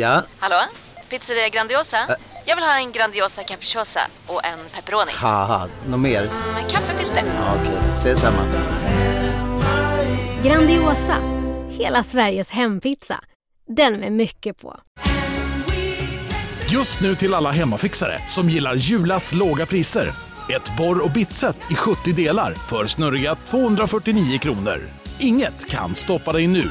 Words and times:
Ja? 0.00 0.22
Hallå? 0.38 0.56
Pizzeria 1.10 1.48
Grandiosa? 1.48 1.96
Jag 2.46 2.56
vill 2.56 2.64
ha 2.64 2.76
en 2.78 2.92
Grandiosa 2.92 3.42
capriciosa 3.42 4.00
och 4.26 4.44
en 4.44 4.58
pepperoni. 4.74 5.12
Haha, 5.14 5.68
något 5.88 6.00
mer? 6.00 6.22
Med 6.54 6.70
kaffefilter. 6.70 7.22
Ja, 7.36 7.54
Okej, 7.60 7.78
ses 7.94 8.20
samma. 8.20 8.42
Grandiosa, 10.44 11.16
hela 11.70 12.04
Sveriges 12.04 12.50
hempizza. 12.50 13.20
Den 13.76 13.94
med 14.00 14.12
mycket 14.12 14.58
på. 14.60 14.80
Just 16.68 17.00
nu 17.00 17.14
till 17.14 17.34
alla 17.34 17.50
hemmafixare 17.50 18.18
som 18.28 18.50
gillar 18.50 18.74
Julas 18.74 19.32
låga 19.32 19.66
priser. 19.66 20.08
Ett 20.48 20.76
borr 20.78 21.04
och 21.04 21.10
bitset 21.10 21.56
i 21.70 21.74
70 21.74 22.12
delar 22.12 22.54
för 22.54 22.86
snurriga 22.86 23.34
249 23.34 24.38
kronor. 24.38 24.80
Inget 25.18 25.68
kan 25.68 25.94
stoppa 25.94 26.32
dig 26.32 26.46
nu. 26.46 26.70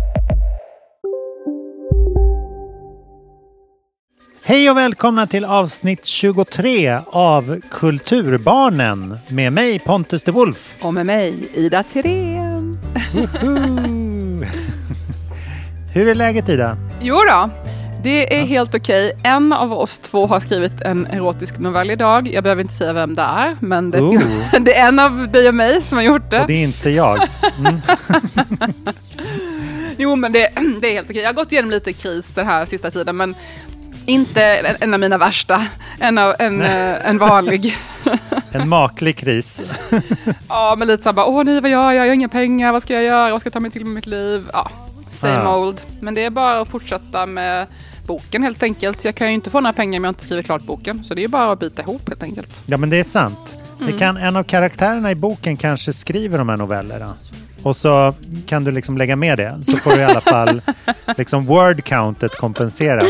Hej 4.43 4.69
och 4.69 4.77
välkomna 4.77 5.27
till 5.27 5.45
avsnitt 5.45 6.05
23 6.05 6.99
av 7.07 7.61
Kulturbarnen 7.71 9.17
med 9.29 9.53
mig 9.53 9.79
Pontus 9.79 10.23
de 10.23 10.31
Wolf. 10.31 10.75
Och 10.81 10.93
med 10.93 11.05
mig, 11.05 11.49
Ida. 11.53 11.83
Woho! 13.13 14.45
Hur 15.93 16.07
är 16.07 16.15
läget 16.15 16.49
Ida? 16.49 16.77
Jo 17.01 17.15
då, 17.15 17.49
det 18.03 18.35
är 18.39 18.43
helt 18.45 18.75
okej. 18.75 19.13
En 19.23 19.53
av 19.53 19.73
oss 19.73 19.99
två 19.99 20.27
har 20.27 20.39
skrivit 20.39 20.81
en 20.81 21.05
erotisk 21.07 21.59
novell 21.59 21.91
idag. 21.91 22.27
Jag 22.27 22.43
behöver 22.43 22.61
inte 22.61 22.73
säga 22.73 22.93
vem 22.93 23.13
det 23.13 23.21
är, 23.21 23.57
men 23.59 23.91
det, 23.91 23.99
Oh. 24.01 24.19
finns, 24.19 24.51
det 24.65 24.77
är 24.77 24.87
en 24.87 24.99
av 24.99 25.31
dig 25.31 25.47
och 25.47 25.55
mig 25.55 25.81
som 25.83 25.97
har 25.97 26.05
gjort 26.05 26.31
det. 26.31 26.41
Och 26.41 26.47
det 26.47 26.53
är 26.53 26.63
inte 26.63 26.89
jag. 26.89 27.27
Mm. 27.59 27.81
Jo, 29.97 30.15
men 30.15 30.31
det, 30.31 30.49
det 30.81 30.87
är 30.87 30.93
helt 30.93 31.09
okej. 31.09 31.21
Jag 31.21 31.29
har 31.29 31.33
gått 31.33 31.51
igenom 31.51 31.71
lite 31.71 31.93
kris 31.93 32.25
den 32.35 32.47
här 32.47 32.65
sista 32.65 32.91
tiden, 32.91 33.15
men 33.17 33.35
inte 34.05 34.43
en, 34.79 34.93
av 34.93 34.99
mina 34.99 35.17
värsta. 35.17 35.65
En, 35.99 36.17
av, 36.17 36.35
en, 36.39 36.61
eh, 36.61 37.09
en 37.09 37.17
vanlig. 37.17 37.77
En 38.53 38.69
maklig 38.69 39.17
kris. 39.17 39.61
Ja, 40.49 40.75
men 40.77 40.87
lite 40.87 41.03
så 41.03 41.13
bara, 41.13 41.25
åh 41.25 41.43
nej 41.43 41.61
vad 41.61 41.71
gör 41.71 41.91
jag? 41.91 41.95
Jag 41.95 42.09
har 42.09 42.13
inga 42.15 42.27
pengar, 42.29 42.71
vad 42.71 42.81
ska 42.81 42.93
jag 42.93 43.03
göra? 43.03 43.31
Vad 43.31 43.41
ska 43.41 43.47
jag 43.47 43.53
ta 43.53 43.59
mig 43.59 43.71
till 43.71 43.85
med 43.85 43.93
mitt 43.95 44.05
liv? 44.05 44.43
Ja, 44.53 44.69
same 45.19 45.33
Ja. 45.33 45.57
old. 45.57 45.81
Men 45.99 46.13
det 46.13 46.23
är 46.23 46.29
bara 46.29 46.61
att 46.61 46.67
fortsätta 46.67 47.25
med 47.25 47.67
boken 48.07 48.43
helt 48.43 48.63
enkelt. 48.63 49.05
Jag 49.05 49.15
kan 49.15 49.27
ju 49.27 49.33
inte 49.33 49.49
få 49.49 49.59
några 49.59 49.73
pengar 49.73 49.99
om 49.99 50.03
jag 50.03 50.11
inte 50.11 50.23
skriver 50.23 50.43
klart 50.43 50.61
boken. 50.61 51.03
Så 51.03 51.13
det 51.13 51.23
är 51.23 51.27
bara 51.27 51.51
att 51.51 51.59
bita 51.59 51.81
ihop 51.81 52.09
helt 52.09 52.23
enkelt. 52.23 52.61
Ja 52.65 52.77
men 52.77 52.89
det 52.89 52.97
är 52.99 53.03
sant. 53.03 53.57
Det 53.79 53.91
kan, 53.93 54.17
en 54.17 54.35
av 54.35 54.43
karaktärerna 54.43 55.11
i 55.11 55.15
boken 55.15 55.57
kanske 55.57 55.93
skriver 55.93 56.37
de 56.37 56.49
här 56.49 56.57
novellerna. 56.57 57.13
Och 57.63 57.75
så 57.77 58.13
kan 58.45 58.63
du 58.63 58.71
liksom 58.71 58.97
lägga 58.97 59.15
med 59.15 59.37
det. 59.37 59.59
Så 59.65 59.77
får 59.77 59.91
du 59.91 59.97
i 59.97 60.03
alla 60.03 60.21
fall 60.21 60.61
liksom 61.17 61.45
word 61.45 61.83
countet 61.83 62.37
kompenserat. 62.37 63.05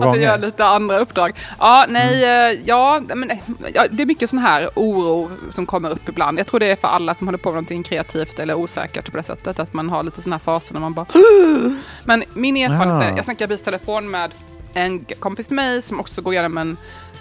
Två 0.00 0.08
Att 0.08 0.16
jag 0.16 0.22
gör 0.24 0.32
gånger. 0.36 0.46
lite 0.46 0.64
andra 0.64 0.98
uppdrag. 0.98 1.32
Ja, 1.58 1.86
nej, 1.88 2.24
eh, 2.24 2.58
ja, 2.64 3.00
men, 3.14 3.30
eh, 3.30 3.38
ja, 3.74 3.86
det 3.90 4.02
är 4.02 4.06
mycket 4.06 4.30
sån 4.30 4.38
här 4.38 4.68
oro 4.76 5.30
som 5.50 5.66
kommer 5.66 5.90
upp 5.90 6.08
ibland. 6.08 6.38
Jag 6.38 6.46
tror 6.46 6.60
det 6.60 6.66
är 6.66 6.76
för 6.76 6.88
alla 6.88 7.14
som 7.14 7.26
håller 7.26 7.38
på 7.38 7.48
med 7.48 7.54
någonting 7.54 7.82
kreativt 7.82 8.38
eller 8.38 8.54
osäkert 8.54 9.10
på 9.10 9.16
det 9.16 9.22
sättet. 9.22 9.58
Att 9.58 9.72
man 9.72 9.90
har 9.90 10.02
lite 10.02 10.22
såna 10.22 10.36
här 10.36 10.40
faser 10.40 10.74
när 10.74 10.80
man 10.80 10.94
bara... 10.94 11.06
Men 12.04 12.24
min 12.34 12.56
erfarenhet 12.56 13.08
är, 13.08 13.12
Ah. 13.12 13.16
jag 13.16 13.24
snackade 13.24 13.48
precis 13.48 13.64
telefon 13.64 14.10
med 14.10 14.30
en 14.74 15.04
kompis 15.04 15.46
till 15.46 15.56
mig 15.56 15.82
som 15.82 16.00
också 16.00 16.22
går 16.22 16.32
igenom 16.32 16.58
en 16.58 16.76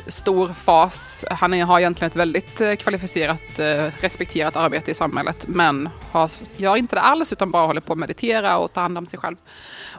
stor 0.08 0.48
fas. 0.48 1.26
Han 1.30 1.62
har 1.62 1.80
egentligen 1.80 2.10
ett 2.10 2.16
väldigt 2.16 2.62
eh, 2.62 2.74
kvalificerat, 2.74 3.60
respekterat 4.00 4.56
arbete 4.56 4.92
i 4.92 4.94
samhället, 4.94 5.46
men 5.48 5.90
har, 6.12 6.32
gör 6.58 6.76
inte 6.76 6.96
det 6.96 7.02
alls, 7.02 7.34
utan 7.34 7.52
bara 7.52 7.66
håller 7.68 7.82
på 7.82 7.94
att 7.94 8.00
meditera 8.00 8.58
och 8.58 8.74
ta 8.74 8.82
hand 8.82 8.98
om 8.98 9.08
sig 9.08 9.20
själv. 9.20 9.36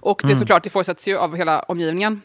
Och 0.00 0.20
det 0.24 0.32
är 0.32 0.36
såklart, 0.36 0.62
det 0.62 0.66
ifrågasätts 0.66 1.08
ju 1.08 1.18
av 1.18 1.36
hela 1.36 1.60
omgivningen. 1.60 2.22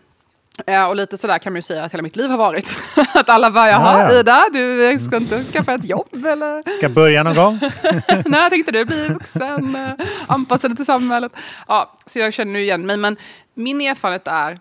Eh, 0.65 0.85
och 0.89 0.95
lite 0.95 1.17
sådär 1.17 1.37
kan 1.37 1.53
man 1.53 1.57
ju 1.57 1.61
säga 1.61 1.83
att 1.83 1.93
hela 1.93 2.03
mitt 2.03 2.15
liv 2.15 2.29
har 2.29 2.37
varit. 2.37 2.77
att 3.13 3.29
alla 3.29 3.51
bara, 3.51 3.67
jaha, 3.69 3.99
Ja, 4.01 4.13
ja. 4.13 4.19
Ida, 4.19 4.45
du 4.53 4.99
ska 4.99 5.17
inte 5.17 5.43
skaffa 5.43 5.73
ett 5.73 5.85
jobb 5.85 6.25
eller? 6.25 6.77
Ska 6.77 6.89
börja 6.89 7.23
någon 7.23 7.35
gång. 7.35 7.59
När 8.25 8.49
tänkte 8.49 8.71
du 8.71 8.85
bli 8.85 9.07
vuxen? 9.07 9.75
eh, 9.75 9.91
Anpassa 10.27 10.67
dig 10.67 10.75
till 10.77 10.85
samhället. 10.85 11.31
Ja, 11.67 11.97
så 12.05 12.19
jag 12.19 12.33
känner 12.33 12.51
nu 12.53 12.61
igen 12.61 12.85
mig. 12.85 12.97
Men 12.97 13.17
min 13.53 13.81
erfarenhet 13.81 14.27
är, 14.27 14.59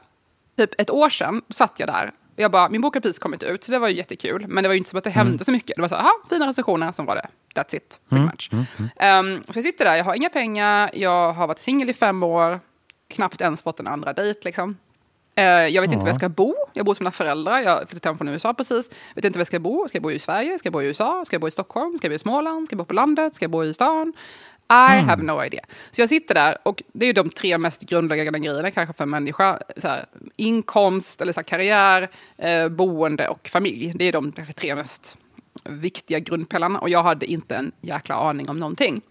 typ 0.58 0.80
ett 0.80 0.90
år 0.90 1.08
sedan 1.10 1.42
satt 1.50 1.72
jag 1.76 1.88
där. 1.88 2.06
och 2.34 2.40
Jag 2.42 2.50
bara, 2.50 2.68
min 2.68 2.80
bok 2.80 2.94
har 2.94 3.00
precis 3.00 3.18
kommit 3.18 3.42
ut, 3.42 3.64
så 3.64 3.72
det 3.72 3.78
var 3.78 3.88
ju 3.88 3.94
jättekul. 3.96 4.44
Men 4.48 4.62
det 4.64 4.68
var 4.68 4.74
ju 4.74 4.78
inte 4.78 4.90
som 4.90 4.98
att 4.98 5.04
det 5.04 5.10
hände 5.10 5.44
så 5.44 5.52
mycket. 5.52 5.76
Det 5.76 5.80
var 5.82 5.88
så 5.88 5.94
här, 5.96 6.28
fina 6.30 6.46
recensioner, 6.48 6.92
som 6.92 7.06
var 7.06 7.14
det. 7.14 7.26
That's 7.54 7.76
it, 7.76 8.00
pretty 8.08 8.24
much. 8.24 8.50
Ehm, 8.96 9.42
så 9.48 9.58
jag 9.58 9.64
sitter 9.64 9.84
där, 9.84 9.96
jag 9.96 10.04
har 10.04 10.14
inga 10.14 10.28
pengar, 10.28 10.90
jag 10.94 11.32
har 11.32 11.46
varit 11.46 11.58
singel 11.58 11.90
i 11.90 11.94
fem 11.94 12.22
år, 12.22 12.60
knappt 13.10 13.40
ens 13.40 13.62
fått 13.62 13.80
en 13.80 13.86
andra 13.86 14.12
dejt 14.12 14.40
liksom. 14.44 14.76
Eh, 15.38 15.44
jag 15.44 15.82
vet 15.82 15.92
inte 15.92 16.02
var 16.02 16.08
jag 16.08 16.16
ska 16.16 16.28
bo. 16.28 16.54
Jag 16.72 16.86
bor 16.86 16.90
hos 16.90 17.00
mina 17.00 17.10
föräldrar. 17.10 17.60
Jag 17.60 17.70
har 17.70 17.86
flyttat 17.86 18.04
hem 18.04 18.18
från 18.18 18.28
USA 18.28 18.54
precis. 18.54 18.90
Vet 19.14 19.24
inte 19.24 19.38
var 19.38 19.40
jag 19.40 19.46
ska 19.46 19.60
bo. 19.60 19.88
Ska 19.88 19.96
jag 19.96 20.02
bo 20.02 20.10
i 20.10 20.18
Sverige? 20.18 20.58
Ska 20.58 20.66
jag 20.66 20.72
bo 20.72 20.82
i 20.82 20.86
USA? 20.86 21.24
Ska 21.26 21.34
jag 21.34 21.40
bo 21.40 21.48
i 21.48 21.50
Stockholm? 21.50 21.98
Ska 21.98 22.06
jag 22.06 22.10
bo 22.10 22.14
i 22.14 22.18
Småland? 22.18 22.66
Ska 22.66 22.74
jag 22.74 22.78
bo 22.78 22.84
på 22.84 22.94
landet? 22.94 23.34
Ska 23.34 23.44
jag 23.44 23.50
bo 23.50 23.64
i 23.64 23.74
stan? 23.74 24.12
I 24.68 25.00
have 25.00 25.22
no 25.22 25.44
idea. 25.44 25.64
Så 25.90 26.00
jag 26.00 26.08
sitter 26.08 26.34
där 26.34 26.56
och 26.62 26.82
det 26.92 27.06
är 27.06 27.12
de 27.12 27.30
tre 27.30 27.58
mest 27.58 27.80
grundläggande 27.82 28.38
grejerna 28.38 28.70
kanske 28.70 28.92
för 28.92 29.04
en 29.04 29.10
människa. 29.10 29.58
Så 29.76 29.88
här, 29.88 30.06
inkomst, 30.36 31.20
eller 31.20 31.32
så 31.32 31.40
här, 31.40 31.44
karriär, 31.44 32.08
eh, 32.36 32.68
boende 32.68 33.28
och 33.28 33.48
familj. 33.48 33.92
Det 33.94 34.04
är 34.04 34.12
de 34.12 34.32
tre 34.32 34.74
mest 34.74 35.16
viktiga 35.64 36.18
grundpelarna 36.18 36.78
och 36.78 36.88
jag 36.88 37.02
hade 37.02 37.26
inte 37.26 37.56
en 37.56 37.72
jäkla 37.80 38.14
aning 38.14 38.48
om 38.48 38.58
någonting. 38.58 39.02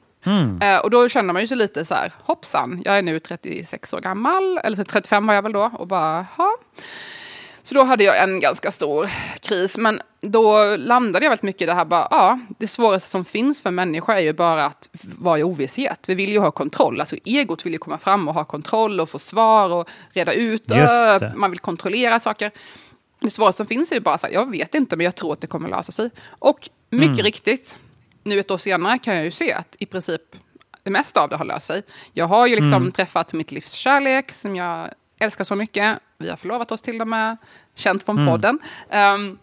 Eh, 0.62 0.78
och 0.78 0.90
då 0.90 1.10
känner 1.10 1.34
man 1.34 1.42
ju 1.42 1.48
sig 1.48 1.58
lite 1.58 1.86
så 1.86 1.94
här, 1.94 2.14
hoppsan, 2.24 2.82
jag 2.86 2.98
är 2.98 3.02
nu 3.02 3.20
36 3.20 3.94
år 3.94 4.02
gammal, 4.02 4.58
eller 4.64 4.84
35 4.84 5.28
var 5.28 5.34
jag 5.34 5.42
väl 5.42 5.52
då, 5.52 5.72
och 5.74 5.88
bara, 5.88 6.26
ha. 6.38 6.58
Så 7.64 7.76
då 7.76 7.84
hade 7.84 8.04
jag 8.04 8.24
en 8.24 8.40
ganska 8.40 8.72
stor 8.72 9.10
kris, 9.42 9.78
men 9.78 10.02
då 10.22 10.76
landade 10.76 11.26
jag 11.26 11.30
väldigt 11.30 11.44
mycket 11.44 11.62
i 11.62 11.66
det 11.66 11.74
här, 11.74 11.86
bara, 11.86 12.08
ja, 12.12 12.40
det 12.58 12.68
svåraste 12.68 13.10
som 13.10 13.26
finns 13.26 13.62
för 13.62 13.72
människor 13.72 14.14
är 14.14 14.20
ju 14.20 14.34
bara 14.34 14.66
att 14.66 14.90
vara 15.02 15.40
i 15.40 15.44
ovisshet. 15.44 16.00
Vi 16.08 16.16
vill 16.16 16.32
ju 16.32 16.40
ha 16.40 16.52
kontroll, 16.52 17.00
alltså 17.00 17.16
egot 17.26 17.66
vill 17.66 17.74
ju 17.74 17.80
komma 17.80 17.98
fram 17.98 18.28
och 18.28 18.34
ha 18.34 18.44
kontroll 18.44 19.00
och 19.00 19.10
få 19.10 19.20
svar 19.20 19.70
och 19.70 19.90
reda 20.14 20.34
ut, 20.34 20.68
man 21.36 21.52
vill 21.52 21.60
kontrollera 21.60 22.20
saker. 22.20 22.52
Det 23.20 23.30
svåraste 23.30 23.58
som 23.58 23.66
finns 23.66 23.92
är 23.92 23.96
ju 23.96 24.02
bara 24.02 24.18
så 24.18 24.28
här, 24.28 24.34
jag 24.34 24.52
vet 24.52 24.76
inte, 24.76 24.96
men 24.96 25.04
jag 25.04 25.16
tror 25.16 25.34
att 25.34 25.42
det 25.42 25.48
kommer 25.48 25.70
lösa 25.70 25.92
sig. 25.92 26.10
Och 26.40 26.70
mycket 26.90 27.26
riktigt, 27.26 27.78
nu 28.26 28.40
ett 28.40 28.52
år 28.52 28.58
senare 28.58 28.98
kan 28.98 29.16
jag 29.16 29.26
ju 29.26 29.32
se 29.32 29.54
att 29.54 29.76
i 29.80 29.86
princip 29.86 30.22
det 30.84 30.90
mesta 30.92 31.22
av 31.22 31.30
det 31.30 31.36
har 31.36 31.46
löst 31.46 31.68
sig. 31.68 31.84
Jag 32.14 32.26
har 32.26 32.48
ju 32.48 32.56
liksom 32.56 32.92
träffat 32.92 33.34
mitt 33.34 33.52
livs 33.52 33.72
kärlek 33.72 34.32
som 34.32 34.56
jag 34.56 34.90
älskar 35.20 35.44
så 35.44 35.56
mycket. 35.56 36.00
Vi 36.18 36.30
har 36.30 36.38
förlovat 36.38 36.72
oss 36.72 36.82
till 36.82 37.02
och 37.02 37.08
med, 37.08 37.38
känt 37.76 38.04
från 38.04 38.26
podden. 38.28 38.60
Ehm, 38.90 39.38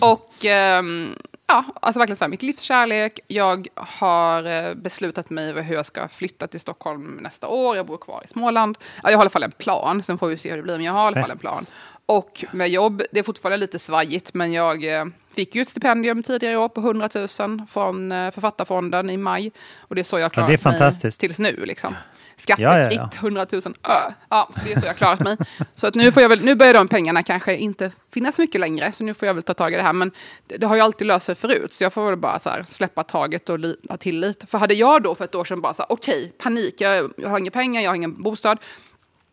och 0.00 0.44
ehm, 0.44 1.14
ja, 1.46 1.64
alltså 1.82 1.98
verkligen 1.98 2.16
så 2.16 2.24
här, 2.24 2.28
mitt 2.28 2.42
livs 2.42 2.60
kärlek. 2.60 3.20
Jag 3.26 3.68
har 3.74 4.44
eh, 4.44 4.74
beslutat 4.74 5.30
mig 5.30 5.48
över 5.48 5.62
hur 5.62 5.74
jag 5.74 5.86
ska 5.86 6.08
flytta 6.08 6.46
till 6.46 6.60
Stockholm 6.60 7.18
nästa 7.22 7.48
år. 7.48 7.76
Jag 7.76 7.86
bor 7.86 7.98
kvar 7.98 8.22
i 8.24 8.28
Småland. 8.28 8.78
Ja, 9.02 9.10
jag 9.10 9.18
har 9.18 9.22
i 9.22 9.24
alla 9.24 9.30
fall 9.30 9.42
en 9.42 9.52
plan, 9.52 10.02
sen 10.02 10.18
får 10.18 10.28
vi 10.28 10.38
se 10.38 10.50
hur 10.50 10.56
det 10.56 10.62
blir, 10.62 10.76
men 10.76 10.84
jag 10.84 10.92
har 10.92 11.04
i 11.04 11.06
alla 11.06 11.20
fall 11.20 11.30
en 11.30 11.38
plan. 11.38 11.66
Och 12.06 12.44
med 12.52 12.68
jobb, 12.68 13.02
det 13.12 13.18
är 13.18 13.22
fortfarande 13.22 13.56
lite 13.56 13.78
svajigt, 13.78 14.34
men 14.34 14.52
jag 14.52 14.84
eh, 14.84 15.04
fick 15.34 15.54
ju 15.54 15.62
ett 15.62 15.68
stipendium 15.68 16.22
tidigare 16.22 16.54
i 16.54 16.56
år 16.56 16.68
på 16.68 16.80
100 16.80 17.08
000 17.14 17.28
från 17.70 18.12
eh, 18.12 18.30
Författarfonden 18.30 19.10
i 19.10 19.16
maj. 19.16 19.52
Och 19.78 19.94
det 19.94 20.00
är 20.00 20.04
så 20.04 20.16
jag 20.18 20.20
har 20.20 20.24
Ja, 20.24 20.28
klarat 20.30 20.48
det 20.48 20.54
är 20.54 20.58
fantastiskt. 20.58 21.22
mig 21.22 21.28
tills 21.28 21.38
nu. 21.38 21.64
Liksom. 21.66 21.94
Ja, 21.94 22.02
Skattefritt, 22.42 22.98
ja. 22.98 23.10
100 23.18 23.46
000. 23.50 23.62
Äh. 23.66 23.92
Ja, 24.28 24.48
så 24.52 24.60
det 24.64 24.72
är 24.72 24.80
så 24.80 24.86
jag 24.86 24.96
klarat 24.96 25.20
mig. 25.20 25.36
Så 25.74 25.86
att 25.86 25.94
nu, 25.94 26.12
får 26.12 26.22
jag 26.22 26.28
väl, 26.28 26.44
nu 26.44 26.54
börjar 26.54 26.74
de 26.74 26.88
pengarna 26.88 27.22
kanske 27.22 27.56
inte 27.56 27.92
finnas 28.14 28.38
mycket 28.38 28.60
längre, 28.60 28.92
så 28.92 29.04
nu 29.04 29.14
får 29.14 29.26
jag 29.26 29.34
väl 29.34 29.42
ta 29.42 29.54
tag 29.54 29.72
i 29.72 29.76
det 29.76 29.82
här. 29.82 29.92
Men 29.92 30.10
det, 30.46 30.56
det 30.56 30.66
har 30.66 30.76
ju 30.76 30.82
alltid 30.82 31.06
löst 31.06 31.26
sig 31.26 31.34
förut, 31.34 31.72
så 31.72 31.84
jag 31.84 31.92
får 31.92 32.06
väl 32.06 32.16
bara 32.16 32.38
så 32.38 32.50
här, 32.50 32.64
släppa 32.68 33.04
taget 33.04 33.48
och 33.48 33.58
ha 33.88 33.96
tillit. 33.96 34.44
För 34.50 34.58
hade 34.58 34.74
jag 34.74 35.02
då 35.02 35.14
för 35.14 35.24
ett 35.24 35.34
år 35.34 35.44
sedan 35.44 35.60
bara 35.60 35.74
så 35.74 35.82
här, 35.82 35.92
okej, 35.92 36.32
panik, 36.38 36.74
jag, 36.80 37.12
jag 37.16 37.28
har 37.28 37.38
inga 37.38 37.50
pengar, 37.50 37.80
jag 37.82 37.90
har 37.90 37.94
ingen 37.96 38.22
bostad. 38.22 38.58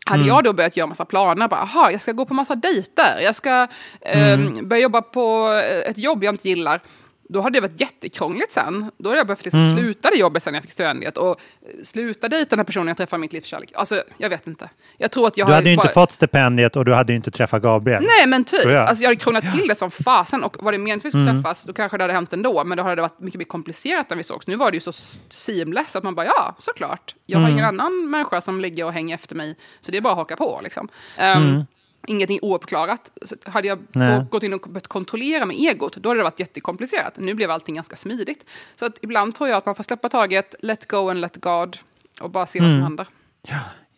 Hade 0.08 0.24
jag 0.24 0.44
då 0.44 0.54
börjat 0.54 0.78
göra 0.78 0.88
massa 0.88 1.06
planer, 1.06 1.48
bara, 1.48 1.62
aha, 1.62 1.92
jag 1.92 2.02
ska 2.02 2.12
gå 2.12 2.26
på 2.26 2.34
massa 2.34 2.56
dejter, 2.56 3.20
jag 3.20 3.36
ska 3.36 3.68
ehm, 4.02 4.68
börja 4.68 4.82
jobba 4.82 5.02
på 5.02 5.50
ett 5.86 5.98
jobb 5.98 6.24
jag 6.24 6.34
inte 6.34 6.50
gillar. 6.50 6.82
Då 7.30 7.42
hade 7.42 7.58
det 7.58 7.62
varit 7.68 7.82
jättekrångligt 7.82 8.54
sen. 8.54 8.92
Då 8.98 9.10
hade 9.10 9.18
jag 9.20 9.28
behövt 9.28 9.44
liksom 9.46 9.60
Mm. 9.64 9.78
sluta 9.78 10.10
det 10.10 10.18
jobbet 10.18 10.44
sen 10.44 10.54
jag 10.54 10.64
fick 10.64 10.72
stipendiet 10.72 11.18
och 11.18 11.30
eh, 11.30 11.36
sluta 11.84 12.30
dejta 12.30 12.50
den 12.50 12.60
här 12.60 12.64
personen 12.64 12.88
jag 12.88 12.98
träffade 12.98 13.20
i 13.20 13.22
mitt 13.22 13.34
livs 13.34 13.46
kärlek. 13.48 13.72
Alltså, 13.76 14.04
jag 14.18 14.30
vet 14.30 14.48
inte. 14.48 14.70
Jag 14.98 15.12
tror 15.12 15.28
att 15.28 15.38
jag 15.38 15.48
Du 15.48 15.54
hade 15.54 15.66
ju 15.70 15.74
inte 15.74 15.86
bara- 15.86 15.94
fått 15.94 16.12
stipendiet 16.12 16.76
och 16.76 16.86
du 16.86 16.94
hade 16.94 17.12
ju 17.12 17.16
inte 17.18 17.32
träffat 17.32 17.62
Gabriel. 17.62 18.04
Nej 18.04 18.28
men 18.28 18.44
typ, 18.44 18.66
jag. 18.66 18.76
alltså 18.88 19.04
jag 19.04 19.10
hade 19.10 19.20
krånglat 19.20 19.54
till 19.56 19.68
det 19.68 19.76
som 19.76 19.92
fasen 19.92 20.44
och 20.44 20.64
var 20.64 20.72
det 20.72 20.78
meningen 20.78 20.98
att 20.98 21.06
vi 21.06 21.10
skulle 21.10 21.24
Mm. 21.30 21.44
träffas 21.44 21.64
då 21.64 21.74
kanske 21.74 21.98
det 21.98 22.04
hade 22.04 22.14
hänt 22.14 22.34
ändå 22.34 22.64
men 22.64 22.78
då 22.78 22.84
hade 22.84 22.96
det 22.96 23.02
varit 23.02 23.20
mycket 23.20 23.38
mer 23.38 23.46
komplicerat 23.46 24.10
när 24.10 24.18
vi 24.18 24.24
sågs. 24.24 24.48
Nu 24.48 24.56
var 24.56 24.72
det 24.72 24.78
ju 24.78 24.82
så 24.82 24.94
seamless 25.30 25.96
att 25.96 26.04
man 26.04 26.16
bara 26.16 26.26
ja, 26.26 26.56
såklart. 26.58 27.16
Jag 27.26 27.38
har 27.40 27.46
Mm. 27.46 27.54
ingen 27.54 27.66
annan 27.66 28.10
människa 28.10 28.42
som 28.42 28.62
ligger 28.62 28.86
och 28.86 28.94
hänger 28.94 29.16
efter 29.16 29.36
mig 29.36 29.56
så 29.82 29.92
det 29.92 29.98
är 29.98 30.02
bara 30.02 30.12
att 30.14 30.18
haka 30.18 30.36
på 30.36 30.60
liksom. 30.64 30.90
Um. 31.38 31.66
Ingenting 32.08 32.40
ouppklarat. 32.42 33.12
Så 33.22 33.36
hade 33.46 33.68
jag 33.68 33.80
Nej. 33.92 34.26
gått 34.32 34.44
in 34.44 34.54
och 34.54 34.62
börjat 34.70 34.88
kontrollera 34.88 35.46
med 35.46 35.56
egot, 35.60 35.96
då 35.96 36.10
hade 36.10 36.20
det 36.20 36.24
varit 36.24 36.40
jättekomplicerat. 36.40 37.14
Nu 37.18 37.34
blev 37.34 37.52
allting 37.52 37.76
ganska 37.76 37.96
smidigt. 37.96 38.46
Så 38.76 38.86
att 38.86 39.00
ibland 39.02 39.36
tror 39.36 39.50
jag 39.50 39.58
att 39.58 39.66
man 39.66 39.76
får 39.76 39.84
släppa 39.84 40.10
taget, 40.10 40.56
let 40.60 40.88
go 40.88 41.10
and 41.10 41.22
let 41.22 41.38
God 41.42 41.78
och 42.22 42.30
bara 42.32 42.46
se 42.46 42.60
vad 42.60 42.68
Mm. 42.70 42.76
som 42.80 42.84
händer. 42.84 43.08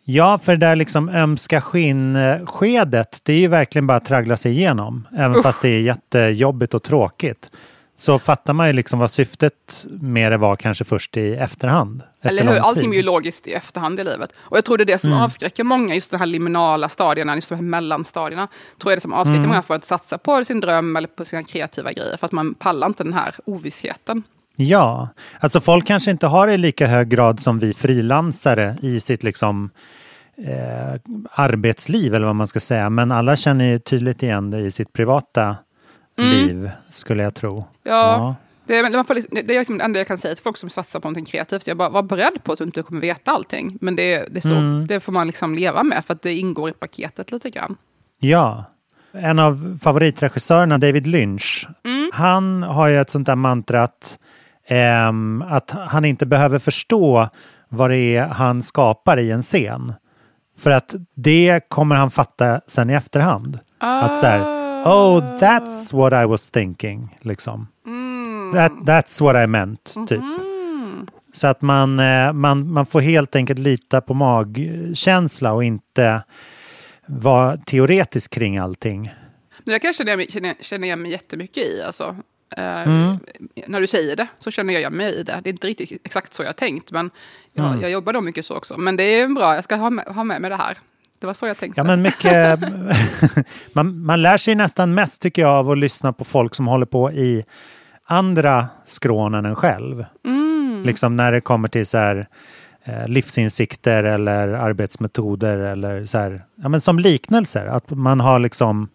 Ja, 0.04 0.38
för 0.38 0.56
det 0.56 0.66
där 0.66 0.76
liksom 0.76 1.08
ömska 1.08 1.60
skinn-skedet, 1.60 3.20
det 3.24 3.32
är 3.32 3.38
ju 3.38 3.48
verkligen 3.48 3.86
bara 3.86 3.96
att 3.96 4.04
traggla 4.04 4.36
sig 4.36 4.52
igenom. 4.52 5.08
Även 5.16 5.36
Usch. 5.36 5.42
fast 5.42 5.62
det 5.62 5.68
är 5.68 5.80
jättejobbigt 5.80 6.74
och 6.74 6.82
tråkigt. 6.82 7.50
Så 8.00 8.18
fattar 8.18 8.52
man 8.52 8.66
ju 8.66 8.72
liksom 8.72 8.98
vad 8.98 9.10
syftet 9.10 9.86
med 10.00 10.32
det 10.32 10.36
var 10.38 10.56
kanske 10.56 10.84
först 10.84 11.16
i 11.16 11.34
efterhand. 11.34 12.02
Efter 12.22 12.28
Eller 12.28 12.52
hur? 12.52 12.60
Allting 12.60 12.90
blir 12.90 12.98
ju 13.00 13.04
logiskt 13.06 13.46
i 13.46 13.52
efterhand 13.52 14.00
i 14.00 14.04
livet. 14.04 14.30
Och 14.38 14.56
jag 14.56 14.64
tror 14.64 14.78
det 14.78 14.84
är 14.84 14.86
det 14.86 14.98
som 14.98 15.10
Mm. 15.12 15.22
avskräcker 15.22 15.64
många, 15.64 15.94
just 15.94 16.10
de 16.10 16.16
här 16.16 16.26
liminala 16.26 16.88
stadierna, 16.88 17.34
just 17.34 17.48
de 17.48 17.54
här 17.54 17.62
mellanstadierna. 17.62 18.48
Tror 18.82 18.92
jag 18.92 18.96
det 18.96 19.00
som 19.00 19.12
avskräcker 19.12 19.38
Mm. 19.38 19.48
många 19.48 19.62
för 19.62 19.74
att 19.74 19.84
satsa 19.84 20.18
på 20.18 20.44
sin 20.44 20.60
dröm 20.60 20.96
eller 20.96 21.08
på 21.08 21.24
sina 21.24 21.42
kreativa 21.42 21.92
grejer. 21.92 22.16
För 22.16 22.26
att 22.26 22.32
man 22.32 22.54
pallar 22.54 22.86
inte 22.86 23.04
den 23.04 23.12
här 23.12 23.34
ovissheten. 23.44 24.22
Ja, 24.56 25.08
alltså 25.40 25.60
folk 25.60 25.86
kanske 25.86 26.10
inte 26.10 26.26
har 26.26 26.46
det 26.46 26.52
i 26.52 26.58
lika 26.58 26.86
hög 26.86 27.08
grad 27.08 27.40
som 27.40 27.58
vi 27.58 27.74
frilansare 27.74 28.76
i 28.82 29.00
sitt 29.00 29.22
liksom 29.22 29.70
eh, 30.36 31.00
arbetsliv 31.30 32.14
eller 32.14 32.26
vad 32.26 32.36
man 32.36 32.46
ska 32.46 32.60
säga. 32.60 32.90
Men 32.90 33.12
alla 33.12 33.36
känner 33.36 33.64
ju 33.64 33.78
tydligt 33.78 34.22
igen 34.22 34.50
det 34.50 34.60
i 34.60 34.70
sitt 34.70 34.92
privata 34.92 35.56
Mm. 36.22 36.46
liv, 36.46 36.70
skulle 36.90 37.22
jag 37.22 37.34
tro. 37.34 37.64
Ja. 37.82 38.34
Det 38.66 38.76
är, 38.76 38.90
man 38.90 39.04
får 39.04 39.14
liksom, 39.14 39.34
det 39.34 39.54
är 39.54 39.58
liksom 39.58 39.78
det 39.78 39.84
enda 39.84 40.00
jag 40.00 40.06
kan 40.06 40.18
säga 40.18 40.34
till 40.34 40.42
folk 40.42 40.56
som 40.56 40.70
satsar 40.70 41.00
på 41.00 41.08
någonting 41.08 41.24
kreativt. 41.24 41.66
Jag 41.66 41.76
bara, 41.76 41.88
var 41.88 42.02
beredd 42.02 42.44
på 42.44 42.52
att 42.52 42.58
du 42.58 42.64
inte 42.64 42.82
kommer 42.82 43.00
veta 43.00 43.30
allting. 43.30 43.78
Men 43.80 43.96
det, 43.96 44.26
det, 44.30 44.40
så, 44.40 44.54
Mm. 44.54 44.86
det 44.86 45.00
får 45.00 45.12
man 45.12 45.26
liksom 45.26 45.54
leva 45.54 45.82
med, 45.82 46.04
för 46.04 46.14
att 46.14 46.22
det 46.22 46.34
ingår 46.34 46.70
i 46.70 46.72
paketet 46.72 47.32
lite 47.32 47.50
grann. 47.50 47.76
Ja. 48.18 48.64
En 49.12 49.38
av 49.38 49.78
favoritregissörerna, 49.82 50.78
David 50.78 51.06
Lynch, 51.06 51.68
han 52.12 52.62
har 52.62 52.88
ju 52.88 53.00
ett 53.00 53.10
sånt 53.10 53.26
där 53.26 53.36
mantra 53.36 53.82
att, 53.82 54.18
ehm, 54.66 55.44
att 55.48 55.70
han 55.70 56.04
inte 56.04 56.26
behöver 56.26 56.58
förstå 56.58 57.28
vad 57.68 57.90
det 57.90 57.96
är 58.16 58.26
han 58.26 58.62
skapar 58.62 59.16
i 59.18 59.30
en 59.30 59.42
scen. 59.42 59.92
För 60.58 60.70
att 60.70 60.94
det 61.14 61.60
kommer 61.68 61.96
han 61.96 62.10
fatta 62.10 62.60
sen 62.66 62.90
i 62.90 62.94
efterhand. 62.94 63.58
Att 63.78 64.18
så 64.18 64.26
här, 64.26 64.59
oh 64.84 65.38
that's 65.38 65.92
what 65.96 66.12
I 66.12 66.26
was 66.26 66.46
thinking. 66.48 67.18
Liksom. 67.20 67.66
That, 68.54 68.72
that's 68.86 69.20
what 69.22 69.44
I 69.44 69.46
meant, 69.46 69.94
typ. 70.08 70.20
Så 71.32 71.46
att 71.46 71.62
man, 71.62 71.98
eh, 72.00 72.32
man, 72.32 72.72
man 72.72 72.86
får 72.86 73.00
helt 73.00 73.36
enkelt 73.36 73.58
lita 73.58 74.00
på 74.00 74.14
magkänsla 74.14 75.52
och 75.52 75.64
inte 75.64 76.22
vara 77.06 77.56
teoretisk 77.56 78.30
kring 78.30 78.58
allting. 78.58 79.10
Det 79.64 79.78
kan 79.78 79.88
jag 79.88 80.28
känna, 80.30 80.54
känna 80.60 80.86
igen 80.86 81.02
mig 81.02 81.10
jättemycket 81.10 81.64
i. 81.64 81.82
Alltså. 81.82 82.16
Eh, 82.56 82.82
Mm. 82.82 83.16
När 83.66 83.80
du 83.80 83.86
säger 83.86 84.16
det 84.16 84.26
så 84.38 84.50
känner 84.50 84.78
jag 84.78 84.92
mig 84.92 85.14
i 85.14 85.22
det. 85.22 85.40
Det 85.44 85.50
är 85.50 85.52
inte 85.52 85.66
riktigt 85.66 86.00
exakt 86.04 86.34
så 86.34 86.42
jag 86.42 86.48
har 86.48 86.52
tänkt, 86.52 86.90
men 86.92 87.10
jag, 87.52 87.66
Mm. 87.66 87.80
jag 87.80 87.90
jobbar 87.90 88.12
då 88.12 88.20
mycket 88.20 88.46
så 88.46 88.56
också. 88.56 88.76
Men 88.78 88.96
det 88.96 89.02
är 89.02 89.28
bra, 89.28 89.54
jag 89.54 89.64
ska 89.64 89.76
ha 89.76 89.90
med, 89.90 90.04
ha 90.04 90.24
med 90.24 90.40
mig 90.40 90.50
det 90.50 90.56
här. 90.56 90.78
Det 91.20 91.26
var 91.26 91.34
så 91.34 91.46
jag 91.46 91.58
tänkte. 91.58 91.80
Ja, 91.80 91.84
men 91.84 92.02
mycket, 92.02 92.60
man, 93.72 94.04
man 94.04 94.22
lär 94.22 94.36
sig 94.36 94.54
nästan 94.54 94.94
mest 94.94 95.22
tycker 95.22 95.42
jag 95.42 95.50
av 95.50 95.70
att 95.70 95.78
lyssna 95.78 96.12
på 96.12 96.24
folk 96.24 96.54
som 96.54 96.66
håller 96.66 96.86
på 96.86 97.12
i 97.12 97.44
andra 98.04 98.68
skrån 98.84 99.34
än 99.34 99.44
en 99.44 99.56
själv. 99.56 100.04
Liksom 100.84 101.16
när 101.16 101.32
det 101.32 101.40
kommer 101.40 101.68
till 101.68 101.86
så 101.86 101.98
här, 101.98 102.28
eh, 102.84 103.08
livsinsikter 103.08 104.04
eller 104.04 104.48
arbetsmetoder 104.48 105.56
eller 105.56 106.04
så 106.04 106.18
här, 106.18 106.42
ja, 106.54 106.68
men 106.68 106.80
som 106.80 106.98
liknelser. 106.98 107.66
Att 107.66 107.90
man 107.90 108.20
har 108.20 108.38
liksom 108.38 108.88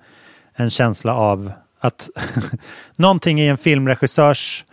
en 0.54 0.69
känsla 0.69 1.16
av 1.16 1.51
att 1.80 2.10
någonting 2.95 3.39
i 3.39 3.48
en 3.48 3.57
filmregissörs 3.57 4.66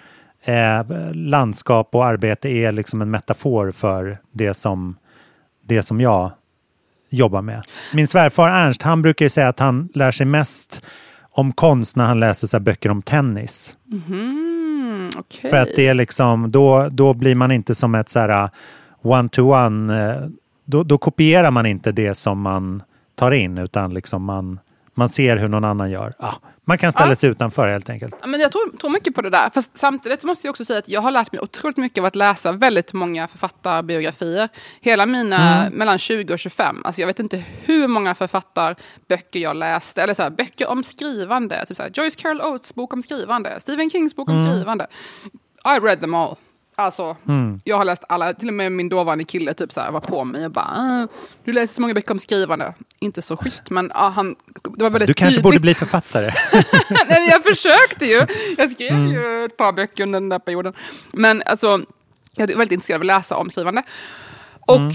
eh, 0.44 1.12
landskap 1.12 1.94
och 1.94 2.04
arbete 2.04 2.48
är 2.48 2.72
liksom 2.72 3.02
en 3.02 3.10
metafor 3.10 3.70
för 3.70 4.18
det 4.32 4.54
som, 4.54 4.96
det 5.66 5.82
som 5.82 6.00
jag 6.00 6.30
jobbar 7.12 7.42
med. 7.42 7.62
Min 7.94 8.08
svärfar 8.08 8.48
Ernst, 8.48 8.82
han 8.82 9.02
brukar 9.02 9.28
säga 9.28 9.48
att 9.48 9.60
han 9.60 9.88
lär 9.94 10.10
sig 10.10 10.26
mest 10.26 10.82
om 11.30 11.52
konst 11.52 11.96
när 11.96 12.06
han 12.06 12.20
läser 12.20 12.46
så 12.46 12.56
här 12.56 12.62
böcker 12.62 12.90
om 12.90 13.02
tennis. 13.02 13.76
Mhm, 13.86 15.10
okej. 15.16 15.50
För 15.50 15.56
att 15.56 15.68
det 15.76 15.86
är 15.86 15.94
liksom, 15.94 16.50
då, 16.50 16.88
då 16.90 17.14
blir 17.14 17.34
man 17.34 17.52
inte 17.52 17.74
som 17.74 17.94
ett 17.94 18.08
så 18.08 18.18
här 18.18 18.50
one-to-one, 19.02 20.10
eh, 20.10 20.28
då, 20.64 20.82
då 20.82 20.98
kopierar 20.98 21.50
man 21.50 21.66
inte 21.66 21.92
det 21.92 22.14
som 22.14 22.40
man 22.40 22.82
tar 23.14 23.30
in 23.30 23.58
utan 23.58 23.94
liksom 23.94 24.24
man, 24.24 24.60
man 24.94 25.08
ser 25.08 25.36
hur 25.36 25.48
någon 25.48 25.64
annan 25.64 25.90
gör. 25.90 26.12
Ah, 26.18 26.32
man 26.64 26.78
kan 26.78 26.92
ställa 26.92 27.08
Ja. 27.10 27.16
sig 27.16 27.30
utanför 27.30 27.68
helt 27.68 27.90
enkelt. 27.90 28.14
Ja, 28.20 28.26
men 28.26 28.40
jag 28.40 28.52
tror, 28.52 28.76
tror 28.76 28.90
mycket 28.90 29.14
på 29.14 29.22
det 29.22 29.30
där. 29.30 29.50
Fast 29.54 29.78
samtidigt 29.78 30.24
måste 30.24 30.46
jag 30.46 30.50
också 30.52 30.64
säga 30.64 30.78
att 30.78 30.88
jag 30.88 31.00
har 31.00 31.10
lärt 31.10 31.32
mig 31.32 31.40
otroligt 31.40 31.76
mycket 31.76 31.98
av 31.98 32.04
att 32.04 32.16
läsa 32.16 32.52
väldigt 32.52 32.92
många 32.92 33.28
författarbiografier. 33.28 34.48
Hela 34.80 35.06
mina, 35.06 35.62
Mm. 35.66 35.78
mellan 35.78 35.98
20 35.98 36.32
och 36.34 36.38
25. 36.38 36.82
Alltså 36.84 37.00
jag 37.00 37.06
vet 37.06 37.20
inte 37.20 37.44
hur 37.64 37.88
många 37.88 38.14
författarböcker 38.14 39.40
jag 39.40 39.56
läste. 39.56 40.02
Eller 40.02 40.14
så 40.14 40.22
här, 40.22 40.30
böcker 40.30 40.68
om 40.70 40.84
skrivande. 40.84 41.64
Typ 41.68 41.76
så 41.76 41.82
här, 41.82 41.90
Joyce 41.94 42.14
Carol 42.22 42.40
Oates 42.40 42.74
bok 42.74 42.92
om 42.92 43.02
skrivande. 43.02 43.60
Stephen 43.60 43.90
Kings 43.90 44.16
bok 44.16 44.28
om 44.28 44.36
Mm. 44.36 44.50
skrivande. 44.52 44.86
I 45.64 45.78
read 45.86 46.00
them 46.00 46.14
all. 46.14 46.36
Alltså, 46.74 47.16
Mm. 47.28 47.60
jag 47.64 47.76
har 47.76 47.84
läst 47.84 48.02
alla, 48.08 48.34
till 48.34 48.48
och 48.48 48.54
med 48.54 48.72
min 48.72 48.88
dåvarande 48.88 49.24
kille 49.24 49.54
typ 49.54 49.72
så 49.72 49.80
här, 49.80 49.90
var 49.90 50.00
på 50.00 50.24
mig 50.24 50.44
och 50.44 50.50
bara 50.50 50.64
"Ah, 50.76 51.08
Du 51.44 51.52
läser 51.52 51.74
så 51.74 51.80
många 51.80 51.94
böcker 51.94 52.10
om 52.12 52.18
skrivande. 52.18 52.74
Inte 52.98 53.22
så 53.22 53.36
schysst, 53.36 53.70
men 53.70 53.90
ah, 53.94 54.08
han, 54.08 54.36
det 54.76 54.82
var 54.84 54.90
väldigt 54.90 55.06
Du 55.06 55.14
kanske 55.14 55.30
tydligt. 55.30 55.42
borde 55.42 55.58
bli 55.60 55.74
författare. 55.74 56.32
Nej, 57.08 57.28
jag 57.30 57.42
försökte 57.44 58.06
ju. 58.06 58.26
Jag 58.58 58.70
skrev 58.72 58.92
Mm. 58.92 59.06
ju 59.12 59.44
ett 59.44 59.56
par 59.56 59.72
böcker 59.72 60.02
under 60.02 60.20
den 60.20 60.28
där 60.28 60.38
perioden. 60.38 60.72
Men 61.12 61.42
alltså, 61.46 61.80
jag 62.36 62.50
är 62.50 62.56
väldigt 62.56 62.72
intresserad 62.72 62.96
av 62.96 63.00
att 63.02 63.06
läsa 63.06 63.36
om 63.36 63.50
skrivande. 63.50 63.82
Och 64.60 64.76
Mm. 64.76 64.92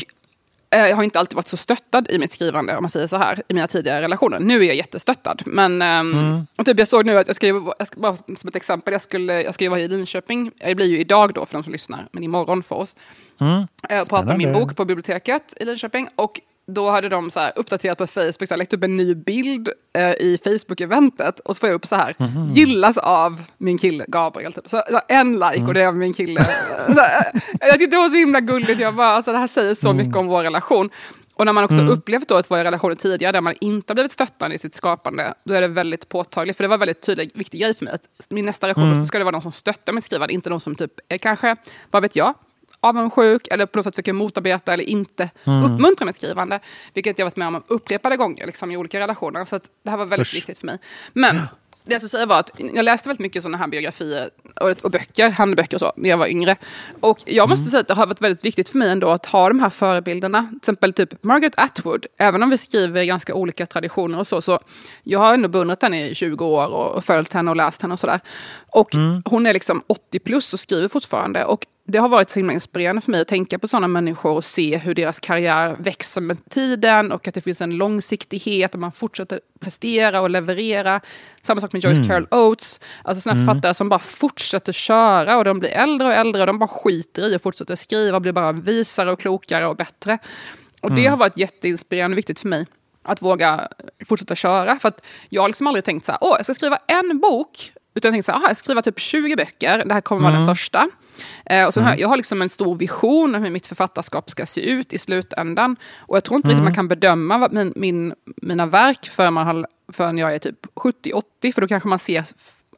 Eh, 0.69 0.88
jag 0.88 0.96
har 0.96 1.04
inte 1.04 1.19
alltid 1.19 1.36
varit 1.36 1.48
så 1.48 1.58
stöttad 1.58 2.08
i 2.10 2.19
mitt 2.19 2.34
skrivande, 2.34 2.78
om 2.78 2.84
man 2.84 2.90
säger 2.90 3.08
så 3.08 3.18
här, 3.18 3.44
i 3.48 3.54
mina 3.54 3.68
tidigare 3.68 4.02
relationer. 4.02 4.40
Nu 4.40 4.60
är 4.60 4.64
jag 4.64 4.75
jättestöttad. 4.75 5.42
Men 5.46 5.81
ehm, 5.81 6.14
Mm. 6.14 6.46
typ 6.66 6.80
jag 6.80 6.88
såg 6.88 7.06
nu 7.06 7.18
att 7.18 7.28
jag 7.28 7.44
ju, 7.44 7.72
jag 7.80 7.88
ska 7.88 8.00
bara 8.00 8.16
som 8.16 8.48
ett 8.48 8.56
exempel, 8.56 8.92
jag, 8.92 9.02
skulle, 9.02 9.42
jag 9.42 9.54
ska 9.54 9.64
ju 9.64 9.69
vara 9.69 9.80
i 9.80 9.88
Linköping. 9.88 10.52
Det 10.66 10.75
blir 10.75 10.86
ju 10.86 11.00
idag 11.00 11.34
då 11.34 11.46
för 11.46 11.54
de 11.54 11.64
som 11.64 11.72
lyssnar, 11.74 12.06
men 12.12 12.24
imorgon 12.24 12.64
för 12.64 12.75
oss. 12.75 12.96
Mm. 13.42 13.68
Jag 13.90 14.09
pratade 14.09 14.31
om 14.33 14.38
min 14.38 14.54
bok 14.54 14.76
på 14.76 14.86
biblioteket 14.86 15.54
i 15.59 15.66
Linköping. 15.66 16.07
Och 16.16 16.42
då 16.71 16.90
hade 16.90 17.09
de 17.09 17.31
så 17.31 17.40
här 17.40 17.52
uppdaterat 17.56 17.97
på 17.97 18.07
Facebook, 18.07 18.33
så 18.47 18.54
här, 18.54 18.57
lagt 18.57 18.74
upp 18.74 18.83
en 18.83 18.97
ny 18.97 19.16
bild 19.16 19.69
eh, 19.94 20.09
i 20.12 20.40
Facebook-eventet. 20.44 21.40
Och 21.40 21.56
så 21.56 21.59
får 21.59 21.69
jag 21.69 21.76
upp 21.76 21.86
så 21.86 21.95
här, 21.95 22.16
Mhm. 22.19 22.50
gillas 22.50 22.97
av 22.97 23.42
min 23.57 23.78
kille 23.78 24.06
Gabriel. 24.07 24.54
Typ. 24.54 24.69
Så, 24.69 24.83
så 24.92 25.02
en 25.07 25.33
like 25.33 25.45
Mm. 25.56 25.68
och 25.68 25.74
det 25.74 25.81
är 25.81 25.88
av 25.88 25.97
min 25.97 26.14
kille. 26.14 26.45
så, 26.88 26.92
eh, 27.02 27.42
jag 27.59 27.80
tyckte 27.80 27.95
det 27.95 28.02
var 28.02 28.09
så 28.09 28.16
himla 28.16 28.40
gulligt. 28.40 28.80
Jag 28.80 28.95
bara, 28.95 29.07
alltså, 29.07 29.31
det 29.31 29.38
här 29.38 29.47
säger 29.47 29.76
så 29.76 29.90
Mm. 29.90 29.97
mycket 30.06 30.16
om 30.19 30.28
vår 30.28 30.44
relation. 30.44 30.90
Och 31.33 31.45
när 31.45 31.54
man 31.54 31.64
också 31.64 31.78
upplevt 31.80 32.28
då 32.28 32.36
att 32.36 32.50
vara 32.50 32.62
i 32.62 32.64
relationer 32.64 32.95
tidigare 32.95 33.31
där 33.31 33.42
man 33.42 33.54
inte 33.62 33.92
har 33.92 33.95
blivit 33.95 34.12
stöttande 34.12 34.56
i 34.56 34.59
sitt 34.59 34.76
skapande, 34.76 35.33
då 35.44 35.54
är 35.54 35.62
det 35.62 35.68
väldigt 35.68 36.09
påtagligt. 36.09 36.57
För 36.57 36.64
det 36.64 36.68
var 36.68 36.76
en 36.76 36.80
väldigt 36.80 37.02
tydlig, 37.02 37.31
viktig 37.33 37.62
grej 37.62 37.74
för 37.74 37.86
mig. 37.86 37.94
Att 37.94 38.26
min 38.30 38.45
nästa 38.45 38.68
relation 38.68 38.92
Mm. 38.92 39.06
ska 39.06 39.18
det 39.18 39.24
vara 39.24 39.31
någon 39.31 39.42
som 39.42 39.52
stöttar 39.52 39.94
mitt 39.94 40.04
skrivande, 40.06 40.33
inte 40.33 40.50
någon 40.50 40.59
som 40.59 40.76
typ 40.76 40.92
kanske, 41.21 41.56
vad 41.92 42.02
vet 42.02 42.16
jag, 42.16 42.33
avundsjuk 42.88 43.48
eller 43.48 43.66
på 43.66 43.78
något 43.78 43.84
sätt 43.84 43.96
försöker 43.96 44.14
motarbeta 44.14 44.74
eller 44.74 44.84
inte 44.84 45.30
Mm. 45.44 45.64
uppmuntra 45.64 46.06
mitt 46.06 46.16
skrivande. 46.16 46.60
Vilket 46.94 47.20
jag 47.20 47.26
varit 47.26 47.36
med 47.36 47.48
om 47.48 47.64
upprepade 47.68 48.18
gånger 48.18 48.46
liksom, 48.46 48.72
i 48.72 48.78
olika 48.78 49.00
relationer. 49.00 49.46
Så 49.46 49.60
det 49.84 49.90
här 49.90 49.98
var 49.98 50.06
väldigt 50.06 50.28
Usch. 50.28 50.36
viktigt 50.36 50.60
för 50.60 50.66
mig. 50.66 50.78
Men 51.14 51.36
det 51.86 51.94
jag 51.94 52.02
skulle 52.02 52.10
säga 52.10 52.26
var 52.26 52.40
att 52.40 52.52
jag 52.74 52.86
läste 52.86 53.10
väldigt 53.10 53.20
mycket 53.22 53.44
sådana 53.44 53.58
här 53.58 53.68
biografier 53.68 54.30
och, 54.62 54.70
och 54.70 54.92
böcker, 54.92 55.30
handböcker 55.30 55.76
och 55.78 55.80
så, 55.80 55.94
när 55.96 56.10
jag 56.10 56.18
var 56.18 56.28
yngre. 56.28 56.56
Och 57.00 57.18
jag 57.26 57.50
måste 57.50 57.66
säga 57.70 57.82
att 57.82 57.88
det 57.88 57.94
har 57.94 58.06
varit 58.06 58.22
väldigt 58.22 58.46
viktigt 58.46 58.70
för 58.70 58.78
mig 58.78 58.90
ändå 58.90 59.10
att 59.10 59.26
ha 59.26 59.48
de 59.48 59.60
här 59.60 59.70
förebilderna. 59.70 60.48
Till 60.50 60.58
exempel 60.58 60.94
typ 60.94 61.24
Margaret 61.24 61.54
Atwood, 61.58 62.06
även 62.18 62.44
om 62.44 62.50
vi 62.50 62.58
skriver 62.58 63.02
i 63.02 63.06
ganska 63.06 63.34
olika 63.34 63.66
traditioner 63.66 64.20
och 64.20 64.28
så, 64.28 64.42
så 64.42 64.60
jag 65.04 65.20
har 65.20 65.34
ändå 65.34 65.50
beundrat 65.50 65.82
henne 65.82 66.08
i 66.10 66.16
20 66.16 66.46
år 66.46 66.68
och, 66.68 67.06
följt 67.06 67.34
henne 67.34 67.52
och 67.52 67.58
läst 67.58 67.82
henne 67.82 67.94
och 67.94 68.00
sådär. 68.00 68.20
Och 68.70 68.90
hon 69.26 69.46
är 69.46 69.54
liksom 69.54 69.84
80 69.88 70.20
plus 70.20 70.54
och 70.54 70.60
skriver 70.60 70.88
fortfarande. 70.88 71.46
Och 71.46 71.66
det 71.90 71.98
har 71.98 72.10
varit 72.10 72.30
så 72.30 72.40
himla 72.40 72.54
inspirerande 72.54 73.02
för 73.02 73.12
mig 73.12 73.22
att 73.22 73.28
tänka 73.28 73.60
på 73.60 73.68
sådana 73.68 73.88
människor 73.88 74.32
och 74.32 74.46
se 74.46 74.78
hur 74.78 74.96
deras 74.96 75.20
karriär 75.20 75.76
växer 75.80 76.22
med 76.22 76.50
tiden 76.50 77.12
och 77.12 77.28
att 77.28 77.34
det 77.34 77.42
finns 77.42 77.62
en 77.62 77.78
långsiktighet 77.78 78.74
och 78.74 78.80
man 78.80 78.92
fortsätter 78.92 79.40
prestera 79.60 80.22
och 80.22 80.30
leverera. 80.30 81.02
Samma 81.42 81.62
sak 81.62 81.74
med 81.74 81.84
Joyce 81.84 81.98
Mm. 81.98 82.08
Carol 82.10 82.28
Oates, 82.32 82.80
alltså 83.04 83.22
sådana 83.22 83.46
författare 83.46 83.74
som 83.74 83.90
bara 83.90 84.00
fortsätter 84.00 84.74
köra 84.74 85.38
och 85.38 85.44
de 85.44 85.60
blir 85.60 85.70
äldre 85.70 86.08
och 86.08 86.14
äldre 86.14 86.42
och 86.42 86.48
de 86.48 86.60
bara 86.60 86.68
skiter 86.68 87.34
i 87.34 87.38
och 87.38 87.42
fortsätter 87.42 87.76
skriva 87.76 88.16
och 88.18 88.22
blir 88.22 88.34
bara 88.34 88.52
visare 88.52 89.12
och 89.12 89.20
klokare 89.20 89.68
och 89.68 89.76
bättre. 89.76 90.18
Och 90.82 90.90
Mm. 90.90 91.04
det 91.04 91.10
har 91.10 91.18
varit 91.18 91.38
jätteinspirerande 91.38 92.16
och 92.16 92.18
viktigt 92.18 92.40
för 92.40 92.48
mig 92.48 92.66
att 93.04 93.22
våga 93.22 93.68
fortsätta 94.08 94.36
köra. 94.36 94.80
För 94.80 94.88
att 94.88 95.06
jag 95.30 95.42
har 95.42 95.50
liksom 95.50 95.68
aldrig 95.68 95.86
tänkt 95.86 96.06
så 96.06 96.12
här, 96.12 96.20
åh, 96.22 96.34
jag 96.38 96.46
ska 96.46 96.54
skriva 96.54 96.78
en 96.88 97.20
bok. 97.20 97.72
Utan 97.97 98.09
jag 98.09 98.13
tänkte 98.13 98.31
så 98.31 98.37
här, 98.37 98.45
aha, 98.45 98.56
skriva 98.56 98.81
typ 98.81 98.99
20 98.99 99.35
böcker, 99.35 99.85
det 99.85 99.94
här 99.94 100.01
kommer 100.01 100.21
vara 100.21 100.39
den 100.39 100.47
första. 100.47 100.89
Eh, 101.45 101.66
och 101.66 101.73
så 101.73 101.81
har, 101.81 101.95
jag 101.95 102.07
har 102.07 102.18
liksom 102.18 102.42
en 102.42 102.49
stor 102.49 102.75
vision 102.75 103.35
om 103.35 103.44
hur 103.44 103.49
mitt 103.49 103.68
författarskap 103.68 104.30
ska 104.30 104.45
se 104.45 104.61
ut 104.61 104.94
i 104.94 104.97
slutändan. 104.97 105.75
Och 105.97 106.16
jag 106.16 106.23
tror 106.23 106.37
inte 106.37 106.49
riktigt 106.49 106.63
man 106.63 106.75
kan 106.75 106.87
bedöma 106.87 107.37
vad 107.37 107.54
min, 107.54 107.73
min, 107.75 108.13
mina 108.42 108.66
verk 108.66 109.09
förrän, 109.09 109.33
man 109.33 109.47
har, 109.47 109.68
förrän 109.94 110.18
jag 110.18 110.35
är 110.35 110.39
typ 110.39 110.66
70-80, 110.75 111.54
för 111.54 111.61
då 111.61 111.68
kanske 111.68 111.89
man 111.89 111.99
ser 111.99 112.25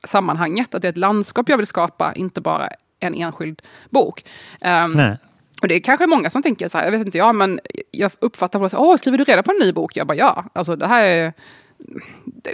sammanhanget, 0.03 0.75
att 0.75 0.81
det 0.81 0.87
är 0.87 0.89
ett 0.89 0.97
landskap 0.97 1.49
jag 1.49 1.57
vill 1.57 1.67
skapa, 1.67 2.13
inte 2.13 2.41
bara 2.41 2.69
en 2.99 3.15
enskild 3.15 3.61
bok. 3.89 4.23
Nej. 4.61 5.17
och 5.61 5.67
det 5.67 5.75
är 5.75 5.79
kanske 5.79 6.07
många 6.07 6.29
som 6.29 6.43
tänker 6.43 6.67
så 6.67 6.77
här, 6.77 6.85
jag 6.85 6.91
vet 6.91 7.05
inte 7.05 7.17
jag, 7.17 7.35
men 7.35 7.59
jag 7.91 8.11
uppfattar 8.19 8.59
på 8.59 8.63
det 8.63 8.69
så 8.69 8.77
här, 8.77 8.83
åh, 8.83 8.97
skriver 8.97 9.17
du 9.17 9.23
redan 9.23 9.43
på 9.43 9.51
en 9.51 9.67
ny 9.67 9.71
bok? 9.71 9.97
Jag 9.97 10.07
bara 10.07 10.17
ja, 10.17 10.45
alltså 10.53 10.75
det 10.75 10.87
här 10.87 11.03
är... 11.03 11.33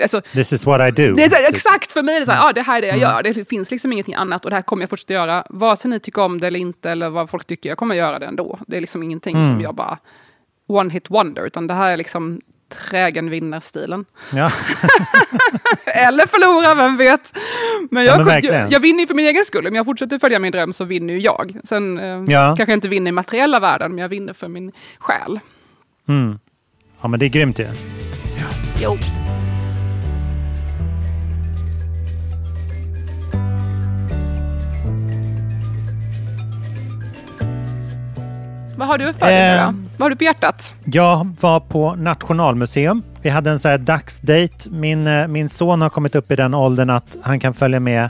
Alltså, 0.01 0.21
This 0.21 0.53
is 0.53 0.65
what 0.65 0.81
I 0.87 0.91
do. 1.03 1.15
det 1.15 1.25
exakt, 1.49 1.91
för 1.91 2.03
mig 2.03 2.15
är 2.15 2.19
det 2.19 2.25
så 2.25 2.31
här, 2.31 2.47
ja 2.47 2.53
det 2.53 2.61
här 2.61 2.77
är 2.77 2.81
det 2.81 2.87
jag 2.87 2.97
gör, 2.97 3.23
det 3.23 3.49
finns 3.49 3.71
liksom 3.71 3.93
ingenting 3.93 4.15
annat 4.15 4.43
och 4.45 4.49
det 4.51 4.55
här 4.55 4.63
kommer 4.63 4.83
jag 4.83 4.89
fortsätta 4.89 5.13
göra. 5.13 5.43
Vare 5.49 5.77
sig 5.77 5.91
ni 5.91 5.99
tycker 5.99 6.21
om 6.21 6.39
det 6.39 6.47
eller 6.47 6.59
inte, 6.59 6.91
eller 6.91 7.09
vad 7.09 7.29
folk 7.29 7.47
tycker, 7.47 7.69
jag 7.69 7.77
kommer 7.77 7.95
göra 7.95 8.19
det 8.19 8.25
ändå. 8.25 8.59
Det 8.67 8.77
är 8.77 8.81
liksom 8.81 9.03
ingenting 9.03 9.35
som 9.35 9.61
jag 9.61 9.75
bara 9.75 9.97
one 10.67 10.93
hit 10.93 11.09
wonder, 11.09 11.45
utan 11.45 11.67
det 11.67 11.73
här 11.73 11.91
är 11.93 11.97
liksom 11.97 12.41
trägen 12.89 13.29
vinner-stilen. 13.29 14.05
Ja. 14.33 14.51
Eller 15.85 16.25
förlora, 16.27 16.73
vem 16.73 16.97
vet? 16.97 17.37
Men 17.91 18.05
Ja, 18.05 18.17
jag, 18.17 18.25
men 18.25 18.43
jag, 18.43 18.71
jag 18.71 18.79
vinner 18.79 18.99
ju 18.99 19.07
för 19.07 19.13
min 19.13 19.25
egen 19.25 19.45
skull. 19.45 19.67
Om 19.67 19.75
jag 19.75 19.85
fortsätter 19.85 20.19
följa 20.19 20.39
min 20.39 20.51
dröm 20.51 20.73
så 20.73 20.83
vinner 20.83 21.13
ju 21.13 21.19
jag. 21.19 21.57
Sen 21.63 21.97
eh, 21.97 22.23
Ja. 22.27 22.55
kanske 22.57 22.71
jag 22.71 22.77
inte 22.77 22.87
vinner 22.87 23.09
i 23.09 23.11
materiella 23.11 23.59
världen, 23.59 23.91
men 23.91 24.01
jag 24.01 24.09
vinner 24.09 24.33
för 24.33 24.47
min 24.47 24.71
själ. 24.99 25.39
Mm. 26.07 26.39
ja, 27.01 27.07
men 27.07 27.19
det 27.19 27.25
är 27.25 27.29
grymt 27.29 27.59
ju. 27.59 27.67
Jo. 28.85 28.97
Vad 38.77 38.87
har 38.87 38.97
du 38.97 39.13
för 39.13 39.25
dig 39.25 39.35
nu 39.35 39.61
Eh. 39.61 39.65
då? 39.71 39.73
Vad 39.97 40.05
har 40.05 40.09
du 40.09 40.15
på 40.15 40.23
hjärtat? 40.23 40.75
Jag 40.83 41.35
var 41.41 41.59
på 41.59 41.95
Nationalmuseum. 41.95 43.03
Vi 43.21 43.29
hade 43.29 43.49
en 43.51 43.59
så 43.59 43.69
här 43.69 43.77
dagsdate. 43.77 44.69
Min, 44.69 45.07
eh, 45.07 45.27
min 45.27 45.49
son 45.49 45.81
har 45.81 45.89
kommit 45.89 46.15
upp 46.15 46.31
i 46.31 46.35
den 46.35 46.53
åldern 46.53 46.89
att 46.89 47.15
han 47.21 47.39
kan 47.39 47.53
följa 47.53 47.79
med 47.79 48.09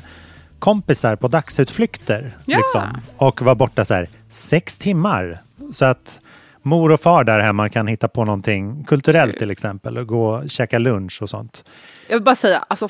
kompisar 0.60 1.16
på 1.16 1.28
dagsutflykter. 1.28 2.32
Ja. 2.46 2.58
Liksom, 2.58 3.02
och 3.18 3.42
vara 3.42 3.56
borta 3.56 3.86
så 3.86 3.94
här 3.94 4.08
sex 4.30 4.78
timmar. 4.78 5.42
Så 5.74 5.86
att 5.86 6.20
mor 6.66 6.92
och 6.92 7.02
far 7.02 7.24
där 7.24 7.40
hemma 7.40 7.70
kan 7.70 7.88
hitta 7.88 8.08
på 8.08 8.26
någonting 8.26 8.84
kulturellt 8.84 9.38
till 9.38 9.52
exempel 9.52 9.98
och 9.98 10.08
gå 10.08 10.30
och 10.30 10.50
käka 10.50 10.80
lunch 10.80 11.22
och 11.22 11.30
sånt. 11.30 11.64
Jag 12.08 12.16
vill 12.16 12.24
bara 12.24 12.36
säga, 12.36 12.66
alltså 12.68 12.88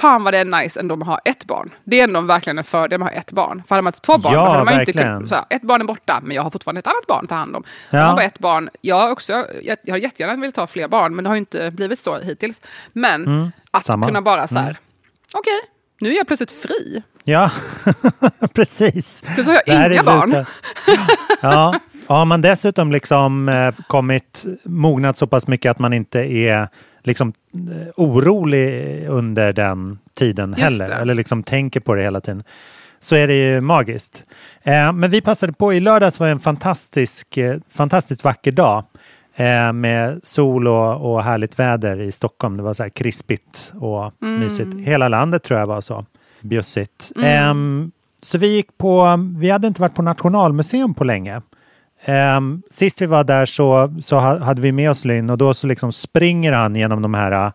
fan 0.00 0.24
vad 0.24 0.34
det 0.34 0.38
är 0.38 0.44
nice 0.62 0.80
ändå 0.80 0.94
att 0.94 1.06
ha 1.06 1.18
ett 1.24 1.44
barn. 1.44 1.70
Det 1.84 2.00
är 2.00 2.04
ändå 2.04 2.20
verkligen 2.20 2.58
en 2.58 2.64
fördel 2.64 3.02
att 3.02 3.08
ha 3.08 3.14
ett 3.18 3.32
barn. 3.32 3.62
För 3.68 3.74
hade 3.74 3.82
man 3.82 3.92
haft 3.92 4.02
två 4.02 4.18
barn, 4.18 4.32
Ja, 4.32 4.48
hade 4.52 4.64
man 4.64 4.74
ju 4.74 4.80
inte 4.80 4.92
verkligen. 4.92 5.28
kunnat, 5.28 5.46
ett 5.50 5.62
barn 5.62 5.80
är 5.80 5.84
borta, 5.84 6.20
men 6.22 6.36
jag 6.36 6.42
har 6.42 6.50
fortfarande 6.50 6.78
ett 6.78 6.86
annat 6.86 7.06
barn 7.06 7.20
att 7.24 7.28
ta 7.28 7.34
hand 7.34 7.56
om. 7.56 7.64
Ja. 7.90 7.98
Ja. 7.98 8.06
Man 8.06 8.16
bara 8.16 8.24
ett 8.24 8.38
barn, 8.38 8.70
jag 8.80 8.96
har 8.96 9.10
också, 9.10 9.32
jag, 9.62 9.78
jag 9.84 9.94
har 9.94 9.98
jättegärna 9.98 10.40
velat 10.40 10.54
ta 10.54 10.66
fler 10.66 10.88
barn, 10.88 11.14
men 11.14 11.24
det 11.24 11.30
har 11.30 11.34
ju 11.34 11.38
inte 11.40 11.70
blivit 11.70 11.98
så 12.00 12.18
hittills. 12.18 12.60
Men 12.92 13.22
att 13.22 13.26
Mm, 13.26 13.50
samma. 13.84 14.06
kunna 14.06 14.22
bara 14.22 14.46
så 14.48 14.54
här, 14.54 14.62
Mm. 14.64 14.76
okej, 15.34 15.60
nu 16.00 16.12
är 16.12 16.16
jag 16.16 16.26
plötsligt 16.26 16.50
fri. 16.50 17.02
Ja, 17.24 17.50
precis. 18.54 19.22
Så 19.36 19.42
har 19.42 19.62
jag 19.66 19.92
inga 19.92 20.02
barn. 20.02 20.28
lite- 20.30 20.46
Ja, 21.40 21.74
och 22.06 22.16
har 22.16 22.24
man 22.24 22.40
dessutom 22.40 22.92
liksom 22.92 23.48
eh, 23.48 23.74
kommit 23.86 24.44
mognat 24.64 25.16
så 25.16 25.26
pass 25.26 25.48
mycket 25.48 25.70
att 25.70 25.78
man 25.78 25.92
inte 25.92 26.20
är 26.20 26.68
liksom 27.02 27.32
eh, 27.54 27.88
orolig 27.96 29.06
under 29.08 29.52
den 29.52 29.98
tiden 30.14 30.50
Just 30.50 30.62
heller, 30.62 30.88
det. 30.88 30.94
eller 30.94 31.14
liksom 31.14 31.42
tänker 31.42 31.80
på 31.80 31.94
det 31.94 32.02
hela 32.02 32.20
tiden, 32.20 32.42
så 33.00 33.16
är 33.16 33.28
det 33.28 33.34
ju 33.34 33.60
magiskt. 33.60 34.22
Eh, 34.62 34.92
men 34.92 35.10
vi 35.10 35.20
passade 35.20 35.52
på, 35.52 35.72
i 35.72 35.80
lördags 35.80 36.20
var 36.20 36.26
det 36.26 36.32
en 36.32 36.40
fantastisk, 36.40 37.36
eh, 37.36 37.58
fantastiskt 37.68 38.24
vacker 38.24 38.52
dag 38.52 38.84
med 39.74 40.20
sol 40.22 40.68
och, 40.68 41.12
och 41.12 41.22
härligt 41.22 41.58
väder 41.58 42.00
i 42.00 42.12
Stockholm. 42.12 42.56
Det 42.56 42.62
var 42.62 42.74
så 42.74 42.82
här 42.82 42.90
krispigt 42.90 43.72
och 43.80 44.12
mysigt. 44.18 44.68
Hela 44.80 45.08
landet 45.08 45.42
tror 45.42 45.60
jag 45.60 45.66
var 45.66 45.80
så 45.80 46.04
bjussigt. 46.40 47.12
Ehm, 47.22 47.92
så 48.22 48.38
vi 48.38 48.46
gick 48.46 48.78
på, 48.78 49.18
vi 49.38 49.50
hade 49.50 49.66
inte 49.66 49.80
varit 49.80 49.94
på 49.94 50.02
Nationalmuseum 50.02 50.94
på 50.94 51.04
länge. 51.04 51.42
Ehm, 52.06 52.62
sist 52.70 53.02
vi 53.02 53.06
var 53.06 53.24
där 53.24 53.46
så, 53.46 53.94
så 54.02 54.16
ha- 54.18 54.38
hade 54.44 54.62
vi 54.62 54.72
med 54.72 54.90
oss 54.90 55.04
Lynn 55.04 55.30
och 55.30 55.38
då 55.38 55.54
så 55.54 55.66
liksom 55.66 55.92
springer 55.92 56.52
han 56.52 56.76
genom 56.76 57.02
de 57.02 57.14
här 57.14 57.46
uh, 57.46 57.52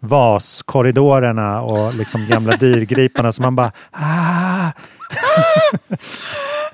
vaskorridorerna 0.00 1.60
och 1.62 1.94
liksom 1.94 2.26
gamla 2.28 2.56
dyrgriparna 2.60 3.32
så 3.32 3.42
man 3.42 3.56
bara 3.56 3.72
ah! 3.90 4.70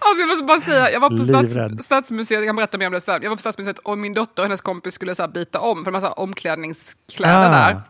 Alltså 0.04 0.20
jag 0.20 0.28
måste 0.28 0.44
bara 0.44 0.60
säga, 0.60 0.90
jag 0.90 1.00
var 1.00 1.10
på 1.10 1.22
stats, 1.22 1.84
Stadsmuseet, 1.84 2.40
jag 2.40 2.48
kan 2.48 2.56
berätta 2.56 2.78
mer 2.78 2.86
om 2.86 2.92
det 2.92 3.00
sen. 3.00 3.22
Jag 3.22 3.30
var 3.30 3.36
på 3.36 3.40
Stadsmuseet 3.40 3.78
och 3.78 3.98
min 3.98 4.14
dotter 4.14 4.42
och 4.42 4.46
hennes 4.46 4.60
kompis 4.60 4.94
skulle 4.94 5.14
så 5.14 5.28
byta 5.28 5.60
om 5.60 5.84
för 5.84 5.90
en 5.90 5.92
massa 5.92 6.12
omklädningskläder 6.12 7.48
Ah. 7.48 7.50
där. 7.50 7.80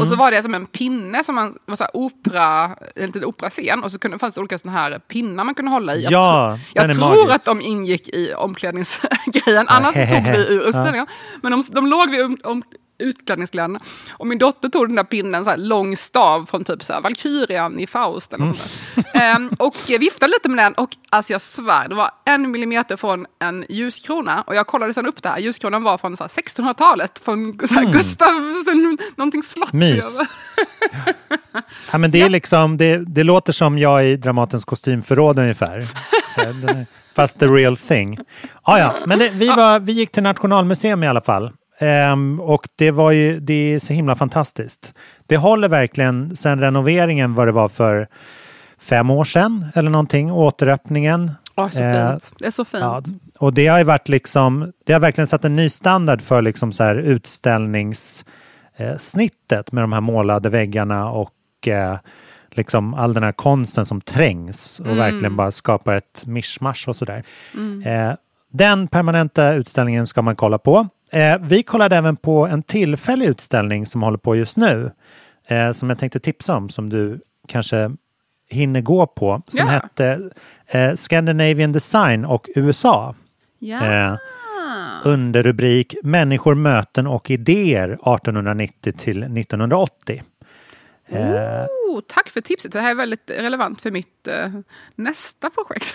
Och 0.00 0.08
så 0.08 0.16
var 0.16 0.30
det 0.30 0.42
som 0.42 0.54
en 0.54 0.66
pinne 0.66 1.24
som 1.24 1.34
man, 1.34 1.58
var 1.66 1.76
så 1.76 1.84
här 1.84 1.96
opera, 1.96 2.76
en 2.96 3.06
liten 3.06 3.24
operascen 3.24 3.84
och 3.84 3.92
så 3.92 3.98
kunde, 3.98 4.18
fanns 4.18 4.34
det 4.34 4.40
olika 4.40 4.58
såna 4.58 4.72
här 4.72 4.98
pinnar 4.98 5.44
man 5.44 5.54
kunde 5.54 5.70
hålla 5.70 5.94
i. 5.94 6.02
Jag, 6.02 6.12
Ja, 6.12 6.58
tro, 6.74 6.82
jag 6.82 6.94
tror 6.94 7.08
magisk. 7.08 7.34
att 7.34 7.44
de 7.44 7.60
ingick 7.60 8.08
i 8.08 8.34
omklädningsgrejen, 8.34 9.66
annars 9.68 9.94
tog 9.94 10.04
vi 10.32 10.38
ur 10.38 10.68
utställningen. 10.68 11.06
Men 11.42 11.52
de, 11.52 11.64
de 11.70 11.86
låg 11.86 12.10
vid 12.10 12.22
om, 12.24 12.36
om, 12.44 12.62
utklädningskläderna. 12.98 13.80
Och 14.10 14.26
min 14.26 14.38
dotter 14.38 14.68
tog 14.68 14.88
den 14.88 14.96
där 14.96 15.04
pinnen, 15.04 15.44
så 15.44 15.50
här 15.50 15.56
lång 15.56 15.96
stav 15.96 16.46
från 16.46 16.64
typ 16.64 16.84
så 16.84 16.92
här 16.92 17.00
Valkyrian 17.00 17.80
i 17.80 17.86
Faust 17.86 18.32
eller 18.32 18.46
där. 18.46 19.04
Ehm, 19.14 19.50
och 19.58 19.74
viftade 19.88 20.32
lite 20.32 20.48
med 20.48 20.64
den 20.64 20.72
och 20.74 20.90
alltså 21.10 21.32
jag 21.32 21.40
svär, 21.40 21.88
det 21.88 21.94
var 21.94 22.10
en 22.24 22.50
millimeter 22.50 22.96
från 22.96 23.26
en 23.38 23.64
ljuskrona. 23.68 24.42
Och 24.46 24.54
jag 24.54 24.66
kollade 24.66 24.94
sen 24.94 25.06
upp 25.06 25.22
det 25.22 25.28
här, 25.28 25.38
ljuskronan 25.38 25.82
var 25.82 25.98
från 25.98 26.16
så 26.16 26.24
här 26.24 26.28
1600-talet, 26.28 27.18
från 27.18 27.58
så 27.68 27.74
här 27.74 27.92
Gustav, 27.92 28.34
någonting 29.16 29.42
slott. 29.42 29.72
Mys. 29.72 30.18
Ja, 31.92 31.98
men 31.98 32.10
det, 32.10 32.22
är 32.22 32.28
liksom, 32.28 32.76
det, 32.76 32.98
det 32.98 33.22
låter 33.22 33.52
som 33.52 33.78
jag 33.78 34.06
i 34.06 34.16
Dramatens 34.16 34.64
kostymförråd 34.64 35.38
ungefär. 35.38 35.82
Fast 37.14 37.38
the 37.38 37.46
real 37.46 37.76
thing. 37.76 38.18
Ah, 38.62 38.78
ja, 38.78 38.94
men 39.06 39.18
det, 39.18 39.28
vi, 39.28 39.48
var, 39.48 39.80
vi 39.80 39.92
gick 39.92 40.12
till 40.12 40.22
Nationalmuseum 40.22 41.02
i 41.02 41.08
alla 41.08 41.20
fall. 41.20 41.52
Ehm, 41.78 42.40
och 42.40 42.68
det 42.76 42.90
var 42.90 43.10
ju 43.10 43.40
det 43.40 43.74
är 43.74 43.78
så 43.78 43.92
himla 43.92 44.14
fantastiskt. 44.14 44.94
Det 45.26 45.36
håller 45.36 45.68
verkligen 45.68 46.36
sen 46.36 46.60
renoveringen 46.60 47.34
vad 47.34 47.48
det 47.48 47.52
var 47.52 47.68
för 47.68 48.08
fem 48.78 49.10
år 49.10 49.24
sedan 49.24 49.66
eller 49.74 49.90
någonting, 49.90 50.32
återöppningen. 50.32 51.30
Åh, 51.56 51.68
så 51.68 51.82
Eh, 51.82 52.10
fint. 52.10 52.32
Det 52.38 52.46
är 52.46 52.50
så 52.50 52.64
fint. 52.64 52.82
Ja, 52.82 53.02
och 53.38 53.54
det 53.54 53.66
har 53.66 53.78
ju 53.78 53.84
varit 53.84 54.08
liksom, 54.08 54.72
det 54.86 54.92
har 54.92 55.00
verkligen 55.00 55.26
satt 55.26 55.44
en 55.44 55.56
ny 55.56 55.68
standard 55.68 56.22
för 56.22 56.42
liksom 56.42 56.72
så 56.72 56.84
här 56.84 56.94
utställningssnittet 56.94 59.72
med 59.72 59.82
de 59.84 59.92
här 59.92 60.00
målade 60.00 60.48
väggarna 60.48 61.10
och 61.10 61.68
eh, 61.68 61.96
liksom 62.50 62.94
all 62.94 63.14
den 63.14 63.22
här 63.22 63.32
konsten 63.32 63.86
som 63.86 64.00
trängs 64.00 64.80
och 64.80 64.98
verkligen 64.98 65.36
bara 65.36 65.52
skapar 65.52 65.94
ett 65.94 66.22
mischmasch 66.26 66.88
och 66.88 66.96
sådär. 66.96 67.22
Eh, 67.86 68.12
den 68.50 68.88
permanenta 68.88 69.52
utställningen 69.52 70.06
ska 70.06 70.22
man 70.22 70.36
kolla 70.36 70.58
på. 70.58 70.88
Eh, 71.14 71.38
vi 71.42 71.62
kollade 71.62 71.96
även 71.96 72.16
på 72.16 72.46
en 72.46 72.62
tillfällig 72.62 73.26
utställning 73.26 73.86
som 73.86 74.02
håller 74.02 74.18
på 74.18 74.36
just 74.36 74.56
nu, 74.56 74.90
eh, 75.48 75.72
som 75.72 75.88
jag 75.90 75.98
tänkte 75.98 76.20
tipsa 76.20 76.56
om, 76.56 76.68
som 76.68 76.88
du 76.90 77.20
kanske 77.48 77.90
hinner 78.50 78.80
gå 78.80 79.06
på, 79.06 79.42
som 79.48 79.58
Ja. 79.58 79.72
hette 79.72 80.30
eh, 80.66 80.94
Scandinavian 80.94 81.72
Design 81.72 82.24
och 82.24 82.48
USA. 82.54 83.14
Ja. 83.58 83.84
Eh, 83.84 84.16
under 85.04 85.42
rubrik 85.42 85.94
Människor, 86.02 86.54
möten 86.54 87.06
och 87.06 87.30
idéer 87.30 87.88
1890 87.88 88.92
till 88.98 89.22
1980. 89.22 90.22
Oh, 91.10 92.00
tack 92.08 92.28
för 92.28 92.40
tipset, 92.40 92.72
det 92.72 92.80
här 92.80 92.90
är 92.90 92.94
väldigt 92.94 93.30
relevant 93.30 93.82
för 93.82 93.90
mitt 93.90 94.28
eh, 94.28 94.48
nästa 94.94 95.50
projekt. 95.50 95.94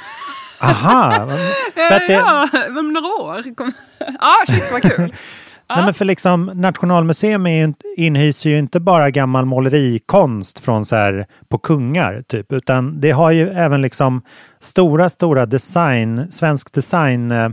aha! 0.62 1.28
det, 1.76 2.06
ja, 2.10 2.48
om 2.80 2.94
några 2.94 3.08
år. 3.08 3.56
Kom. 3.56 3.72
ah, 4.20 4.46
shit 4.48 4.72
vad 4.72 4.82
kul. 4.82 5.14
Nej, 5.76 5.86
men 5.86 5.94
för 5.94 6.06
liksom, 6.06 6.46
Nationalmuseum 6.46 7.48
är 7.48 7.68
ju, 7.68 7.74
inhyser 7.98 8.50
ju 8.50 8.60
inte 8.60 8.80
bara 8.80 9.10
gammal 9.10 9.46
målerikonst 9.46 10.60
från 10.60 10.86
så 10.86 10.96
här, 10.96 11.26
på 11.48 11.58
kungar, 11.58 12.24
typ, 12.28 12.54
utan 12.54 13.02
det 13.02 13.12
har 13.12 13.32
ju 13.32 13.50
även 13.50 13.82
liksom 13.82 14.22
stora, 14.60 15.10
stora 15.10 15.46
design, 15.46 16.32
svensk 16.32 16.74
design 16.74 17.32
eh, 17.32 17.50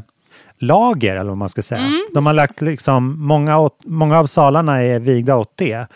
lager, 0.58 1.16
eller 1.16 1.28
vad 1.28 1.36
man 1.36 1.48
ska 1.48 1.62
säga. 1.62 1.90
De 2.14 2.26
har 2.26 2.32
lagt 2.32 2.60
liksom, 2.60 3.26
många, 3.26 3.58
åt, 3.58 3.80
många 3.84 4.18
av 4.18 4.26
salarna 4.26 4.82
är 4.82 4.98
vigda 4.98 5.36
åt 5.36 5.52
det. 5.56 5.86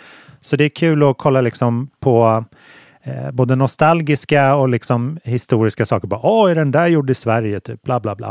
Så 0.41 0.57
det 0.57 0.65
är 0.65 0.69
kul 0.69 1.03
att 1.03 1.19
kolla 1.19 1.41
liksom 1.41 1.91
på 2.01 2.45
eh, 3.03 3.31
både 3.31 3.57
nostalgiska 3.57 4.55
och 4.55 4.69
liksom 4.69 5.19
historiska 5.25 5.87
saker. 5.87 6.09
Bara, 6.09 6.21
Åh, 6.23 6.51
är 6.51 6.55
den 6.55 6.71
där 6.71 6.87
gjord 6.87 7.11
i 7.11 7.15
Sverige? 7.15 7.61
Typ, 7.61 7.83
bla 7.83 8.01
bla 8.01 8.15
bla. 8.15 8.29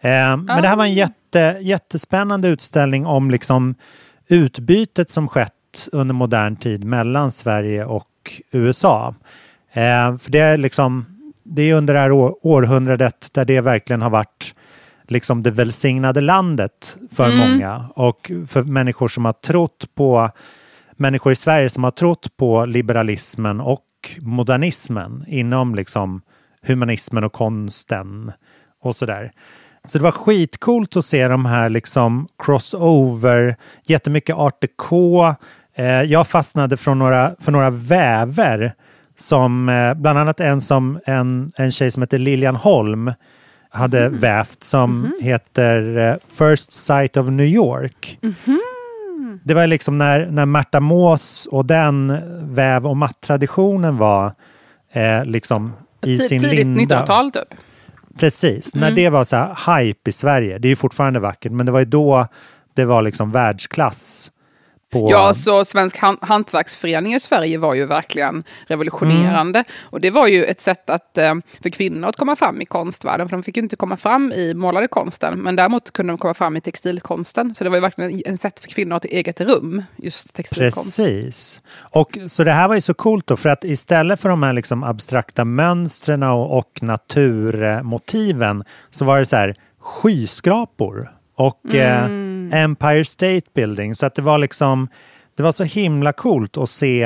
Eh, 0.00 0.36
Men 0.36 0.46
det 0.46 0.68
här 0.68 0.76
var 0.76 0.84
en 0.84 0.94
jätte, 0.94 1.58
jättespännande 1.60 2.48
utställning 2.48 3.06
om 3.06 3.30
liksom 3.30 3.74
utbytet 4.28 5.10
som 5.10 5.28
skett 5.28 5.88
under 5.92 6.14
modern 6.14 6.56
tid 6.56 6.84
mellan 6.84 7.32
Sverige 7.32 7.84
och 7.84 8.06
USA. 8.50 9.14
Eh, 9.72 10.16
för 10.16 10.30
det 10.30 10.38
är 10.38 10.56
liksom, 10.56 11.04
det 11.42 11.62
är 11.62 11.74
under 11.74 11.94
det 11.94 12.00
här 12.00 12.12
år, 12.12 12.36
århundradet 12.42 13.28
där 13.32 13.44
det 13.44 13.60
verkligen 13.60 14.02
har 14.02 14.10
varit 14.10 14.54
liksom 15.08 15.42
det 15.42 15.50
välsignade 15.50 16.20
landet 16.20 16.96
för 17.12 17.36
många 17.36 17.84
och 17.94 18.30
för 18.46 18.62
människor 18.62 19.08
som 19.08 19.24
har 19.24 19.32
trott 19.32 19.84
på 19.94 20.30
människor 21.00 21.32
i 21.32 21.36
Sverige 21.36 21.70
som 21.70 21.84
har 21.84 21.90
trott 21.90 22.36
på 22.36 22.64
liberalismen 22.64 23.60
och 23.60 23.84
modernismen 24.20 25.24
inom 25.28 25.74
liksom 25.74 26.22
humanismen 26.62 27.24
och 27.24 27.32
konsten 27.32 28.32
och 28.82 28.96
sådär. 28.96 29.32
Så 29.84 29.98
det 29.98 30.04
var 30.04 30.10
skitcoolt 30.10 30.96
att 30.96 31.04
se 31.04 31.28
de 31.28 31.44
här 31.44 31.68
liksom 31.68 32.28
crossover, 32.38 33.56
jättemycket 33.84 34.36
art 34.36 34.60
deco. 34.60 35.34
Eh, 35.74 36.02
jag 36.02 36.26
fastnade 36.26 36.76
för 36.76 36.94
några, 36.94 37.34
för 37.40 37.52
några 37.52 37.70
väver 37.70 38.74
som 39.16 39.68
eh, 39.68 39.94
bland 39.94 40.18
annat 40.18 40.40
en 40.40 40.60
som 40.60 41.00
en, 41.06 41.52
en 41.56 41.72
tjej 41.72 41.90
som 41.90 42.02
heter 42.02 42.18
Lilian 42.18 42.56
Holm 42.56 43.12
hade 43.70 44.08
vävt 44.08 44.64
som 44.64 45.12
heter 45.20 45.96
eh, 45.96 46.14
First 46.38 46.72
Sight 46.72 47.16
of 47.16 47.26
New 47.26 47.46
York. 47.46 48.18
Det 49.44 49.54
var 49.54 49.66
liksom 49.66 49.98
när, 49.98 50.26
när 50.26 50.46
Märta 50.46 50.80
Mås 50.80 51.48
och 51.50 51.66
den 51.66 52.20
väv 52.54 52.86
och 52.86 52.96
matttraditionen 52.96 53.96
var 53.96 54.32
eh, 54.92 55.24
liksom 55.24 55.72
i 56.02 56.18
Tid- 56.18 56.28
sin 56.28 56.40
Tidigt 56.42 56.66
linda. 56.66 57.00
1900-tal 57.02 57.30
typ. 57.30 57.54
Precis, 58.18 58.74
Mm. 58.74 58.88
när 58.88 58.96
det 58.96 59.08
var 59.08 59.24
så 59.24 59.36
här 59.36 59.78
hype 59.82 60.10
i 60.10 60.12
Sverige. 60.12 60.58
Det 60.58 60.68
är 60.68 60.70
ju 60.70 60.76
fortfarande 60.76 61.20
vackert, 61.20 61.52
men 61.52 61.66
det 61.66 61.72
var 61.72 61.78
ju 61.78 61.84
då 61.84 62.26
det 62.74 62.84
var 62.84 63.02
liksom 63.02 63.30
världsklass. 63.32 64.30
På, 64.90 65.08
Ja, 65.10 65.34
så 65.34 65.64
Svensk 65.64 65.96
han- 65.98 66.18
hantverksförening 66.20 67.14
i 67.14 67.20
Sverige 67.20 67.58
var 67.58 67.74
ju 67.74 67.86
verkligen 67.86 68.44
revolutionerande. 68.66 69.58
Mm. 69.58 69.64
Och 69.82 70.00
det 70.00 70.10
var 70.10 70.26
ju 70.26 70.44
ett 70.44 70.60
sätt 70.60 70.90
att, 70.90 71.18
eh, 71.18 71.34
för 71.62 71.70
kvinnor 71.70 72.08
att 72.08 72.16
komma 72.16 72.36
fram 72.36 72.60
i 72.60 72.64
konstvärlden, 72.64 73.28
för 73.28 73.36
de 73.36 73.42
fick 73.42 73.56
ju 73.56 73.62
inte 73.62 73.76
komma 73.76 73.96
fram 73.96 74.32
i 74.32 74.54
målade 74.54 74.88
konsten, 74.88 75.38
men 75.42 75.56
däremot 75.56 75.90
kunde 75.92 76.12
de 76.12 76.18
komma 76.18 76.34
fram 76.34 76.56
i 76.56 76.60
textilkonsten. 76.60 77.54
Så 77.54 77.64
det 77.64 77.70
var 77.70 77.76
ju 77.76 77.80
verkligen 77.80 78.22
en 78.26 78.38
sätt 78.38 78.60
för 78.60 78.68
kvinnor 78.68 78.96
att 78.96 79.04
ha 79.04 79.08
ett 79.08 79.14
eget 79.14 79.40
rum, 79.40 79.82
just 79.96 80.34
textilkonst. 80.34 80.96
Precis. 80.96 81.60
Och 81.76 82.18
så 82.28 82.44
det 82.44 82.52
här 82.52 82.68
var 82.68 82.74
ju 82.74 82.80
så 82.80 82.94
coolt 82.94 83.26
då, 83.26 83.36
för 83.36 83.48
att 83.48 83.64
istället 83.64 84.20
för 84.20 84.28
de 84.28 84.42
här 84.42 84.52
liksom 84.52 84.82
abstrakta 84.84 85.44
mönstren 85.44 86.22
och, 86.22 86.58
och 86.58 86.78
naturmotiven 86.82 88.64
så 88.90 89.04
var 89.04 89.18
det 89.18 89.26
så 89.26 89.36
här 89.36 89.54
skyskrapor 89.80 91.10
och 91.36 91.74
eh, 91.74 92.08
Empire 92.52 93.04
State 93.04 93.46
Building. 93.54 93.94
Så 93.94 94.06
att 94.06 94.14
det 94.14 94.22
var 94.22 94.38
liksom, 94.38 94.88
det 95.34 95.42
var 95.42 95.52
så 95.52 95.64
himla 95.64 96.12
coolt 96.12 96.56
att 96.56 96.70
se 96.70 97.02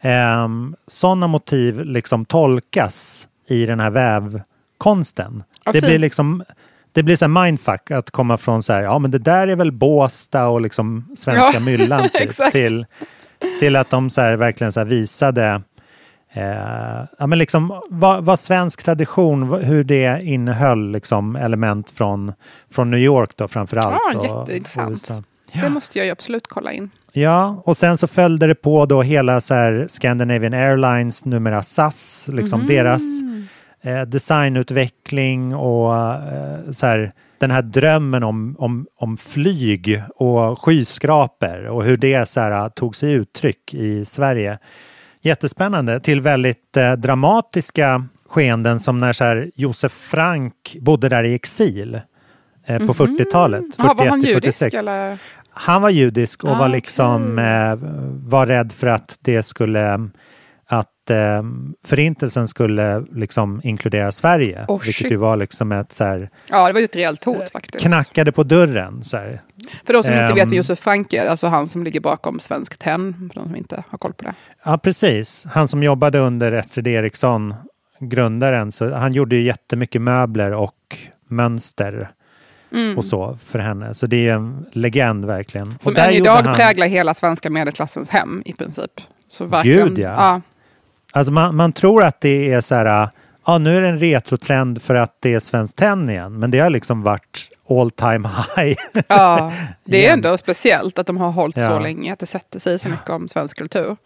eh, 0.00 0.48
sådana 0.86 1.26
motiv 1.26 1.84
liksom 1.84 2.24
tolkas 2.24 3.28
i 3.48 3.66
den 3.66 3.80
här 3.80 3.90
vävkonsten. 3.90 5.42
Ja, 5.64 5.72
det 5.72 5.80
blir 5.80 5.98
liksom 5.98 6.44
det 6.92 7.02
blir 7.02 7.16
så 7.16 7.28
mindfuck 7.28 7.90
att 7.90 8.10
komma 8.10 8.38
från 8.38 8.62
så 8.62 8.72
här, 8.72 8.82
ja 8.82 8.98
men 8.98 9.10
det 9.10 9.18
där 9.18 9.48
är 9.48 9.56
väl 9.56 9.72
Båstad 9.72 10.46
och 10.46 10.60
liksom 10.60 11.08
svenska 11.16 11.52
Ja, 11.54 11.60
myllan 11.64 12.02
typ, 12.02 12.20
exakt. 12.20 12.52
till, 12.52 12.86
till 13.60 13.76
att 13.76 13.90
de 13.90 14.10
så 14.10 14.36
verkligen 14.36 14.72
så 14.72 14.84
visade 14.84 15.62
eh, 16.34 17.04
ja, 17.18 17.26
men 17.26 17.38
liksom, 17.38 17.80
vad, 17.90 18.24
vad 18.24 18.38
svensk 18.38 18.82
tradition, 18.84 19.52
hur 19.64 19.84
det 19.84 20.22
innehöll 20.22 20.90
liksom, 20.90 21.36
element 21.36 21.90
från, 21.90 22.32
från 22.70 22.90
New 22.90 23.00
York 23.00 23.30
då 23.36 23.48
framför 23.48 23.76
allt. 23.76 24.00
Ja, 24.14 24.18
och- 24.18 24.24
jätteintressant. 24.48 24.88
och 24.88 24.92
USA. 24.92 25.22
Det 25.62 25.70
måste 25.70 25.98
jag 25.98 26.04
ju 26.06 26.12
absolut 26.12 26.46
kolla 26.46 26.72
in. 26.72 26.90
Ja, 27.12 27.62
och 27.64 27.76
sen 27.76 27.98
så 27.98 28.06
följde 28.06 28.46
det 28.46 28.54
på 28.54 28.86
då 28.86 29.02
hela 29.02 29.40
så 29.40 29.54
här 29.54 29.86
Scandinavian 29.88 30.54
Airlines, 30.54 31.24
numera 31.24 31.62
SAS, 31.62 32.28
liksom 32.32 32.58
Mhm. 32.60 32.68
deras 32.68 33.02
eh, 33.82 34.02
designutveckling 34.02 35.54
och 35.54 35.96
eh, 35.96 36.70
så 36.72 36.86
här, 36.86 37.12
den 37.38 37.50
här 37.50 37.62
drömmen 37.62 38.22
om, 38.22 38.56
om, 38.58 38.86
om 38.98 39.16
flyg 39.16 40.02
och 40.16 40.64
skyskrapor 40.64 41.66
och 41.66 41.84
hur 41.84 41.96
det 41.96 42.28
så 42.28 42.40
här, 42.40 42.68
tog 42.68 42.96
sig 42.96 43.12
uttryck 43.12 43.74
i 43.74 44.04
Sverige. 44.04 44.58
Jättespännande 45.24 46.00
till 46.00 46.20
väldigt 46.20 46.76
eh, 46.76 46.92
dramatiska 46.92 48.06
skeenden 48.28 48.80
som 48.80 48.98
när 48.98 49.12
så 49.12 49.24
här, 49.24 49.50
Josef 49.54 49.92
Frank 49.92 50.76
bodde 50.80 51.08
där 51.08 51.24
i 51.24 51.34
exil 51.34 52.00
eh, 52.66 52.86
på 52.86 52.94
40-talet. 52.94 53.60
Mhm. 53.60 53.72
Jaha, 53.76 53.94
var 53.94 54.06
han 54.06 54.20
41 54.20 54.22
till 54.22 54.30
judisk 54.30 54.58
46. 54.58 54.74
eller? 54.74 55.18
Han 55.50 55.82
var 55.82 55.90
judisk 55.90 56.44
och 56.44 56.50
Ah, 56.50 56.58
var 56.58 56.68
liksom 56.68 57.38
eh, 57.38 57.74
var 58.28 58.46
rädd 58.46 58.72
för 58.72 58.86
att 58.86 59.18
det 59.20 59.42
skulle 59.42 60.08
att 60.66 61.10
eh, 61.10 61.42
förintelsen 61.84 62.48
skulle 62.48 63.00
liksom 63.00 63.60
inkludera 63.64 64.12
Sverige. 64.12 64.64
Oh, 64.68 64.80
vilket 64.80 64.94
shit. 65.02 65.12
ju 65.12 65.16
var 65.16 65.36
liksom 65.36 65.72
ett 65.72 65.92
så 65.92 66.04
här, 66.04 66.28
Ja, 66.50 66.66
det 66.66 66.72
var 66.72 66.80
ju 66.80 66.84
ett 66.84 66.96
rejält 66.96 67.24
hot 67.24 67.50
faktiskt. 67.50 67.84
knackade 67.86 68.32
på 68.32 68.42
dörren. 68.42 69.04
Så 69.04 69.16
här. 69.16 69.42
För 69.86 69.92
de 69.92 70.02
som 70.02 70.12
inte 70.12 70.32
vet 70.34 70.46
vem 70.48 70.54
Josef 70.54 70.78
Frank 70.78 71.12
är, 71.12 71.26
alltså 71.26 71.46
han 71.46 71.66
som 71.68 71.84
ligger 71.84 72.00
bakom 72.00 72.40
Svensk 72.40 72.78
Tenn, 72.78 73.30
för 73.32 73.40
de 73.40 73.46
som 73.48 73.56
inte 73.56 73.84
har 73.88 73.98
koll 73.98 74.12
på 74.12 74.24
det. 74.24 74.34
Ja, 74.64 74.78
precis. 74.78 75.46
Han 75.50 75.68
som 75.68 75.82
jobbade 75.82 76.18
under 76.18 76.52
Estrid 76.52 76.86
Eriksson, 76.86 77.54
grundaren, 78.00 78.72
så 78.72 78.94
han 78.94 79.12
gjorde 79.12 79.36
ju 79.36 79.42
jättemycket 79.42 80.02
möbler 80.02 80.52
och 80.52 80.96
mönster 81.28 82.10
Mm. 82.72 82.98
och 82.98 83.04
så 83.04 83.38
för 83.44 83.58
henne. 83.58 83.94
Så 83.94 84.06
det 84.06 84.28
är 84.28 84.32
en 84.34 84.66
legend 84.72 85.24
verkligen. 85.24 85.66
och 85.76 85.82
Som 85.82 85.94
där 85.94 86.08
än 86.08 86.14
idag 86.14 86.42
han- 86.42 86.54
präglar 86.54 86.86
hela 86.86 87.14
svenska 87.14 87.50
medelklassens 87.50 88.10
hem 88.10 88.42
i 88.46 88.52
princip. 88.52 88.90
Så 89.28 89.44
verkligen, 89.44 89.88
Gud, 89.88 89.98
ja. 89.98 90.08
ja. 90.08 90.40
Alltså 91.14 91.32
man, 91.32 91.56
man 91.56 91.72
tror 91.72 92.02
att 92.04 92.20
det 92.20 92.52
är 92.52 92.60
så 92.60 92.74
här, 92.74 93.08
ja 93.46 93.58
nu 93.58 93.76
är 93.76 93.80
det 93.82 93.88
en 93.88 93.98
retrotrend 93.98 94.82
för 94.82 94.94
att 94.94 95.16
det 95.20 95.34
är 95.34 95.40
Svenskt 95.40 95.76
Tenn 95.78 96.10
igen, 96.10 96.38
men 96.38 96.50
det 96.50 96.60
har 96.60 96.70
liksom 96.70 97.02
varit 97.02 97.48
all 97.70 97.90
time 97.90 98.28
high. 98.56 98.76
Ja, 99.08 99.52
det 99.84 100.06
är 100.06 100.12
ändå 100.12 100.36
speciellt 100.36 100.98
att 100.98 101.06
de 101.06 101.16
har 101.16 101.30
hållit 101.30 101.56
Ja. 101.56 101.66
så 101.68 101.78
länge, 101.78 102.12
att 102.12 102.18
det 102.18 102.26
sätter 102.26 102.58
sig 102.58 102.78
så 102.78 102.88
mycket 102.88 103.10
om 103.10 103.28
svensk 103.28 103.58
kultur. 103.58 103.96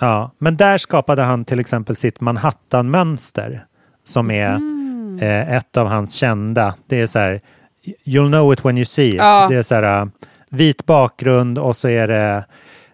ja, 0.00 0.30
men 0.38 0.56
där 0.56 0.78
skapade 0.78 1.22
han 1.22 1.44
till 1.44 1.60
exempel 1.60 1.96
sitt 1.96 2.20
Manhattan-mönster 2.20 3.64
som 4.04 4.30
är 4.30 4.54
Mm. 4.54 5.18
eh, 5.22 5.56
ett 5.56 5.76
av 5.76 5.86
hans 5.86 6.14
kända. 6.14 6.74
Det 6.86 7.00
är 7.00 7.06
så 7.06 7.18
här, 7.18 7.40
you'll 8.04 8.28
know 8.28 8.52
it 8.52 8.64
when 8.64 8.78
you 8.78 8.84
see 8.84 9.08
it. 9.08 9.14
Ja. 9.14 9.46
Det 9.50 9.56
är 9.56 9.62
så 9.62 9.74
här, 9.74 10.02
uh, 10.02 10.08
vit 10.48 10.86
bakgrund 10.86 11.58
och 11.58 11.76
så 11.76 11.88
är 11.88 12.08
det 12.08 12.44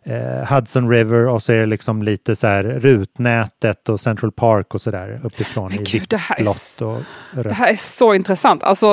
eh, 0.05 0.55
Hudson 0.55 0.91
River 0.91 1.27
och 1.27 1.43
så 1.43 1.53
är 1.53 1.57
det 1.57 1.67
liksom 1.67 2.03
lite 2.03 2.37
så 2.37 2.47
här 2.47 2.63
rutnätet 2.65 3.89
och 3.89 4.01
Central 4.01 4.33
Park 4.33 4.75
och 4.75 4.81
så 4.81 4.91
där 4.91 5.21
uppifrån 5.25 5.71
Men 5.71 5.81
i 5.81 5.85
gud, 5.85 6.07
det 6.09 6.17
här 6.17 6.41
är 6.41 6.45
och 6.83 7.01
rött. 7.31 7.49
Det 7.49 7.55
här 7.55 7.69
är 7.69 7.77
så 7.77 8.15
intressant. 8.15 8.63
Alltså, 8.63 8.87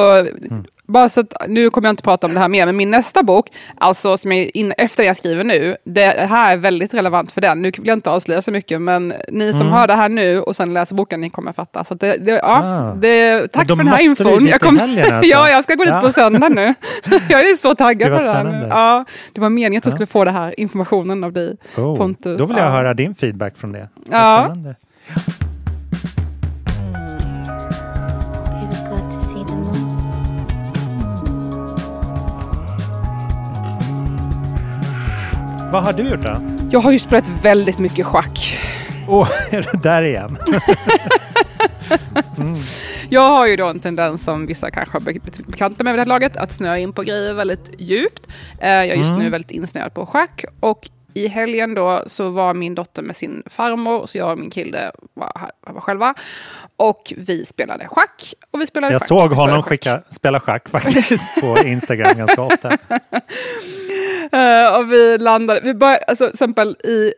Mm. 0.49 0.65
Bara 0.91 1.09
så 1.09 1.19
att, 1.21 1.33
nu 1.47 1.69
kommer 1.69 1.87
jag 1.87 1.93
inte 1.93 2.03
prata 2.03 2.27
om 2.27 2.33
det 2.33 2.39
här 2.39 2.47
mer, 2.49 2.65
men 2.65 2.77
min 2.77 2.91
nästa 2.91 3.23
bok, 3.23 3.47
alltså 3.77 4.17
som 4.17 4.31
är 4.31 4.57
in, 4.57 4.71
efter 4.77 5.03
det 5.03 5.07
jag 5.07 5.17
skriver 5.17 5.43
nu, 5.43 5.75
det 5.83 6.05
här 6.29 6.53
är 6.53 6.57
väldigt 6.57 6.93
relevant 6.93 7.31
för 7.31 7.41
den. 7.41 7.61
Nu 7.61 7.71
vill 7.77 7.87
jag 7.87 7.97
inte 7.97 8.09
avslöja 8.09 8.41
så 8.41 8.51
mycket, 8.51 8.81
men 8.81 9.13
ni 9.31 9.51
som 9.51 9.61
Mm. 9.61 9.73
hör 9.73 9.87
det 9.87 9.93
här 9.93 10.09
nu 10.09 10.41
och 10.41 10.55
sen 10.55 10.73
läser 10.73 10.95
boken, 10.95 11.21
ni 11.21 11.29
kommer 11.29 11.53
fatta. 11.53 11.83
Så 11.83 11.93
det, 11.93 12.17
det, 12.17 12.31
ja, 12.31 12.63
Ah. 12.63 12.95
det, 12.95 13.47
tack 13.47 13.67
då 13.67 13.75
för 13.75 13.83
den 13.83 13.93
här 13.93 14.01
infon. 14.03 14.47
Jag 14.47 14.61
kom, 14.61 14.77
helgen 14.79 15.05
alltså. 15.13 15.29
ja, 15.31 15.49
jag 15.49 15.63
ska 15.63 15.75
gå 15.75 15.83
dit 15.83 15.93
Ja. 15.93 16.01
på 16.01 16.09
söndag 16.11 16.49
nu. 16.49 16.73
jag 17.29 17.41
är 17.41 17.55
så 17.55 17.75
taggad 17.75 18.17
på 18.17 18.23
det 18.23 18.31
här 18.33 18.43
nu. 18.43 18.67
Ja, 18.69 19.05
det 19.33 19.41
var 19.41 19.49
meningen 19.49 19.79
att 19.79 19.85
jag 19.85 19.91
Ja. 19.91 19.95
skulle 19.95 20.07
få 20.07 20.25
den 20.25 20.33
här 20.35 20.59
informationen 20.59 21.23
av 21.23 21.33
dig. 21.33 21.57
Oh, 21.77 21.97
Pontus, 21.97 22.37
Då 22.39 22.45
vill 22.45 22.57
jag 22.57 22.65
ja. 22.65 22.69
höra 22.71 22.93
din 22.93 23.15
feedback 23.15 23.57
från 23.57 23.71
det. 23.71 23.89
Vad 23.95 24.19
Ja. 24.21 24.43
spännande. 24.45 24.75
Vad 35.71 35.83
har 35.83 35.93
du 35.93 36.09
gjort 36.09 36.21
då? 36.23 36.37
Jag 36.71 36.79
har 36.79 36.91
ju 36.91 36.99
spelat 36.99 37.29
väldigt 37.29 37.79
mycket 37.79 38.05
schack. 38.05 38.57
Åh, 39.07 39.29
är 39.51 39.67
du 39.71 39.79
där 39.79 40.03
igen? 40.03 40.37
jag 43.09 43.29
har 43.29 43.47
ju 43.47 43.55
då 43.55 43.67
en 43.67 43.79
tendens 43.79 44.23
som 44.23 44.45
vissa 44.45 44.71
kanske 44.71 44.95
har 44.95 45.01
bekanta 45.51 45.83
med 45.83 45.93
vid 45.93 45.97
det 45.97 46.01
här 46.01 46.07
laget, 46.07 46.37
att 46.37 46.53
snöa 46.53 46.77
in 46.77 46.93
på 46.93 47.03
grejer 47.03 47.33
väldigt 47.33 47.71
djupt. 47.77 48.27
Eh, 48.59 48.69
jag 48.69 48.87
är 48.87 48.95
just 48.95 49.13
nu 49.13 49.29
väldigt 49.29 49.51
insnöad 49.51 49.93
på 49.93 50.05
schack 50.05 50.45
och 50.59 50.89
i 51.13 51.27
helgen 51.27 51.73
då 51.73 52.03
så 52.07 52.29
var 52.29 52.53
min 52.53 52.75
dotter 52.75 53.01
med 53.01 53.15
sin 53.15 53.43
farmor, 53.45 54.07
så 54.07 54.17
jag 54.17 54.31
och 54.31 54.37
min 54.37 54.49
kille 54.49 54.91
var, 55.13 55.31
här, 55.35 55.51
var 55.73 55.81
själva. 55.81 56.13
Och 56.77 57.13
vi 57.17 57.45
spelade 57.45 57.87
schack. 57.87 58.33
Och 58.51 58.61
vi 58.61 58.67
spelade 58.67 58.93
Jag 58.93 59.01
schack. 59.01 59.07
såg 59.07 59.31
honom 59.31 59.61
schack. 59.61 59.69
skicka, 59.69 60.01
spela 60.09 60.39
schack 60.39 60.69
faktiskt 60.69 61.41
på 61.41 61.57
Instagram 61.57 62.17
ganska 62.17 62.41
ofta. 62.41 62.77
Eh, 64.31 64.79
och 64.79 64.91
vi 64.91 65.17
landade, 65.17 65.61
vi 65.63 65.73
började, 65.73 66.03
alltså 66.03 66.25
till 66.25 66.33
exempel 66.33 66.69
i, 66.83 67.13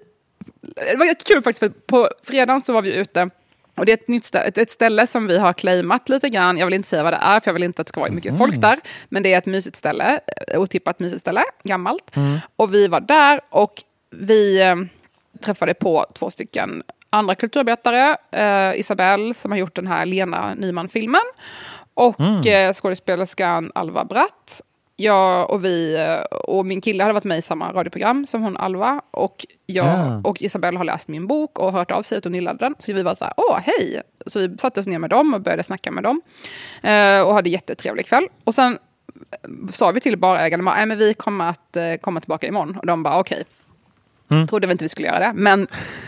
det 0.62 0.96
var 0.98 1.06
jättekul 1.06 1.42
faktiskt 1.42 1.60
för 1.60 1.70
på 1.70 2.10
fredagen 2.24 2.62
så 2.62 2.74
var 2.74 2.82
vi 2.82 2.94
ute 2.94 3.30
och 3.76 3.86
det 3.86 3.92
är 3.92 3.94
ett 3.94 4.08
nytt 4.08 4.26
ställe, 4.26 4.46
ett, 4.46 4.58
ett 4.58 4.72
ställe 4.72 5.08
som 5.08 5.28
vi 5.28 5.38
har 5.38 5.54
claimat 5.54 6.10
lite 6.10 6.30
grann. 6.30 6.58
Jag 6.58 6.66
vill 6.66 6.74
inte 6.74 6.88
säga 6.90 7.04
vad 7.04 7.14
det 7.14 7.20
är 7.22 7.40
för 7.40 7.50
jag 7.50 7.54
vill 7.54 7.64
inte 7.64 7.82
att 7.82 7.88
det 7.88 7.90
ska 7.90 8.00
vara 8.00 8.12
mycket 8.12 8.38
folk 8.38 8.62
där. 8.62 8.80
Men 9.10 9.24
det 9.24 9.34
är 9.34 9.38
ett 9.38 9.46
mysigt 9.46 9.76
ställe, 9.76 10.20
eh, 10.48 10.60
otippat 10.62 11.00
mysigt 11.00 11.22
ställe, 11.22 11.44
gammalt. 11.64 12.12
Och 12.56 12.74
vi 12.74 12.88
var 12.88 13.00
där 13.00 13.42
och 13.50 13.74
vi 14.10 14.62
eh, 14.62 14.76
träffade 15.42 15.74
på 15.74 16.06
två 16.14 16.30
stycken 16.30 16.84
andra 17.10 17.36
kulturarbetare. 17.36 18.18
Eh, 18.32 18.80
Isabelle 18.80 19.34
som 19.34 19.52
har 19.52 19.58
gjort 19.58 19.76
den 19.76 19.88
här 19.88 20.06
Lena 20.06 20.54
Nyman-filmen. 20.54 21.22
Och 21.94 22.48
eh, 22.48 22.74
skådespelerskan 22.74 23.72
Alva 23.76 24.06
Bratt. 24.06 24.62
Jag 24.96 25.52
och 25.52 25.66
vi 25.66 25.96
eh, 25.96 26.38
och 26.38 26.66
min 26.66 26.82
kille 26.82 27.04
hade 27.04 27.14
varit 27.14 27.24
med 27.24 27.38
i 27.38 27.42
samma 27.42 27.74
radioprogram 27.74 28.26
som 28.26 28.44
hon 28.44 28.58
Alva. 28.58 29.02
Och 29.12 29.46
jag 29.66 29.86
Ah. 29.88 30.22
och 30.24 30.42
Isabelle 30.42 30.78
har 30.78 30.86
läst 30.86 31.08
min 31.08 31.28
bok 31.28 31.60
och 31.60 31.74
hört 31.74 31.92
av 31.92 32.02
sig 32.04 32.18
att 32.18 32.24
hon 32.24 32.34
gillade 32.36 32.60
den. 32.60 32.76
Så 32.80 32.94
vi 32.94 33.04
var 33.04 33.16
så 33.16 33.26
här, 33.26 33.34
åh 33.38 33.60
hej! 33.60 34.02
Så 34.28 34.40
vi 34.40 34.58
satte 34.58 34.80
oss 34.80 34.88
ner 34.88 35.00
med 35.00 35.10
dem 35.10 35.34
och 35.34 35.42
började 35.42 35.64
snacka 35.64 35.92
med 35.92 36.04
dem. 36.04 36.22
Eh, 36.84 37.22
och 37.22 37.34
hade 37.34 37.50
jättetrevlig 37.50 38.06
kväll. 38.06 38.28
Och 38.44 38.56
sen 38.56 38.78
eh, 39.32 39.72
sa 39.72 39.92
vi 39.92 40.00
till 40.00 40.18
barägarna, 40.18 40.74
nej 40.76 40.86
men 40.86 40.98
vi 40.98 41.14
kommer 41.14 41.50
att 41.50 41.76
eh, 41.76 41.94
komma 42.02 42.20
tillbaka 42.20 42.48
imorgon. 42.48 42.78
Och 42.78 42.86
de 42.86 43.04
bara 43.04 43.20
okej. 43.20 43.44
Trodde 44.50 44.68
vi 44.68 44.72
inte 44.72 44.86
vi 44.86 44.90
skulle 44.90 45.08
göra 45.08 45.20
det, 45.20 45.32
men 45.36 45.68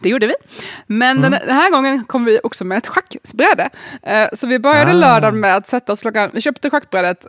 det 0.00 0.08
gjorde 0.08 0.26
vi. 0.26 0.34
Men 0.86 1.22
den, 1.22 1.30
den 1.32 1.56
här 1.56 1.70
gången 1.70 2.04
kom 2.04 2.24
vi 2.24 2.40
också 2.42 2.64
med 2.64 2.78
ett 2.78 2.86
schackbräde. 2.86 3.70
Eh, 4.02 4.28
så 4.32 4.46
vi 4.46 4.58
började 4.58 4.90
Ah. 4.90 4.94
lördagen 4.94 5.40
med 5.40 5.56
att 5.56 5.68
sätta 5.68 5.92
oss 5.92 6.00
klockan, 6.00 6.30
vi 6.34 6.40
köpte 6.40 6.70
schackbrädet 6.70 7.26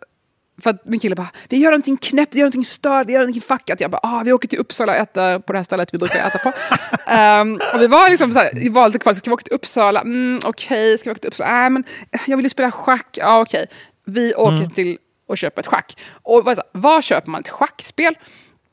för 0.63 0.69
att 0.69 0.85
min 0.85 0.99
kille 0.99 1.15
bara, 1.15 1.27
det 1.47 1.57
gör 1.57 1.71
någonting 1.71 1.97
knäppt, 1.97 2.31
det 2.33 2.37
gör 2.39 2.45
någonting 2.45 2.65
stört, 2.65 3.07
det 3.07 3.13
gör 3.13 3.19
någonting 3.19 3.41
fuckat. 3.41 3.79
Jag 3.81 3.91
bara, 3.91 3.99
ah, 4.03 4.21
vi 4.25 4.33
åker 4.33 4.47
till 4.47 4.59
Uppsala 4.59 4.91
och 4.91 4.97
äter 4.97 5.39
på 5.39 5.53
det 5.53 5.59
här 5.59 5.63
stället 5.63 5.93
vi 5.93 5.97
brukar 5.97 6.27
äta 6.27 6.37
på. 6.37 6.51
Ehm, 7.11 7.59
och 7.73 7.81
vi 7.81 7.87
var 7.87 8.09
liksom 8.09 8.31
så 8.33 8.39
här, 8.39 8.63
i 8.65 8.69
valet 8.69 8.95
och 8.95 9.01
kval, 9.01 9.15
ska 9.15 9.29
vi 9.29 9.33
åka 9.33 9.43
till 9.43 9.53
Uppsala? 9.53 10.01
Mm, 10.01 10.39
okej, 10.45 10.97
ska 10.97 11.09
vi 11.09 11.11
åka 11.11 11.19
till 11.19 11.27
Uppsala? 11.27 11.51
Nej, 11.51 11.69
men 11.69 11.83
jag 12.25 12.37
vill 12.37 12.45
ju 12.45 12.49
spela 12.49 12.71
schack. 12.71 13.17
Ja, 13.17 13.41
okej. 13.41 13.65
Vi 14.05 14.33
åker 14.35 14.65
till 14.75 14.97
och 15.27 15.37
köper 15.37 15.61
ett 15.61 15.67
schack. 15.67 15.97
Och 16.23 16.55
var 16.71 17.01
köper 17.01 17.29
man 17.31 17.41
ett 17.41 17.49
schackspel? 17.49 18.15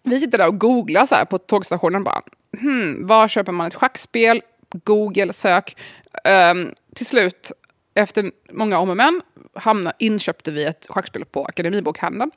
Vi 0.07 0.21
sitter 0.21 0.39
där 0.39 0.49
och 0.49 0.61
googlar 0.61 1.07
så 1.07 1.15
här 1.15 1.25
på 1.25 1.39
tågstationen. 1.39 2.05
Bara, 2.05 2.23
hmm, 2.61 3.07
var 3.07 3.29
köper 3.29 3.53
man 3.53 3.67
ett 3.67 3.75
schackspel? 3.75 4.43
Google, 4.85 5.33
sök. 5.33 5.77
Ehm, 6.25 6.75
till 6.95 7.07
slut, 7.07 7.53
efter 7.95 8.31
många 8.53 8.79
om 8.79 8.91
och 8.91 8.97
men, 8.97 9.23
hamna, 9.55 9.93
inköpte 9.99 10.51
vi 10.51 10.65
ett 10.65 10.87
schackspel 10.89 11.25
på 11.25 11.45
Akademibokhandeln. 11.45 12.31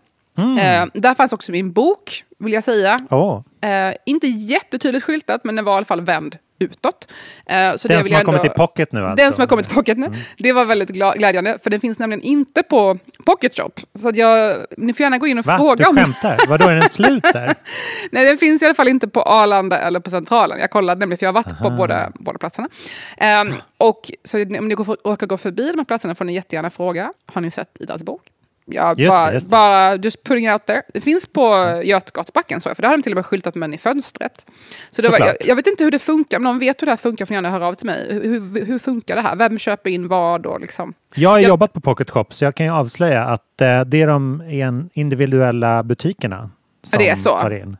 Ehm, 0.59 0.91
där 0.93 1.15
fanns 1.15 1.33
också 1.33 1.51
min 1.51 1.71
bok, 1.71 2.23
vill 2.39 2.53
jag 2.53 2.63
säga. 2.63 2.97
Åh, 3.09 3.41
Eh, 3.61 3.93
inte 4.05 4.27
jättetydligt 4.27 5.05
skyltat, 5.05 5.43
men 5.43 5.55
den 5.55 5.65
var 5.65 5.73
i 5.73 5.77
alla 5.77 5.85
fall 5.85 6.01
vänd 6.01 6.37
utåt. 6.59 7.11
Eh, 7.45 7.75
så 7.75 7.87
den 7.87 8.03
som 8.03 8.13
har 8.13 8.23
kommit 8.23 8.45
i 8.45 8.49
pocket 8.49 8.91
nu 8.91 9.05
alltså. 9.05 9.23
Den 9.23 9.33
som 9.33 9.41
har 9.41 9.47
kommit 9.47 9.71
i 9.71 9.73
pocket 9.73 9.97
nu. 9.97 10.13
Det 10.37 10.51
var 10.51 10.65
väldigt 10.65 10.89
glädjande, 10.89 11.57
för 11.63 11.69
den 11.69 11.79
finns 11.79 11.99
nämligen 11.99 12.21
inte 12.21 12.63
på 12.63 12.97
Pocket 13.25 13.57
Shop. 13.57 13.71
Så 13.95 14.11
jag, 14.13 14.57
ni 14.77 14.93
får 14.93 15.03
gärna 15.03 15.17
gå 15.17 15.27
in 15.27 15.39
och 15.39 15.45
Va? 15.45 15.53
Du 15.53 15.57
fråga 15.57 15.89
om 15.89 15.95
skämtar? 15.95 16.39
Vadå, 16.47 16.65
är 16.65 16.75
den 16.75 16.89
slut 16.89 17.23
där? 17.23 17.55
Nej, 18.11 18.25
den 18.25 18.37
finns 18.37 18.61
i 18.61 18.65
alla 18.65 18.73
fall 18.73 18.87
inte 18.87 19.07
på 19.07 19.21
Arlanda 19.21 19.79
eller 19.79 19.99
på 19.99 20.09
Centralen. 20.09 20.59
Jag 20.59 20.69
kollade 20.69 20.99
nämligen, 20.99 21.17
för 21.17 21.25
jag 21.25 21.33
har 21.33 21.43
varit 21.43 21.59
på 21.59 21.69
båda, 21.69 22.11
båda 22.15 22.37
platserna. 22.37 22.69
Ehm, 23.17 23.53
och 23.77 24.11
så 24.23 24.41
om 24.41 24.67
ni 24.67 24.75
går, 24.75 24.97
råkar 25.09 25.27
gå 25.27 25.37
förbi 25.37 25.71
de 25.71 25.77
här 25.77 25.85
platserna 25.85 26.15
får 26.15 26.25
ni 26.25 26.33
jättegärna 26.33 26.69
fråga. 26.69 27.13
Har 27.25 27.41
ni 27.41 27.51
sett 27.51 27.77
Idas 27.79 28.03
bok? 28.03 28.21
Ja, 28.71 28.93
Just 28.97 29.09
bara, 29.09 29.27
det, 29.27 29.33
just 29.33 29.45
det. 29.45 29.49
bara 29.51 29.95
just 29.95 30.23
putting 30.23 30.51
out 30.51 30.65
there. 30.65 30.81
Det 30.93 31.01
finns 31.01 31.27
på 31.27 31.81
Götgatsbacken, 31.83 32.61
så 32.61 32.69
jag, 32.69 32.75
för 32.77 32.81
där 32.81 32.89
har 32.89 32.97
de 32.97 33.03
till 33.03 33.11
och 33.11 33.15
med 33.15 33.25
skyltat 33.25 33.55
med 33.55 33.69
den 33.69 33.73
i 33.73 33.77
fönstret. 33.77 34.45
Så 34.91 35.01
det 35.01 35.09
var, 35.09 35.19
jag, 35.19 35.35
jag 35.45 35.55
vet 35.55 35.67
inte 35.67 35.83
hur 35.83 35.91
det 35.91 35.99
funkar, 35.99 36.39
men 36.39 36.47
om 36.47 36.53
någon 36.55 36.59
vet 36.59 36.81
hur 36.81 36.85
det 36.85 36.91
här 36.91 36.97
funkar 36.97 37.25
får 37.25 37.33
ni 37.33 37.35
gärna 37.35 37.49
höra 37.49 37.67
av 37.67 37.73
till 37.73 37.85
mig. 37.85 38.07
Hur, 38.23 38.65
hur, 38.65 38.79
funkar 38.79 39.15
det 39.15 39.21
här? 39.21 39.35
Vem 39.35 39.59
köper 39.59 39.89
in 39.89 40.07
vad? 40.07 40.45
Och 40.45 40.59
liksom? 40.59 40.93
Jag 41.15 41.29
har 41.29 41.39
Jag- 41.39 41.49
jobbat 41.49 41.73
på 41.73 41.81
Pocket 41.81 42.09
Shop 42.09 42.25
så 42.29 42.43
jag 42.43 42.55
kan 42.55 42.65
ju 42.65 42.71
avslöja 42.71 43.23
att 43.23 43.61
eh, 43.61 43.81
det 43.81 44.01
är 44.01 44.07
de 44.07 44.41
en 44.41 44.89
individuella 44.93 45.83
butikerna 45.83 46.49
som 46.83 46.97
det 46.99 47.09
är 47.09 47.15
så? 47.15 47.39
tar 47.39 47.51
in. 47.51 47.77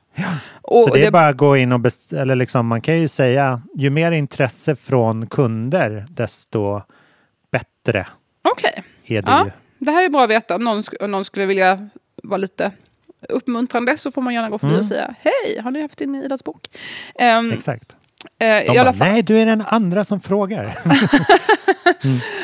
Och, 0.61 0.83
Så 0.87 0.93
det 0.95 1.05
är 1.05 1.11
bara 1.11 1.27
att 1.27 1.37
gå 1.37 1.57
in 1.57 1.71
och 1.71 1.79
beställa, 1.79 2.21
eller 2.21 2.35
liksom, 2.35 2.67
man 2.67 2.81
kan 2.81 2.97
ju 2.99 3.07
säga 3.07 3.61
ju 3.75 3.89
mer 3.89 4.11
intresse 4.11 4.75
från 4.75 5.27
kunder 5.27 6.05
desto 6.09 6.81
bättre 7.51 8.07
Okej. 8.41 8.83
är 9.05 9.21
det 9.21 9.31
Ja, 9.31 9.45
ju. 9.45 9.51
Det 9.79 9.91
här 9.91 10.05
är 10.05 10.09
bra 10.09 10.23
att 10.23 10.29
veta. 10.29 10.55
Om 10.55 10.63
någon, 10.63 10.83
om 10.99 11.11
någon 11.11 11.25
skulle 11.25 11.45
vilja 11.45 11.89
vara 12.23 12.37
lite 12.37 12.71
uppmuntrande 13.29 13.97
så 13.97 14.11
får 14.11 14.21
man 14.21 14.33
gärna 14.33 14.49
gå 14.49 14.57
förbi 14.57 14.73
Mm. 14.73 14.81
och 14.81 14.87
säga 14.87 15.15
hej, 15.19 15.59
har 15.63 15.71
ni 15.71 15.81
haft 15.81 16.01
in 16.01 16.15
Idas 16.15 16.43
bok? 16.43 16.67
Um, 17.39 17.51
Exakt. 17.51 17.95
eh, 18.39 18.47
De 18.47 18.67
bara, 18.67 18.93
fall, 18.93 19.07
nej 19.07 19.21
du 19.21 19.37
är 19.39 19.45
den 19.45 19.61
andra 19.61 20.03
som 20.03 20.19
frågar. 20.19 20.63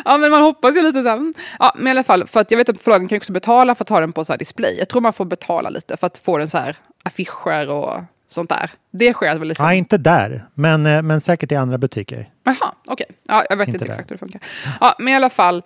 ja, 0.06 0.18
men 0.18 0.32
man 0.32 0.42
hoppas 0.42 0.78
ju 0.78 0.82
lite 0.82 1.04
så 1.04 1.10
mm. 1.10 1.34
Ja, 1.60 1.74
men 1.78 1.88
i 1.88 1.92
alla 1.92 2.04
fall, 2.04 2.28
för 2.28 2.40
att 2.40 2.52
jag 2.52 2.58
vet 2.58 2.70
att 2.70 2.82
förlagen 2.82 3.08
kan 3.08 3.18
också 3.18 3.34
betala 3.34 3.76
för 3.76 3.84
att 3.84 3.90
ha 3.90 4.00
den 4.00 4.12
på 4.12 4.26
så 4.26 4.34
här 4.34 4.38
display. 4.38 4.76
Jag 4.80 4.90
tror 4.90 5.02
man 5.02 5.14
får 5.14 5.26
betala 5.26 5.70
lite 5.70 5.98
för 5.98 6.08
att 6.08 6.18
få 6.18 6.38
den 6.38 6.48
så 6.48 6.58
här 6.58 6.76
affischer 7.04 7.70
och 7.70 8.02
sånt 8.30 8.50
där. 8.50 8.70
Det 8.92 9.14
sker 9.14 9.38
väl 9.38 9.48
liksom. 9.48 9.66
Nej, 9.66 9.78
inte 9.78 9.98
där, 9.98 10.46
men, 10.54 10.86
eh, 10.86 11.02
men 11.02 11.22
säkert 11.22 11.52
i 11.52 11.56
andra 11.56 11.78
butiker. 11.78 12.30
Jaha, 12.44 12.74
okej. 12.86 13.06
Ja, 13.28 13.46
jag 13.50 13.58
vet 13.58 13.68
Inte 13.68 13.78
inte, 13.78 13.90
exakt 13.90 14.10
hur 14.12 14.16
det 14.16 14.20
funkar. 14.20 14.42
Ja, 14.82 14.96
men 15.00 15.08
i 15.08 15.16
alla 15.16 15.30
fall. 15.30 15.64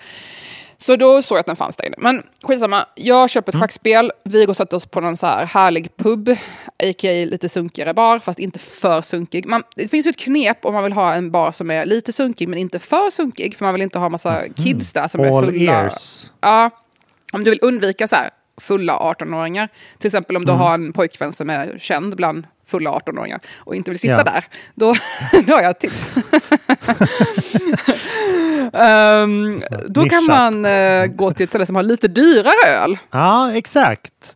Så 0.81 0.95
då 0.95 1.21
såg 1.21 1.35
jag 1.35 1.39
att 1.39 1.45
den 1.45 1.55
fanns 1.55 1.75
där 1.75 1.85
inne. 1.85 1.95
Men 1.99 2.23
skitsamma, 2.43 2.85
jag 2.95 3.29
köper 3.29 3.51
ett 3.51 3.55
Mm. 3.55 3.61
schackspel. 3.61 4.11
Vi 4.23 4.45
går 4.45 4.49
och 4.49 4.57
sätter 4.57 4.77
oss 4.77 4.85
på 4.85 5.01
någon 5.01 5.17
så 5.17 5.25
här 5.27 5.45
härlig 5.45 5.97
pub, 5.97 6.29
a.k.a. 6.83 7.25
lite 7.25 7.49
sunkigare 7.49 7.93
bar, 7.93 8.19
fast 8.19 8.39
inte 8.39 8.59
för 8.59 9.01
sunkig. 9.01 9.45
Man, 9.45 9.63
det 9.75 9.87
finns 9.87 10.05
ju 10.05 10.09
ett 10.09 10.17
knep 10.19 10.65
om 10.65 10.73
man 10.73 10.83
vill 10.83 10.93
ha 10.93 11.13
en 11.13 11.31
bar 11.31 11.51
som 11.51 11.71
är 11.71 11.85
lite 11.85 12.13
sunkig, 12.13 12.47
men 12.49 12.59
inte 12.59 12.79
för 12.79 13.09
sunkig, 13.11 13.55
för 13.57 13.65
man 13.65 13.73
vill 13.73 13.81
inte 13.83 13.99
ha 13.99 14.09
massa 14.09 14.41
kids 14.55 14.93
där 14.93 15.07
som 15.07 15.21
är 15.21 15.25
Mm. 15.25 15.35
All 15.37 15.45
fulla. 15.45 15.71
ears. 15.83 16.25
Ja, 16.41 16.69
om 17.33 17.43
du 17.43 17.49
vill 17.49 17.59
undvika 17.61 18.07
så 18.07 18.15
här 18.15 18.29
fulla 18.57 18.93
18-åringar, 18.99 19.69
till 19.99 20.07
exempel 20.07 20.35
om 20.35 20.45
du 20.45 20.51
Mm. 20.51 20.61
har 20.61 20.73
en 20.73 20.93
pojkvän 20.93 21.33
som 21.33 21.49
är 21.49 21.77
känd 21.81 22.15
bland 22.15 22.47
fulla 22.69 22.91
18-åringar 22.91 23.39
och 23.58 23.75
inte 23.75 23.91
vill 23.91 23.99
sitta 23.99 24.13
Ja. 24.13 24.23
där, 24.23 24.43
då, 24.75 24.95
då 25.45 25.53
har 25.53 25.62
jag 25.62 25.71
ett 25.71 25.79
tips. 25.79 26.12
Ehm, 28.73 29.63
då 29.88 30.10
kan 30.10 30.25
man 30.25 30.65
eh, 30.65 31.05
gå 31.05 31.32
till 31.32 31.43
ett 31.43 31.49
ställe 31.49 31.65
som 31.65 31.75
har 31.75 31.84
lite 31.84 32.08
dyrare 32.08 32.67
öl. 32.84 32.97
Ja, 33.12 33.51
exakt. 33.53 34.36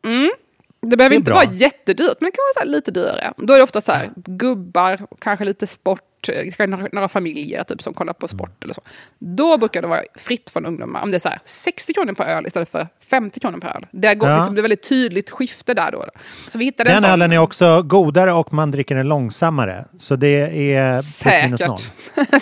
Det 0.89 0.97
behöver 0.97 1.09
Det 1.09 1.15
inte 1.15 1.31
bra. 1.31 1.35
vara 1.35 1.53
jättedyrt, 1.53 2.17
men 2.19 2.27
det 2.27 2.31
kan 2.31 2.43
vara 2.55 2.65
lite 2.65 2.91
dyrare. 2.91 3.33
Då 3.37 3.53
är 3.53 3.57
det 3.57 3.63
ofta 3.63 3.81
så 3.81 3.91
här, 3.91 4.09
gubbar, 4.15 4.99
kanske 5.21 5.45
lite 5.45 5.67
sport, 5.67 6.29
eh, 6.29 6.51
kanske 6.57 6.89
några, 6.91 7.07
familjer 7.07 7.63
typ, 7.63 7.81
som 7.81 7.93
kollar 7.93 8.13
på 8.13 8.27
sport 8.27 8.63
eller 8.63 8.73
så. 8.73 8.81
Då 9.19 9.57
brukar 9.57 9.81
det 9.81 9.87
vara 9.87 10.01
fritt 10.15 10.49
från 10.49 10.65
ungdomar. 10.65 11.01
Om 11.01 11.11
det 11.11 11.17
är 11.17 11.19
så 11.19 11.29
här, 11.29 11.39
60 11.45 11.93
kronor 11.93 12.13
per 12.13 12.25
öl 12.25 12.47
istället 12.47 12.69
för 12.69 12.87
50 13.09 13.39
kronor 13.39 13.59
per 13.59 13.75
öl. 13.75 13.85
Det, 13.91 14.15
går, 14.15 14.29
Ja. 14.29 14.35
liksom, 14.35 14.55
det 14.55 14.59
är 14.59 14.61
väldigt 14.61 14.89
tydligt 14.89 15.29
skifte 15.31 15.73
där 15.73 15.91
då. 15.91 16.05
Så 16.47 16.57
vi 16.57 16.65
hittade 16.65 16.89
en 16.91 17.01
Den 17.01 17.11
ölen 17.11 17.31
är 17.31 17.37
också 17.37 17.81
godare 17.83 18.33
och 18.33 18.53
man 18.53 18.71
dricker 18.71 18.95
den 18.95 19.07
långsammare. 19.07 19.85
Så 19.97 20.15
det 20.15 20.73
är. 20.75 21.01
Säkert. 21.01 21.91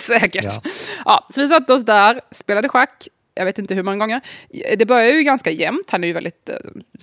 Säkert. 0.00 0.44
Ja. 0.44 0.70
Ja. 1.04 1.26
så 1.30 1.40
vi 1.40 1.48
satte 1.48 1.72
oss 1.72 1.84
där, 1.84 2.20
spelade 2.30 2.68
schack. 2.68 3.08
Jag 3.34 3.44
vet 3.44 3.58
inte 3.58 3.74
hur 3.74 3.82
många 3.82 3.96
gånger. 3.96 4.20
Det 4.76 4.86
börjar 4.86 5.12
ju 5.12 5.22
ganska 5.22 5.50
jämnt. 5.50 5.90
Han 5.90 6.04
är 6.04 6.08
ju 6.08 6.14
väldigt 6.14 6.48
eh, 6.48 6.56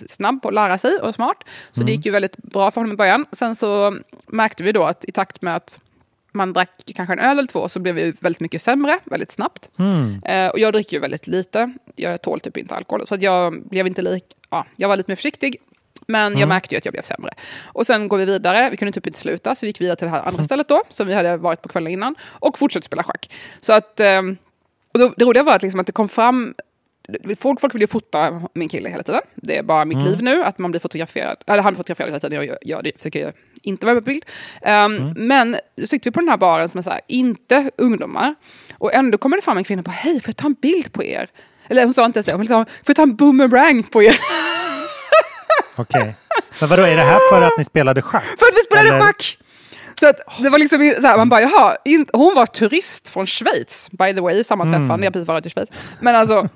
snabb 0.08 0.42
på 0.42 0.48
att 0.48 0.54
lära 0.54 0.78
sig 0.78 0.96
och 0.98 1.14
smart. 1.14 1.36
Så 1.72 1.80
Mm. 1.80 1.86
det 1.86 1.92
gick 1.92 2.06
ju 2.06 2.12
väldigt 2.12 2.36
bra 2.36 2.70
för 2.70 2.80
honom 2.80 2.92
i 2.92 2.96
början. 2.96 3.26
Sen 3.32 3.56
så 3.56 3.96
märkte 4.26 4.62
vi 4.62 4.72
då 4.72 4.84
att 4.84 5.04
i 5.04 5.12
takt 5.12 5.42
med 5.42 5.56
att 5.56 5.78
man 6.32 6.52
drack 6.52 6.70
kanske 6.94 7.12
en 7.12 7.18
öl 7.18 7.38
eller 7.38 7.48
två 7.48 7.68
så 7.68 7.78
blev 7.80 7.94
vi 7.94 8.12
väldigt 8.20 8.40
mycket 8.40 8.62
sämre 8.62 8.98
väldigt 9.04 9.32
snabbt. 9.32 9.70
Mm. 9.78 10.22
Eh, 10.24 10.48
och 10.48 10.58
jag 10.58 10.72
dricker 10.72 10.96
ju 10.96 11.00
väldigt 11.00 11.26
lite. 11.26 11.72
Jag 11.96 12.22
tål 12.22 12.40
typ 12.40 12.56
inte 12.56 12.74
alkohol. 12.74 13.06
Så 13.06 13.14
att 13.14 13.22
jag 13.22 13.62
blev 13.68 13.86
inte 13.86 14.02
lik... 14.02 14.24
Ja, 14.50 14.66
jag 14.76 14.88
var 14.88 14.96
lite 14.96 15.10
mer 15.10 15.16
försiktig. 15.16 15.56
Men 16.06 16.26
Mm. 16.26 16.40
jag 16.40 16.48
märkte 16.48 16.74
ju 16.74 16.78
att 16.78 16.84
jag 16.84 16.92
blev 16.92 17.02
sämre. 17.02 17.30
Och 17.64 17.86
sen 17.86 18.08
går 18.08 18.18
vi 18.18 18.24
vidare. 18.24 18.70
Vi 18.70 18.76
kunde 18.76 18.92
typ 18.92 19.06
inte 19.06 19.18
sluta, 19.18 19.54
så 19.54 19.66
vi 19.66 19.68
gick 19.68 19.80
vidare 19.80 19.96
till 19.96 20.04
det 20.06 20.10
här 20.10 20.18
Mm. 20.18 20.28
andra 20.28 20.44
stället 20.44 20.68
då, 20.68 20.82
som 20.88 21.06
vi 21.06 21.14
hade 21.14 21.36
varit 21.36 21.62
på 21.62 21.68
kvällen 21.68 21.92
innan. 21.92 22.14
Och 22.28 22.58
fortsatte 22.58 22.86
spela 22.86 23.02
schack. 23.02 23.30
Så 23.60 23.72
att... 23.72 24.00
ehm, 24.00 24.36
och 24.92 24.98
då, 24.98 25.14
det 25.16 25.24
roliga 25.24 25.42
var 25.42 25.54
att, 25.54 25.62
liksom 25.62 25.80
att 25.80 25.86
det 25.86 25.92
kom 25.92 26.08
fram... 26.08 26.54
Folk, 27.40 27.60
folk 27.60 27.74
vill 27.74 27.80
ju 27.80 27.86
fota 27.86 28.42
min 28.54 28.68
kille 28.68 28.88
hela 28.90 29.02
tiden. 29.02 29.20
Det 29.34 29.56
är 29.58 29.62
bara 29.62 29.84
mitt 29.84 29.98
Mm. 29.98 30.08
liv 30.10 30.22
nu, 30.22 30.44
att 30.44 30.58
man 30.58 30.70
blir 30.70 30.80
fotograferad. 30.80 31.36
Eller 31.46 31.62
han 31.62 31.76
fotograferar 31.76 32.06
hela 32.08 32.20
tiden, 32.20 32.36
jag, 32.46 32.58
jag, 32.62 32.86
jag 32.86 32.92
försöker 32.96 33.32
inte 33.62 33.86
var 33.86 33.94
med 33.94 34.04
på 34.04 34.06
bild. 34.10 34.24
Um, 34.66 35.14
Men 35.16 35.56
så 35.80 35.86
sitter 35.86 36.10
vi 36.10 36.14
på 36.14 36.20
den 36.20 36.28
här 36.28 36.36
baren 36.36 36.68
som 36.68 36.78
är 36.78 36.82
så 36.82 36.90
här, 36.90 37.00
inte 37.08 37.70
ungdomar. 37.76 38.34
Och 38.78 38.94
ändå 38.94 39.18
kommer 39.18 39.36
det 39.36 39.42
fram 39.42 39.56
en 39.56 39.64
kvinna 39.64 39.80
och 39.80 39.84
bara, 39.84 39.90
hej, 39.90 40.20
får 40.20 40.28
jag 40.28 40.36
ta 40.36 40.46
en 40.46 40.52
bild 40.62 40.92
på 40.92 41.04
er? 41.04 41.28
Eller 41.68 41.84
hon 41.84 41.94
sa 41.94 42.04
inte 42.04 42.18
ens 42.18 42.26
det, 42.26 42.32
hon 42.32 42.46
sa, 42.46 42.64
får 42.64 42.84
jag 42.86 42.96
ta 42.96 43.02
en 43.02 43.16
boomerang 43.16 43.82
på 43.82 44.02
er? 44.02 44.16
Okej. 45.76 46.14
Men 46.60 46.68
vadå, 46.68 46.82
är 46.82 46.96
det 46.96 47.02
här 47.02 47.18
för 47.32 47.42
att 47.42 47.58
ni 47.58 47.64
spelade 47.64 48.02
schack? 48.02 48.24
För 48.38 48.46
att 48.46 48.54
vi 48.54 48.60
spelade 48.60 48.88
Eller- 48.88 49.00
schack! 49.06 49.38
Så 50.00 50.08
att 50.08 50.16
det 50.42 50.50
var 50.50 50.58
liksom 50.58 50.94
så 51.00 51.06
här, 51.06 51.16
man 51.16 51.28
bara, 51.28 51.40
jaha, 51.40 51.76
in, 51.84 52.06
hon 52.12 52.34
var 52.34 52.46
turist 52.46 53.08
från 53.08 53.26
Schweiz, 53.26 53.88
by 53.90 54.14
the 54.14 54.20
way, 54.20 54.44
sammanträffande, 54.44 54.94
Mm. 54.94 55.02
jag 55.02 55.06
har 55.10 55.12
precis 55.12 55.28
varit 55.28 55.46
i 55.46 55.50
Schweiz. 55.50 55.68
Men 56.00 56.16
alltså, 56.16 56.48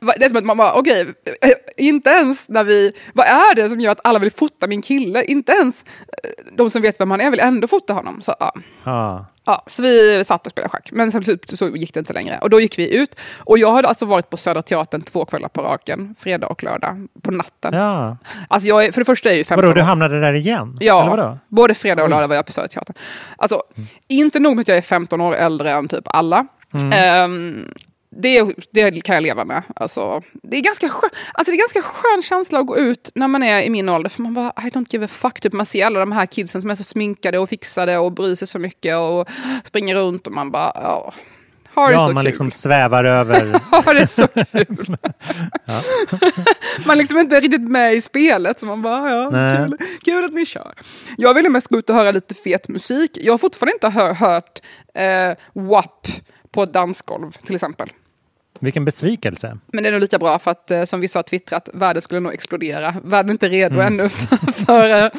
det 0.00 0.24
är 0.24 0.28
som 0.28 0.36
att 0.38 0.44
man 0.44 0.56
bara, 0.56 0.74
okej, 0.74 1.14
eh, 1.42 1.50
inte 1.76 2.10
ens 2.10 2.48
när 2.48 2.64
vi, 2.64 2.92
vad 3.14 3.26
är 3.26 3.54
det 3.54 3.68
som 3.68 3.80
gör 3.80 3.92
att 3.92 4.00
alla 4.04 4.18
vill 4.18 4.30
fota 4.32 4.66
min 4.66 4.82
kille? 4.82 5.24
Inte 5.24 5.52
ens 5.52 5.84
eh, 6.24 6.30
de 6.52 6.70
som 6.70 6.82
vet 6.82 7.00
vem 7.00 7.10
han 7.10 7.20
är 7.20 7.30
vill 7.30 7.40
ändå 7.40 7.68
fota 7.68 7.92
honom. 7.92 8.22
Så, 8.22 8.34
ja. 8.40 8.54
Ja. 8.84 9.26
Ja, 9.44 9.62
så 9.66 9.82
vi 9.82 10.24
satt 10.24 10.46
och 10.46 10.50
spelade 10.50 10.68
schack, 10.70 10.88
men 10.92 11.12
sen 11.12 11.24
slut 11.24 11.58
så 11.58 11.68
gick 11.68 11.94
det 11.94 12.00
inte 12.00 12.12
längre. 12.12 12.38
Och 12.42 12.50
då 12.50 12.60
gick 12.60 12.78
vi 12.78 12.94
ut. 12.96 13.16
Och 13.38 13.58
jag 13.58 13.72
hade 13.72 13.88
alltså 13.88 14.06
varit 14.06 14.30
på 14.30 14.36
Södra 14.36 14.62
Teatern 14.62 15.02
två 15.02 15.24
kvällar 15.24 15.48
på 15.48 15.62
raken, 15.62 16.14
fredag 16.18 16.46
och 16.46 16.62
lördag, 16.62 17.08
på 17.22 17.30
natten. 17.30 17.74
ja. 17.74 18.16
Alltså 18.48 18.68
jag 18.68 18.84
är, 18.84 18.92
för 18.92 19.00
det 19.00 19.04
första 19.04 19.28
är 19.28 19.32
jag 19.32 19.38
ju 19.38 19.44
15 19.44 19.64
Vadå, 19.64 19.74
du 19.74 19.82
hamnade 19.82 20.20
där 20.20 20.32
igen? 20.32 20.76
Ja, 20.80 21.38
både 21.48 21.74
fredag 21.74 22.02
och 22.02 22.10
lördag 22.10 22.28
var 22.28 22.34
jag 22.34 22.46
på 22.46 22.52
Södra 22.52 22.68
Teatern. 22.68 22.96
Alltså, 23.36 23.62
inte 24.08 24.40
nog 24.40 24.56
med 24.56 24.60
att 24.60 24.68
jag 24.68 24.76
är 24.76 24.82
15 24.82 25.20
år 25.20 25.34
äldre 25.34 25.70
än 25.70 25.88
typ 25.88 26.04
alla. 26.04 26.46
Ehm, 26.92 27.68
det, 28.16 28.54
det 28.70 29.00
kan 29.00 29.14
jag 29.14 29.22
leva 29.22 29.44
med. 29.44 29.62
Alltså, 29.76 30.22
det, 30.42 30.56
är 30.56 30.60
ganska 30.60 30.88
skön, 30.88 31.10
alltså, 31.34 31.50
det 31.50 31.56
är 31.56 31.58
ganska 31.58 31.82
skön 31.82 32.22
känsla 32.22 32.58
att 32.58 32.66
gå 32.66 32.76
ut 32.78 33.10
när 33.14 33.28
man 33.28 33.42
är 33.42 33.62
i 33.62 33.70
min 33.70 33.88
ålder. 33.88 34.10
För 34.10 34.22
man 34.22 34.34
bara, 34.34 34.52
I 34.58 34.70
don't 34.70 34.86
give 34.90 35.04
a 35.04 35.08
fuck. 35.08 35.40
Typ, 35.40 35.52
man 35.52 35.66
ser 35.66 35.86
alla 35.86 36.00
de 36.00 36.12
här 36.12 36.26
kidsen 36.26 36.60
som 36.60 36.70
är 36.70 36.74
så 36.74 36.84
sminkade 36.84 37.38
och 37.38 37.48
fixade 37.48 37.98
och 37.98 38.12
bryr 38.12 38.34
sig 38.34 38.48
så 38.48 38.58
mycket 38.58 38.96
och 38.96 39.28
springer 39.64 39.94
runt 39.94 40.26
och 40.26 40.32
man 40.32 40.50
bara, 40.50 40.72
ja. 40.74 41.12
Har 41.74 41.88
det 41.88 41.94
Ja, 41.94 42.06
så 42.06 42.12
man 42.12 42.24
kul. 42.24 42.30
liksom 42.30 42.50
svävar 42.50 43.04
över. 43.04 43.60
Har 43.84 43.94
det 43.94 44.06
så 44.06 44.26
kul. 44.52 44.96
man 46.86 46.90
är 46.90 46.96
liksom 46.96 47.18
inte 47.18 47.40
riktigt 47.40 47.70
med 47.70 47.94
i 47.94 48.00
spelet. 48.00 48.60
Så 48.60 48.66
man 48.66 48.82
bara, 48.82 49.10
ja, 49.10 49.30
Nej. 49.30 49.56
kul, 49.56 49.78
kul 50.04 50.24
att 50.24 50.32
ni 50.32 50.46
kör. 50.46 50.74
Jag 51.16 51.34
ville 51.34 51.48
mest 51.48 51.66
gå 51.68 51.78
ut 51.78 51.90
och 51.90 51.96
höra 51.96 52.10
lite 52.10 52.34
fet 52.34 52.68
musik. 52.68 53.10
Jag 53.20 53.32
har 53.32 53.38
fortfarande 53.38 53.72
inte 53.72 53.88
hör, 53.88 54.14
hört 54.14 54.60
eh, 54.94 55.62
WAP 55.62 56.06
på 56.52 56.62
ett 56.62 56.72
dansgolv 56.72 57.36
till 57.46 57.54
exempel. 57.54 57.90
Vilken 58.60 58.84
besvikelse. 58.84 59.58
Men 59.66 59.82
det 59.82 59.88
är 59.88 59.92
nog 59.92 60.00
lika 60.00 60.18
bra 60.18 60.38
för 60.38 60.50
att 60.50 60.70
eh, 60.70 60.84
som 60.84 61.00
vissa 61.00 61.18
har 61.18 61.22
twittrat, 61.22 61.68
världen 61.72 62.02
skulle 62.02 62.20
nog 62.20 62.34
explodera. 62.34 62.94
Världen 63.04 63.28
är 63.30 63.32
inte 63.32 63.48
redo 63.48 63.80
ännu 63.80 64.08
för, 64.08 64.52
för 64.52 64.90
eh, 65.04 65.10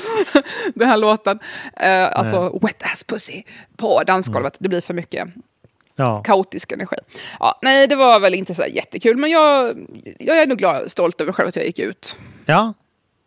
den 0.75 0.87
här 0.89 0.97
låten. 0.97 1.39
Eh, 1.77 2.17
alltså 2.17 2.59
wet 2.61 2.83
ass 2.83 3.03
pussy 3.03 3.43
på 3.77 4.03
dansgolvet. 4.03 4.55
Det 4.59 4.69
blir 4.69 4.81
för 4.81 4.93
mycket 4.93 5.27
Ja. 5.95 6.23
kaotisk 6.23 6.71
energi. 6.71 6.95
Ja, 7.39 7.59
nej, 7.61 7.87
det 7.87 7.95
var 7.95 8.19
väl 8.19 8.33
inte 8.33 8.55
så 8.55 8.65
jättekul, 8.65 9.17
men 9.17 9.29
jag, 9.31 9.77
jag 10.19 10.37
är 10.41 10.47
nog 10.47 10.57
glad, 10.57 10.91
stolt 10.91 11.21
över 11.21 11.31
själv 11.31 11.47
att 11.49 11.55
jag 11.55 11.65
gick 11.65 11.79
ut. 11.79 12.17
Ja, 12.45 12.73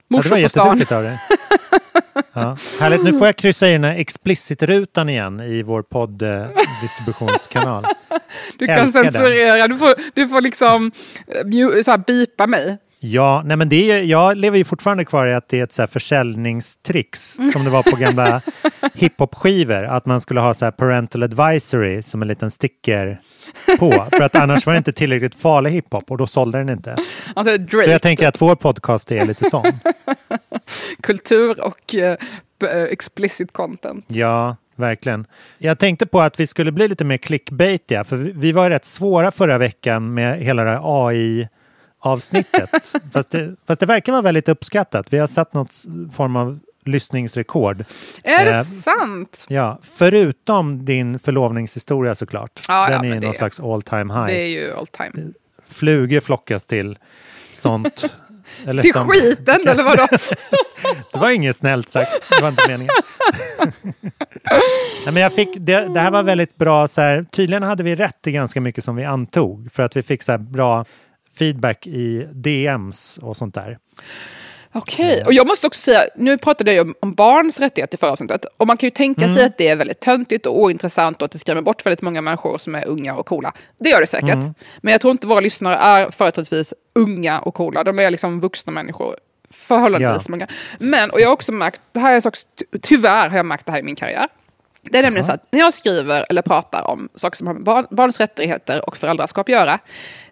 ja 0.08 0.20
det 0.22 0.28
var 0.30 0.42
på 0.42 0.48
stan. 0.48 0.82
av 0.98 1.02
dig. 1.02 1.18
Ja. 2.36 2.56
Härligt, 2.80 3.04
nu 3.04 3.12
får 3.12 3.26
jag 3.26 3.36
kryssa 3.36 3.68
i 3.68 3.72
den 3.72 3.84
här 3.84 3.94
explicit-rutan 3.94 5.08
igen 5.08 5.40
i 5.40 5.62
vår 5.62 5.82
podd-distributionskanal. 5.82 7.84
Du 8.58 8.66
kan 8.66 8.78
Älskar 8.78 9.04
den. 9.04 9.12
censurera, 9.12 9.68
du 9.68 9.76
får, 9.76 9.94
du 10.14 10.28
får 10.28 10.40
liksom 10.40 10.92
eh, 11.28 11.82
så 11.82 11.90
här, 11.90 11.98
bipa 11.98 12.46
mig. 12.46 12.78
Ja, 12.98 13.42
nej 13.44 13.56
men 13.56 13.68
det 13.68 13.90
är, 13.90 14.02
jag 14.02 14.36
lever 14.36 14.58
ju 14.58 14.64
fortfarande 14.64 15.04
kvar 15.04 15.26
i 15.26 15.34
att 15.34 15.48
det 15.48 15.58
är 15.58 15.64
ett 15.64 15.72
så 15.72 15.82
här 15.82 15.86
försäljningstricks 15.86 17.38
som 17.52 17.64
det 17.64 17.70
var 17.70 17.82
på 17.82 17.96
gamla 17.96 18.42
hiphop-skivor. 18.94 19.84
Att 19.84 20.06
man 20.06 20.20
skulle 20.20 20.40
ha 20.40 20.54
så 20.54 20.64
här 20.64 20.72
parental 20.72 21.22
advisory 21.22 22.02
som 22.02 22.22
en 22.22 22.28
liten 22.28 22.50
sticker 22.50 23.20
på. 23.78 23.90
För 24.10 24.22
att 24.22 24.34
annars 24.36 24.66
var 24.66 24.72
det 24.72 24.76
inte 24.78 24.92
tillräckligt 24.92 25.34
farlig 25.34 25.70
hiphop 25.70 26.10
och 26.10 26.18
då 26.18 26.26
sålde 26.26 26.58
den 26.58 26.68
inte. 26.68 26.96
Alltså 27.34 27.56
Så 27.70 27.90
jag 27.90 28.02
tänker 28.02 28.28
att 28.28 28.40
vår 28.42 28.54
podcast 28.54 29.12
är 29.12 29.26
lite 29.26 29.50
sån. 29.50 29.64
kultur 31.02 31.60
och 31.64 31.94
eh, 31.94 32.16
explicit 32.90 33.52
content. 33.52 34.04
Ja, 34.08 34.56
verkligen. 34.76 35.26
Jag 35.58 35.78
tänkte 35.78 36.06
på 36.06 36.20
att 36.20 36.40
vi 36.40 36.46
skulle 36.46 36.72
bli 36.72 36.88
lite 36.88 37.04
mer 37.04 37.16
clickbaitiga, 37.16 38.04
för 38.04 38.16
vi- 38.16 38.52
var 38.52 38.70
rätt 38.70 38.84
svåra 38.84 39.30
förra 39.30 39.58
veckan 39.58 40.14
med 40.14 40.40
hela 40.40 40.64
det 40.64 40.70
här 40.70 40.78
AI-avsnittet. 42.06 42.70
fast, 43.12 43.30
det, 43.30 43.56
fast 43.66 43.80
det 43.80 43.86
verkar 43.86 44.12
vara 44.12 44.22
väldigt 44.22 44.48
uppskattat. 44.48 45.12
Vi 45.12 45.18
har 45.18 45.26
satt 45.26 45.54
något 45.54 45.72
form 46.16 46.36
av 46.36 46.58
lyssningsrekord. 46.84 47.84
Är 48.22 48.44
det 48.44 48.50
Eh, 48.50 48.62
sant? 48.62 49.46
Ja, 49.48 49.78
förutom 49.96 50.84
din 50.84 51.18
förlovningshistoria 51.18 52.14
såklart. 52.14 52.60
Ja, 52.68 52.90
ja, 52.90 52.96
Den 52.96 53.04
är 53.04 53.08
ju 53.14 53.20
någon 53.20 53.32
det- 53.32 53.36
slags 53.38 53.60
all 53.60 53.82
time 53.82 54.14
high. 54.14 54.26
Det 54.26 54.42
är 54.42 54.46
ju 54.46 54.74
all 54.76 54.86
time. 54.86 55.32
Flugor 55.68 56.20
flockas 56.20 56.66
till 56.66 56.98
sånt. 57.52 58.04
Eller 58.66 58.82
Till 58.82 58.92
som- 58.92 59.08
skiten 59.08 59.68
eller 59.68 59.82
vadå? 59.82 60.06
Det 61.12 61.18
var 61.18 61.30
inget 61.30 61.56
snällt 61.56 61.88
sagt. 61.88 62.10
Det 62.30 62.42
var 62.42 62.48
inte 62.48 62.62
meningen. 62.68 62.92
Nej, 65.04 65.12
men 65.12 65.16
jag 65.16 65.32
fick, 65.34 65.48
det, 65.56 65.88
det 65.94 66.00
här 66.00 66.10
var 66.10 66.22
väldigt 66.22 66.56
bra. 66.56 66.88
Så 66.88 67.00
här, 67.00 67.26
tydligen 67.32 67.62
hade 67.62 67.82
vi 67.82 67.94
rätt 67.96 68.26
i 68.26 68.32
ganska 68.32 68.60
mycket 68.60 68.84
som 68.84 68.96
vi 68.96 69.04
antog. 69.04 69.68
För 69.72 69.82
att 69.82 69.96
vi 69.96 70.02
fick 70.02 70.22
så 70.22 70.32
här 70.32 70.38
bra 70.38 70.84
feedback 71.38 71.86
i 71.86 72.28
DMs 72.32 73.18
och 73.22 73.36
sånt 73.36 73.54
där. 73.54 73.78
Okej, 74.72 75.22
och 75.26 75.32
jag 75.32 75.46
måste 75.46 75.66
också 75.66 75.80
säga, 75.80 76.00
nu 76.16 76.38
pratade 76.38 76.72
jag 76.72 76.94
om, 77.00 77.12
barns 77.12 77.60
rättigheter 77.60 77.96
i 77.96 78.00
förra 78.00 78.10
avsnittet. 78.10 78.44
Och 78.56 78.66
man 78.66 78.76
kan 78.76 78.86
ju 78.86 78.90
tänka 78.90 79.22
Mm. 79.24 79.36
sig 79.36 79.44
att 79.44 79.58
det 79.58 79.68
är 79.68 79.76
väldigt 79.76 80.00
töntigt 80.00 80.46
och 80.46 80.60
ointressant 80.62 81.22
och 81.22 81.24
att 81.26 81.30
det 81.32 81.38
skrämmer 81.38 81.62
bort 81.62 81.86
väldigt 81.86 82.02
många 82.02 82.20
människor 82.20 82.58
som 82.58 82.74
är 82.74 82.86
unga 82.86 83.14
och 83.14 83.26
coola. 83.26 83.52
Det 83.78 83.88
gör 83.88 84.00
det 84.00 84.06
säkert. 84.06 84.34
Mm. 84.34 84.54
Men 84.80 84.92
jag 84.92 85.00
tror 85.00 85.10
inte 85.12 85.26
våra 85.26 85.40
lyssnare 85.40 85.76
är 85.76 86.10
företrädesvis 86.10 86.74
unga 86.94 87.38
och 87.40 87.54
coola. 87.54 87.84
De 87.84 87.98
är 87.98 88.10
liksom 88.10 88.40
vuxna 88.40 88.72
människor. 88.72 89.16
Förhållandevis 89.50 90.22
Ja. 90.26 90.30
många. 90.30 90.46
Men, 90.78 91.10
och 91.10 91.20
jag 91.20 91.28
har 91.28 91.32
också 91.32 91.52
märkt, 91.52 91.80
det 91.92 92.00
här 92.00 92.10
är 92.10 92.14
en 92.14 92.22
sak, 92.22 92.34
ty- 92.58 92.78
tyvärr 92.82 93.28
har 93.28 93.36
jag 93.36 93.46
märkt 93.46 93.66
det 93.66 93.72
här 93.72 93.78
i 93.78 93.82
min 93.82 93.96
karriär. 93.96 94.28
Det 94.90 94.98
är 94.98 95.02
nämligen 95.02 95.24
så 95.24 95.32
att 95.32 95.46
när 95.50 95.60
jag 95.60 95.74
skriver 95.74 96.26
eller 96.28 96.42
pratar 96.42 96.82
om 96.90 97.08
saker 97.14 97.36
som 97.36 97.46
har 97.46 97.54
med 97.54 97.62
barn, 97.64 97.86
barns 97.90 98.20
rättigheter 98.20 98.88
och 98.88 98.96
föräldraskap 98.96 99.44
att 99.48 99.52
göra, 99.52 99.78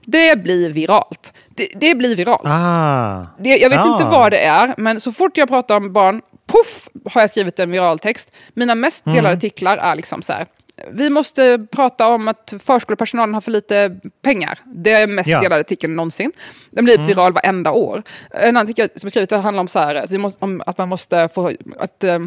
det 0.00 0.36
blir 0.42 0.70
viralt. 0.72 1.32
Det, 1.48 1.68
det 1.76 1.94
blir 1.94 2.16
viralt. 2.16 2.42
Ah, 2.44 3.26
Det, 3.38 3.48
jag 3.56 3.70
vet 3.70 3.78
Ah. 3.80 3.92
inte 3.92 4.04
vad 4.04 4.30
det 4.32 4.38
är, 4.44 4.74
men 4.76 5.00
så 5.00 5.12
fort 5.12 5.36
jag 5.36 5.48
pratar 5.48 5.76
om 5.76 5.92
barn, 5.92 6.22
poff, 6.46 6.88
har 7.12 7.20
jag 7.20 7.30
skrivit 7.30 7.58
en 7.58 7.70
viral 7.70 7.98
text. 7.98 8.30
Mina 8.54 8.74
mest 8.74 9.06
Mm. 9.06 9.16
delade 9.16 9.34
artiklar 9.36 9.76
är 9.76 9.96
liksom 9.96 10.22
så 10.22 10.32
här. 10.32 10.46
Vi 10.90 11.10
måste 11.10 11.66
prata 11.72 12.08
om 12.08 12.28
att 12.28 12.54
förskolepersonalen 12.64 13.34
har 13.34 13.40
för 13.40 13.50
lite 13.50 13.96
pengar. 14.22 14.58
Det 14.64 14.92
är 14.92 15.06
mest 15.06 15.28
Ja. 15.28 15.36
Mm. 15.36 15.42
delade 15.42 15.60
artikeln 15.60 15.96
någonsin. 15.96 16.32
Den 16.70 16.84
blir 16.84 16.98
viral 16.98 17.32
varenda 17.32 17.70
år. 17.72 18.02
En 18.30 18.48
annan 18.48 18.62
artikel 18.64 18.88
som 18.96 19.00
jag 19.06 19.10
skrivit 19.10 19.30
handlar 19.30 19.60
om, 19.60 19.68
så 19.68 19.78
här, 19.78 19.94
att, 19.94 20.10
vi 20.10 20.18
måste, 20.18 20.44
om 20.44 20.62
att 20.66 20.78
man 20.78 20.88
måste 20.88 21.28
få... 21.34 21.52
Att, 21.78 22.04
eh, 22.04 22.18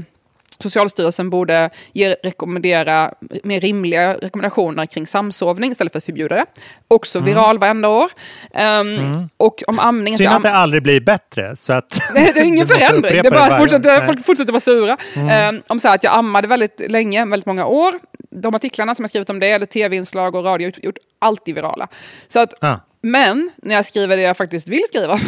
Socialstyrelsen 0.60 1.30
borde 1.30 1.70
ge, 1.94 2.16
rekommendera 2.24 3.14
mer 3.44 3.60
rimliga 3.60 4.14
rekommendationer 4.14 4.86
kring 4.86 5.08
samsovning 5.08 5.72
istället 5.72 5.94
för 5.94 5.98
att 5.98 6.06
förbjuda 6.06 6.36
det. 6.36 6.46
Också 6.88 7.20
viral 7.20 7.60
varenda 7.60 7.88
år. 7.90 8.12
Ehm, 8.54 9.30
Och 9.38 9.64
om 9.68 9.80
amning... 9.80 10.14
Mm. 10.14 10.18
synd 10.18 10.30
am- 10.30 10.36
att 10.38 10.44
det 10.44 10.52
aldrig 10.54 10.84
blir 10.84 11.02
bättre. 11.02 11.56
Så 11.56 11.74
att 11.74 12.00
Nej, 12.14 12.32
det 12.36 12.40
är 12.40 12.46
ingen 12.46 12.68
förändring. 12.78 13.22
Det 13.22 13.28
är 13.28 13.32
bara 13.32 13.44
att. 13.44 13.86
Mm. 13.86 14.06
folk 14.08 14.26
fortsätter 14.26 14.52
vara 14.54 14.60
sura. 14.60 14.98
Ehm, 15.32 15.62
om 15.68 15.80
så 15.80 15.88
här 15.88 15.96
att 15.96 16.04
jag 16.04 16.14
ammade 16.18 16.48
väldigt 16.48 16.82
länge, 16.88 17.26
väldigt 17.26 17.46
många 17.46 17.66
år. 17.66 17.94
De 18.30 18.56
artiklarna 18.56 18.96
som 18.96 19.04
jag 19.04 19.10
skrivit 19.10 19.30
om 19.30 19.40
det, 19.40 19.50
eller 19.52 19.66
tv-inslag 19.66 20.36
och 20.36 20.44
radio, 20.44 20.66
gjort, 20.68 20.84
gjort 20.84 20.98
alltid 21.20 21.56
virala. 21.56 21.88
Så 22.28 22.40
att, 22.40 22.54
Ah. 22.64 22.76
Men 23.02 23.52
när 23.58 23.76
jag 23.76 23.86
skriver 23.86 24.18
det 24.18 24.24
jag 24.24 24.38
faktiskt 24.38 24.68
vill 24.68 24.84
skriva, 24.90 25.20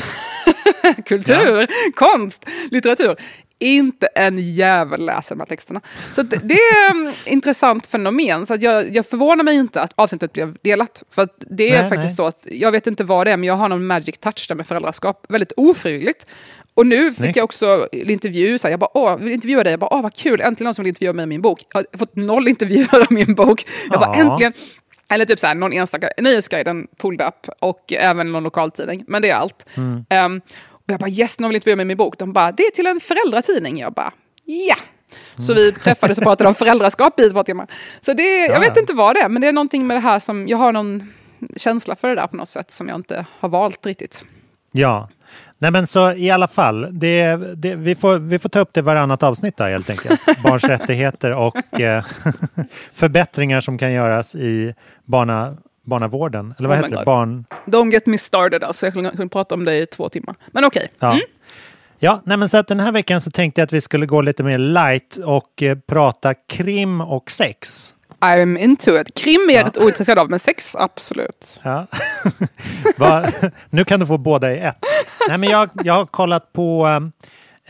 kultur, 1.05 1.67
konst, 1.95 2.45
litteratur, 2.71 3.15
inte 3.59 4.07
en 4.07 4.39
jävel 4.53 5.05
läser 5.05 5.35
de 5.35 5.39
här 5.39 5.45
texterna. 5.47 5.81
Så 6.15 6.21
det, 6.23 6.39
det 6.43 6.53
är 6.53 7.07
ett 7.09 7.15
intressant 7.27 7.87
fenomen. 7.87 8.45
Så 8.45 8.53
att 8.53 8.61
jag, 8.61 8.95
jag 8.95 9.05
förvånar 9.05 9.43
mig 9.43 9.55
inte 9.55 9.81
att 9.81 9.91
avsnittet 9.95 10.33
blev 10.33 10.57
delat. 10.61 11.03
För 11.11 11.21
att 11.21 11.43
det 11.49 11.69
är 11.69 11.81
Nej, 11.81 11.89
faktiskt 11.89 12.03
nej. 12.09 12.15
så 12.15 12.25
att, 12.25 12.47
jag 12.51 12.71
vet 12.71 12.87
inte 12.87 13.03
vad 13.03 13.27
det 13.27 13.31
är, 13.31 13.37
men 13.37 13.43
jag 13.47 13.55
har 13.55 13.69
någon 13.69 13.87
magic 13.87 14.17
touch 14.17 14.45
där 14.47 14.55
med 14.55 14.67
föräldraskap. 14.67 15.25
Väldigt 15.29 15.51
ofrivilligt. 15.57 16.25
Och 16.73 16.87
nu 16.87 17.03
fick 17.05 17.15
Snyggt. 17.15 17.35
jag 17.35 17.43
också 17.43 17.87
en 17.91 18.09
intervju, 18.09 18.57
så 18.59 18.67
här, 18.67 18.71
jag 18.73 18.79
bara, 18.79 18.97
åh, 18.97 19.17
vill 19.17 19.33
intervjua 19.33 19.63
dig? 19.63 19.73
Jag 19.73 19.79
bara, 19.79 19.93
åh, 19.93 20.01
vad 20.01 20.13
kul, 20.15 20.41
äntligen 20.41 20.65
någon 20.65 20.73
som 20.73 20.83
vill 20.83 20.89
intervjua 20.89 21.13
mig 21.13 21.23
i 21.23 21.27
min 21.27 21.41
bok. 21.41 21.65
Jag 21.73 21.79
har 21.91 21.97
fått 21.97 22.15
noll 22.15 22.47
intervjuer 22.47 22.99
om 23.09 23.15
min 23.15 23.35
bok. 23.35 23.65
Jag 23.91 23.99
bara, 23.99 24.13
Ja. 24.17 24.21
äntligen. 24.31 24.53
Eller 25.11 25.25
typ 25.25 25.39
så 25.39 25.47
här, 25.47 25.55
någon 25.55 25.73
enstaka, 25.73 26.09
Nöjesguiden 26.17 26.87
pulled 26.97 27.27
up 27.27 27.53
och 27.59 27.93
även 27.93 28.31
någon 28.31 28.43
lokaltidning. 28.43 29.03
Men 29.07 29.21
det 29.21 29.29
är 29.29 29.35
allt. 29.35 29.65
Mm. 29.77 30.05
Ehm, 30.09 30.41
och 30.89 30.93
jag 30.93 30.99
bara, 30.99 31.09
yes, 31.09 31.39
någon 31.39 31.49
vill 31.49 31.55
intervjua 31.55 31.75
mig 31.75 31.83
i 31.83 31.85
min 31.85 31.97
bok. 31.97 32.17
De 32.17 32.33
bara, 32.33 32.51
det 32.51 32.63
är 32.63 32.71
till 32.71 32.87
en 32.87 32.99
föräldratidning. 32.99 33.79
Jag 33.79 33.93
bara, 33.93 34.13
ja. 34.45 34.75
Så 35.47 35.53
vi 35.53 35.71
träffades 35.71 36.17
och 36.17 36.23
pratade 36.23 36.47
om 36.47 36.55
föräldraskap 36.65 37.19
i 37.19 37.29
två 37.29 37.43
timmar. 37.43 37.67
Så 38.01 38.13
det, 38.13 38.23
jag 38.23 38.55
Ja, 38.55 38.59
vet 38.59 38.77
inte 38.77 38.93
vad 38.93 39.15
det 39.15 39.19
är, 39.21 39.29
men 39.29 39.41
det 39.41 39.47
är 39.47 39.53
någonting 39.53 39.87
med 39.87 39.97
det 39.97 40.01
här 40.01 40.19
som, 40.19 40.47
jag 40.47 40.57
har 40.57 40.71
någon 40.71 41.13
känsla 41.55 41.95
för 41.95 42.07
det 42.07 42.15
där 42.15 42.27
på 42.27 42.35
något 42.35 42.49
sätt 42.49 42.71
som 42.71 42.87
jag 42.87 42.95
inte 42.95 43.25
har 43.39 43.49
valt 43.49 43.85
riktigt. 43.85 44.23
Ja, 44.71 45.09
Nej 45.61 45.71
men 45.71 45.87
så 45.87 46.11
i 46.13 46.29
alla 46.31 46.47
fall, 46.47 46.87
det, 46.99 47.35
det, 47.55 47.75
vi, 47.75 47.95
får, 47.95 48.19
vi 48.19 48.39
får 48.39 48.49
ta 48.49 48.59
upp 48.59 48.73
det 48.73 48.81
varannat 48.81 49.23
avsnitt 49.23 49.57
då, 49.57 49.63
helt 49.63 49.89
enkelt. 49.89 50.21
Barns 50.43 50.63
rättigheter 50.63 51.31
och 51.31 51.79
eh, 51.79 52.03
förbättringar 52.93 53.61
som 53.61 53.77
kan 53.77 53.91
göras 53.91 54.35
i 54.35 54.73
barna, 55.05 55.57
barnavården. 55.89 56.53
Eller 56.57 56.69
vad 56.69 56.77
Oh 56.77 56.83
heter 56.83 56.97
det? 56.97 57.05
Barn... 57.05 57.45
Don't 57.65 57.91
get 57.91 58.05
me 58.05 58.17
started 58.17 58.63
alltså, 58.63 58.85
jag 58.85 58.93
kunde 58.93 59.29
prata 59.29 59.55
om 59.55 59.65
det 59.65 59.77
i 59.77 59.85
två 59.85 60.09
timmar. 60.09 60.35
Men 60.47 60.65
okej. 60.65 60.91
Ja. 60.99 61.19
Ja, 62.01 62.21
nej 62.25 62.37
men 62.37 62.49
så 62.49 62.57
att 62.57 62.67
den 62.67 62.79
här 62.79 62.91
veckan 62.91 63.21
så 63.21 63.31
tänkte 63.31 63.61
jag 63.61 63.65
att 63.65 63.73
vi 63.73 63.81
skulle 63.81 64.05
gå 64.05 64.21
lite 64.21 64.43
mer 64.43 64.57
light 64.57 65.17
och 65.17 65.63
eh, 65.63 65.77
prata 65.87 66.33
krim 66.33 67.01
och 67.01 67.31
sex. 67.31 67.93
I'm 68.19 68.59
into 68.59 68.99
it. 68.99 69.15
Krim 69.15 69.49
är 69.49 69.53
jag 69.53 69.65
rätt 69.65 69.77
ointresserad 69.77 70.19
av, 70.19 70.29
men 70.29 70.39
sex 70.39 70.75
absolut. 70.75 71.59
Ja. 71.63 71.87
Va? 72.97 73.25
nu 73.69 73.83
kan 73.83 73.99
du 73.99 74.05
få 74.05 74.17
båda 74.17 74.53
i 74.53 74.59
ett. 74.59 74.77
Nej, 75.27 75.37
men 75.37 75.49
jag, 75.49 75.69
jag 75.73 75.93
har 75.93 76.05
kollat 76.05 76.53
på 76.53 76.85
um, 76.87 77.11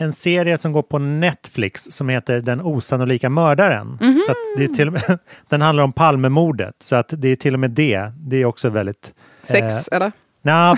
en 0.00 0.12
serie 0.12 0.58
som 0.58 0.72
går 0.72 0.82
på 0.82 0.98
Netflix 0.98 1.84
som 1.90 2.08
heter 2.08 2.40
Den 2.40 2.60
osannolika 2.60 3.30
mördaren. 3.30 3.98
Så 4.26 4.32
att 4.32 4.38
det 4.56 4.64
är 4.64 4.68
till 4.68 4.90
med, 4.90 5.18
den 5.48 5.62
handlar 5.62 5.84
om 5.84 5.92
Palmemordet, 5.92 6.74
så 6.78 6.96
att 6.96 7.14
det 7.16 7.28
är 7.28 7.36
till 7.36 7.54
och 7.54 7.60
med 7.60 7.70
det. 7.70 8.12
Det 8.16 8.36
är 8.36 8.44
också 8.44 8.70
väldigt... 8.70 9.12
Sex, 9.42 9.88
eller? 9.88 10.12
nja, 10.42 10.76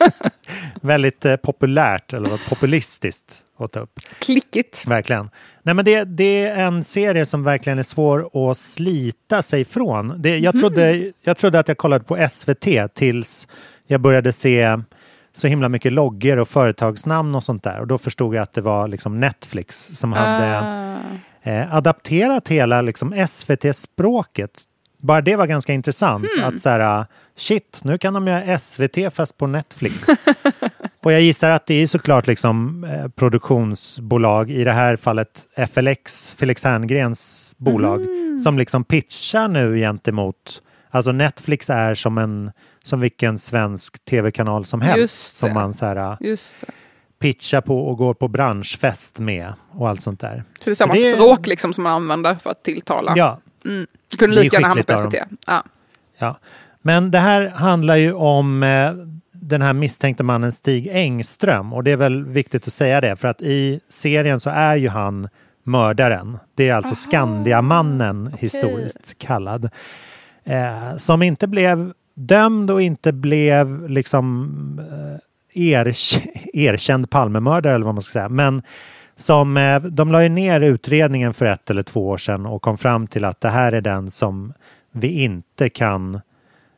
väldigt 0.80 1.24
eh, 1.24 1.36
populärt, 1.36 2.12
eller 2.12 2.30
vad, 2.30 2.40
populistiskt 2.48 3.44
att 3.58 3.72
ta 3.72 3.80
upp. 3.80 4.00
Klickigt. 4.18 4.86
Verkligen. 4.86 5.30
Nej, 5.62 5.74
men 5.74 5.84
det, 5.84 6.04
det 6.04 6.46
är 6.46 6.64
en 6.64 6.84
serie 6.84 7.26
som 7.26 7.42
verkligen 7.42 7.78
är 7.78 7.82
svår 7.82 8.50
att 8.50 8.58
slita 8.58 9.42
sig 9.42 9.64
från. 9.64 10.22
Det, 10.22 10.38
jag, 10.38 10.58
trodde, 10.58 11.12
jag 11.22 11.38
trodde 11.38 11.58
att 11.58 11.68
jag 11.68 11.76
kollade 11.76 12.04
på 12.04 12.28
SVT 12.30 12.94
tills 12.94 13.48
jag 13.86 14.00
började 14.00 14.32
se 14.32 14.78
så 15.32 15.46
himla 15.46 15.68
mycket 15.68 15.92
loggor 15.92 16.36
och 16.38 16.48
företagsnamn 16.48 17.34
och 17.34 17.42
sånt 17.42 17.62
där. 17.64 17.80
Och 17.80 17.86
då 17.86 17.98
förstod 17.98 18.34
jag 18.34 18.42
att 18.42 18.52
det 18.52 18.60
var 18.60 18.88
liksom 18.88 19.20
Netflix 19.20 19.90
som 19.94 20.12
hade 20.12 20.58
Ah. 20.58 21.50
eh, 21.50 21.74
adapterat 21.74 22.48
hela 22.48 22.82
liksom 22.82 23.26
SVT-språket. 23.28 24.62
Bara 24.98 25.20
det 25.20 25.36
var 25.36 25.46
ganska 25.46 25.72
intressant. 25.72 26.26
Att 26.42 26.60
så 26.60 26.68
här, 26.68 27.06
shit, 27.36 27.80
nu 27.84 27.98
kan 27.98 28.14
de 28.14 28.26
göra 28.26 28.58
SVT 28.58 29.10
fast 29.14 29.38
på 29.38 29.46
Netflix. 29.46 30.06
och 31.02 31.12
jag 31.12 31.20
gissar 31.20 31.50
att 31.50 31.66
det 31.66 31.74
är 31.74 31.86
såklart 31.86 32.26
liksom 32.26 32.84
eh, 32.84 33.08
produktionsbolag, 33.08 34.50
i 34.50 34.64
det 34.64 34.72
här 34.72 34.96
fallet 34.96 35.40
FLX, 35.72 36.34
Felix 36.38 36.64
Herngrens 36.64 37.54
bolag, 37.58 38.06
som 38.44 38.58
liksom 38.58 38.84
pitchar 38.84 39.48
nu 39.48 39.76
gentemot 39.78 40.62
Alltså 40.94 41.12
Netflix 41.12 41.70
är 41.70 41.94
som 41.94 42.18
en 42.18 42.50
som 42.82 43.00
vilken 43.00 43.38
svensk 43.38 44.04
tv-kanal 44.04 44.64
som 44.64 44.80
helst 44.80 45.34
som 45.34 45.54
man 45.54 45.74
så 45.74 45.86
här, 45.86 46.16
det. 46.20 46.46
pitchar 47.18 47.60
på 47.60 47.88
och 47.88 47.98
går 47.98 48.14
på 48.14 48.28
branschfest 48.28 49.18
med 49.18 49.52
och 49.70 49.88
allt 49.88 50.02
sånt 50.02 50.20
där. 50.20 50.44
Så 50.58 50.64
det 50.64 50.70
är 50.70 50.74
samma 50.74 50.94
Det 50.94 51.14
språk 51.14 51.46
liksom 51.46 51.74
som 51.74 51.84
man 51.84 51.92
använder 51.92 52.34
för 52.34 52.50
att 52.50 52.62
tilltala. 52.62 53.12
Ja, 53.16 53.40
Mm. 53.64 53.86
Det 54.10 54.16
kunde 54.16 54.36
lika 54.36 54.56
gärna 54.56 54.68
hamna 54.68 54.82
på 54.82 54.98
SVT. 54.98 55.14
Ja. 55.46 55.64
Ja. 56.18 56.38
Men 56.82 57.10
det 57.10 57.18
här 57.18 57.48
handlar 57.48 57.96
ju 57.96 58.12
om 58.12 58.62
eh, 58.62 58.92
den 59.32 59.62
här 59.62 59.72
misstänkte 59.72 60.22
mannen 60.22 60.52
Stig 60.52 60.88
Engström 60.92 61.72
och 61.72 61.84
det 61.84 61.90
är 61.90 61.96
väl 61.96 62.24
viktigt 62.24 62.66
att 62.66 62.72
säga 62.72 63.00
det 63.00 63.16
för 63.16 63.28
att 63.28 63.42
i 63.42 63.80
serien 63.88 64.40
så 64.40 64.50
är 64.50 64.76
ju 64.76 64.88
han 64.88 65.28
mördaren. 65.62 66.38
Det 66.54 66.68
är 66.68 66.74
alltså 66.74 66.94
Skandiamannen 66.94 68.34
historiskt 68.38 69.18
kallad. 69.18 69.70
Eh, 70.44 70.96
som 70.96 71.22
inte 71.22 71.46
blev 71.46 71.92
dömd 72.14 72.70
och 72.70 72.82
inte 72.82 73.12
blev 73.12 73.88
liksom 73.88 74.80
eh, 75.54 75.60
erk- 75.60 76.28
erkänd 76.52 77.10
Palmemördare 77.10 77.74
eller 77.74 77.84
vad 77.84 77.94
man 77.94 78.02
ska 78.02 78.12
säga. 78.12 78.28
Men 78.28 78.62
som, 79.16 79.56
eh, 79.56 79.82
de 79.82 80.12
la 80.12 80.22
ju 80.22 80.28
ner 80.28 80.60
utredningen 80.60 81.34
för 81.34 81.46
ett 81.46 81.70
eller 81.70 81.82
två 81.82 82.08
år 82.08 82.16
sedan 82.16 82.46
och 82.46 82.62
kom 82.62 82.78
fram 82.78 83.06
till 83.06 83.24
att 83.24 83.40
det 83.40 83.48
här 83.48 83.72
är 83.72 83.80
den 83.80 84.10
som 84.10 84.52
vi 84.92 85.22
inte 85.22 85.68
kan 85.68 86.20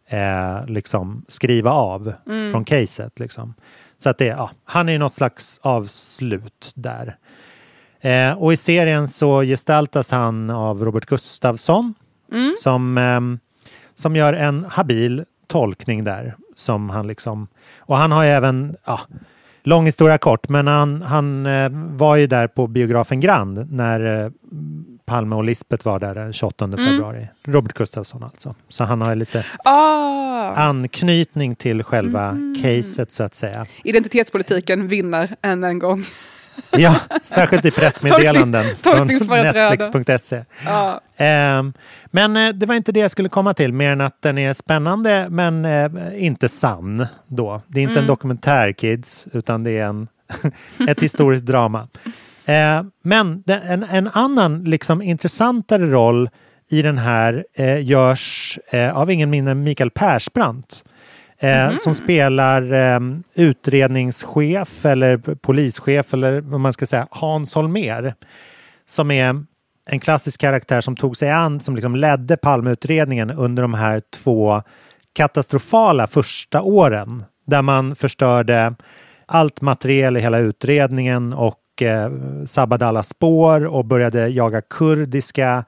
eh, 0.08 0.66
liksom 0.66 1.24
skriva 1.28 1.70
av 1.70 2.12
från 2.52 2.64
caset. 2.64 3.20
Liksom. 3.20 3.54
Så 3.98 4.10
att 4.10 4.18
det, 4.18 4.24
ja, 4.26 4.50
han 4.64 4.88
är 4.88 4.92
ju 4.92 4.98
något 4.98 5.14
slags 5.14 5.60
avslut 5.62 6.72
där. 6.74 7.16
Eh, 8.00 8.32
och 8.32 8.52
i 8.52 8.56
serien 8.56 9.08
så 9.08 9.42
gestaltas 9.42 10.10
han 10.10 10.50
av 10.50 10.84
Robert 10.84 11.06
Gustafsson 11.06 11.94
som, 12.58 12.98
ehm, 12.98 13.38
som 13.94 14.16
gör 14.16 14.32
en 14.32 14.64
habil 14.64 15.24
tolkning 15.46 16.04
där. 16.04 16.36
Som 16.56 16.90
han 16.90 17.06
liksom, 17.06 17.48
och 17.78 17.96
han 17.96 18.12
har 18.12 18.24
ju 18.24 18.30
även, 18.30 18.76
ja, 18.86 19.00
lång 19.62 19.86
historia 19.86 20.18
kort, 20.18 20.48
men 20.48 20.66
han, 20.66 21.02
han 21.02 21.46
eh, 21.46 21.68
var 21.72 22.16
ju 22.16 22.26
där 22.26 22.46
på 22.46 22.66
biografen 22.66 23.20
Grand 23.20 23.72
när 23.72 24.24
eh, 24.24 24.30
Palme 25.04 25.36
och 25.36 25.44
Lisbeth 25.44 25.86
var 25.86 25.98
där 26.00 26.14
den 26.14 26.32
28 26.32 26.70
februari. 26.76 27.28
Robert 27.44 27.72
Gustafsson 27.72 28.22
alltså. 28.22 28.54
Så 28.68 28.84
han 28.84 29.00
har 29.00 29.14
lite 29.14 29.44
Ah, 29.64 30.54
anknytning 30.54 31.54
till 31.56 31.82
själva 31.82 32.36
caset 32.62 33.12
så 33.12 33.22
att 33.22 33.34
säga. 33.34 33.66
identitetspolitiken 33.84 34.88
vinner 34.88 35.36
än 35.42 35.64
en 35.64 35.78
gång. 35.78 36.04
Ja, 36.70 36.96
särskilt 37.22 37.64
i 37.64 37.70
pressmeddelanden 37.70 38.64
från. 38.82 39.06
Netflix.se. 39.06 40.44
Ja. 40.66 41.00
Ehm, 41.16 41.72
men 42.06 42.36
eh, 42.36 42.48
det 42.48 42.66
var 42.66 42.74
inte 42.74 42.92
det 42.92 43.00
jag 43.00 43.10
skulle 43.10 43.28
komma 43.28 43.54
till, 43.54 43.72
mer 43.72 43.90
än 43.90 44.00
att 44.00 44.22
den 44.22 44.38
är 44.38 44.52
spännande 44.52 45.26
men 45.30 45.64
eh, 45.64 45.90
inte 46.24 46.48
sann 46.48 47.06
då. 47.26 47.62
Det 47.66 47.80
är 47.80 47.82
inte 47.82 48.00
en 48.00 48.06
dokumentär 48.06 48.72
kids, 48.72 49.26
utan 49.32 49.62
det 49.62 49.70
är 49.70 49.84
en, 49.84 50.08
ett 50.88 51.00
historiskt 51.00 51.46
drama. 51.46 51.88
Eh, 52.44 52.82
men 53.02 53.42
en, 53.46 53.82
en 53.82 54.08
annan 54.12 54.64
liksom 54.64 55.02
intressantare 55.02 55.86
roll 55.86 56.30
i 56.68 56.82
den 56.82 56.98
här 56.98 57.44
eh, 57.54 57.84
görs 57.84 58.58
av 58.94 59.10
ingen 59.10 59.30
mindre 59.30 59.52
än 59.52 59.62
Mikael 59.62 59.90
Persbrandt. 59.90 60.84
Eh, 61.44 61.76
Som 61.76 61.94
spelar 61.94 62.72
eh, 62.72 63.00
utredningschef 63.34 64.84
eller 64.84 65.16
polischef 65.16 66.14
eller 66.14 66.40
vad 66.40 66.60
man 66.60 66.72
ska 66.72 66.86
säga, 66.86 67.06
Hans 67.10 67.54
Holmér. 67.54 68.14
Som 68.86 69.10
är 69.10 69.44
en 69.86 70.00
klassisk 70.00 70.40
karaktär 70.40 70.80
som 70.80 70.96
tog 70.96 71.16
sig 71.16 71.30
an, 71.30 71.60
som 71.60 71.74
liksom 71.74 71.96
ledde 71.96 72.36
Palmeutredningen 72.36 73.30
under 73.30 73.62
de 73.62 73.74
här 73.74 74.02
två 74.10 74.62
katastrofala 75.12 76.06
första 76.06 76.62
åren. 76.62 77.24
Där 77.46 77.62
man 77.62 77.96
förstörde 77.96 78.74
allt 79.26 79.60
material 79.60 80.16
i 80.16 80.20
hela 80.20 80.38
utredningen 80.38 81.32
och 81.32 81.82
eh, 81.82 82.12
sabbade 82.46 82.86
alla 82.86 83.02
spår 83.02 83.66
och 83.66 83.84
började 83.84 84.28
jaga 84.28 84.60
kurdiska 84.60 85.64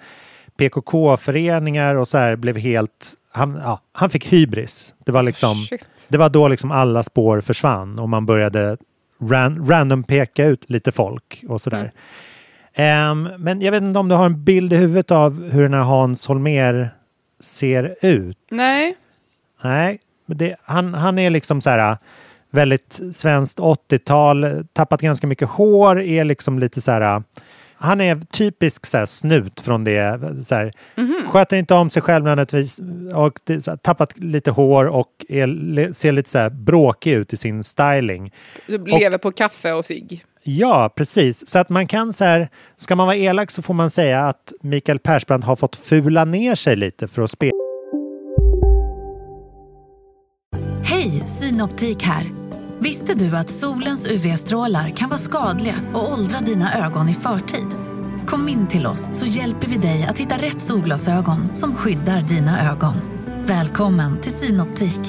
PKK-föreningar 0.56 1.94
och 1.94 2.08
så 2.08 2.18
här 2.18 2.36
blev 2.36 2.56
helt... 2.56 3.12
Han, 3.36 3.60
ja, 3.64 3.80
han 3.92 4.10
fick 4.10 4.26
hybris. 4.32 4.94
Det 5.04 5.12
var 5.12 5.22
liksom... 5.22 5.56
Shit. 5.56 5.86
Det 6.08 6.18
var 6.18 6.28
då 6.28 6.48
liksom 6.48 6.70
alla 6.70 7.02
spår 7.02 7.40
försvann 7.40 7.98
och 7.98 8.08
man 8.08 8.26
började 8.26 8.76
ran, 9.18 9.68
random 9.68 10.02
peka 10.02 10.44
ut 10.44 10.70
lite 10.70 10.92
folk 10.92 11.44
och 11.48 11.60
sådär. 11.60 11.92
Ehm, 12.74 13.28
men 13.38 13.60
jag 13.60 13.72
vet 13.72 13.82
inte 13.82 13.98
om 13.98 14.08
du 14.08 14.14
har 14.14 14.26
en 14.26 14.44
bild 14.44 14.72
i 14.72 14.76
huvudet 14.76 15.10
av 15.10 15.50
hur 15.50 15.62
den 15.62 15.74
här 15.74 15.82
Hans 15.82 16.26
Holmér 16.26 16.90
ser 17.40 17.96
ut? 18.00 18.38
Nej. 18.50 18.96
Nej, 19.62 19.98
det, 20.26 20.56
han, 20.62 20.94
han 20.94 21.18
är 21.18 21.30
liksom 21.30 21.60
så 21.60 21.70
här 21.70 21.96
väldigt 22.50 23.00
svenskt 23.12 23.58
80-tal, 23.58 24.66
tappat 24.72 25.00
ganska 25.00 25.26
mycket 25.26 25.48
hår, 25.48 26.00
är 26.00 26.24
liksom 26.24 26.58
lite 26.58 26.80
så 26.80 26.90
här 26.92 27.22
han 27.78 28.00
är 28.00 28.16
typisk 28.16 28.86
så 28.86 28.98
här, 28.98 29.06
snut 29.06 29.60
från 29.60 29.84
det. 29.84 30.20
Så 30.44 30.54
här, 30.54 30.72
Sköter 31.26 31.56
inte 31.56 31.74
om 31.74 31.90
sig 31.90 32.02
själv 32.02 32.24
nödvändigtvis 32.24 32.80
och 33.14 33.40
det, 33.44 33.60
så 33.60 33.70
här, 33.70 33.78
tappat 33.78 34.18
lite 34.18 34.50
hår 34.50 34.84
och 34.84 35.08
är, 35.28 35.92
ser 35.92 36.12
lite 36.12 36.30
så 36.30 36.38
här, 36.38 36.50
bråkig 36.50 37.12
ut 37.12 37.32
i 37.32 37.36
sin 37.36 37.64
styling. 37.64 38.32
Du 38.66 38.84
lever 38.84 39.18
på 39.18 39.32
kaffe 39.32 39.72
och 39.72 39.86
cigg. 39.86 40.24
Ja, 40.42 40.92
precis. 40.96 41.48
Så 41.48 41.58
att 41.58 41.68
man 41.68 41.86
kan 41.86 42.12
så 42.12 42.24
här, 42.24 42.48
ska 42.76 42.96
man 42.96 43.06
vara 43.06 43.16
elak 43.16 43.50
så 43.50 43.62
får 43.62 43.74
man 43.74 43.90
säga 43.90 44.20
att 44.20 44.52
Mikael 44.60 44.98
Persbrandt 44.98 45.46
har 45.46 45.56
fått 45.56 45.76
fula 45.76 46.24
ner 46.24 46.54
sig 46.54 46.76
lite 46.76 47.08
för 47.08 47.22
att 47.22 47.30
spela. 47.30 47.52
Hej, 50.82 51.10
Synoptik 51.10 52.02
här. 52.02 52.24
Visste 52.80 53.14
du 53.14 53.36
att 53.36 53.50
solens 53.50 54.06
UV-strålar 54.06 54.90
kan 54.90 55.08
vara 55.08 55.18
skadliga 55.18 55.74
och 55.94 56.12
åldra 56.12 56.40
dina 56.40 56.86
ögon 56.86 57.08
i 57.08 57.14
förtid? 57.14 57.66
Kom 58.26 58.48
in 58.48 58.66
till 58.66 58.86
oss 58.86 59.08
så 59.12 59.26
hjälper 59.26 59.68
vi 59.68 59.76
dig 59.76 60.04
att 60.04 60.18
hitta 60.18 60.36
rätt 60.36 60.60
solglasögon 60.60 61.54
som 61.54 61.74
skyddar 61.74 62.20
dina 62.20 62.72
ögon. 62.72 62.94
Välkommen 63.46 64.20
till 64.20 64.32
Synoptik. 64.32 65.00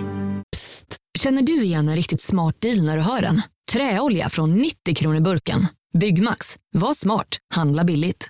Psst! 0.56 0.98
Känner 1.20 1.42
du 1.42 1.64
igen 1.64 1.90
en 1.90 1.96
riktigt 1.96 2.22
smart 2.22 2.62
deal 2.62 2.86
när 2.86 2.98
du 2.98 3.04
hör 3.04 3.22
den? 3.22 3.42
Träolja 3.72 4.30
från 4.30 4.56
90 4.56 4.96
kronor 4.96 5.20
burken. 5.20 5.68
Byggmax. 6.00 6.56
Var 6.76 6.94
smart. 6.94 7.38
Handla 7.56 7.84
billigt. 7.84 8.30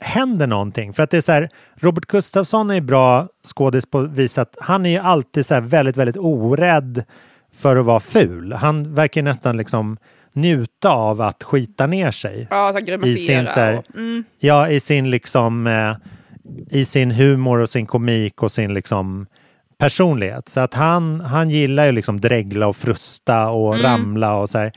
händer 0.00 0.46
någonting. 0.46 0.92
För 0.92 1.02
att 1.02 1.10
det 1.10 1.16
är 1.16 1.20
så 1.20 1.32
här, 1.32 1.48
Robert 1.76 2.06
Gustafsson 2.06 2.70
är 2.70 2.80
bra 2.80 3.28
skådis 3.44 3.86
på 3.86 4.00
vis 4.00 4.38
att 4.38 4.56
han 4.60 4.86
är 4.86 4.90
ju 4.90 4.98
alltid 4.98 5.46
så 5.46 5.54
här 5.54 5.60
väldigt, 5.60 5.96
väldigt 5.96 6.16
orädd 6.16 7.04
för 7.54 7.76
att 7.76 7.86
vara 7.86 8.00
ful. 8.00 8.52
Han 8.52 8.94
verkar 8.94 9.22
nästan 9.22 9.56
liksom 9.56 9.96
njuta 10.32 10.90
av 10.90 11.20
att 11.20 11.42
skita 11.42 11.86
ner 11.86 12.10
sig. 12.10 12.46
Ja, 12.50 12.68
så 12.72 12.78
här 12.78 12.82
I 12.82 12.84
grimasera. 12.84 13.16
sin, 13.16 13.46
så 13.46 13.60
här, 13.60 13.82
mm. 13.96 14.24
Ja, 14.38 14.68
i 14.68 14.80
sin 14.80 15.10
liksom 15.10 15.66
eh, 15.66 15.96
i 16.70 16.84
sin 16.84 17.10
humor 17.10 17.58
och 17.58 17.70
sin 17.70 17.86
komik 17.86 18.42
och 18.42 18.52
sin 18.52 18.74
liksom 18.74 19.26
personlighet. 19.78 20.48
Så 20.48 20.60
att 20.60 20.74
han, 20.74 21.20
han 21.20 21.50
gillar 21.50 21.86
ju 21.86 21.92
liksom 21.92 22.20
dregla 22.20 22.66
och 22.66 22.76
frusta 22.76 23.48
och 23.48 23.74
Mm. 23.74 23.86
ramla 23.86 24.34
och 24.36 24.50
så 24.50 24.58
här. 24.58 24.72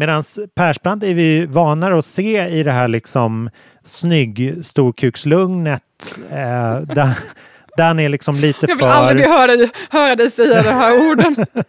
Medan 0.00 0.22
Persbrandt 0.54 1.04
är 1.04 1.14
vi 1.14 1.46
vanare 1.46 1.98
att 1.98 2.06
se 2.06 2.46
i 2.48 2.62
det 2.62 2.72
här 2.72 2.88
liksom 2.88 3.50
snygg 3.84 4.58
storkukslugnet 4.62 5.82
eh, 6.30 6.80
där, 6.94 7.18
där 7.76 7.86
han 7.86 7.98
är 8.00 8.08
liksom 8.08 8.34
lite 8.34 8.58
Jag 8.68 8.76
vill 8.76 8.78
för... 8.78 8.88
aldrig 8.88 9.28
höra 9.28 9.56
dig, 9.56 9.70
höra 9.90 10.16
dig 10.16 10.30
säga 10.30 10.62
de 10.62 10.70
här 10.70 11.10
orden. 11.10 11.34
Det 11.54 11.64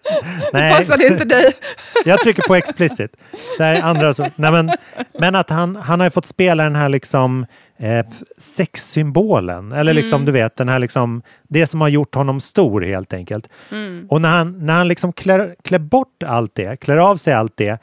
Nej. 0.53 0.75
passade 0.75 1.07
inte 1.07 1.25
dig. 1.25 1.51
Jag 2.05 2.19
trycker 2.19 2.43
på 2.43 2.55
explicit. 2.55 3.11
Det 3.57 3.63
är 3.63 3.81
andra 3.81 4.13
så. 4.13 4.27
Nej, 4.35 4.51
men, 4.51 4.71
men 5.19 5.35
att 5.35 5.49
han, 5.49 5.75
han 5.75 5.99
har 5.99 6.07
ju 6.07 6.11
fått 6.11 6.25
spela 6.25 6.63
den 6.63 6.75
här 6.75 6.89
liksom 6.89 7.45
eh, 7.77 8.05
sexsymbolen. 8.37 9.71
Eller 9.71 9.93
liksom 9.93 10.15
Mm. 10.21 10.25
du 10.25 10.31
vet, 10.31 10.55
den 10.55 10.69
här 10.69 10.79
liksom, 10.79 11.21
det 11.47 11.67
som 11.67 11.81
har 11.81 11.87
gjort 11.87 12.15
honom 12.15 12.41
stor 12.41 12.81
helt 12.81 13.13
enkelt. 13.13 13.49
Mm. 13.71 14.07
Och 14.09 14.21
när 14.21 14.29
han, 14.29 14.65
när 14.65 14.73
han 14.73 14.87
liksom 14.87 15.13
klär, 15.13 15.55
klär 15.63 15.79
bort 15.79 16.23
allt 16.23 16.55
det, 16.55 16.77
klär 16.79 16.97
av 16.97 17.17
sig 17.17 17.33
allt 17.33 17.57
det, 17.57 17.77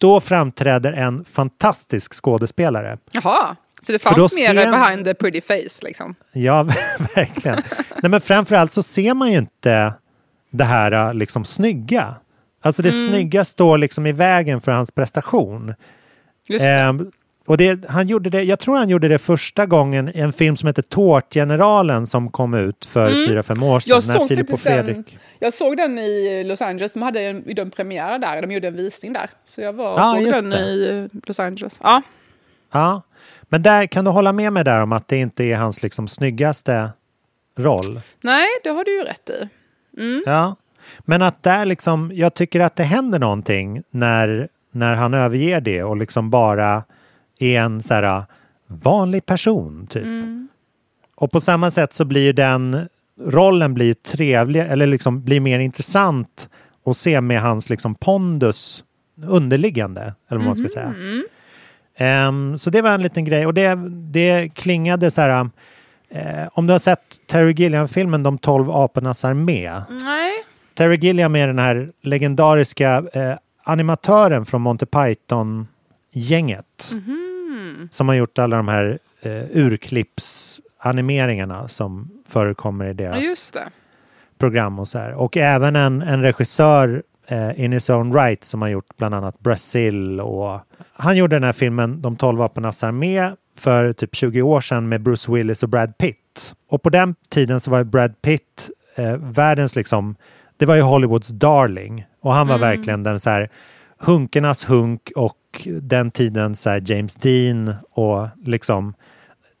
då 0.00 0.20
framträder 0.20 0.92
en 0.92 1.24
fantastisk 1.24 2.14
skådespelare. 2.14 2.98
Jaha, 3.12 3.56
så 3.82 3.92
det 3.92 3.98
fanns 3.98 4.16
mer 4.16 4.54
ser- 4.54 4.70
behind 4.70 5.04
the 5.04 5.14
pretty 5.14 5.40
face 5.40 5.82
liksom. 5.86 6.14
Ja, 6.32 6.62
verkligen. 7.14 7.58
Nej, 8.02 8.10
men 8.10 8.20
framförallt 8.20 8.72
så 8.72 8.82
ser 8.82 9.14
man 9.14 9.32
ju 9.32 9.38
inte 9.38 9.94
det 10.50 10.64
här 10.64 10.92
äh, 10.92 11.14
liksom 11.14 11.44
snygga. 11.44 12.14
Alltså 12.62 12.82
det 12.82 12.88
Mm. 12.94 13.08
snygga 13.08 13.44
står 13.44 13.78
liksom 13.78 14.06
i 14.06 14.12
vägen 14.12 14.60
för 14.60 14.72
hans 14.72 14.90
prestation. 14.90 15.74
Just 16.48 16.60
det. 16.60 16.98
Och 17.50 17.56
det, 17.56 17.84
han 17.88 18.06
gjorde 18.08 18.30
det, 18.30 18.42
jag 18.42 18.58
tror 18.58 18.76
han 18.76 18.88
gjorde 18.88 19.08
det 19.08 19.18
första 19.18 19.66
gången 19.66 20.08
i 20.16 20.20
en 20.20 20.32
film 20.32 20.56
som 20.56 20.66
heter 20.66 20.82
Tårtgeneralen 20.82 22.06
som 22.06 22.30
kom 22.30 22.54
ut 22.54 22.84
för 22.86 23.10
Mm. 23.10 23.26
fyra, 23.28 23.42
fem 23.42 23.62
år 23.62 23.80
sedan. 23.80 23.94
Jag 23.96 24.06
när 24.08 24.14
såg, 24.18 24.28
Filip 24.28 24.52
och 24.52 24.60
faktiskt 24.60 24.64
den, 24.76 24.84
Fredrik. 24.86 25.18
jag 25.38 25.52
såg 25.52 25.76
den 25.76 25.98
i 25.98 26.44
Los 26.44 26.62
Angeles, 26.62 26.92
de 26.92 27.02
hade 27.02 27.20
en, 27.20 27.54
de 27.54 27.70
premiär 27.70 28.18
där, 28.18 28.42
de 28.42 28.50
gjorde 28.52 28.68
en 28.68 28.76
visning 28.76 29.12
där. 29.12 29.30
Så 29.44 29.60
jag 29.60 29.72
var 29.72 29.98
Ja, 29.98 30.14
såg 30.16 30.32
den 30.32 30.50
det. 30.50 30.56
i 30.58 30.98
eh, 31.12 31.20
Los 31.26 31.40
Angeles. 31.40 31.80
Ja, 31.82 32.02
Ja. 32.72 33.02
Men 33.42 33.62
där 33.62 33.86
kan 33.86 34.04
du 34.04 34.10
hålla 34.10 34.32
med 34.32 34.52
mig 34.52 34.64
där 34.64 34.80
om 34.82 34.92
att 34.92 35.08
det 35.08 35.16
inte 35.16 35.44
är 35.44 35.56
hans 35.56 35.82
liksom 35.82 36.08
snyggaste 36.08 36.90
roll. 37.58 38.00
nej 38.20 38.46
det 38.64 38.70
har 38.70 38.84
du 38.84 38.98
ju 38.98 39.04
rätt 39.04 39.30
i. 39.30 39.48
Mm. 40.00 40.22
Ja, 40.26 40.56
men 40.98 41.22
att 41.22 41.42
där 41.42 41.64
liksom, 41.64 42.10
jag 42.14 42.34
tycker 42.34 42.60
att 42.60 42.76
det 42.76 42.84
händer 42.84 43.18
någonting 43.18 43.82
när, 43.90 44.48
när 44.72 44.94
han 44.94 45.14
överger 45.14 45.60
det 45.60 45.82
och 45.82 45.96
liksom 45.96 46.30
bara 46.30 46.82
är 47.40 47.60
en 47.60 47.82
så 47.82 47.94
här 47.94 48.24
vanlig 48.66 49.26
person 49.26 49.86
typ. 49.86 50.04
Mm. 50.04 50.48
Och 51.14 51.30
på 51.30 51.40
samma 51.40 51.70
sätt 51.70 51.92
så 51.92 52.04
blir 52.04 52.32
den 52.32 52.88
rollen 53.26 53.74
blir 53.74 53.94
trevlig 53.94 54.60
eller 54.60 54.86
liksom 54.86 55.24
blir 55.24 55.40
mer 55.40 55.58
intressant 55.58 56.48
att 56.84 56.96
se 56.96 57.20
med 57.20 57.40
hans 57.40 57.70
liksom 57.70 57.94
pondus 57.94 58.84
underliggande, 59.26 60.14
eller 60.28 60.38
vad 60.38 60.46
man 60.46 60.56
ska 60.56 60.68
säga. 60.68 60.94
Mm. 60.96 61.24
Ehm, 61.96 62.58
så 62.58 62.70
det 62.70 62.82
var 62.82 62.90
en 62.90 63.02
liten 63.02 63.24
grej 63.24 63.46
och 63.46 63.54
det, 63.54 63.74
det 63.90 64.48
klingade 64.54 65.10
så 65.10 65.20
här. 65.20 65.50
eh, 66.08 66.48
om 66.52 66.66
du 66.66 66.72
har 66.72 66.78
sett 66.78 67.16
Terry 67.26 67.52
Gilliam-filmen 67.52 68.22
De 68.22 68.38
tolv 68.38 68.70
apornas 68.70 69.24
armé. 69.24 69.72
Nej. 70.02 70.32
Terry 70.74 70.96
Gilliam 70.96 71.36
är 71.36 71.46
den 71.46 71.58
här 71.58 71.92
legendariska 72.02 73.04
eh, 73.12 73.34
animatören 73.64 74.46
från 74.46 74.60
Monty 74.62 74.86
Python-gänget. 74.86 76.90
Mhm. 77.78 77.88
Som 77.90 78.08
har 78.08 78.14
gjort 78.14 78.38
alla 78.38 78.56
de 78.56 78.68
här 78.68 78.98
eh, 79.22 79.44
urklippsanimeringarna 79.52 81.68
som 81.68 82.10
förekommer 82.28 82.84
i 82.84 82.88
Ja, 82.88 82.94
deras 82.94 83.50
det. 83.50 83.68
program 84.38 84.78
och 84.78 84.88
så 84.88 84.98
här. 84.98 85.12
Och 85.14 85.36
även 85.36 85.76
en, 85.76 86.02
en 86.02 86.22
regissör 86.22 87.02
eh, 87.26 87.60
in 87.64 87.72
his 87.72 87.90
own 87.90 88.14
right 88.14 88.44
som 88.44 88.62
har 88.62 88.68
gjort 88.68 88.96
bland 88.96 89.14
annat 89.14 89.40
Brazil 89.40 90.20
och 90.20 90.60
han 90.92 91.16
gjorde 91.16 91.36
den 91.36 91.44
här 91.44 91.52
filmen 91.52 92.02
De 92.02 92.16
tolv 92.16 92.42
apornas 92.42 92.84
armé 92.84 93.30
för 93.56 93.92
typ 93.92 94.14
20 94.14 94.42
år 94.42 94.60
sedan 94.60 94.88
med 94.88 95.00
Bruce 95.00 95.32
Willis 95.32 95.62
och 95.62 95.68
Brad 95.68 95.98
Pitt. 95.98 96.54
Och 96.68 96.82
på 96.82 96.90
den 96.90 97.14
tiden 97.28 97.60
så 97.60 97.70
var 97.70 97.84
Brad 97.84 98.22
Pitt 98.22 98.70
eh, 98.94 99.16
världens 99.16 99.76
liksom, 99.76 100.14
det 100.56 100.66
var 100.66 100.74
ju 100.74 100.80
Hollywoods 100.82 101.28
darling 101.28 102.06
och 102.20 102.32
han 102.34 102.48
var 102.48 102.56
Mm. 102.56 102.68
verkligen 102.68 103.02
den 103.02 103.20
så 103.20 103.30
här 103.30 103.48
hunkernas 103.98 104.70
hunk 104.70 105.10
och 105.16 105.36
den 105.66 106.10
tiden 106.10 106.56
så 106.56 106.70
här 106.70 106.82
James 106.86 107.14
Dean 107.14 107.74
och 107.90 108.28
liksom 108.44 108.94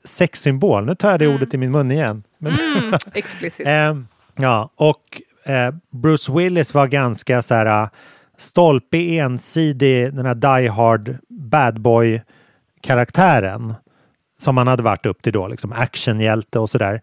sexsymbol. 0.04 0.86
Nu 0.86 0.94
tar 0.94 1.10
jag 1.10 1.20
det 1.20 1.28
ordet 1.28 1.54
i 1.54 1.56
min 1.56 1.70
mun 1.70 1.90
igen. 1.90 2.22
Men, 2.38 2.52
Mm. 2.52 2.94
Explicit. 3.14 3.66
Eh, 3.66 3.96
ja, 4.36 4.70
och 4.76 5.22
eh, 5.44 5.74
Bruce 5.90 6.32
Willis 6.32 6.74
var 6.74 6.86
ganska 6.86 7.42
så 7.42 7.54
här 7.54 7.82
uh, 7.82 7.88
stolpig, 8.36 9.18
ensidig, 9.18 10.14
den 10.14 10.26
här 10.26 10.34
Die 10.34 10.68
Hard 10.68 11.16
bad 11.28 11.80
boy 11.80 12.22
karaktären 12.80 13.74
som 14.38 14.56
han 14.56 14.66
hade 14.66 14.82
varit 14.82 15.06
upp 15.06 15.22
till 15.22 15.32
då, 15.32 15.48
liksom 15.48 15.72
actionhjälte 15.72 16.58
och 16.58 16.70
sådär. 16.70 17.00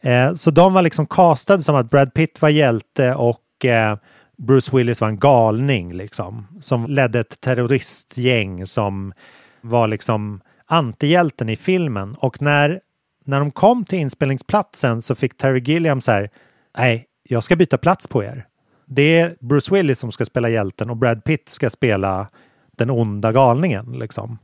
Eh, 0.00 0.34
så 0.34 0.50
de 0.50 0.72
var 0.72 0.82
liksom 0.82 1.06
castade 1.06 1.62
som 1.62 1.76
att 1.76 1.90
Brad 1.90 2.14
Pitt 2.14 2.42
var 2.42 2.48
hjälte 2.48 3.14
och 3.14 3.64
eh, 3.64 3.96
Bruce 4.36 4.76
Willis 4.76 5.00
var 5.00 5.08
en 5.08 5.18
galning 5.18 5.92
liksom. 5.92 6.46
Som 6.60 6.86
ledde 6.86 7.20
ett 7.20 7.40
terroristgäng 7.40 8.66
som 8.66 9.12
var 9.60 9.88
liksom 9.88 10.40
antihjälten 10.66 11.48
i 11.48 11.56
filmen. 11.56 12.14
Och 12.14 12.42
när, 12.42 12.80
när 13.24 13.40
de 13.40 13.50
kom 13.50 13.84
till 13.84 13.98
inspelningsplatsen 13.98 15.02
så 15.02 15.14
fick 15.14 15.36
Terry 15.36 15.60
Gilliam 15.60 16.00
så 16.00 16.12
här, 16.12 16.30
nej, 16.78 17.06
jag 17.28 17.42
ska 17.42 17.56
byta 17.56 17.78
plats 17.78 18.06
på 18.06 18.24
er. 18.24 18.46
Det 18.86 19.18
är 19.18 19.36
Bruce 19.40 19.74
Willis 19.74 19.98
som 19.98 20.12
ska 20.12 20.24
spela 20.24 20.48
hjälten 20.48 20.90
och 20.90 20.96
Brad 20.96 21.24
Pitt 21.24 21.48
ska 21.48 21.70
spela 21.70 22.28
den 22.76 22.90
onda 22.90 23.32
galningen 23.32 23.92
liksom. 23.92 24.38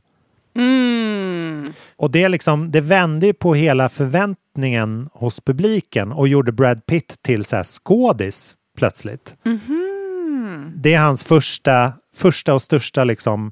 Mm. 0.55 1.73
Och 1.95 2.11
det, 2.11 2.29
liksom, 2.29 2.71
det 2.71 2.81
vände 2.81 3.25
ju 3.25 3.33
på 3.33 3.53
hela 3.53 3.89
förväntningen 3.89 5.09
hos 5.13 5.39
publiken 5.39 6.11
och 6.11 6.27
gjorde 6.27 6.51
Brad 6.51 6.85
Pitt 6.85 7.21
till 7.21 7.45
så 7.45 7.55
här 7.55 7.63
skådis 7.63 8.55
plötsligt. 8.77 9.35
Mhm. 9.45 10.73
Det 10.75 10.93
är 10.93 10.99
hans 10.99 11.23
första, 11.23 11.93
första 12.15 12.53
och 12.53 12.61
största 12.61 13.03
liksom 13.03 13.51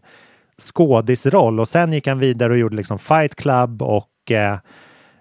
skådisroll 0.62 1.60
och 1.60 1.68
sen 1.70 1.94
gick 1.94 2.08
han 2.08 2.20
vidare 2.20 2.54
och 2.54 2.60
gjorde 2.60 2.76
liksom 2.76 3.00
Fight 3.00 3.36
Club 3.36 3.82
och 3.82 4.32
eh, 4.32 4.58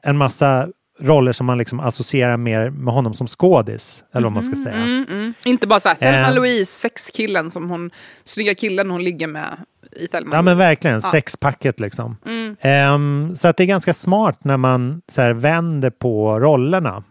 en 0.02 0.16
massa 0.16 0.68
roller 1.00 1.32
som 1.32 1.46
man 1.46 1.58
liksom 1.58 1.80
associerar 1.80 2.36
mer 2.36 2.70
med 2.70 2.94
honom 2.94 3.14
som 3.14 3.26
skådis. 3.26 4.04
Eller 4.14 4.24
vad 4.24 4.32
man 4.32 4.42
ska 4.42 4.56
säga. 4.56 4.74
Mm, 4.74 5.06
mm. 5.10 5.34
Inte 5.44 5.66
bara 5.66 5.80
såhär, 5.80 5.96
Thelma 5.96 6.28
Eh. 6.28 6.34
Louise, 6.34 6.72
sexkillen 6.72 7.50
som 7.50 7.70
hon, 7.70 7.90
snygga 8.24 8.54
killen 8.54 8.90
hon 8.90 9.04
ligger 9.04 9.26
med 9.26 9.56
i 9.96 10.06
Thelma 10.08 10.36
Ja 10.36 10.42
men 10.42 10.58
verkligen, 10.58 11.00
Ja. 11.02 11.10
sexpacket 11.10 11.80
liksom. 11.80 12.16
Mm. 12.26 12.56
Ehm, 12.60 13.36
så 13.36 13.48
att 13.48 13.56
det 13.56 13.64
är 13.64 13.66
ganska 13.66 13.94
smart 13.94 14.44
när 14.44 14.56
man 14.56 15.02
så 15.08 15.22
här, 15.22 15.32
vänder 15.32 15.90
på 15.90 16.40
rollerna 16.40 17.04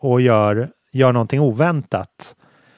och 0.00 0.20
gör, 0.20 0.70
gör 0.92 1.12
någonting 1.12 1.40
oväntat 1.40 2.34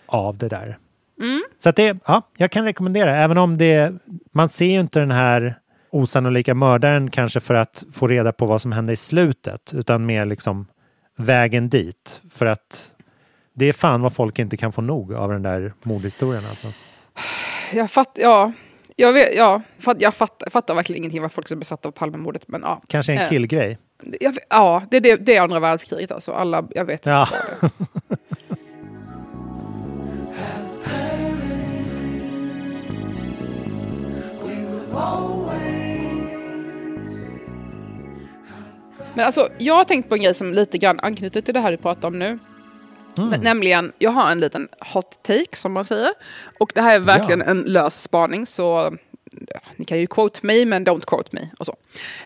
av 0.07 0.39
det 0.39 0.49
där. 0.49 0.79
Mm. 1.21 1.43
Så 1.59 1.69
att 1.69 1.77
det, 1.77 1.97
ja, 2.07 2.23
jag 2.37 2.51
kan 2.51 2.65
rekommendera, 2.65 3.17
även 3.17 3.39
om 3.39 3.59
det, 3.59 3.93
man 4.33 4.49
ser 4.49 4.65
ju 4.67 4.81
inte 4.81 5.01
den 5.01 5.11
här 5.11 5.59
osannolika 5.91 6.55
mördaren 6.55 7.11
kanske 7.11 7.41
för 7.41 7.55
att 7.55 7.85
få 7.93 8.07
reda 8.09 8.33
på 8.33 8.47
vad 8.47 8.63
som 8.63 8.73
hände 8.73 8.93
i 8.93 8.97
slutet, 8.97 9.75
utan 9.75 10.07
mer 10.07 10.25
liksom 10.27 10.67
vägen 11.17 11.69
dit. 11.69 12.23
För 12.31 12.47
att 12.47 12.91
det 13.53 13.67
är 13.67 13.73
fan 13.73 14.03
vad 14.03 14.13
folk 14.15 14.39
inte 14.39 14.57
kan 14.57 14.73
få 14.73 14.83
nog 14.83 15.15
av 15.15 15.31
den 15.31 15.43
där 15.43 15.73
mordhistorien 15.83 16.45
alltså. 16.51 16.67
Jag 17.73 17.91
fattar, 17.91 18.23
ja. 18.23 18.53
Jag, 18.97 19.13
vet, 19.13 19.35
ja, 19.37 19.63
jag 19.99 20.15
fattar, 20.15 20.47
jag 20.47 20.53
fattar 20.53 20.75
verkligen 20.75 20.99
ingenting 21.03 21.23
vad 21.23 21.33
folk 21.33 21.47
är 21.47 21.49
så 21.49 21.57
besatta 21.57 21.89
av 21.89 21.93
Palmemordet. 21.93 22.49
Men 22.49 22.61
ja. 22.61 22.81
Kanske 22.89 23.13
en 23.13 23.19
Eh. 23.19 23.29
killgrej. 23.29 23.79
Jag, 24.21 24.39
ja, 24.51 24.83
det 24.91 24.97
är 24.97 25.01
det, 25.01 25.17
det 25.17 25.37
är 25.37 25.41
andra 25.41 25.61
världskriget 25.61 26.11
alltså. 26.13 26.33
Alla, 26.33 26.65
jag 26.71 26.85
vet 26.85 27.07
Ja. 27.07 27.29
inte 27.33 27.71
vad 27.71 27.71
det. 27.71 27.75
Men 39.15 39.27
alltså, 39.27 39.49
jag 39.59 39.75
har 39.75 39.85
tänkt 39.85 40.09
på 40.09 40.15
en 40.15 40.23
grej 40.23 40.35
som 40.35 40.55
lite 40.55 40.79
grann 40.79 41.01
anknyter 41.01 41.41
till 41.41 41.55
det 41.55 41.61
här 41.61 41.71
du 41.71 41.77
pratar 41.77 42.09
om 42.09 42.19
nu. 42.19 42.39
Men, 43.17 43.41
nämligen, 43.41 43.93
jag 43.99 44.11
har 44.11 44.31
en 44.33 44.41
liten 44.41 44.69
hot 44.95 45.23
take 45.23 45.57
som 45.57 45.73
man 45.73 45.85
säger. 45.85 46.11
Och 46.61 46.73
det 46.75 46.81
här 46.81 46.95
är 46.95 46.99
verkligen 46.99 47.41
Ja. 47.41 47.47
en 47.47 47.61
lös 47.61 48.03
spaning 48.03 48.47
så 48.47 48.97
ja, 49.49 49.61
ni 49.77 49.85
kan 49.85 49.99
ju 49.99 50.07
quote 50.07 50.41
me 50.43 50.65
men 50.65 50.87
don't 50.87 51.05
quote 51.05 51.29
me 51.33 51.49
och 51.59 51.67
så. 51.67 51.77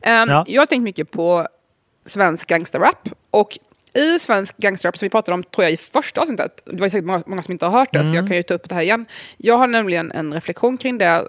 Ehm, 0.03 0.29
Ja. 0.29 0.45
Jag 0.49 0.63
har 0.63 0.67
tänkt 0.67 0.83
mycket 0.85 1.11
på 1.11 1.47
svensk 2.09 2.49
gangsterrap 2.49 3.09
och 3.31 3.59
i 3.95 4.19
svensk 4.19 4.57
gangsterrap 4.57 4.99
som 4.99 5.07
vi 5.07 5.11
pratade 5.11 5.35
om 5.35 5.43
tror 5.43 5.65
jag 5.65 5.73
i 5.73 5.77
första 5.77 6.21
avsnittet, 6.21 6.63
det 6.65 6.81
var 6.81 6.89
säkert 6.89 7.05
många, 7.05 7.23
många 7.27 7.43
som 7.43 7.53
inte 7.53 7.67
har 7.67 7.79
hört 7.79 7.93
det 7.93 8.05
så 8.05 8.15
jag 8.15 8.27
kan 8.27 8.37
ju 8.37 8.43
ta 8.43 8.55
upp 8.55 8.69
det 8.69 8.75
här 8.75 8.83
igen. 8.83 9.07
Jag 9.37 9.59
har 9.59 9.67
nämligen 9.67 10.13
en 10.13 10.35
reflektion 10.35 10.79
kring 10.79 10.99
det 10.99 11.29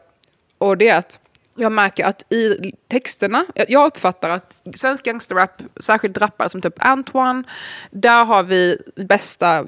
och 0.58 0.78
det 0.78 0.90
är 0.90 0.98
att 0.98 1.20
jag 1.56 1.72
märker 1.72 2.06
att 2.06 2.34
i 2.34 2.74
texterna, 2.88 3.46
jag 3.68 3.88
uppfattar 3.88 4.30
att 4.30 4.56
svensk 4.76 5.06
gangsterrap, 5.06 5.62
särskilt 5.80 6.18
rappare 6.18 6.50
som 6.50 6.62
typ 6.62 6.74
Antoine, 6.78 7.44
där 7.92 8.26
har 8.26 8.44
vi 8.44 8.78
bästa 8.96 9.66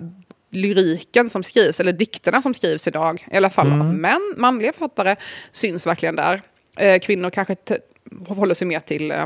lyriken 0.51 1.29
som 1.29 1.43
skrivs, 1.43 1.79
eller 1.79 1.93
dikterna 1.93 2.41
som 2.41 2.53
skrivs 2.53 2.87
idag, 2.87 3.27
i 3.31 3.37
alla 3.37 3.49
fall 3.49 3.67
av 3.67 3.93
män, 3.93 4.33
manliga 4.37 4.73
författare, 4.73 5.15
syns 5.51 5.87
verkligen 5.87 6.15
där. 6.15 6.41
Eh, 6.77 6.99
kvinnor 6.99 7.29
kanske 7.29 7.55
håller 8.27 8.55
sig 8.55 8.67
mer 8.67 8.79
till 8.79 9.11
eh, 9.11 9.21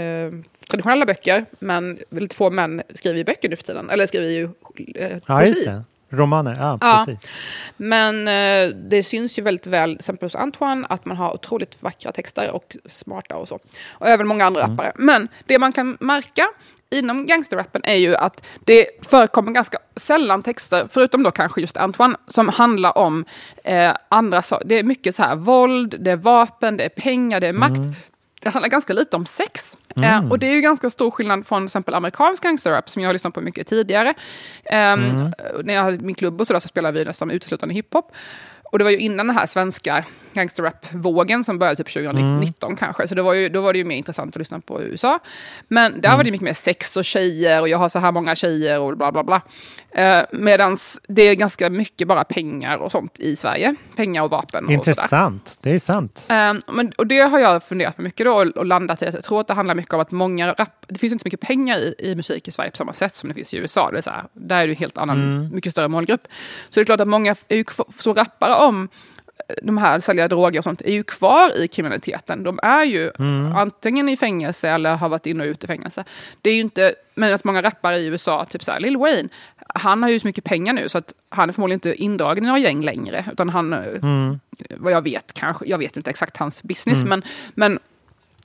eh, 0.00 0.32
traditionella 0.70 1.06
böcker, 1.06 1.46
men 1.58 1.98
väldigt 2.10 2.34
få 2.34 2.50
män 2.50 2.82
skriver 2.94 3.18
ju 3.18 3.24
böcker 3.24 3.48
nu 3.48 3.56
för 3.56 3.64
tiden, 3.64 3.90
eller 3.90 4.06
skriver 4.06 4.28
ju 4.28 4.48
eh, 4.94 5.18
Ja, 5.26 5.44
just 5.44 5.64
det. 5.66 5.84
Romaner, 6.12 6.54
ja, 6.58 6.78
Ja. 6.80 7.04
precis. 7.06 7.30
Men 7.76 8.28
eh, 8.28 8.76
det 8.76 9.02
syns 9.02 9.38
ju 9.38 9.42
väldigt 9.42 9.66
väl, 9.66 9.90
till 9.90 9.98
exempel 10.00 10.26
hos 10.26 10.34
Antoine, 10.34 10.86
att 10.88 11.04
man 11.04 11.16
har 11.16 11.34
otroligt 11.34 11.82
vackra 11.82 12.12
texter 12.12 12.50
och 12.50 12.76
smarta 12.88 13.36
och 13.36 13.48
så. 13.48 13.58
Och 13.90 14.08
även 14.08 14.26
många 14.26 14.44
andra 14.44 14.60
rappare. 14.60 14.92
Men 14.96 15.28
det 15.46 15.58
man 15.58 15.72
kan 15.72 15.96
märka 16.00 16.48
inom 16.90 17.26
gangsterrappen 17.26 17.82
är 17.84 17.94
ju 17.94 18.16
att 18.16 18.46
det 18.64 18.86
förekommer 19.02 19.52
ganska 19.52 19.78
sällan 19.96 20.42
texter, 20.42 20.88
förutom 20.90 21.22
då 21.22 21.30
kanske 21.30 21.60
just 21.60 21.76
Antoine, 21.76 22.16
som 22.28 22.48
handlar 22.48 22.98
om 22.98 23.24
eh, 23.64 23.92
andra 24.08 24.42
saker. 24.42 24.68
Det 24.68 24.78
är 24.78 24.82
mycket 24.82 25.14
så 25.14 25.22
här 25.22 25.36
våld, 25.36 25.94
det 26.00 26.10
är 26.10 26.16
vapen, 26.16 26.76
det 26.76 26.84
är 26.84 26.88
pengar, 26.88 27.40
det 27.40 27.46
är 27.46 27.52
makt. 27.52 27.80
Det 28.42 28.48
handlar 28.48 28.68
ganska 28.68 28.92
lite 28.92 29.16
om 29.16 29.26
sex. 29.26 29.78
Eh, 29.96 30.30
och 30.30 30.38
det 30.38 30.46
är 30.46 30.52
ju 30.54 30.60
ganska 30.60 30.90
stor 30.90 31.10
skillnad 31.10 31.46
från 31.46 31.62
till 31.62 31.66
exempel 31.66 31.94
amerikansk 31.94 32.42
gangsterrap 32.42 32.90
som 32.90 33.02
jag 33.02 33.08
har 33.08 33.12
lyssnat 33.12 33.34
på 33.34 33.40
mycket 33.40 33.66
tidigare. 33.66 34.14
Ehm, 34.64 35.30
När 35.64 35.74
jag 35.74 35.82
hade 35.82 35.98
min 35.98 36.14
klubb 36.14 36.40
och 36.40 36.46
sådär 36.46 36.60
så 36.60 36.68
spelade 36.68 36.98
vi 36.98 37.04
nästan 37.04 37.30
uteslutande 37.30 37.74
hiphop. 37.74 38.12
Och 38.62 38.78
det 38.78 38.84
var 38.84 38.90
ju 38.90 38.98
innan 38.98 39.26
den 39.26 39.36
här 39.36 39.46
svenska 39.46 40.04
gangsterrap-vågen 40.32 41.44
som 41.44 41.58
började 41.58 41.76
typ 41.76 41.92
2019 41.92 42.76
kanske. 42.76 43.08
Så 43.08 43.14
det 43.14 43.22
var 43.22 43.34
ju, 43.34 43.48
då 43.48 43.60
var 43.60 43.72
det 43.72 43.78
ju 43.78 43.84
mer 43.84 43.96
intressant 43.96 44.36
att 44.36 44.38
lyssna 44.38 44.60
på 44.60 44.82
USA. 44.82 45.18
Men 45.68 46.00
där 46.00 46.16
var 46.16 46.24
det 46.24 46.30
mycket 46.30 46.44
mer 46.44 46.52
sex 46.52 46.96
och 46.96 47.04
tjejer 47.04 47.60
och 47.60 47.68
jag 47.68 47.78
har 47.78 47.88
så 47.88 47.98
här 47.98 48.12
många 48.12 48.34
tjejer 48.34 48.80
och 48.80 48.96
bla 48.96 49.12
bla 49.12 49.24
bla. 49.24 49.42
Eh, 49.90 50.22
Medan 50.32 50.76
det 51.08 51.22
är 51.22 51.34
ganska 51.34 51.70
mycket 51.70 52.08
bara 52.08 52.24
pengar 52.24 52.76
och 52.76 52.92
sånt 52.92 53.20
i 53.20 53.36
Sverige. 53.36 53.74
Pengar 53.96 54.22
och 54.22 54.30
vapen 54.30 54.66
och. 54.66 54.72
Intressant, 54.72 55.58
det 55.60 55.70
är 55.70 55.78
sant. 55.78 56.24
Um, 56.28 56.76
men, 56.76 56.92
och 56.98 57.06
det 57.06 57.20
har 57.20 57.38
jag 57.38 57.64
funderat 57.64 57.96
på 57.96 58.02
mycket 58.02 58.26
då 58.26 58.32
och, 58.32 58.46
och 58.46 58.66
landat 58.66 59.02
i 59.02 59.06
att 59.06 59.14
jag 59.14 59.24
tror 59.24 59.40
att 59.40 59.48
det 59.48 59.54
handlar 59.54 59.74
mycket 59.74 59.94
om 59.94 60.00
att 60.00 60.10
många 60.10 60.52
rap, 60.52 60.86
det 60.88 60.98
finns 60.98 61.12
inte 61.12 61.22
så 61.22 61.26
mycket 61.26 61.40
pengar 61.40 61.78
i, 61.78 61.94
i 61.98 62.14
musik 62.14 62.48
i 62.48 62.50
Sverige 62.50 62.70
på 62.70 62.76
samma 62.76 62.92
sätt 62.92 63.16
som 63.16 63.28
det 63.28 63.34
finns 63.34 63.54
i 63.54 63.56
USA. 63.56 63.90
Det 63.90 63.98
är 63.98 64.02
så 64.02 64.10
här, 64.10 64.24
där 64.32 64.56
är 64.56 64.66
det 64.66 64.72
ju 64.72 64.78
helt 64.78 64.98
annan, 64.98 65.50
mycket 65.54 65.72
större 65.72 65.88
målgrupp. 65.88 66.22
Så 66.70 66.80
det 66.80 66.80
är 66.80 66.84
klart 66.84 67.00
att 67.00 67.08
många 67.08 67.36
är 67.48 67.56
ju 67.56 67.64
som 67.88 68.14
rappar 68.14 68.68
om 68.68 68.88
eh, 69.19 69.19
de 69.62 69.78
här 69.78 70.00
sälja 70.00 70.28
droger 70.28 70.60
och 70.60 70.64
sånt 70.64 70.80
är 70.80 70.92
ju 70.92 71.02
kvar 71.02 71.58
i 71.58 71.68
kriminaliteten. 71.68 72.42
De 72.42 72.58
är 72.62 72.84
ju 72.84 73.10
antingen 73.56 74.08
i 74.08 74.16
fängelse 74.16 74.68
eller 74.68 74.96
har 74.96 75.08
varit 75.08 75.26
in 75.26 75.40
och 75.40 75.44
ut 75.44 75.64
i 75.64 75.66
fängelse. 75.66 76.04
Det 76.42 76.50
är 76.50 76.54
ju 76.54 76.60
inte, 76.60 76.94
medan 77.14 77.38
många 77.44 77.62
rappare 77.62 77.98
i 77.98 78.06
USA, 78.06 78.44
typ 78.44 78.64
så 78.64 78.72
här, 78.72 78.80
Lil 78.80 78.96
Wayne, 78.96 79.28
han 79.74 80.02
har 80.02 80.10
ju 80.10 80.20
så 80.20 80.26
mycket 80.26 80.44
pengar 80.44 80.72
nu 80.72 80.88
så 80.88 80.98
att 80.98 81.14
han 81.28 81.48
är 81.48 81.52
förmodligen 81.52 81.76
inte 81.76 81.94
indragen 81.94 82.44
i 82.44 82.46
några 82.46 82.58
gäng 82.58 82.84
längre. 82.84 83.24
Utan 83.32 83.48
han, 83.48 83.72
eh, 83.72 84.36
vad 84.76 84.92
jag 84.92 85.02
vet 85.02 85.32
kanske, 85.32 85.66
jag 85.66 85.78
vet 85.78 85.96
inte 85.96 86.10
exakt 86.10 86.36
hans 86.36 86.62
business, 86.62 87.04
men, 87.04 87.22
men 87.54 87.78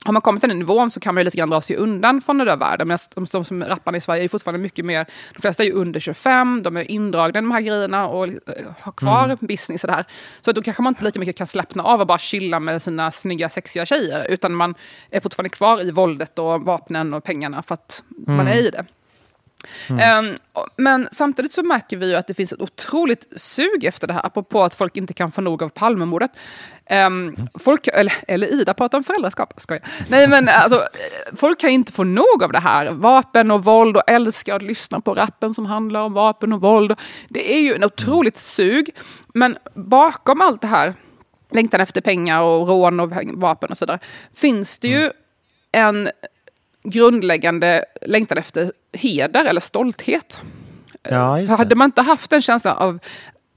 har 0.06 0.12
man 0.12 0.22
kommit 0.22 0.40
till 0.42 0.48
den 0.48 0.58
nivån 0.58 0.90
så 0.90 1.00
kan 1.00 1.14
man 1.14 1.20
ju 1.20 1.24
lite 1.24 1.36
grann 1.36 1.50
dra 1.50 1.60
sig 1.60 1.76
undan 1.76 2.20
från 2.20 2.38
den 2.38 2.46
där 2.46 2.56
världen. 2.56 2.88
Men 2.88 2.98
de, 3.14 3.26
de 3.32 3.44
som 3.44 3.64
rapparna 3.64 3.98
i 3.98 4.00
Sverige 4.00 4.24
är 4.24 4.28
fortfarande 4.28 4.58
mycket 4.58 4.84
mer, 4.84 5.06
de 5.34 5.40
flesta 5.42 5.62
är 5.62 5.66
ju 5.66 5.72
under 5.72 6.00
25, 6.00 6.62
de 6.62 6.76
är 6.76 6.90
indragna 6.90 7.38
i 7.38 7.42
de 7.42 7.50
här 7.50 7.60
grejerna 7.60 8.08
och 8.08 8.26
eh, 8.26 8.32
har 8.80 8.92
kvar 8.92 9.38
business 9.40 9.84
och 9.84 9.88
det 9.88 9.94
här. 9.94 10.04
Så 10.40 10.52
då 10.52 10.62
kanske 10.62 10.82
man 10.82 10.90
inte 10.90 11.04
lika 11.04 11.18
mycket 11.18 11.36
kan 11.36 11.46
slappna 11.46 11.82
av 11.82 12.00
och 12.00 12.06
bara 12.06 12.18
chilla 12.18 12.60
med 12.60 12.82
sina 12.82 13.10
snygga, 13.10 13.48
sexiga 13.48 13.86
tjejer, 13.86 14.26
utan 14.30 14.54
man 14.54 14.74
är 15.10 15.20
fortfarande 15.20 15.50
kvar 15.50 15.82
i 15.82 15.90
våldet 15.90 16.38
och 16.38 16.60
vapnen 16.60 17.14
och 17.14 17.24
pengarna 17.24 17.62
för 17.62 17.74
att 17.74 18.04
man 18.26 18.46
är 18.48 18.66
i 18.66 18.70
det. 18.70 18.84
Ehm, 20.00 20.34
och- 20.52 20.68
men 20.76 21.08
samtidigt 21.12 21.52
så 21.52 21.62
märker 21.62 21.96
vi 21.96 22.08
ju 22.10 22.14
att 22.14 22.26
det 22.26 22.34
finns 22.34 22.52
ett 22.52 22.60
otroligt 22.60 23.32
sug 23.36 23.84
efter 23.84 24.06
det 24.06 24.12
här, 24.12 24.26
apropå 24.26 24.62
att 24.62 24.74
folk 24.74 24.96
inte 24.96 25.14
kan 25.14 25.32
få 25.32 25.40
nog 25.40 25.62
av 25.62 25.68
Palmemordet. 25.68 26.30
Um, 26.90 27.36
folk, 27.58 27.86
eller, 27.86 28.12
eller 28.28 28.46
Ida 28.46 28.74
pratar 28.74 28.98
om 28.98 29.04
föräldraskap, 29.04 29.52
skojar. 29.56 29.82
Nej 30.08 30.28
men 30.28 30.48
alltså, 30.48 30.76
eh, 30.78 31.36
folk 31.36 31.60
kan 31.60 31.70
inte 31.70 31.92
få 31.92 32.04
nog 32.04 32.42
av 32.42 32.52
det 32.52 32.58
här. 32.60 32.90
Vapen 32.90 33.50
och 33.50 33.64
våld 33.64 33.96
och 33.96 34.02
älskar 34.06 34.56
att 34.56 34.62
lyssna 34.62 35.00
på 35.00 35.14
rappen 35.14 35.54
som 35.54 35.66
handlar 35.66 36.00
om 36.00 36.12
vapen 36.12 36.52
och 36.52 36.60
våld. 36.60 36.94
Det 37.28 37.54
är 37.54 37.60
ju 37.60 37.74
en 37.74 37.84
otroligt 37.84 38.38
sug. 38.38 38.90
Men 39.34 39.58
bakom 39.74 40.40
allt 40.40 40.60
det 40.60 40.66
här, 40.68 40.94
längtan 41.50 41.80
efter 41.80 42.00
pengar 42.00 42.42
och 42.42 42.68
rån 42.68 43.00
och 43.00 43.12
vapen 43.34 43.70
och 43.70 43.78
sådär, 43.78 43.98
finns 44.34 44.78
det 44.78 44.88
ju 44.88 45.10
en 45.72 46.10
grundläggande 46.90 47.84
längtan 48.02 48.38
efter 48.38 48.72
heder 48.92 49.44
eller 49.44 49.60
stolthet. 49.60 50.40
Ja, 51.02 51.36
För 51.36 51.56
hade 51.56 51.74
man 51.74 51.84
inte 51.84 52.02
haft 52.02 52.32
en 52.32 52.42
känsla 52.42 52.74
av 52.74 52.98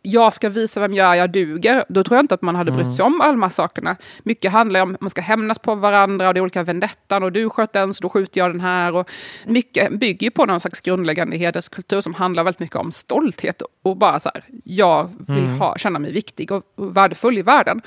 jag 0.02 0.34
ska 0.34 0.50
visa 0.50 0.80
vem 0.80 0.94
jag 0.94 1.12
är, 1.12 1.16
jag 1.16 1.32
duger, 1.32 1.86
då 1.90 2.04
tror 2.04 2.18
jag 2.18 2.24
inte 2.24 2.34
att 2.34 2.42
man 2.42 2.56
hade 2.56 2.72
brytt 2.72 2.94
sig 2.94 3.06
om 3.06 3.22
alla 3.22 3.32
de 3.32 3.42
här 3.44 3.50
sakerna. 3.50 3.96
Mycket 4.24 4.52
handlar 4.52 4.82
om 4.82 4.96
att 4.96 5.02
man 5.02 5.10
ska 5.10 5.22
hämnas 5.22 5.60
på 5.60 5.76
varandra 5.76 6.28
och 6.28 6.34
det 6.34 6.38
är 6.38 6.42
olika 6.42 6.64
vendettan 6.64 7.24
och 7.24 7.32
du 7.32 7.50
sköt 7.50 7.74
den 7.74 7.94
så 7.94 8.02
då 8.02 8.10
skjuter 8.10 8.40
jag 8.42 8.50
den 8.50 8.60
här. 8.60 8.96
Och 8.96 9.12
mycket 9.46 10.00
bygger 10.00 10.30
på 10.30 10.46
någon 10.46 10.60
slags 10.60 10.82
grundläggande 10.82 11.38
hederskultur 11.38 12.02
som 12.02 12.14
handlar 12.14 12.44
väldigt 12.44 12.60
mycket 12.60 12.76
om 12.76 12.92
stolthet 12.92 13.62
och 13.84 13.98
bara 13.98 14.20
så 14.20 14.30
här, 14.34 14.44
jag 14.64 15.10
vill 15.28 15.46
ha, 15.46 15.78
känna 15.78 16.00
mig 16.00 16.12
viktig 16.12 16.52
och 16.52 16.64
värdefull 16.76 17.38
i 17.38 17.42
världen. 17.42 17.82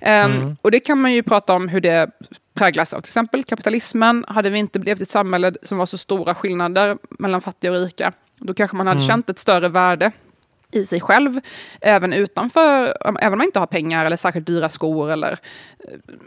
Ehm, 0.00 0.56
Och 0.62 0.70
det 0.70 0.80
kan 0.80 1.00
man 1.00 1.12
ju 1.12 1.22
prata 1.22 1.52
om 1.52 1.68
hur 1.68 1.80
det 1.80 2.10
präglas 2.56 2.92
av 2.92 3.00
till 3.00 3.08
exempel 3.08 3.44
kapitalismen. 3.44 4.24
Hade 4.28 4.50
vi 4.50 4.58
inte 4.58 4.78
levt 4.78 5.00
i 5.00 5.02
ett 5.02 5.10
samhälle 5.10 5.52
som 5.62 5.78
var 5.78 5.86
så 5.86 5.98
stora 5.98 6.34
skillnader 6.34 6.98
mellan 7.10 7.40
fattiga 7.40 7.70
och 7.72 7.76
rika, 7.78 8.12
då 8.38 8.54
kanske 8.54 8.76
man 8.76 8.86
hade 8.86 9.00
känt 9.00 9.30
ett 9.30 9.38
större 9.38 9.68
värde 9.68 10.12
i 10.70 10.86
sig 10.86 11.00
själv, 11.00 11.40
även 11.80 12.12
utanför, 12.12 12.96
även 13.20 13.32
om 13.32 13.38
man 13.38 13.46
inte 13.46 13.58
har 13.58 13.66
pengar 13.66 14.04
eller 14.06 14.16
särskilt 14.16 14.46
dyra 14.46 14.68
skor 14.68 15.10
eller 15.10 15.38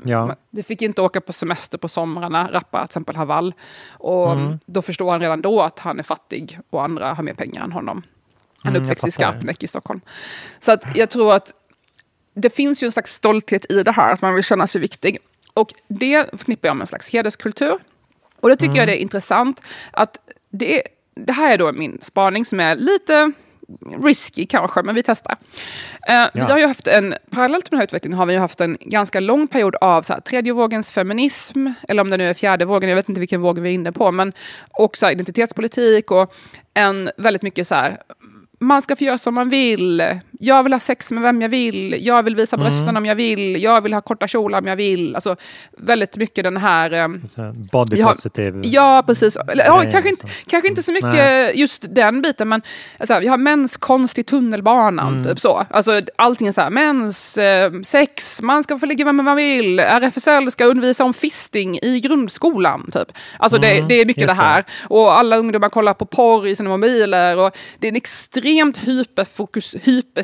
Ja. 0.03 0.35
vi 0.49 0.63
fick 0.63 0.81
inte 0.81 1.01
åka 1.01 1.21
på 1.21 1.33
semester 1.33 1.77
på 1.77 1.87
somrarna, 1.87 2.49
rappa 2.51 2.77
till 2.79 2.85
exempel 2.85 3.15
Haval. 3.15 3.53
Och 3.91 4.35
då 4.65 4.81
förstår 4.81 5.11
han 5.11 5.19
redan 5.19 5.41
då 5.41 5.61
att 5.61 5.79
han 5.79 5.99
är 5.99 6.03
fattig 6.03 6.59
och 6.69 6.83
andra 6.83 7.13
har 7.13 7.23
mer 7.23 7.33
pengar 7.33 7.63
än 7.63 7.71
honom. 7.71 8.03
Han 8.63 8.73
är 8.73 8.77
Mm, 8.77 8.85
uppväxt 8.85 9.07
i. 9.07 9.11
Skarpnäck 9.11 9.63
i 9.63 9.67
Stockholm. 9.67 10.01
Så 10.59 10.71
att 10.71 10.97
jag 10.97 11.09
tror 11.09 11.33
att 11.33 11.53
det 12.33 12.49
finns 12.49 12.83
ju 12.83 12.85
en 12.85 12.91
slags 12.91 13.13
stolthet 13.13 13.71
i 13.71 13.83
det 13.83 13.91
här, 13.91 14.13
att 14.13 14.21
man 14.21 14.33
vill 14.35 14.43
känna 14.43 14.67
sig 14.67 14.81
viktig. 14.81 15.17
Och 15.59 15.73
det 15.87 16.29
förknippar 16.31 16.69
jag 16.69 16.75
med 16.75 16.83
en 16.83 16.87
slags 16.87 17.09
hederskultur. 17.09 17.77
Och 18.39 18.49
det 18.49 18.55
tycker 18.55 18.75
jag 18.75 18.87
det 18.87 18.99
är 18.99 19.01
intressant 19.01 19.61
att 19.91 20.17
det, 20.49 20.77
är, 20.77 20.83
det 21.15 21.33
här 21.33 21.53
är 21.53 21.57
då 21.57 21.71
min 21.71 21.97
spaning 22.01 22.45
som 22.45 22.59
är 22.59 22.75
lite 22.75 23.31
risky 24.03 24.45
kanske, 24.45 24.83
men 24.83 24.95
vi 24.95 25.03
testar. 25.03 25.35
Eh, 26.07 26.25
Vi 26.33 26.41
har 26.41 26.57
ju 26.57 26.67
haft 26.67 26.87
en, 26.87 27.15
parallellt 27.29 27.65
med 27.65 27.71
den 27.71 27.79
här 27.79 27.83
utvecklingen 27.83 28.17
har 28.17 28.25
vi 28.25 28.33
ju 28.33 28.39
haft 28.39 28.61
en 28.61 28.77
ganska 28.81 29.19
lång 29.19 29.47
period 29.47 29.75
av 29.75 30.01
så 30.01 30.13
här, 30.13 30.19
tredje 30.19 30.53
vågens 30.53 30.91
feminism, 30.91 31.67
eller 31.87 32.01
om 32.01 32.09
det 32.09 32.17
nu 32.17 32.29
är 32.29 32.33
fjärde 32.33 32.65
vågen, 32.65 32.89
jag 32.89 32.95
vet 32.95 33.09
inte 33.09 33.19
vilken 33.19 33.41
våg 33.41 33.59
vi 33.59 33.69
är 33.69 33.73
inne 33.73 33.91
på, 33.91 34.11
men 34.11 34.33
också 34.71 35.11
identitetspolitik 35.11 36.11
och 36.11 36.33
en 36.73 37.11
väldigt 37.17 37.41
mycket 37.41 37.67
så 37.67 37.75
här, 37.75 37.97
man 38.59 38.81
ska 38.81 38.95
få 38.95 39.03
göra 39.03 39.17
som 39.17 39.33
man 39.33 39.49
vill, 39.49 40.19
jag 40.41 40.63
vill 40.63 40.73
ha 40.73 40.79
sex 40.79 41.11
med 41.11 41.23
vem 41.23 41.41
jag 41.41 41.49
vill, 41.49 42.05
jag 42.05 42.23
vill 42.23 42.35
visa 42.35 42.55
Mm. 42.55 42.67
brösten 42.69 42.97
om 42.97 43.05
jag 43.05 43.15
vill, 43.15 43.63
jag 43.63 43.81
vill 43.81 43.93
ha 43.93 44.01
korta 44.01 44.27
kjolar 44.27 44.59
om 44.59 44.67
jag 44.67 44.75
vill. 44.75 45.15
Alltså 45.15 45.35
väldigt 45.77 46.17
mycket 46.17 46.43
den 46.43 46.57
här... 46.57 46.91
ehm, 46.91 47.21
Body 47.71 48.03
positive. 48.03 48.61
Ja, 48.63 49.03
precis. 49.07 49.37
Eller, 49.37 49.65
ja, 49.65 49.83
kanske, 49.91 50.09
inte, 50.09 50.27
kanske 50.47 50.67
inte 50.69 50.83
så 50.83 50.91
mycket 50.91 51.13
Nej. 51.13 51.59
just 51.59 51.85
den 51.95 52.21
biten, 52.21 52.49
men 52.49 52.61
alltså, 52.99 53.19
vi 53.19 53.27
har 53.27 53.37
mäns 53.37 53.77
konst 53.77 54.19
i 54.19 54.23
tunnelbanan. 54.23 55.13
Mm. 55.13 55.23
Typ 55.23 55.39
så. 55.39 55.65
Alltså, 55.69 56.01
allting 56.15 56.47
är 56.47 56.51
så 56.51 56.61
här, 56.61 56.69
mäns 56.69 57.37
eh, 57.37 57.71
sex, 57.83 58.41
man 58.41 58.63
ska 58.63 58.79
få 58.79 58.85
ligga 58.85 59.05
med 59.05 59.15
vem 59.15 59.25
man 59.25 59.35
vill, 59.37 59.79
RFSL 59.79 60.51
ska 60.51 60.65
undervisa 60.65 61.03
om 61.03 61.13
fisting 61.13 61.79
i 61.81 61.99
grundskolan. 61.99 62.89
Typ. 62.93 63.11
Alltså, 63.37 63.57
det, 63.57 63.69
Mm, 63.69 63.87
det 63.87 63.95
är 63.95 64.05
mycket 64.05 64.21
just 64.21 64.35
det 64.35 64.41
här. 64.43 64.63
Och 64.83 65.17
alla 65.17 65.37
ungdomar 65.37 65.69
kollar 65.69 65.93
på 65.93 66.05
porr 66.05 66.47
i 66.47 66.55
sina 66.55 66.69
mobiler. 66.69 67.37
Och 67.37 67.57
det 67.79 67.87
är 67.87 67.89
en 67.89 67.95
extremt 67.95 68.77
hyperfokus, 68.77 69.75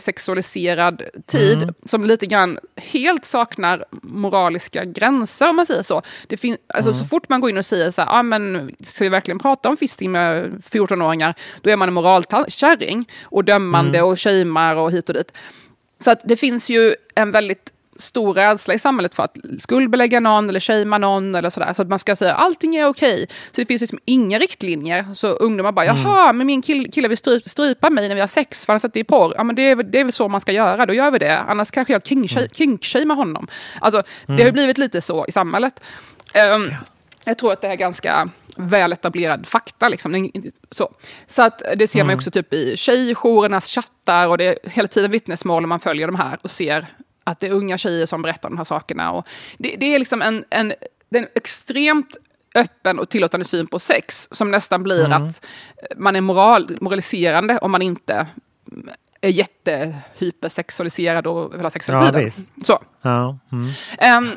hypersexualiserad 0.06 1.02
tid 1.26 1.58
Mm. 1.64 1.74
som 1.86 2.04
lite 2.06 2.26
grann 2.26 2.60
helt 2.76 3.26
saknar 3.26 3.86
moraliska 4.02 4.86
gränser 4.86 5.50
om 5.50 5.56
man 5.56 5.66
säger 5.66 5.84
så. 5.84 6.02
Det 6.28 6.38
fin- 6.38 6.58
alltså, 6.74 6.92
Mm. 6.92 7.04
Så 7.04 7.08
fort 7.08 7.30
man 7.30 7.42
går 7.42 7.50
in 7.50 7.58
och 7.58 7.66
säger 7.66 7.92
så 7.92 8.02
här, 8.02 8.20
ah, 8.20 8.24
men 8.24 8.72
ska 8.84 9.04
vi 9.04 9.10
verkligen 9.10 9.40
prata 9.40 9.70
om 9.70 9.78
fisting 9.78 10.12
med 10.12 10.62
14-åringar, 10.72 11.34
då 11.62 11.70
är 11.70 11.76
man 11.78 11.88
en 11.88 11.94
moralkärring 11.94 13.06
och 13.24 13.44
dömande 13.44 13.98
Mm. 14.00 14.12
och 14.12 14.20
shamear 14.20 14.76
och 14.76 14.92
hit 14.92 15.10
och 15.10 15.16
dit. 15.16 15.32
Så 16.00 16.12
att 16.12 16.22
det 16.24 16.38
finns 16.38 16.70
ju 16.70 16.96
en 17.16 17.32
väldigt 17.32 17.72
stor 17.96 18.34
rädsla 18.34 18.74
i 18.74 18.80
samhället 18.80 19.16
för 19.16 19.24
att 19.24 19.38
skuldbelägga 19.60 20.20
någon 20.20 20.50
eller 20.50 20.60
shamea 20.60 20.98
någon 20.98 21.36
eller 21.36 21.50
sådär. 21.50 21.74
Så 21.74 21.82
att 21.82 21.88
man 21.88 22.00
ska 22.00 22.16
säga 22.16 22.34
allting 22.34 22.76
är 22.76 22.86
okej. 22.88 23.28
Så 23.52 23.62
det 23.62 23.66
finns 23.66 23.82
liksom 23.82 24.00
inga 24.06 24.40
riktlinjer. 24.40 25.06
Så 25.16 25.28
ungdomar 25.28 25.72
bara, 25.72 25.86
Mm. 25.86 26.02
jaha, 26.04 26.34
men 26.34 26.48
min 26.48 26.62
kill, 26.62 26.92
kille 26.92 27.08
vill 27.08 27.18
strypa, 27.18 27.50
strypa 27.50 27.90
mig 27.90 28.08
när 28.08 28.16
vi 28.16 28.22
har 28.22 28.28
sex 28.28 28.66
för 28.66 28.74
han 28.74 28.80
sätter 28.80 29.00
i 29.00 29.04
porr. 29.04 29.34
Ja, 29.38 29.44
men 29.44 29.56
det 29.56 29.62
är, 29.62 29.76
det 29.76 30.00
är 30.00 30.04
väl 30.04 30.14
så 30.14 30.28
man 30.28 30.42
ska 30.42 30.52
göra, 30.52 30.86
då 30.86 30.94
gör 30.94 31.12
vi 31.12 31.20
det. 31.20 31.40
Annars 31.40 31.72
kanske 31.72 31.94
jag 31.94 32.06
kinkshamear 32.56 33.16
honom. 33.16 33.48
Alltså, 33.82 34.04
det 34.26 34.32
har 34.34 34.38
ju 34.40 34.44
Mm. 34.44 34.54
blivit 34.54 34.78
lite 34.78 35.02
så 35.02 35.26
i 35.28 35.32
samhället. 35.32 35.80
Ehm, 36.34 36.72
Jag 37.28 37.38
tror 37.38 37.52
att 37.54 37.62
det 37.62 37.68
är 37.68 37.76
ganska 37.76 38.30
väl 38.56 38.94
etablerad 38.94 39.48
fakta. 39.48 39.90
Liksom. 39.90 40.32
Så, 40.72 40.92
så 41.28 41.42
att 41.42 41.62
det 41.76 41.88
ser 41.88 42.00
man 42.00 42.06
Mm. 42.10 42.18
också 42.18 42.32
typ 42.32 42.54
i 42.54 42.78
tjejjourernas 42.78 43.68
chattar 43.70 44.28
och 44.28 44.38
det 44.38 44.44
är 44.46 44.70
hela 44.70 44.88
tiden 44.88 45.12
vittnesmål 45.12 45.64
och 45.64 45.70
man 45.70 45.80
följer 45.80 46.08
de 46.08 46.16
här 46.16 46.38
och 46.42 46.52
ser 46.52 46.86
att 47.28 47.40
det 47.40 47.48
är 47.48 47.52
unga 47.52 47.78
tjejer 47.78 48.06
som 48.06 48.22
berättar 48.22 48.50
de 48.50 48.58
här 48.58 48.64
sakerna. 48.64 49.12
Och 49.12 49.28
det, 49.58 49.76
det 49.80 49.96
är 49.96 50.00
liksom 50.00 50.22
en, 50.22 50.46
en, 50.50 50.74
en 51.10 51.28
extremt 51.36 52.18
öppen 52.56 53.00
och 53.00 53.10
tillåtande 53.10 53.46
syn 53.46 53.68
på 53.68 53.80
sex 53.80 54.28
som 54.32 54.52
nästan 54.52 54.84
blir 54.84 55.06
Mm. 55.06 55.24
att 55.28 55.46
man 55.98 56.16
är 56.16 56.22
moral, 56.22 56.78
moraliserande 56.82 57.58
om 57.58 57.72
man 57.72 57.82
inte 57.82 58.28
är 59.22 59.30
jättehypersexualiserad 59.30 61.28
och 61.28 61.54
vill 61.54 61.62
ha 61.62 61.70
sex 61.70 61.90
hela 61.90 62.00
Ja, 62.06 62.12
tiden. 62.12 62.32
Så. 62.66 62.84
Ja, 63.02 63.38
mm. 63.52 63.70
Ehm, 63.98 64.30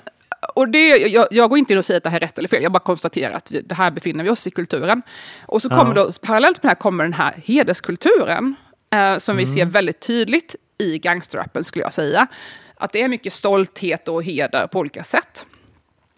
och 0.55 0.69
det, 0.69 0.89
jag, 0.89 1.27
jag 1.31 1.49
går 1.51 1.59
inte 1.59 1.73
in 1.73 1.79
och 1.79 1.85
säger 1.85 1.99
att 1.99 2.05
det 2.05 2.11
här 2.11 2.17
är 2.17 2.21
rätt 2.21 2.39
eller 2.39 2.49
fel, 2.49 2.63
jag 2.63 2.73
bara 2.73 2.79
konstaterar 2.79 3.33
att 3.33 3.51
vi, 3.51 3.61
det 3.61 3.75
här 3.75 3.91
befinner 3.91 4.25
vi 4.25 4.31
oss 4.31 4.47
i 4.47 4.51
kulturen. 4.51 5.03
Och 5.47 5.63
så 5.63 5.69
Ja. 5.71 5.77
kommer 5.79 5.95
då, 5.95 6.11
parallellt 6.23 6.63
med 6.63 6.69
det 6.69 6.69
här 6.69 6.75
kommer 6.81 7.05
den 7.05 7.13
här 7.13 7.35
hederskulturen, 7.45 8.55
eh, 8.93 9.19
som 9.19 9.37
vi 9.37 9.43
Mm. 9.43 9.55
ser 9.55 9.65
väldigt 9.65 10.01
tydligt 10.01 10.57
i 10.79 10.99
gangsterrappen 10.99 11.65
skulle 11.65 11.85
jag 11.85 11.93
säga. 11.93 12.27
Att 12.79 12.93
det 12.93 13.03
är 13.03 13.09
mycket 13.09 13.33
stolthet 13.33 14.09
och 14.09 14.23
heder 14.23 14.67
på 14.67 14.79
olika 14.79 15.05
sätt. 15.05 15.47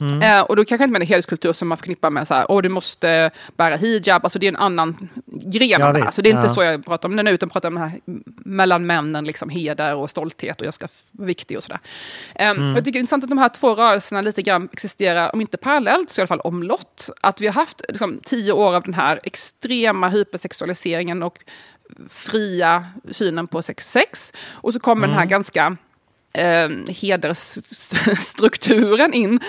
Mm. 0.00 0.22
Eh, 0.22 0.40
och 0.40 0.56
då 0.56 0.64
kanske 0.64 0.84
inte 0.84 0.92
med 0.92 1.00
en 1.02 1.08
hederskultur 1.08 1.52
som 1.52 1.68
man 1.68 1.78
förknippar 1.78 2.10
med 2.10 2.28
så 2.28 2.34
här, 2.34 2.46
åh 2.48 2.62
du 2.62 2.68
måste 2.68 3.30
bära 3.56 3.76
hijab, 3.76 4.24
alltså 4.24 4.38
det 4.38 4.46
är 4.46 4.48
en 4.48 4.56
annan 4.56 5.08
gren 5.26 5.68
Ja, 5.80 5.88
av 5.88 5.94
det 5.94 6.00
här. 6.00 6.10
Så 6.10 6.22
det 6.22 6.28
är 6.28 6.34
inte 6.34 6.46
Ja. 6.46 6.54
så 6.54 6.62
jag 6.62 6.84
pratar 6.84 7.08
om 7.08 7.16
det 7.16 7.22
nu, 7.22 7.30
utan 7.30 7.48
pratar 7.48 7.68
om 7.68 7.74
det 7.74 7.80
här 7.80 7.92
mellan 8.44 8.86
männen, 8.86 9.24
liksom 9.24 9.48
heder 9.48 9.94
och 9.94 10.10
stolthet 10.10 10.60
och 10.60 10.66
jag 10.66 10.74
ska 10.74 10.88
vara 11.12 11.26
viktig 11.26 11.56
och 11.56 11.62
sådär. 11.62 11.78
Um, 12.40 12.44
Mm. 12.56 12.66
Jag 12.74 12.76
tycker 12.76 12.92
det 12.92 12.98
är 12.98 13.00
intressant 13.00 13.24
att 13.24 13.30
de 13.30 13.38
här 13.38 13.48
två 13.48 13.74
rörelserna 13.74 14.20
lite 14.20 14.42
grann 14.42 14.68
existerar, 14.72 15.30
om 15.34 15.40
inte 15.40 15.56
parallellt 15.56 16.10
så 16.10 16.20
i 16.20 16.22
alla 16.22 16.26
fall 16.26 16.40
omlott. 16.40 17.10
Att 17.20 17.40
vi 17.40 17.46
har 17.46 17.54
haft 17.54 17.82
liksom, 17.88 18.20
tio 18.22 18.52
år 18.52 18.74
av 18.76 18.82
den 18.82 18.94
här 18.94 19.20
extrema 19.22 20.08
hypersexualiseringen 20.08 21.22
och 21.22 21.38
fria 22.08 22.84
synen 23.10 23.46
på 23.46 23.62
sex, 23.62 23.90
sex. 23.92 24.32
och 24.50 24.72
så 24.72 24.80
kommer 24.80 25.06
den 25.06 25.16
här 25.16 25.22
Mm. 25.22 25.30
ganska 25.30 25.76
eh, 26.32 26.68
hedersstrukturen 26.88 29.14
in. 29.14 29.30
Um, 29.30 29.40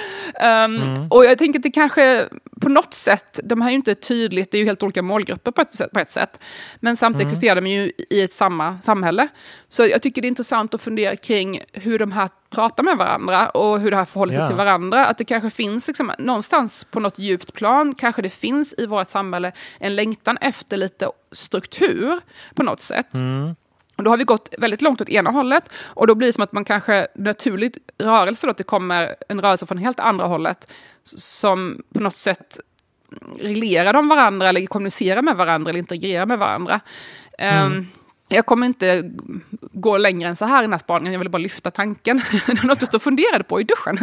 Mm. 0.82 1.08
Och 1.12 1.26
jag 1.26 1.38
tänker 1.38 1.60
att 1.60 1.64
det 1.64 1.72
kanske 1.72 2.28
på 2.62 2.70
något 2.70 2.94
sätt, 2.94 3.40
de 3.44 3.62
här 3.62 3.70
är 3.70 3.72
ju 3.72 3.76
inte 3.76 3.96
tydligt, 3.96 4.52
det 4.52 4.58
är 4.58 4.60
ju 4.60 4.66
helt 4.66 4.84
olika 4.84 5.02
målgrupper 5.02 5.52
på 5.52 5.62
ett 5.62 5.76
sätt. 5.76 5.92
På 5.92 6.00
ett 6.00 6.12
sätt. 6.12 6.40
Men 6.80 6.98
samtidigt 6.98 7.22
Mm. 7.22 7.28
existerar 7.32 7.56
de 7.62 7.68
ju 7.68 7.92
i 8.10 8.22
ett 8.22 8.34
samma 8.34 8.80
samhälle. 8.82 9.28
Så 9.70 9.86
jag 9.88 10.02
tycker 10.02 10.22
det 10.22 10.26
är 10.26 10.30
intressant 10.30 10.74
att 10.74 10.82
fundera 10.82 11.16
kring 11.16 11.62
hur 11.74 12.00
de 12.00 12.12
här 12.12 12.30
pratar 12.50 12.84
med 12.84 12.98
varandra 12.98 13.50
och 13.50 13.80
hur 13.80 13.92
det 13.92 13.98
här 13.98 14.06
förhåller 14.06 14.34
sig 14.34 14.42
Ja. 14.42 14.48
till 14.48 14.56
varandra. 14.56 15.06
Att 15.06 15.18
det 15.18 15.26
kanske 15.26 15.50
finns 15.50 15.88
liksom, 15.88 16.12
någonstans 16.20 16.86
på 16.92 17.00
något 17.00 17.20
djupt 17.20 17.54
plan, 17.54 17.96
kanske 17.96 18.22
det 18.22 18.30
finns 18.30 18.74
i 18.78 18.86
vårt 18.86 19.10
samhälle 19.10 19.52
en 19.80 19.96
längtan 19.96 20.38
efter 20.42 20.78
lite 20.78 21.10
struktur 21.32 22.20
på 22.56 22.64
något 22.64 22.82
sätt. 22.82 23.14
Mm. 23.14 23.56
Och 24.02 24.06
då 24.06 24.12
har 24.12 24.18
vi 24.18 24.24
gått 24.24 24.54
väldigt 24.58 24.82
långt 24.82 25.02
åt 25.02 25.10
ena 25.10 25.30
hållet 25.30 25.64
och 25.84 26.08
då 26.08 26.16
blir 26.16 26.28
det 26.28 26.34
som 26.34 26.44
att 26.44 26.52
man 26.52 26.66
kanske 26.66 27.08
naturligt 27.16 27.78
rörelse 27.98 28.48
då, 28.48 28.52
att 28.52 28.58
det 28.58 28.64
kommer 28.64 29.16
en 29.30 29.42
rörelse 29.42 29.66
från 29.66 29.78
helt 29.78 30.00
andra 30.00 30.26
hållet 30.26 30.72
som 31.04 31.84
på 31.94 32.00
något 32.00 32.16
sätt 32.16 32.60
reglerar 33.40 33.94
de 33.94 34.08
varandra 34.08 34.50
eller 34.50 34.66
kommunicerar 34.66 35.22
med 35.22 35.36
varandra 35.36 35.70
eller 35.70 35.80
integrerar 35.80 36.26
med 36.26 36.40
varandra. 36.40 36.80
Ehm, 37.38 37.66
mm. 37.66 37.78
Um, 37.78 37.88
jag 38.36 38.46
kommer 38.46 38.66
inte 38.68 39.12
gå 39.74 39.98
längre 39.98 40.30
än 40.30 40.36
så 40.36 40.46
här 40.46 40.60
i 40.60 40.64
den 40.64 40.72
här 40.74 40.80
spaningen, 40.80 41.14
jag 41.14 41.20
ville 41.20 41.30
bara 41.30 41.38
lyfta 41.38 41.72
tanken. 41.72 42.18
det 42.48 42.54
var 42.54 42.68
något 42.68 42.82
jag 42.82 42.88
stod 42.88 42.98
och 43.00 43.02
funderade 43.04 43.44
på 43.44 43.62
i 43.62 43.64
duschen. 43.64 43.98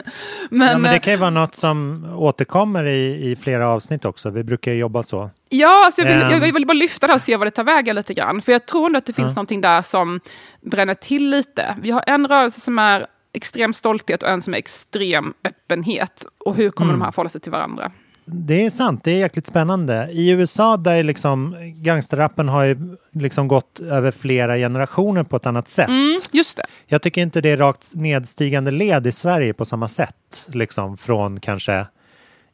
Men, 0.50 0.68
ja, 0.68 0.78
men 0.78 0.82
det 0.90 0.96
eh, 0.96 1.00
kan 1.00 1.12
ju 1.12 1.18
vara 1.18 1.30
något 1.30 1.54
som 1.54 2.04
återkommer 2.16 2.84
i, 2.84 3.30
i 3.30 3.36
flera 3.36 3.68
avsnitt 3.68 4.04
också. 4.04 4.30
Vi 4.30 4.42
brukar 4.44 4.72
ju 4.72 4.78
jobba 4.78 5.02
så. 5.02 5.30
Ja, 5.48 5.84
alltså 5.84 6.02
jag, 6.02 6.08
vill, 6.08 6.22
Ehm. 6.22 6.30
jag 6.44 6.52
vill 6.52 6.66
bara 6.66 6.72
lyfta 6.72 7.06
det 7.06 7.14
och 7.14 7.22
se 7.22 7.36
vad 7.36 7.46
det 7.46 7.50
tar 7.50 7.64
vägen 7.64 7.96
lite 7.96 8.14
grann. 8.14 8.42
För 8.42 8.52
jag 8.52 8.66
tror 8.66 8.86
ändå 8.86 8.98
att 8.98 9.06
det 9.06 9.12
finns 9.12 9.30
Ja. 9.32 9.34
någonting 9.34 9.60
där 9.60 9.82
som 9.82 10.20
bränner 10.60 10.94
till 10.94 11.30
lite. 11.30 11.76
Vi 11.82 11.90
har 11.90 12.04
en 12.06 12.26
rörelse 12.26 12.60
som 12.60 12.78
är 12.78 13.06
extrem 13.32 13.72
stolthet 13.72 14.22
och 14.22 14.28
en 14.28 14.42
som 14.42 14.54
är 14.54 14.58
extrem 14.58 15.34
öppenhet. 15.44 16.24
Och 16.44 16.56
hur 16.56 16.70
kommer 16.70 16.90
Mm. 16.90 17.00
de 17.00 17.04
här 17.04 17.12
förhålla 17.12 17.28
sig 17.30 17.40
till 17.40 17.52
varandra? 17.52 17.92
Det 18.32 18.66
är 18.66 18.70
sant, 18.70 19.04
det 19.04 19.10
är 19.10 19.16
jäkligt 19.16 19.46
spännande. 19.46 20.08
I 20.12 20.30
USA 20.30 20.76
där 20.76 21.02
liksom 21.02 21.56
gangsterrappen 21.76 22.48
har 22.48 22.64
ju 22.64 22.96
liksom 23.12 23.48
gått 23.48 23.80
över 23.80 24.10
flera 24.10 24.56
generationer 24.56 25.22
på 25.22 25.36
ett 25.36 25.46
annat 25.46 25.68
sätt. 25.68 25.88
Mm, 25.88 26.18
just 26.30 26.56
det. 26.56 26.64
Jag 26.86 27.02
tycker 27.02 27.20
inte 27.22 27.40
det 27.40 27.48
är 27.50 27.56
rakt 27.56 27.94
nedstigande 27.94 28.70
led 28.70 29.06
i 29.06 29.12
Sverige 29.12 29.52
på 29.54 29.64
samma 29.64 29.88
sätt. 29.88 30.46
Liksom 30.48 30.96
från 30.96 31.40
kanske, 31.40 31.86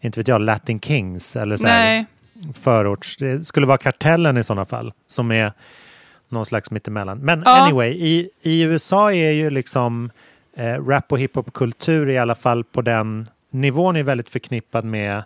inte 0.00 0.20
vet 0.20 0.28
jag, 0.28 0.40
Latin 0.40 0.80
Kings 0.80 1.36
eller 1.36 1.56
så 1.56 1.66
här 1.66 2.04
förorts. 2.54 3.16
Det 3.16 3.46
skulle 3.46 3.66
vara 3.66 3.78
Kartellen 3.78 4.36
i 4.36 4.44
sådana 4.44 4.64
fall 4.66 4.92
som 5.06 5.30
är 5.32 5.52
någon 6.28 6.46
slags 6.46 6.70
mittemellan. 6.70 7.18
Men 7.18 7.42
Ja. 7.44 7.50
anyway, 7.50 7.90
i, 7.90 8.30
i 8.42 8.62
USA 8.62 9.12
är 9.12 9.30
ju 9.30 9.50
liksom 9.50 10.10
eh, 10.56 10.86
rap 10.86 11.12
och 11.12 11.18
hiphopkultur 11.18 12.08
i 12.10 12.18
alla 12.18 12.34
fall 12.34 12.64
på 12.64 12.82
den 12.82 13.28
nivån 13.50 13.96
är 13.96 14.02
väldigt 14.02 14.28
förknippad 14.30 14.84
med 14.84 15.22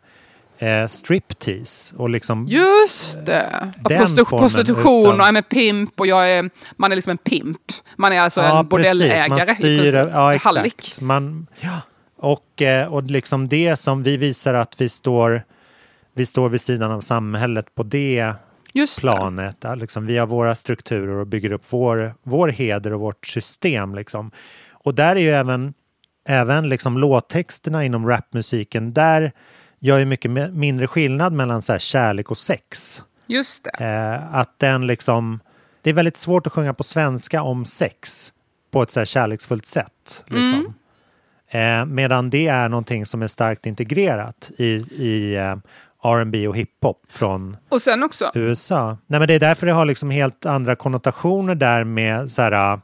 eh, 0.58 0.86
striptease 0.86 1.96
och 1.96 2.10
liksom 2.10 2.46
Just 2.46 3.26
det! 3.26 3.72
Och 3.84 3.90
Den 3.90 4.02
prostitu- 4.02 4.38
prostitution 4.38 5.04
utan- 5.04 5.14
och 5.14 5.20
jag 5.20 5.28
är 5.28 5.32
med 5.32 5.48
pimp 5.48 6.00
och 6.00 6.06
jag 6.06 6.30
är, 6.30 6.50
man 6.76 6.92
är 6.92 6.96
liksom 6.96 7.10
en 7.10 7.18
pimp. 7.18 7.60
Man 7.96 8.12
är 8.12 8.20
alltså 8.20 8.40
en 8.40 8.66
bordellägare. 8.68 9.28
Man 9.28 9.46
styr, 9.46 9.94
ja, 9.94 10.34
exakt. 10.34 10.56
Hallick. 10.56 11.00
Man, 11.00 11.46
ja. 11.60 11.80
Och, 12.16 12.62
eh, 12.62 12.92
och 12.92 13.02
liksom 13.02 13.48
det 13.48 13.76
som 13.76 14.02
vi 14.02 14.16
visar 14.16 14.54
att 14.54 14.80
vi 14.80 14.88
står, 14.88 15.42
vi 16.14 16.26
står 16.26 16.48
vid 16.48 16.60
sidan 16.60 16.90
av 16.90 17.00
samhället 17.00 17.74
på 17.74 17.82
det 17.82 18.32
Just 18.72 19.00
planet. 19.00 19.56
Ja, 19.60 19.74
liksom, 19.74 20.06
vi 20.06 20.18
har 20.18 20.26
våra 20.26 20.54
strukturer 20.54 21.16
och 21.16 21.26
bygger 21.26 21.52
upp 21.52 21.64
vår, 21.68 22.14
vår 22.22 22.48
heder 22.48 22.92
och 22.92 23.00
vårt 23.00 23.26
system. 23.26 23.94
Liksom. 23.94 24.30
Och 24.72 24.94
där 24.94 25.16
är 25.16 25.20
ju 25.20 25.30
även, 25.30 25.74
även 26.28 26.68
liksom 26.68 26.98
låttexterna 26.98 27.84
inom 27.84 28.08
rapmusiken, 28.08 28.92
där 28.92 29.32
gör 29.78 29.98
ju 29.98 30.04
mycket 30.04 30.30
mindre 30.52 30.86
skillnad 30.86 31.32
mellan 31.32 31.62
så 31.62 31.78
kärlek 31.78 32.30
och 32.30 32.38
sex. 32.38 33.02
Just 33.26 33.64
det. 33.64 33.84
Eh, 33.84 34.34
att 34.34 34.58
den 34.58 34.86
liksom, 34.86 35.40
det 35.82 35.90
är 35.90 35.94
väldigt 35.94 36.16
svårt 36.16 36.46
att 36.46 36.52
sjunga 36.52 36.74
på 36.74 36.82
svenska 36.82 37.42
om 37.42 37.64
sex 37.64 38.32
på 38.70 38.82
ett 38.82 38.90
så 38.90 39.00
här 39.00 39.04
kärleksfullt 39.04 39.66
sätt. 39.66 40.24
Liksom. 40.26 40.74
Eh, 41.50 41.84
medan 41.84 42.30
det 42.30 42.46
är 42.46 42.68
någonting 42.68 43.06
som 43.06 43.22
är 43.22 43.26
starkt 43.26 43.66
integrerat 43.66 44.50
i, 44.58 44.66
i 44.90 45.34
eh, 45.36 45.56
R&B 46.02 46.48
och 46.48 46.56
hiphop 46.56 47.02
från 47.08 47.56
Och 47.68 47.82
sen 47.82 48.02
också, 48.02 48.30
USA. 48.34 48.98
Nej, 49.06 49.20
men 49.20 49.28
det 49.28 49.34
är 49.34 49.40
därför 49.40 49.66
det 49.66 49.72
har 49.72 49.84
liksom 49.84 50.10
helt 50.10 50.46
andra 50.46 50.76
konnotationer 50.76 51.54
där 51.54 51.84
med 51.84 52.30
så 52.30 52.42
här, 52.42 52.72
äh, 52.72 52.78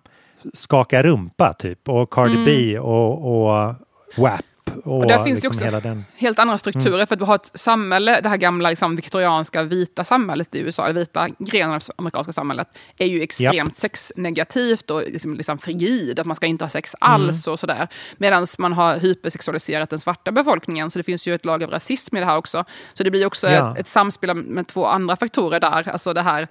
skaka 0.52 1.02
rumpa 1.02 1.52
typ 1.52 1.88
och 1.88 2.12
Cardi 2.12 2.32
Mm. 2.32 2.44
B 2.44 2.78
och, 2.78 3.46
och 3.46 3.74
WAP 4.16 4.40
och, 4.84 4.98
Och 4.98 5.06
där 5.06 5.24
finns 5.24 5.36
liksom 5.42 5.48
också 5.50 5.64
hela 5.64 5.80
den. 5.80 6.04
helt 6.16 6.38
andra 6.38 6.58
strukturer. 6.58 6.94
Mm. 6.94 7.06
För 7.06 7.14
att 7.14 7.18
du 7.18 7.24
har 7.24 7.34
ett 7.34 7.50
samhälle, 7.54 8.20
det 8.20 8.28
här 8.28 8.36
gamla 8.36 8.70
liksom, 8.70 8.96
viktorianska 8.96 9.62
vita 9.62 10.04
samhället 10.04 10.54
i 10.54 10.58
USA, 10.60 10.84
eller 10.84 11.00
vita 11.00 11.28
grenen 11.38 11.74
av 11.74 11.78
det 11.80 11.92
amerikanska 11.96 12.32
samhället, 12.32 12.68
är 12.98 13.06
ju 13.06 13.22
extremt 13.22 13.78
sexnegativt 13.78 14.90
och 14.90 15.02
liksom, 15.02 15.34
liksom 15.34 15.58
frigid, 15.58 16.20
att 16.20 16.26
man 16.26 16.36
ska 16.36 16.46
inte 16.46 16.64
ha 16.64 16.70
sex 16.70 16.94
alls 17.00 17.46
och 17.46 17.60
sådär. 17.60 17.88
Medan 18.16 18.46
man 18.58 18.72
har 18.72 18.96
hypersexualiserat 18.96 19.90
den 19.90 20.00
svarta 20.00 20.32
befolkningen, 20.32 20.90
så 20.90 20.98
det 20.98 21.02
finns 21.02 21.26
ju 21.26 21.34
ett 21.34 21.44
lag 21.44 21.64
av 21.64 21.70
rasism 21.70 22.16
i 22.16 22.20
det 22.20 22.26
här 22.26 22.36
också. 22.36 22.64
Så 22.94 23.02
det 23.02 23.10
blir 23.10 23.26
också 23.26 23.48
Ja. 23.50 23.72
ett, 23.72 23.78
ett 23.80 23.88
samspel 23.88 24.34
med 24.34 24.66
två 24.66 24.86
andra 24.86 25.16
faktorer 25.16 25.60
där, 25.60 25.88
alltså 25.88 26.12
det 26.12 26.22
här 26.22 26.48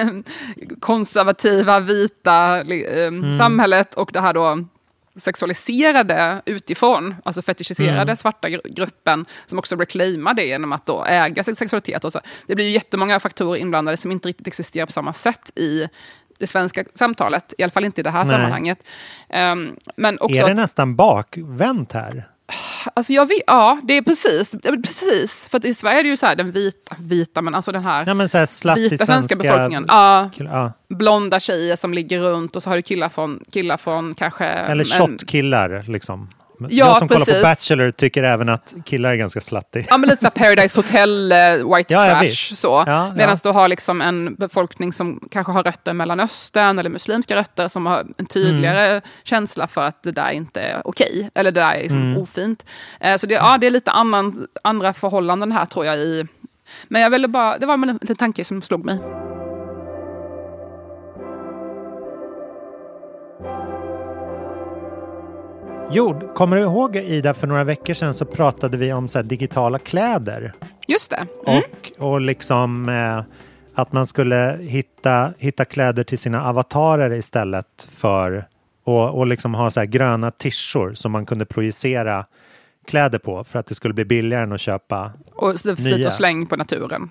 konservativa 0.80 1.80
vita 1.80 2.60
eh, 2.60 3.34
samhället 3.38 3.94
och 3.94 4.10
det 4.12 4.20
här 4.20 4.32
då 4.32 4.64
sexualiserade 5.16 6.42
utifrån, 6.46 7.14
alltså 7.24 7.42
fetischiserade 7.42 8.02
Mm. 8.02 8.16
svarta 8.16 8.48
gr- 8.48 8.68
gruppen 8.74 9.26
som 9.46 9.58
också 9.58 9.76
reclaimar 9.76 10.34
det 10.34 10.44
genom 10.44 10.72
att 10.72 10.86
då 10.86 11.04
äga 11.04 11.44
sin 11.44 11.56
sexualitet. 11.56 12.04
Och 12.04 12.12
så. 12.12 12.20
Det 12.46 12.54
blir 12.54 12.64
ju 12.64 12.70
jättemånga 12.70 13.20
faktorer 13.20 13.60
inblandade 13.60 13.96
som 13.96 14.10
inte 14.12 14.28
riktigt 14.28 14.46
existerar 14.46 14.86
på 14.86 14.92
samma 14.92 15.12
sätt 15.12 15.50
i 15.58 15.88
det 16.38 16.46
svenska 16.46 16.84
samtalet, 16.94 17.54
i 17.58 17.62
alla 17.62 17.70
fall 17.70 17.84
inte 17.84 18.00
i 18.00 18.04
det 18.04 18.10
här 18.10 18.24
Nej. 18.24 18.34
sammanhanget. 18.36 18.78
Ehm, 19.28 19.76
men 19.96 20.18
också 20.20 20.36
Är 20.38 20.44
det 20.44 20.50
att- 20.50 20.56
nästan 20.56 20.96
bakvänt 20.96 21.92
här? 21.92 22.28
Alltså 22.94 23.12
jag 23.12 23.28
vet, 23.28 23.38
ja, 23.46 23.80
det 23.82 23.96
är 23.96 24.02
precis. 24.02 24.50
ja, 24.62 24.76
precis. 24.84 25.48
För 25.50 25.66
i 25.66 25.74
Sverige 25.74 25.98
är 25.98 26.02
det 26.02 26.08
ju 26.08 26.16
så 26.16 26.26
här, 26.26 26.36
den 26.36 26.52
vita, 26.52 26.96
vita 26.98 27.42
men 27.42 27.54
alltså 27.54 27.72
den 27.72 27.84
här 27.84 28.04
Nej, 28.06 28.14
men 28.14 28.28
så 28.28 28.38
här 28.38 28.74
vita 28.74 29.06
svenska 29.06 29.36
befolkningen. 29.36 29.84
Ja, 29.88 30.30
ja. 30.38 30.72
blonda 30.88 31.40
tjejer 31.40 31.76
som 31.76 31.94
ligger 31.94 32.20
runt 32.20 32.56
och 32.56 32.62
så 32.62 32.70
har 32.70 32.76
du 32.76 32.82
killar 32.82 33.08
från, 33.08 33.44
killar 33.52 33.76
från 33.76 34.14
kanske... 34.14 34.44
Eller 34.44 35.00
en- 35.00 35.00
shot-killar 35.00 35.84
Ja, 36.58 36.66
jag 36.70 36.98
som 36.98 37.08
kollar 37.08 37.18
precis. 37.18 37.34
på 37.34 37.42
Bachelor 37.42 37.90
tycker 37.90 38.22
även 38.22 38.48
att 38.48 38.74
killar 38.84 39.10
är 39.12 39.16
ganska 39.16 39.40
slattiga. 39.40 39.84
Ja, 39.90 39.96
men 39.96 40.10
lite 40.10 40.24
så 40.24 40.30
Paradise 40.30 40.78
Hotel, 40.78 41.32
eh, 41.32 41.38
White 41.76 41.94
Ja, 41.94 42.04
Trash. 42.20 42.30
så. 42.56 42.84
Ja, 42.86 43.12
Medan 43.16 43.36
du 43.42 43.48
har 43.48 43.68
liksom 43.68 44.02
en 44.02 44.34
befolkning 44.34 44.92
som 44.92 45.28
kanske 45.30 45.52
har 45.52 45.62
rötter 45.62 45.90
i 45.90 45.94
Mellanöstern 45.94 46.78
eller 46.78 46.90
muslimska 46.90 47.36
rötter 47.36 47.68
som 47.68 47.86
har 47.86 48.06
en 48.18 48.26
tydligare 48.26 48.86
Mm. 48.90 49.02
känsla 49.24 49.66
för 49.68 49.80
att 49.86 50.02
det 50.02 50.12
där 50.12 50.30
inte 50.30 50.60
är 50.60 50.82
okej. 50.84 51.30
Eller 51.34 51.50
det 51.50 51.60
där 51.60 51.74
är 51.74 51.80
liksom 51.82 52.02
Mm. 52.02 52.16
ofint. 52.22 52.64
Eh, 53.00 53.16
så 53.16 53.26
det, 53.26 53.34
ja, 53.34 53.58
det 53.58 53.66
är 53.66 53.70
lite 53.70 53.90
annan, 53.90 54.46
andra 54.64 54.92
förhållanden 54.92 55.52
här 55.52 55.66
tror 55.66 55.86
jag. 55.86 55.96
i 55.98 56.26
Men 56.88 57.02
jag 57.02 57.10
ville 57.10 57.28
bara, 57.28 57.58
det 57.58 57.66
var 57.66 57.74
en 57.74 57.98
liten 58.00 58.16
tanke 58.16 58.44
som 58.44 58.62
slog 58.62 58.84
mig. 58.84 58.98
Jo, 65.90 66.32
kommer 66.34 66.56
du 66.56 66.62
ihåg 66.62 66.96
Ida, 66.96 67.34
för 67.34 67.46
några 67.46 67.64
veckor 67.64 67.94
sedan 67.94 68.14
så 68.14 68.24
pratade 68.24 68.76
vi 68.76 68.92
om 68.92 69.08
så 69.08 69.22
digitala 69.22 69.78
kläder. 69.78 70.52
Just 70.86 71.10
det. 71.10 71.26
Mm. 71.46 71.62
Och, 71.62 71.92
och 72.12 72.20
liksom 72.20 72.88
eh, 72.88 73.24
att 73.74 73.92
man 73.92 74.06
skulle 74.06 74.58
hitta, 74.60 75.32
hitta 75.38 75.64
kläder 75.64 76.04
till 76.04 76.18
sina 76.18 76.48
avatarer 76.48 77.12
istället 77.12 77.88
för 77.90 78.48
och, 78.84 79.18
och 79.18 79.26
liksom 79.26 79.54
ha 79.54 79.70
så 79.70 79.82
gröna 79.82 80.30
tishor 80.30 80.94
som 80.94 81.12
man 81.12 81.26
kunde 81.26 81.44
projicera 81.44 82.26
kläder 82.86 83.18
på 83.18 83.44
för 83.44 83.58
att 83.58 83.66
det 83.66 83.74
skulle 83.74 83.94
bli 83.94 84.04
billigare 84.04 84.42
än 84.42 84.52
att 84.52 84.60
köpa 84.60 85.12
Och 85.34 85.60
slit 85.60 86.06
och 86.06 86.12
släng 86.12 86.46
på 86.46 86.56
naturen. 86.56 87.10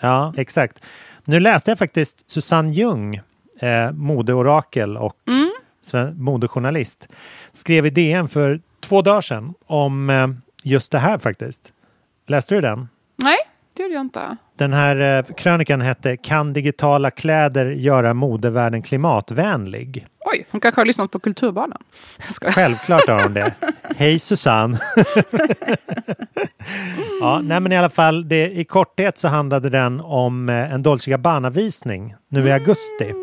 Ja, 0.00 0.34
exakt. 0.36 0.80
Nu 1.24 1.40
läste 1.40 1.70
jag 1.70 1.78
faktiskt 1.78 2.30
Susanne 2.30 2.72
Ljung, 2.72 3.20
eh, 3.60 3.92
modeorakel 3.92 4.96
och 4.96 5.16
Mm. 5.28 5.53
Modejournalist, 6.16 7.08
skrev 7.52 7.86
i 7.86 7.90
DN 7.90 8.28
för 8.28 8.60
två 8.80 9.02
dagar 9.02 9.20
sedan 9.20 9.54
om 9.66 10.10
eh, 10.10 10.28
just 10.62 10.92
det 10.92 10.98
här 10.98 11.18
faktiskt. 11.18 11.72
Läste 12.26 12.54
du 12.54 12.60
den? 12.60 12.88
Nej, 13.16 13.36
det 13.74 13.82
gjorde 13.82 13.94
jag 13.94 14.00
inte. 14.00 14.36
Den 14.56 14.72
här 14.72 15.18
eh, 15.18 15.34
krönikan 15.34 15.80
hette 15.80 16.16
Kan 16.16 16.52
digitala 16.52 17.10
kläder 17.10 17.66
göra 17.66 18.14
modevärlden 18.14 18.82
klimatvänlig? 18.82 20.06
Oj, 20.24 20.46
hon 20.50 20.60
kanske 20.60 20.80
har 20.80 20.86
lyssnat 20.86 21.10
på 21.10 21.18
Kulturbarnen. 21.18 21.78
Självklart 22.40 23.08
har 23.08 23.22
hon 23.22 23.34
det. 23.34 23.54
Hej 23.96 24.18
Susanne! 24.18 24.78
ja, 27.20 27.40
nej 27.44 27.60
men 27.60 27.72
i 27.72 27.76
alla 27.76 27.90
fall, 27.90 28.28
det, 28.28 28.50
i 28.50 28.64
korthet 28.64 29.18
så 29.18 29.28
handlade 29.28 29.70
den 29.70 30.00
om 30.00 30.48
eh, 30.48 30.72
en 30.72 30.82
Dolce 30.82 31.10
Gabbana-visning 31.10 32.14
nu 32.28 32.48
i 32.48 32.52
augusti. 32.52 33.14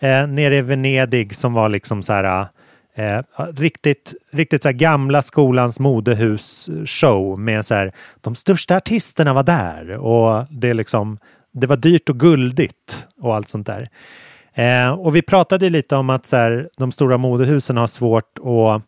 Eh, 0.00 0.26
nere 0.26 0.56
i 0.56 0.60
Venedig 0.60 1.36
som 1.36 1.52
var 1.52 1.68
liksom 1.68 2.02
så 2.02 2.12
här 2.12 2.46
eh, 2.94 3.16
eh, 3.16 3.22
riktigt, 3.56 4.14
riktigt 4.30 4.62
så 4.62 4.68
här 4.68 4.76
gamla 4.76 5.22
skolans 5.22 5.80
modehus-show 5.80 7.38
med 7.38 7.66
så 7.66 7.74
här 7.74 7.92
de 8.20 8.34
största 8.34 8.76
artisterna 8.76 9.34
var 9.34 9.42
där 9.42 9.90
och 9.90 10.46
det 10.50 10.74
liksom 10.74 11.18
det 11.52 11.66
var 11.66 11.76
dyrt 11.76 12.08
och 12.08 12.20
guldigt 12.20 13.06
och 13.20 13.34
allt 13.34 13.48
sånt 13.48 13.66
där. 13.66 13.88
Eh, 14.54 14.90
och 14.90 15.16
vi 15.16 15.22
pratade 15.22 15.70
lite 15.70 15.96
om 15.96 16.10
att 16.10 16.26
så 16.26 16.36
här, 16.36 16.68
de 16.76 16.92
stora 16.92 17.18
modehusen 17.18 17.76
har 17.76 17.86
svårt 17.86 18.38
att 18.38 18.82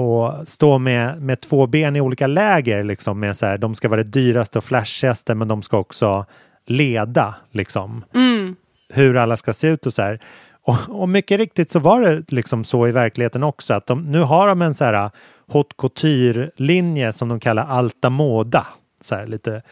och 0.00 0.48
stå 0.48 0.78
med, 0.78 1.22
med 1.22 1.40
två 1.40 1.66
ben 1.66 1.96
i 1.96 2.00
olika 2.00 2.26
läger. 2.26 2.84
Liksom, 2.84 3.20
med 3.20 3.36
så 3.36 3.46
här, 3.46 3.58
de 3.58 3.74
ska 3.74 3.88
vara 3.88 4.02
det 4.02 4.10
dyraste 4.10 4.58
och 4.58 4.64
flashigaste 4.64 5.34
men 5.34 5.48
de 5.48 5.62
ska 5.62 5.78
också 5.78 6.26
leda 6.66 7.34
liksom, 7.50 8.04
Mm 8.14 8.56
hur 8.88 9.16
alla 9.16 9.36
ska 9.36 9.52
se 9.52 9.68
ut 9.68 9.86
och 9.86 9.94
så 9.94 10.02
här. 10.02 10.20
Och, 10.62 10.76
och 10.88 11.08
mycket 11.08 11.38
riktigt 11.38 11.70
så 11.70 11.78
var 11.78 12.00
det 12.00 12.32
liksom 12.32 12.64
så 12.64 12.88
i 12.88 12.92
verkligheten 12.92 13.42
också 13.42 13.74
att 13.74 13.86
de, 13.86 14.10
nu 14.12 14.20
har 14.20 14.48
de 14.48 14.62
en 14.62 14.74
så 14.74 14.84
här 14.84 15.10
haute 15.52 15.74
couture-linje 15.78 17.12
som 17.12 17.28
de 17.28 17.40
kallar 17.40 17.66
Alta 17.66 18.10
Moda. 18.10 18.66
Så 19.00 19.14
här, 19.14 19.26
lite 19.26 19.62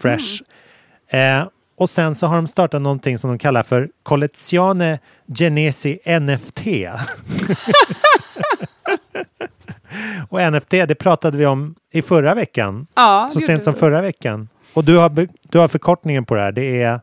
fresh. 0.00 0.42
Eh, 1.08 1.44
och 1.76 1.90
sen 1.90 2.14
så 2.14 2.26
har 2.26 2.36
de 2.36 2.46
startat 2.46 2.82
någonting 2.82 3.18
som 3.18 3.30
de 3.30 3.38
kallar 3.38 3.62
för 3.62 3.88
Collezione 4.02 4.98
Genesi 5.38 5.98
NFT. 6.20 6.60
och 10.28 10.52
NFT, 10.52 10.70
det 10.70 10.94
pratade 10.94 11.38
vi 11.38 11.46
om 11.46 11.74
i 11.90 12.02
förra 12.02 12.34
veckan. 12.34 12.86
Ja, 12.94 13.28
så 13.32 13.40
sent 13.40 13.64
som 13.64 13.74
förra 13.74 14.00
veckan. 14.00 14.48
Och 14.74 14.84
du 14.84 14.96
har, 14.96 15.28
du 15.48 15.58
har 15.58 15.68
förkortningen 15.68 16.24
på 16.24 16.34
det 16.34 16.40
här. 16.40 16.52
Det 16.52 16.82
är 16.82 17.00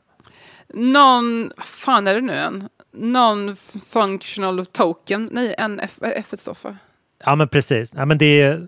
Non, 0.74 1.51
fan 1.57 2.07
är 2.07 2.15
det 2.15 2.22
nu 2.22 2.34
än? 2.34 2.70
Non-functional 2.93 4.65
token. 4.65 5.30
Nej, 5.32 5.55
vad 5.95 6.09
är 6.09 6.13
F 6.17 6.26
står 6.39 6.53
för? 6.53 6.78
Ja 7.26 7.36
men 7.36 7.47
precis. 7.47 7.91
Ja, 7.95 8.05
men 8.05 8.17
det 8.17 8.41
är 8.41 8.67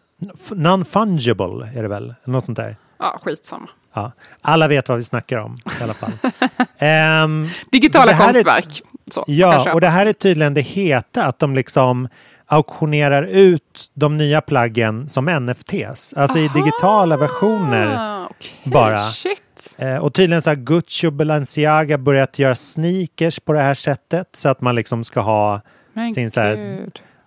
non-fungible 0.49 1.77
är 1.77 1.81
det 1.81 1.87
väl? 1.89 2.15
Något 2.23 2.45
sånt 2.45 2.55
där. 2.57 2.75
Ja, 2.99 3.19
skitsamma. 3.23 3.69
Ja. 3.93 4.11
Alla 4.41 4.67
vet 4.67 4.89
vad 4.89 4.97
vi 4.97 5.03
snackar 5.03 5.37
om 5.37 5.57
i 5.79 5.83
alla 5.83 5.93
fall. 5.93 6.11
Ehm, 6.77 7.47
Digitala 7.71 8.11
här 8.11 8.29
är- 8.29 8.33
konstverk. 8.33 8.81
Så, 9.11 9.23
Ja, 9.27 9.73
och 9.73 9.81
det 9.81 9.87
här 9.89 10.05
är 10.05 10.13
tydligen 10.13 10.53
det 10.53 10.61
heta 10.61 11.25
att 11.25 11.39
de 11.39 11.55
liksom 11.55 12.07
auktionerar 12.45 13.23
ut 13.23 13.91
de 13.93 14.17
nya 14.17 14.41
plaggen 14.41 15.09
som 15.09 15.25
NFTs. 15.25 16.13
Alltså 16.13 16.37
i 16.37 16.47
digitala 16.47 17.17
versioner 17.17 18.25
okej, 18.29 18.51
bara. 18.63 18.97
Shit. 19.07 19.41
Eh, 19.77 19.97
och 19.97 20.13
tydligen 20.13 20.41
så 20.41 20.49
har 20.49 20.55
Gucci 20.55 21.07
och 21.07 21.13
Balenciaga 21.13 21.97
börjat 21.97 22.39
göra 22.39 22.55
sneakers 22.55 23.39
på 23.39 23.53
det 23.53 23.61
här 23.61 23.73
sättet 23.73 24.27
så 24.33 24.49
att 24.49 24.61
man 24.61 24.75
liksom 24.75 25.03
ska 25.03 25.19
ha 25.19 25.61
Men 25.93 26.13
sin 26.13 26.31
så 26.31 26.55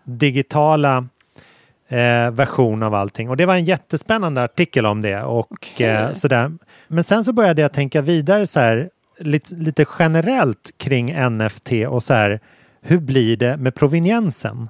digitala 0.05 1.09
eh, 1.89 2.31
version 2.31 2.83
av 2.83 2.95
allting. 2.95 3.31
Och 3.31 3.37
det 3.37 3.47
var 3.47 3.55
en 3.55 3.65
jättespännande 3.65 4.43
artikel 4.43 4.87
om 4.87 5.01
det. 5.01 5.23
Och, 5.23 5.81
eh, 5.81 6.13
sådär. 6.13 6.53
Men 6.89 7.05
sen 7.05 7.25
så 7.25 7.33
började 7.33 7.63
jag 7.63 7.73
tänka 7.73 8.03
vidare 8.03 8.47
så 8.47 8.61
här, 8.61 8.91
lite, 9.19 9.55
lite 9.55 9.85
generellt 9.99 10.71
kring 10.77 11.15
NFT 11.31 11.73
och 11.89 12.03
så 12.03 12.15
här, 12.15 12.41
hur 12.81 12.99
blir 12.99 13.37
det 13.37 13.57
med 13.57 13.75
proveniensen? 13.75 14.69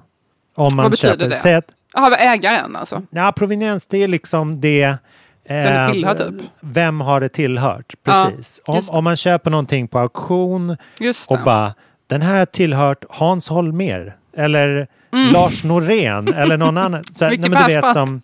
Om 0.55 0.75
man 0.75 0.83
Vad 0.83 0.91
betyder 0.91 1.13
köper, 1.13 1.29
det? 1.29 1.35
Säg 1.35 1.53
att, 1.53 1.71
vad 1.93 2.13
ägaren 2.13 2.75
alltså? 2.75 3.03
ja, 3.09 3.33
proveniens 3.35 3.85
det 3.85 4.03
är 4.03 4.07
liksom 4.07 4.61
det 4.61 4.97
Vem 5.47 5.63
det 5.73 5.79
eh, 5.79 5.91
tillhör, 5.91 6.13
typ. 6.13 6.41
Vem 6.59 7.01
har 7.01 7.19
det 7.21 7.29
tillhört? 7.29 7.93
Ja, 8.03 8.31
Precis. 8.31 8.61
om, 8.65 8.75
just 8.75 8.91
det. 8.91 8.97
om 8.97 9.03
man 9.03 9.15
köper 9.15 9.51
någonting 9.51 9.87
på 9.87 9.99
auktion 9.99 10.77
och 11.29 11.39
bara 11.45 11.73
den 12.07 12.21
här 12.21 12.37
har 12.37 12.45
tillhört 12.45 13.05
Hans 13.09 13.49
Holmér 13.49 14.13
eller 14.37 14.87
Mm. 15.11 15.33
Lars 15.33 15.63
Norén 15.63 16.27
eller 16.33 16.57
någon 16.57 16.77
annan. 16.77 17.03
Så, 17.13 17.27
nej, 17.27 17.37
men 17.37 17.51
du 17.51 17.73
vet 17.73 17.93
som, 17.93 18.21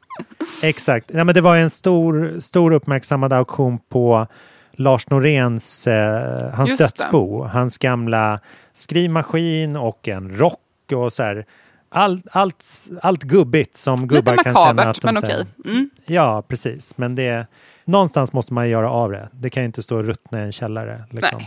exakt. 0.63 1.11
Nej, 1.13 1.23
men 1.25 1.35
det 1.35 1.41
var 1.41 1.57
en 1.57 1.69
stor, 1.69 2.39
stor 2.39 2.71
uppmärksammad 2.73 3.33
auktion 3.33 3.77
på 3.89 4.27
Lars 4.73 5.09
Noréns, 5.09 5.87
eh, 5.87 6.49
hans 6.53 6.69
Just 6.69 6.77
det. 6.79 6.83
dödsbo. 7.03 7.43
Hans 7.43 7.77
gamla 7.77 8.39
skrivmaskin 8.73 9.75
och 9.75 10.07
en 10.07 10.37
rock 10.37 10.91
och 10.95 11.13
så 11.13 11.23
här. 11.23 11.45
Allt, 11.93 12.25
allt, 12.31 12.89
allt 13.01 13.23
gubbigt 13.23 13.77
som 13.77 14.07
gubbar 14.07 14.37
kan 14.43 14.53
känna 14.53 14.83
att 14.83 15.01
de 15.01 15.07
men 15.07 15.17
okej. 15.17 15.45
Mm. 15.65 15.89
Ja, 16.05 16.43
precis. 16.47 16.97
Men 16.97 17.15
det, 17.15 17.47
någonstans 17.85 18.33
måste 18.33 18.53
man 18.53 18.69
göra 18.69 18.91
av 18.91 19.11
det. 19.11 19.29
Det 19.31 19.49
kan 19.49 19.63
ju 19.63 19.65
inte 19.65 19.83
stå 19.83 19.97
och 19.97 20.05
ruttna 20.05 20.39
i 20.39 20.43
en 20.43 20.51
källare. 20.51 21.03
Liksom. 21.09 21.41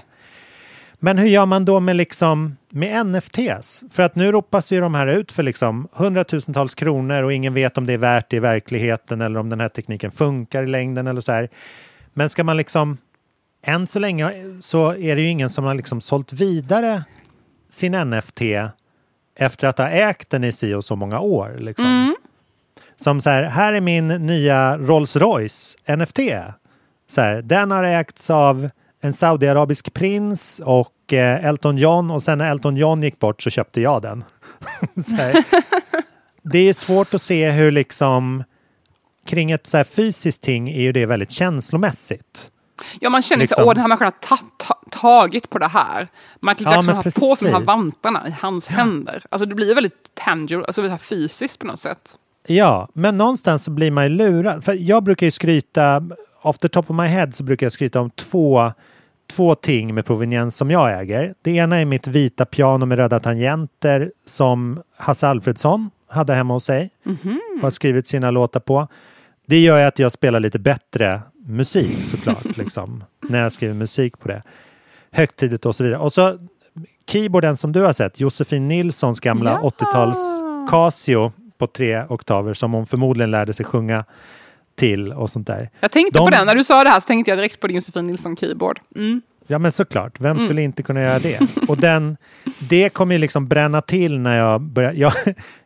Men 0.94 1.18
hur 1.18 1.28
gör 1.28 1.46
man 1.46 1.64
då 1.64 1.80
med, 1.80 1.96
liksom, 1.96 2.56
med 2.68 3.06
NFTs? 3.06 3.82
För 3.90 4.02
att 4.02 4.14
nu 4.14 4.32
ropas 4.32 4.72
ju 4.72 4.80
de 4.80 4.94
här 4.94 5.06
ut 5.06 5.32
för 5.32 5.42
liksom 5.42 5.88
hundratusentals 5.92 6.74
kronor 6.74 7.22
och 7.22 7.32
ingen 7.32 7.54
vet 7.54 7.78
om 7.78 7.86
det 7.86 7.92
är 7.92 7.98
värt 7.98 8.30
det 8.30 8.36
i 8.36 8.40
verkligheten 8.40 9.20
eller 9.20 9.40
om 9.40 9.48
den 9.48 9.60
här 9.60 9.68
tekniken 9.68 10.10
funkar 10.10 10.62
i 10.62 10.66
längden 10.66 11.06
eller 11.06 11.20
så 11.20 11.32
här. 11.32 11.48
Men 12.12 12.28
ska 12.28 12.44
man 12.44 12.56
liksom... 12.56 12.96
Än 13.62 13.86
så 13.86 13.98
länge 13.98 14.32
så 14.60 14.94
är 14.94 15.16
det 15.16 15.22
ju 15.22 15.28
ingen 15.28 15.50
som 15.50 15.64
har 15.64 15.74
liksom 15.74 16.00
sålt 16.00 16.32
vidare 16.32 17.04
sin 17.70 17.92
NFT 18.10 18.40
efter 19.36 19.68
att 19.68 19.78
ha 19.78 19.88
ägt 19.88 20.30
den 20.30 20.44
i 20.44 20.52
si 20.52 20.74
och 20.74 20.84
så 20.84 20.96
många 20.96 21.20
år. 21.20 21.56
Liksom. 21.58 21.86
Mm. 21.86 22.16
Som 22.96 23.20
så 23.20 23.30
här, 23.30 23.42
här 23.42 23.72
är 23.72 23.80
min 23.80 24.08
nya 24.08 24.78
Rolls 24.78 25.16
Royce 25.16 25.76
NFT. 25.96 26.18
Så 27.06 27.20
här, 27.20 27.42
den 27.42 27.70
har 27.70 27.84
ägts 27.84 28.30
av 28.30 28.70
en 29.00 29.12
saudiarabisk 29.12 29.94
prins 29.94 30.60
och 30.64 31.12
eh, 31.12 31.44
Elton 31.44 31.78
John 31.78 32.10
och 32.10 32.22
sen 32.22 32.38
när 32.38 32.50
Elton 32.50 32.76
John 32.76 33.02
gick 33.02 33.18
bort 33.18 33.42
så 33.42 33.50
köpte 33.50 33.80
jag 33.80 34.02
den. 34.02 34.24
så 35.04 35.16
här. 35.16 35.44
Det 36.42 36.58
är 36.58 36.72
svårt 36.72 37.14
att 37.14 37.22
se 37.22 37.50
hur 37.50 37.70
liksom 37.70 38.44
kring 39.26 39.50
ett 39.50 39.66
så 39.66 39.76
här 39.76 39.84
fysiskt 39.84 40.42
ting 40.42 40.68
är 40.68 40.80
ju 40.80 40.92
det 40.92 41.06
väldigt 41.06 41.30
känslomässigt. 41.30 42.50
Ja, 43.00 43.10
man 43.10 43.22
känner 43.22 43.40
Liksom. 43.40 43.54
liksom. 43.62 43.68
åh 43.68 43.74
den 43.74 43.80
här 43.80 43.88
människan 43.88 44.12
har 44.30 44.36
ta, 44.36 44.44
ta, 44.56 44.74
tagit 44.90 45.50
på 45.50 45.58
det 45.58 45.68
här. 45.68 46.08
Michael 46.40 46.56
Ja, 46.64 46.70
Jackson 46.70 46.86
men 46.86 46.96
har 46.96 47.04
haft 47.04 47.20
på 47.20 47.36
sig 47.36 47.46
de 47.48 47.52
här 47.52 47.60
precis. 47.60 47.66
vantarna 47.66 48.28
i 48.28 48.34
hans 48.40 48.68
händer. 48.68 49.22
Alltså 49.28 49.46
det 49.46 49.54
blir 49.54 49.74
väldigt 49.74 50.10
tangible, 50.14 50.64
alltså 50.66 50.82
väldigt 50.82 51.00
så 51.00 51.06
fysiskt 51.06 51.58
på 51.58 51.66
något 51.66 51.80
sätt. 51.80 52.16
Ja, 52.46 52.88
men 52.92 53.16
någonstans 53.18 53.64
så 53.64 53.70
blir 53.70 53.90
man 53.90 54.04
ju 54.04 54.10
lurad. 54.10 54.64
För 54.64 54.72
jag 54.74 55.02
brukar 55.02 55.26
ju 55.26 55.30
skryta, 55.30 56.02
off 56.42 56.58
the 56.58 56.68
top 56.68 56.90
of 56.90 56.96
my 56.96 57.06
head 57.06 57.32
så 57.32 57.42
brukar 57.42 57.66
jag 57.66 57.72
skryta 57.72 58.00
om 58.00 58.10
två, 58.10 58.72
två 59.32 59.54
ting 59.54 59.94
med 59.94 60.06
proveniens 60.06 60.56
som 60.56 60.70
jag 60.70 61.00
äger. 61.00 61.34
Det 61.42 61.50
ena 61.50 61.76
är 61.76 61.84
mitt 61.84 62.06
vita 62.06 62.44
piano 62.44 62.86
med 62.86 62.98
röda 62.98 63.20
tangenter 63.20 64.12
som 64.24 64.82
Hasse 64.96 65.28
Alfredsson 65.28 65.90
hade 66.08 66.34
hemma 66.34 66.54
hos 66.54 66.64
sig 66.64 66.90
Mhm. 67.02 67.40
och 67.56 67.62
har 67.62 67.70
skrivit 67.70 68.06
sina 68.06 68.30
låtar 68.30 68.60
på. 68.60 68.88
Det 69.46 69.58
gör 69.60 69.78
ju 69.78 69.84
att 69.84 69.98
jag 69.98 70.12
spelar 70.12 70.40
lite 70.40 70.58
bättre 70.58 71.20
musik 71.46 72.04
såklart, 72.04 72.44
liksom, 72.56 73.04
när 73.28 73.42
jag 73.42 73.52
skriver 73.52 73.74
musik 73.74 74.18
på 74.18 74.28
det. 74.28 74.42
Högtidligt 75.10 75.66
och 75.66 75.74
så 75.74 75.84
vidare. 75.84 75.98
Och 76.00 76.12
så 76.12 76.38
keyboarden 77.10 77.56
som 77.56 77.72
du 77.72 77.80
har 77.82 77.92
sett, 77.92 78.20
Josefin 78.20 78.68
Nilssons 78.68 79.20
gamla 79.20 79.50
Ja. 79.62 79.68
80-tals 79.78 80.18
Casio 80.70 81.32
på 81.58 81.66
tre 81.66 82.04
oktaver 82.08 82.54
som 82.54 82.72
hon 82.72 82.86
förmodligen 82.86 83.30
lärde 83.30 83.52
sig 83.52 83.66
sjunga 83.66 84.04
till 84.76 85.12
och 85.12 85.30
sånt 85.30 85.46
där. 85.46 85.70
Jag 85.80 85.90
tänkte 85.90 86.18
De- 86.18 86.24
på 86.26 86.30
den, 86.30 86.46
när 86.46 86.54
du 86.54 86.64
sa 86.64 86.84
det 86.84 86.90
här 86.90 87.00
så 87.00 87.06
tänkte 87.06 87.30
jag 87.30 87.38
direkt 87.38 87.60
på 87.60 87.66
din 87.66 87.74
Josefin 87.74 88.06
Nilsson 88.06 88.36
keyboard. 88.36 88.80
Mm. 88.96 89.22
Ja 89.46 89.58
men 89.58 89.72
såklart, 89.72 90.20
vem 90.20 90.30
Mm. 90.36 90.44
skulle 90.44 90.62
inte 90.62 90.82
kunna 90.82 91.00
göra 91.02 91.18
det? 91.18 91.40
Och 91.68 91.76
den, 91.76 92.16
det 92.68 92.88
kommer 92.88 93.14
ju 93.14 93.18
liksom 93.18 93.48
bränna 93.48 93.80
till 93.80 94.18
när 94.20 94.38
jag 94.38 94.60
börjar. 94.60 94.92
Jag, 94.92 95.12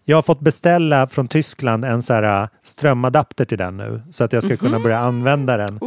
jag 0.04 0.16
har 0.16 0.22
fått 0.22 0.40
beställa 0.40 1.06
från 1.06 1.28
Tyskland 1.28 1.84
en 1.84 2.02
så 2.02 2.12
här 2.14 2.42
äh, 2.42 2.48
strömadapter 2.64 3.44
till 3.44 3.58
den 3.58 3.76
nu 3.76 4.02
så 4.12 4.24
att 4.24 4.32
jag 4.32 4.42
ska 4.42 4.56
kunna 4.56 4.78
börja 4.80 4.98
använda 4.98 5.56
den. 5.56 5.80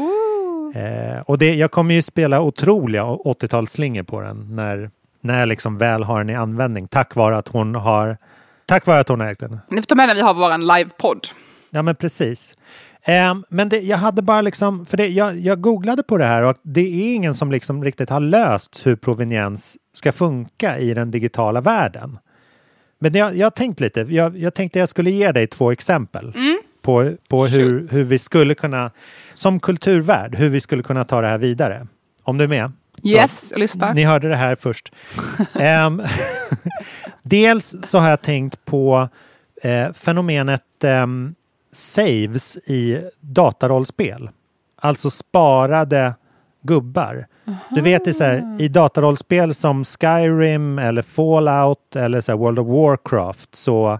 Eh, 0.75 1.21
och 1.25 1.37
det, 1.37 1.53
jag 1.55 1.71
kommer 1.71 1.93
ju 1.95 2.01
spela 2.01 2.41
otroliga 2.41 3.03
80-talsslingor 3.03 4.03
på 4.03 4.21
den 4.21 4.55
när, 4.55 4.89
när 5.21 5.39
jag 5.39 5.47
liksom 5.49 5.77
väl 5.77 6.03
har 6.03 6.17
den 6.17 6.29
i 6.29 6.35
användning 6.35 6.87
tack 6.87 7.15
vare 7.15 7.37
att 7.37 7.47
hon 7.47 7.75
har 7.75 8.17
Tack 8.65 8.85
vare 8.85 8.99
att 8.99 9.07
hon 9.09 9.19
har 9.19 9.27
ägt 9.27 9.39
den. 9.39 9.59
Ni 9.69 9.77
får 9.77 9.83
ta 9.85 9.95
med 9.95 10.07
när 10.07 10.15
vi 10.15 10.21
har 10.21 10.33
vår 10.33 10.77
livepodd. 10.77 11.27
Ja, 11.69 11.81
men 11.81 11.95
precis. 11.95 12.55
Ehm, 13.03 13.43
men 13.49 13.69
det, 13.69 13.79
jag 13.79 13.97
hade 13.97 14.21
bara 14.21 14.41
liksom, 14.41 14.85
för 14.85 14.97
det, 14.97 15.07
jag, 15.07 15.39
jag 15.39 15.61
googlade 15.61 16.03
på 16.03 16.17
det 16.17 16.25
här 16.25 16.41
och 16.41 16.57
det 16.63 16.81
är 16.81 17.15
ingen 17.15 17.33
som 17.33 17.51
liksom 17.51 17.83
riktigt 17.83 18.09
har 18.09 18.19
löst 18.19 18.81
hur 18.83 18.95
proveniens 18.95 19.77
ska 19.93 20.11
funka 20.11 20.79
i 20.79 20.93
den 20.93 21.11
digitala 21.11 21.61
världen. 21.61 22.19
Men 22.99 23.13
jag, 23.13 23.37
jag 23.37 23.55
tänkt 23.55 23.79
lite, 23.79 24.01
jag, 24.01 24.37
jag 24.37 24.53
tänkte 24.53 24.79
jag 24.79 24.89
skulle 24.89 25.11
ge 25.11 25.31
dig 25.31 25.47
två 25.47 25.71
exempel 25.71 26.33
på, 26.81 27.15
på 27.27 27.45
hur, 27.45 27.87
hur 27.91 28.03
vi 28.03 28.19
skulle 28.19 28.55
kunna, 28.55 28.91
som 29.33 29.59
kulturvärd, 29.59 30.35
hur 30.35 30.49
vi 30.49 30.61
skulle 30.61 30.83
kunna 30.83 31.03
ta 31.03 31.21
det 31.21 31.27
här 31.27 31.37
vidare. 31.37 31.87
Om 32.23 32.37
du 32.37 32.43
är 32.43 32.47
med? 32.47 32.71
Yes, 33.03 33.47
jag 33.51 33.59
lyssnar. 33.59 33.93
Ni 33.93 34.03
hörde 34.03 34.29
det 34.29 34.35
här 34.35 34.55
först. 34.55 34.91
Ehm, 35.53 36.01
dels 37.23 37.75
så 37.83 37.99
har 37.99 38.09
jag 38.09 38.21
tänkt 38.21 38.65
på 38.65 39.09
eh, 39.61 39.93
fenomenet 39.93 40.83
ehm, 40.83 41.35
saves 41.71 42.57
i 42.57 43.01
datarollspel. 43.19 44.29
Alltså 44.75 45.09
sparade 45.09 46.13
gubbar. 46.61 47.27
Du 47.69 47.81
vet 47.81 48.07
i, 48.07 48.13
så 48.13 48.23
här, 48.23 48.55
i 48.59 48.67
datarollspel 48.67 49.53
som 49.53 49.85
Skyrim 49.85 50.79
eller 50.79 51.01
Fallout 51.01 51.95
eller 51.95 52.21
så 52.21 52.37
World 52.37 52.59
of 52.59 52.67
Warcraft 52.67 53.55
så 53.55 53.99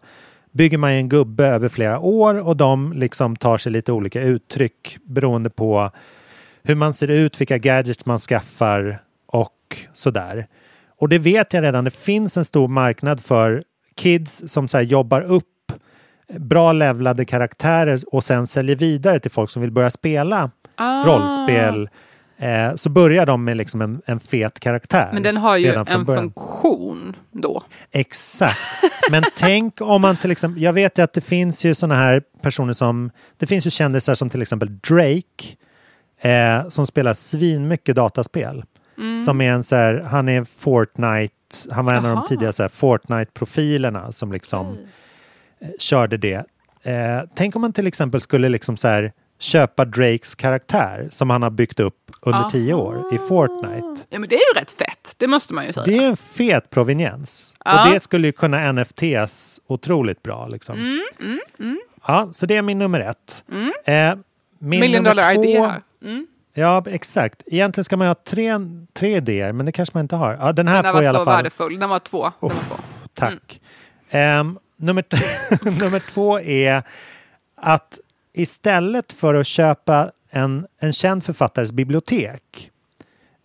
bygger 0.52 0.78
man 0.78 0.92
en 0.92 1.10
gubbe 1.10 1.46
över 1.46 1.70
flera 1.70 2.00
år 2.00 2.36
och 2.36 2.58
de 2.58 2.94
liksom 2.94 3.36
tar 3.36 3.58
sig 3.58 3.72
lite 3.72 3.92
olika 3.92 4.22
uttryck 4.22 4.98
beroende 5.04 5.50
på 5.50 5.92
hur 6.64 6.76
man 6.76 6.94
ser 6.94 7.08
ut, 7.08 7.42
vilka 7.42 7.58
gadgets 7.58 8.06
man 8.06 8.20
skaffar 8.20 9.02
och 9.26 9.78
sådär. 9.94 10.48
Och 10.98 11.10
det 11.10 11.20
vet 11.20 11.54
jag 11.54 11.64
redan, 11.64 11.84
det 11.84 11.92
finns 11.92 12.38
en 12.38 12.46
stor 12.46 12.68
marknad 12.68 13.20
för 13.20 13.64
kids 13.96 14.44
som 14.46 14.68
så 14.68 14.80
jobbar 14.80 15.22
upp 15.22 15.48
bra 16.40 16.72
levlade 16.74 17.26
karaktärer 17.26 18.00
och 18.12 18.24
sen 18.24 18.48
säljer 18.48 18.76
vidare 18.76 19.20
till 19.20 19.32
folk 19.32 19.50
som 19.50 19.62
vill 19.62 19.72
börja 19.72 19.90
spela 19.90 20.52
Ah. 20.76 21.04
rollspel. 21.06 21.90
Eh, 22.38 22.76
så 22.76 22.90
börjar 22.90 23.26
de 23.26 23.44
med 23.44 23.58
liksom 23.58 23.82
en, 23.82 24.02
en 24.06 24.20
fet 24.20 24.60
karaktär. 24.60 25.10
Men 25.14 25.24
den 25.24 25.38
har 25.38 25.58
ju 25.58 25.68
en 25.74 26.06
början. 26.06 26.24
funktion 26.24 27.16
då. 27.32 27.64
Exakt. 27.92 28.60
Men 29.12 29.24
tänk 29.38 29.82
om 29.82 30.02
man 30.02 30.18
till 30.18 30.32
exempel, 30.32 30.64
jag 30.64 30.74
vet 30.74 30.98
ju 30.98 31.02
att 31.04 31.14
det 31.14 31.22
finns 31.22 31.64
ju 31.66 31.76
sådana 31.76 31.96
här 31.96 32.22
personer 32.42 32.74
som, 32.74 33.12
det 33.38 33.48
finns 33.48 33.66
ju 33.68 33.70
kändisar 33.70 34.16
som 34.16 34.30
till 34.30 34.42
exempel 34.42 34.78
Drake 34.80 35.46
eh, 36.22 36.70
som 36.70 36.88
spelar 36.88 37.14
svinmycket 37.14 37.96
dataspel. 37.96 38.64
Mm. 38.98 39.26
Som 39.26 39.42
är 39.42 39.52
en 39.52 39.64
så 39.64 39.76
här, 39.76 40.08
han 40.12 40.30
är 40.30 40.44
Fortnite, 40.58 41.34
han 41.72 41.86
var 41.86 41.94
en 41.94 42.06
av 42.06 42.12
Jaha. 42.12 42.22
de 42.22 42.28
tidiga 42.28 42.52
så 42.52 42.64
här 42.64 42.70
Fortnite-profilerna 42.70 44.12
som 44.12 44.32
liksom 44.32 44.68
eh, 44.68 44.74
körde 45.80 46.18
det. 46.18 46.46
Eh, 46.84 47.22
tänk 47.36 47.56
om 47.56 47.62
man 47.62 47.74
till 47.74 47.88
exempel 47.88 48.22
skulle 48.22 48.50
liksom 48.50 48.78
så 48.78 48.88
här 48.88 49.14
köpa 49.40 49.86
Drakes 49.86 50.36
karaktär 50.36 51.10
som 51.12 51.30
han 51.30 51.42
har 51.42 51.50
byggt 51.50 51.80
upp 51.80 52.12
under 52.22 52.50
tio 52.50 52.74
år 52.74 53.04
i 53.14 53.18
Fortnite. 53.18 54.06
Ja 54.10 54.20
men 54.20 54.30
det 54.30 54.36
är 54.36 54.56
ju 54.56 54.60
rätt 54.60 54.72
fett, 54.72 55.16
det 55.18 55.28
måste 55.28 55.54
man 55.54 55.66
ju 55.66 55.74
säga. 55.74 55.86
Det 55.86 55.98
är 55.98 56.08
en 56.08 56.18
fet 56.18 56.70
proveniens. 56.70 57.54
Ja. 57.66 57.86
Och 57.86 57.94
det 57.94 58.00
skulle 58.00 58.28
ju 58.28 58.32
kunna 58.32 58.72
NFTs 58.72 59.60
otroligt 59.68 60.24
bra. 60.24 60.48
Liksom. 60.48 60.78
Mm, 60.78 61.02
mm, 61.20 61.40
mm. 61.60 61.80
Ja, 62.08 62.30
så 62.32 62.46
det 62.46 62.56
är 62.56 62.62
min 62.62 62.80
nummer 62.80 63.00
ett. 63.00 63.46
Mm. 63.52 63.72
Eh, 63.86 64.24
min 64.60 64.80
Million 64.80 65.04
nummer 65.04 65.16
dollar 65.16 65.36
två, 65.36 65.66
här. 65.66 65.82
Mm. 66.04 66.28
Ja, 66.54 66.84
exakt. 66.88 67.44
Egentligen 67.46 67.84
ska 67.86 67.98
man 67.98 68.08
ha 68.08 68.16
tre, 68.16 68.60
tre 68.94 69.16
idéer, 69.16 69.52
men 69.54 69.66
det 69.66 69.72
kanske 69.72 69.98
man 69.98 70.02
inte 70.02 70.16
har. 70.16 70.38
Ja, 70.42 70.52
den 70.52 70.68
här 70.68 70.84
Den 70.84 70.92
får 70.92 70.98
var 70.98 71.04
i 71.04 71.08
alla 71.08 71.20
så 71.20 71.26
fall... 71.26 71.36
värdefull, 71.38 71.80
den 71.80 71.90
var 71.90 72.00
två. 72.00 72.24
Den 72.24 72.32
var 72.40 72.50
två. 72.50 72.76
Tack. 73.14 73.62
Ehm, 74.10 74.60
nummer, 74.82 75.06
nummer 75.80 76.00
två 76.00 76.40
är 76.40 76.84
att 77.56 78.00
istället 78.34 79.14
för 79.14 79.34
att 79.34 79.48
köpa 79.48 80.12
en, 80.30 80.68
en 80.80 80.94
känd 80.94 81.24
författares 81.24 81.72
bibliotek 81.72 82.72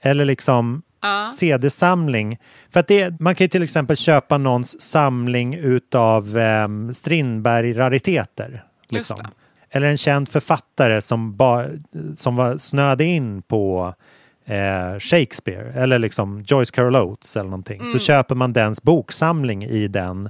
eller 0.01 0.25
liksom 0.25 0.83
Ja. 1.01 1.31
CD-samling. 1.31 2.39
För 2.71 2.81
att 2.81 2.89
det, 2.89 3.21
man 3.21 3.35
kan 3.35 3.45
ju 3.45 3.49
till 3.49 3.63
exempel 3.63 3.97
köpa 3.97 4.39
någons 4.39 4.81
samling 4.81 5.55
utav 5.55 6.37
um, 6.37 6.95
Strindberg-rariteter. 6.95 8.65
Liksom. 8.89 9.19
Eller 9.71 9.87
en 9.87 9.97
känd 9.97 10.29
författare 10.29 11.01
som, 11.01 11.37
bara, 11.37 11.67
som 12.15 12.37
var 12.37 12.59
snöade 12.59 13.05
in 13.05 13.43
på 13.43 13.95
eh, 14.45 14.99
Shakespeare 14.99 15.83
eller 15.83 15.99
liksom 15.99 16.45
Joyce 16.47 16.71
Carol 16.71 16.97
Oates 16.97 17.37
eller 17.37 17.51
någonting. 17.51 17.81
Mm. 17.81 17.93
Så 17.93 17.99
köper 17.99 18.35
man 18.35 18.53
dens 18.53 18.83
boksamling 18.83 19.65
i 19.65 19.89
den 19.89 20.29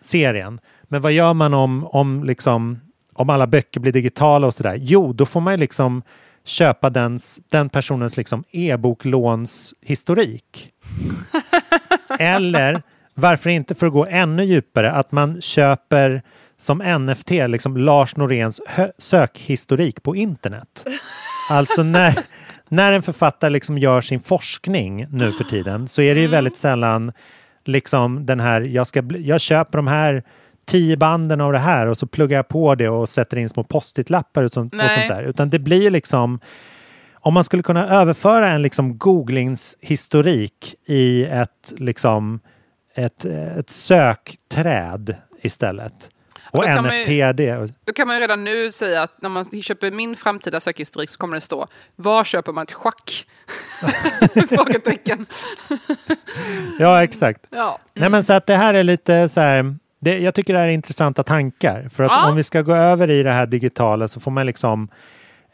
serien. 0.00 0.60
Men 0.82 1.02
vad 1.02 1.12
gör 1.12 1.34
man 1.34 1.54
om, 1.54 1.86
om, 1.86 2.24
liksom, 2.24 2.80
om 3.12 3.30
alla 3.30 3.46
böcker 3.46 3.80
blir 3.80 3.92
digitala 3.92 4.46
och 4.46 4.54
sådär? 4.54 4.78
Jo, 4.80 5.12
då 5.12 5.26
får 5.26 5.40
man 5.40 5.60
liksom 5.60 6.02
köpa 6.44 6.90
dens, 6.90 7.40
den 7.48 7.68
personens 7.68 8.16
liksom 8.16 8.44
e-boklånshistorik. 8.50 10.70
Eller 12.18 12.82
varför 13.14 13.50
inte 13.50 13.74
för 13.74 13.86
att 13.86 13.92
gå 13.92 14.06
ännu 14.06 14.44
djupare 14.44 14.92
att 14.92 15.12
man 15.12 15.40
köper 15.40 16.22
som 16.58 16.78
NFT 16.78 17.30
liksom 17.30 17.76
Lars 17.76 18.16
Noréns 18.16 18.60
sökhistorik 18.98 20.02
på 20.02 20.16
internet. 20.16 20.84
Alltså 21.50 21.82
när, 21.82 22.18
när 22.68 22.92
en 22.92 23.02
författare 23.02 23.50
liksom 23.50 23.78
gör 23.78 24.00
sin 24.00 24.20
forskning 24.20 25.06
nu 25.10 25.32
för 25.32 25.44
tiden 25.44 25.88
så 25.88 26.02
är 26.02 26.14
det 26.14 26.20
ju 26.20 26.26
väldigt 26.26 26.56
sällan 26.56 27.12
liksom 27.64 28.26
den 28.26 28.40
här, 28.40 28.60
jag, 28.60 28.86
ska 28.86 29.02
bli, 29.02 29.28
jag 29.28 29.40
köper 29.40 29.78
de 29.78 29.86
här 29.86 30.22
tio 30.64 30.96
banden 30.96 31.40
av 31.40 31.52
det 31.52 31.58
här 31.58 31.86
och 31.86 31.98
så 31.98 32.06
pluggar 32.06 32.38
jag 32.38 32.48
på 32.48 32.74
det 32.74 32.88
och 32.88 33.08
sätter 33.08 33.36
in 33.36 33.48
små 33.48 33.64
post-it-lappar 33.64 34.42
och 34.42 34.52
sånt, 34.52 34.74
och 34.74 34.90
sånt 34.90 35.08
där. 35.08 35.22
Utan 35.22 35.48
det 35.48 35.58
blir 35.58 35.90
liksom 35.90 36.40
om 37.22 37.34
man 37.34 37.44
skulle 37.44 37.62
kunna 37.62 37.88
överföra 37.88 38.48
en 38.48 38.62
liksom 38.62 38.98
googlingshistorik 38.98 40.74
i 40.86 41.24
ett, 41.24 41.72
liksom, 41.76 42.40
ett, 42.94 43.24
ett 43.24 43.70
sökträd 43.70 45.14
istället. 45.42 46.10
Och, 46.50 46.58
Och 46.58 46.64
då 46.64 46.68
kan 46.68 46.82
man. 46.84 47.68
Då 47.84 47.92
kan 47.92 48.06
man 48.06 48.16
ju 48.16 48.22
redan 48.22 48.44
nu 48.44 48.72
säga 48.72 49.02
att 49.02 49.22
när 49.22 49.28
man 49.28 49.44
köper 49.62 49.90
min 49.90 50.16
framtida 50.16 50.60
sökhistorik 50.60 51.10
så 51.10 51.18
kommer 51.18 51.34
det 51.34 51.40
stå 51.40 51.66
Var 51.96 52.24
köper 52.24 52.52
man 52.52 52.62
ett 52.62 52.72
schack? 52.72 53.26
Frågetecken. 54.48 55.26
Ja, 56.78 57.02
exakt. 57.02 57.40
Ja. 57.50 57.78
Nej, 57.94 58.08
men 58.10 58.24
så 58.24 58.32
att 58.32 58.46
det 58.46 58.56
här 58.56 58.74
är 58.74 58.82
lite 58.82 59.28
så 59.28 59.40
här. 59.40 59.74
Det, 60.00 60.18
jag 60.18 60.34
tycker 60.34 60.52
det 60.52 60.58
här 60.58 60.66
är 60.68 60.72
intressanta 60.72 61.22
tankar. 61.22 61.88
För 61.92 62.04
att 62.04 62.10
Ja. 62.10 62.28
om 62.28 62.36
vi 62.36 62.42
ska 62.42 62.62
gå 62.62 62.74
över 62.74 63.10
i 63.10 63.22
det 63.22 63.32
här 63.32 63.46
digitala 63.46 64.08
så 64.08 64.20
får 64.20 64.30
man 64.30 64.46
liksom 64.46 64.88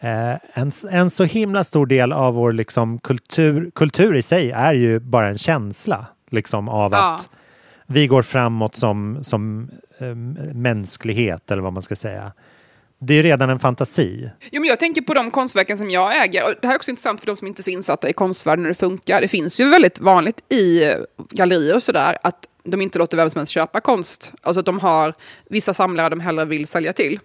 eh, 0.01 0.31
en, 0.55 0.73
en 0.91 1.11
så 1.11 1.25
himla 1.25 1.65
stor 1.65 1.87
del 1.87 2.13
av 2.13 2.35
vår 2.35 2.53
liksom 2.53 2.99
kultur, 2.99 3.71
kultur 3.75 4.15
i 4.17 4.23
sig 4.23 4.51
är 4.51 4.75
ju 4.75 5.01
bara 5.01 5.29
en 5.29 5.39
känsla 5.39 6.07
liksom 6.31 6.69
av 6.69 6.93
Ja. 6.93 7.15
att 7.15 7.29
vi 7.87 8.07
går 8.07 8.23
framåt 8.23 8.75
som, 8.75 9.25
som 9.25 9.71
eh, 9.99 10.15
mänsklighet 10.55 11.51
eller 11.51 11.63
vad 11.63 11.73
man 11.73 11.83
ska 11.83 11.97
säga. 11.97 12.33
Det 12.99 13.13
är 13.13 13.17
ju 13.17 13.23
redan 13.23 13.51
en 13.51 13.59
fantasi. 13.59 14.31
Jo, 14.51 14.61
men 14.61 14.69
jag 14.69 14.81
tänker 14.81 15.03
på 15.03 15.15
de 15.15 15.31
konstverken 15.31 15.79
som 15.79 15.91
jag 15.91 16.25
äger. 16.25 16.45
Och 16.45 16.55
det 16.61 16.67
här 16.67 16.75
är 16.75 16.79
också 16.79 16.91
intressant 16.91 17.21
för 17.21 17.27
de 17.27 17.37
som 17.37 17.47
inte 17.47 17.61
är 17.61 17.63
så 17.63 17.71
insatta 17.71 18.09
i 18.09 18.13
konstvärlden 18.13 18.65
hur 18.65 18.71
det 18.71 18.79
funkar. 18.79 19.21
Det 19.21 19.29
finns 19.29 19.61
ju 19.61 19.69
väldigt 19.69 20.01
vanligt 20.01 20.53
i 20.53 20.95
gallerier 21.31 21.77
och 21.77 21.83
sådär 21.83 22.19
att 22.23 22.49
de 22.65 22.83
inte 22.83 22.99
låter 22.99 23.17
vem 23.17 23.31
som 23.31 23.39
helst 23.39 23.53
köpa 23.53 23.81
konst. 23.81 24.33
Alltså 24.43 24.61
att 24.61 24.67
de 24.67 24.79
har 24.79 25.15
vissa 25.51 25.75
samlare 25.75 26.09
de 26.09 26.21
hellre 26.21 26.45
vill 26.45 26.67
sälja 26.67 26.93
till. 26.93 27.21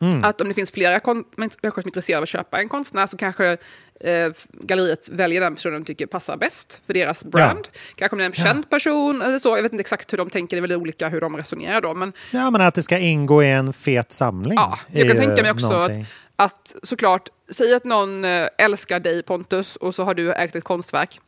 Mm. 0.00 0.24
Att 0.24 0.40
om 0.40 0.48
det 0.48 0.54
finns 0.54 0.70
flera 0.70 1.00
människor 1.36 1.70
som 1.70 1.80
är 1.80 1.86
intresserade 1.86 2.18
av 2.18 2.22
att 2.22 2.28
köpa 2.28 2.60
en 2.60 2.68
konstnär 2.68 3.06
så 3.06 3.16
kanske 3.16 3.56
eh, 4.00 4.32
galleriet 4.52 5.08
väljer 5.08 5.40
den 5.40 5.54
personen 5.54 5.80
de 5.80 5.84
tycker 5.84 6.06
passar 6.06 6.36
bäst 6.36 6.80
för 6.86 6.94
deras 6.94 7.24
brand. 7.24 7.68
Kanske 7.94 8.14
om 8.14 8.18
det 8.18 8.24
är 8.24 8.26
en 8.26 8.32
känd 8.32 8.70
person 8.70 9.22
eller 9.22 9.38
så. 9.38 9.56
Jag 9.56 9.62
vet 9.62 9.72
inte 9.72 9.80
exakt 9.80 10.12
hur 10.12 10.18
de 10.18 10.30
tänker, 10.30 10.56
det 10.56 10.58
är 10.58 10.60
väldigt 10.60 10.78
olika 10.78 11.08
hur 11.08 11.20
de 11.20 11.36
resonerar 11.36 11.80
då. 11.80 11.94
Men 11.94 12.12
Ja, 12.30 12.50
men 12.50 12.60
att 12.60 12.74
det 12.74 12.82
ska 12.82 12.98
ingå 12.98 13.42
i 13.42 13.50
en 13.50 13.72
fet 13.72 14.12
samling. 14.12 14.54
Ja, 14.56 14.78
jag 14.92 15.08
kan 15.08 15.16
tänka 15.16 15.42
mig 15.42 15.50
också 15.50 15.66
att, 15.66 15.72
någonting. 15.72 16.06
att 16.36 16.76
såklart, 16.82 17.28
säg 17.50 17.74
att 17.74 17.84
någon 17.84 18.24
eh, 18.24 18.48
älskar 18.58 19.00
dig 19.00 19.22
Pontus 19.22 19.76
och 19.76 19.94
så 19.94 20.04
har 20.04 20.14
du 20.14 20.32
ägt 20.32 20.56
ett 20.56 20.64
konstverk. 20.64 21.20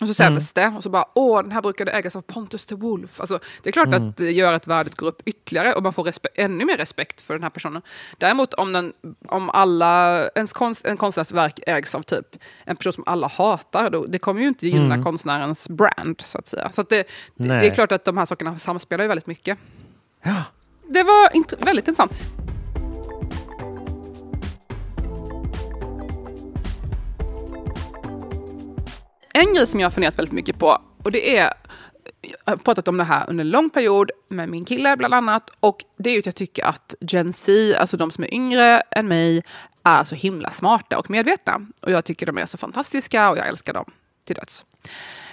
Och 0.00 0.08
så 0.08 0.14
säljs 0.14 0.52
det 0.52 0.66
och 0.76 0.82
så 0.82 0.88
bara, 0.90 1.04
åh, 1.14 1.42
den 1.42 1.52
här 1.52 1.62
brukade 1.62 1.90
ägas 1.92 2.16
av 2.16 2.20
Pontus 2.22 2.64
the 2.66 2.74
Wolf. 2.74 3.20
Alltså, 3.20 3.38
det 3.62 3.70
är 3.70 3.72
klart 3.72 3.86
Mm. 3.88 4.08
att 4.08 4.16
det 4.16 4.30
gör 4.32 4.52
att 4.52 4.66
värdet 4.66 4.94
går 4.94 5.06
upp 5.06 5.22
ytterligare 5.24 5.74
och 5.74 5.82
man 5.82 5.92
får 5.92 6.10
ännu 6.34 6.64
mer 6.64 6.76
respekt 6.76 7.20
för 7.20 7.34
den 7.34 7.42
här 7.42 7.50
personen. 7.50 7.82
Däremot 8.18 8.54
om, 8.54 8.72
den, 8.72 8.92
om 9.28 9.50
alla, 9.50 10.22
ens 10.34 10.52
konst, 10.52 10.84
en 10.84 10.96
konstnärs 10.96 11.32
verk 11.32 11.60
ägs 11.66 11.94
av 11.94 12.02
typ 12.02 12.36
en 12.64 12.76
person 12.76 12.92
som 12.92 13.04
alla 13.06 13.26
hatar, 13.28 13.90
då, 13.90 14.06
det 14.06 14.18
kommer 14.18 14.40
ju 14.40 14.48
inte 14.48 14.66
gynna 14.66 14.94
Mm. 14.94 15.04
konstnärens 15.04 15.68
brand, 15.68 16.20
så 16.24 16.38
att 16.38 16.46
säga. 16.48 16.70
Så 16.72 16.80
att 16.80 16.88
det, 16.88 17.06
det, 17.34 17.54
är 17.54 17.74
klart 17.74 17.92
att 17.92 18.04
de 18.04 18.16
här 18.18 18.24
sakerna 18.24 18.58
samspelar 18.58 19.04
ju 19.04 19.08
väldigt 19.08 19.26
mycket. 19.26 19.58
Det 20.88 21.02
var 21.02 21.28
int- 21.28 21.64
väldigt 21.64 21.88
intressant. 21.88 22.12
En 29.38 29.54
grej 29.54 29.66
som 29.66 29.80
jag 29.80 29.86
har 29.86 29.90
funderat 29.90 30.18
väldigt 30.18 30.32
mycket 30.32 30.58
på, 30.58 30.82
och 31.02 31.12
det 31.12 31.38
är, 31.38 31.52
jag 32.20 32.36
har 32.44 32.56
pratat 32.56 32.88
om 32.88 32.96
det 32.96 33.04
här 33.04 33.30
under 33.30 33.44
en 33.44 33.50
lång 33.50 33.70
period 33.70 34.10
med 34.28 34.48
min 34.48 34.64
kille 34.64 34.96
bland 34.96 35.14
annat, 35.14 35.50
och 35.60 35.84
det 35.96 36.10
är 36.10 36.14
ju 36.14 36.18
att 36.18 36.26
jag 36.26 36.34
tycker 36.34 36.64
att 36.64 36.94
Gen 37.00 37.32
Z, 37.32 37.78
alltså 37.78 37.96
de 37.96 38.10
som 38.10 38.24
är 38.24 38.34
yngre 38.34 38.80
än 38.90 39.08
mig, 39.08 39.42
är 39.82 40.04
så 40.04 40.14
himla 40.14 40.50
smarta 40.50 40.98
och 40.98 41.10
medvetna. 41.10 41.66
Och 41.80 41.90
jag 41.90 42.04
tycker 42.04 42.26
de 42.26 42.38
är 42.38 42.46
så 42.46 42.58
fantastiska 42.58 43.30
och 43.30 43.38
jag 43.38 43.48
älskar 43.48 43.72
dem 43.72 43.90
till 44.24 44.36
döds. 44.36 44.64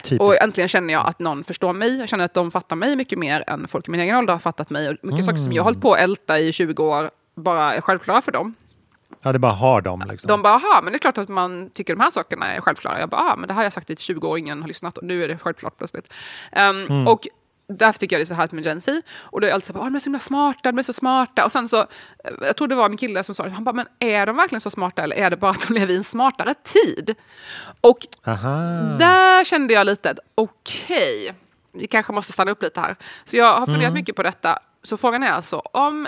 Typiskt. 0.03 0.21
Och 0.21 0.41
äntligen 0.41 0.67
känner 0.67 0.93
jag 0.93 1.07
att 1.07 1.19
någon 1.19 1.43
förstår 1.43 1.73
mig. 1.73 1.99
Jag 1.99 2.09
känner 2.09 2.25
att 2.25 2.33
de 2.33 2.51
fattar 2.51 2.75
mig 2.75 2.95
mycket 2.95 3.19
mer 3.19 3.43
än 3.47 3.67
folk 3.67 3.87
i 3.87 3.91
min 3.91 3.99
egen 3.99 4.15
ålder 4.15 4.33
har 4.33 4.39
fattat 4.39 4.69
mig. 4.69 4.89
Och 4.89 4.95
mycket 5.01 5.25
saker 5.25 5.37
som 5.37 5.53
jag 5.53 5.63
har 5.63 5.65
hållit 5.65 5.81
på 5.81 5.93
att 5.93 5.99
älta 5.99 6.39
i 6.39 6.53
20 6.53 6.83
år 6.83 7.11
bara 7.35 7.73
är 7.73 7.81
självklara 7.81 8.21
för 8.21 8.31
dem. 8.31 8.55
Ja, 9.23 9.31
det 9.31 9.39
bara 9.39 9.51
har 9.51 9.81
dem. 9.81 10.03
Liksom. 10.09 10.27
De 10.27 10.41
bara, 10.41 10.53
aha, 10.53 10.79
men 10.83 10.93
det 10.93 10.97
är 10.97 10.99
klart 10.99 11.17
att 11.17 11.29
man 11.29 11.69
tycker 11.69 11.95
de 11.95 12.01
här 12.01 12.09
sakerna 12.11 12.53
är 12.53 12.61
självklara. 12.61 12.99
Jag 12.99 13.09
bara, 13.09 13.21
ah, 13.21 13.35
men 13.35 13.47
det 13.47 13.53
här 13.53 13.57
har 13.59 13.63
jag 13.63 13.73
sagt 13.73 13.89
i 13.89 13.95
20 13.95 14.27
år 14.27 14.37
ingen 14.37 14.61
har 14.61 14.67
lyssnat 14.67 14.97
och 14.97 15.03
nu 15.03 15.23
är 15.23 15.27
det 15.27 15.37
självklart 15.37 15.77
plötsligt. 15.77 16.13
Ehm, 16.51 16.85
Mm. 16.85 17.07
Och 17.07 17.27
därför 17.67 17.99
tycker 17.99 18.15
jag 18.15 18.19
det 18.19 18.23
är 18.23 18.25
så 18.25 18.33
här 18.33 18.49
med 18.51 18.65
Gen 18.65 18.81
Z. 18.81 19.01
Och 19.19 19.41
då 19.41 19.47
är 19.47 19.51
alltid 19.51 19.67
så 19.67 19.73
bara, 19.73 19.79
ah, 19.83 19.85
de 19.85 19.95
är 19.95 19.99
så 19.99 20.03
himla 20.05 20.19
smarta, 20.19 20.71
de 20.71 20.77
är 20.79 20.83
så 20.83 20.93
smarta. 20.93 21.45
Och 21.45 21.51
sen 21.51 21.69
så, 21.69 21.77
eh, 21.79 21.85
jag 22.41 22.57
tror 22.57 22.67
det 22.67 22.75
var 22.75 22.89
min 22.89 22.97
kille 22.97 23.23
som 23.23 23.35
sa 23.35 23.43
det, 23.43 23.49
han 23.49 23.63
bara, 23.63 23.73
men 23.75 23.87
är 23.99 24.25
de 24.25 24.35
verkligen 24.35 24.61
så 24.61 24.69
smarta 24.69 25.01
eller 25.03 25.15
är 25.15 25.29
det 25.29 25.37
bara 25.37 25.51
att 25.51 25.67
de 25.67 25.73
lever 25.73 25.93
i 25.93 25.97
en 25.97 26.03
smartare 26.03 26.53
tid? 26.63 27.15
Och 27.81 27.97
Aha. 28.27 28.49
där 28.99 29.43
kände 29.45 29.73
jag 29.73 29.85
lite 29.85 30.09
att 30.09 30.19
okej, 30.35 31.33
vi 31.71 31.87
kanske 31.87 32.13
måste 32.13 32.31
stanna 32.33 32.51
upp 32.51 32.61
lite 32.63 32.79
här. 32.79 32.95
Så 33.25 33.37
jag 33.37 33.53
har 33.59 33.65
funderat 33.65 33.81
Mm. 33.83 33.93
mycket 33.93 34.15
på 34.15 34.23
detta. 34.23 34.59
Så 34.83 34.97
frågan 34.97 35.23
är 35.23 35.31
alltså 35.31 35.59
om 35.59 36.07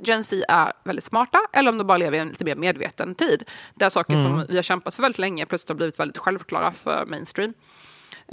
Gen 0.00 0.24
Z 0.24 0.44
är 0.48 0.72
väldigt 0.84 1.04
smarta 1.04 1.38
eller 1.52 1.70
om 1.70 1.78
de 1.78 1.86
bara 1.86 1.98
lever 1.98 2.16
i 2.18 2.20
en 2.20 2.28
lite 2.28 2.44
mer 2.44 2.54
medveten 2.56 3.14
tid. 3.14 3.44
Där 3.74 3.88
saker 3.88 4.14
Mm. 4.14 4.24
som 4.24 4.46
vi 4.48 4.56
har 4.56 4.62
kämpat 4.62 4.94
för 4.94 5.02
väldigt 5.02 5.18
länge 5.18 5.46
plötsligt 5.46 5.68
har 5.68 5.76
blivit 5.76 6.00
väldigt 6.00 6.18
självklara 6.18 6.72
för 6.72 7.06
mainstream. 7.06 7.50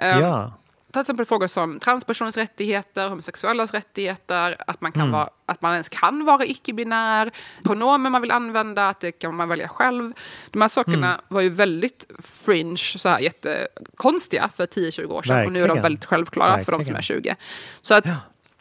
Um, 0.01 0.21
Ja. 0.21 0.53
Ta 0.91 0.91
till 0.91 1.01
exempel 1.01 1.25
frågor 1.25 1.47
som 1.47 1.79
transpersoners 1.79 2.37
rättigheter, 2.37 3.09
homosexuellas 3.09 3.71
rättigheter, 3.73 4.55
att 4.67 4.81
man, 4.81 4.91
kan 4.91 5.01
Mm. 5.01 5.11
vara, 5.11 5.29
att 5.45 5.61
man 5.61 5.71
ens 5.73 5.89
kan 5.89 6.25
vara 6.25 6.45
icke-binär, 6.45 7.31
pronomen 7.63 8.11
man 8.11 8.21
vill 8.21 8.31
använda, 8.31 8.89
att 8.89 8.99
det 8.99 9.11
kan 9.11 9.35
man 9.35 9.49
välja 9.49 9.67
själv. 9.67 10.13
De 10.51 10.61
här 10.61 10.67
sakerna 10.67 11.07
Mm. 11.13 11.21
var 11.27 11.41
ju 11.41 11.49
väldigt 11.49 12.05
fringe, 12.19 12.77
så 12.77 13.09
här 13.09 13.19
jättekonstiga 13.19 14.49
för 14.55 14.65
10-20 14.65 15.13
år 15.13 15.21
sedan. 15.21 15.45
Och 15.45 15.51
nu 15.51 15.59
är 15.59 15.63
de 15.63 15.67
Verkligen. 15.67 15.83
väldigt 15.83 16.05
självklara 16.05 16.63
för 16.63 16.71
de 16.71 16.85
som 16.85 16.93
Verkligen. 16.93 16.97
är 16.97 17.01
20. 17.01 17.35
Så 17.81 17.93
att 17.93 18.05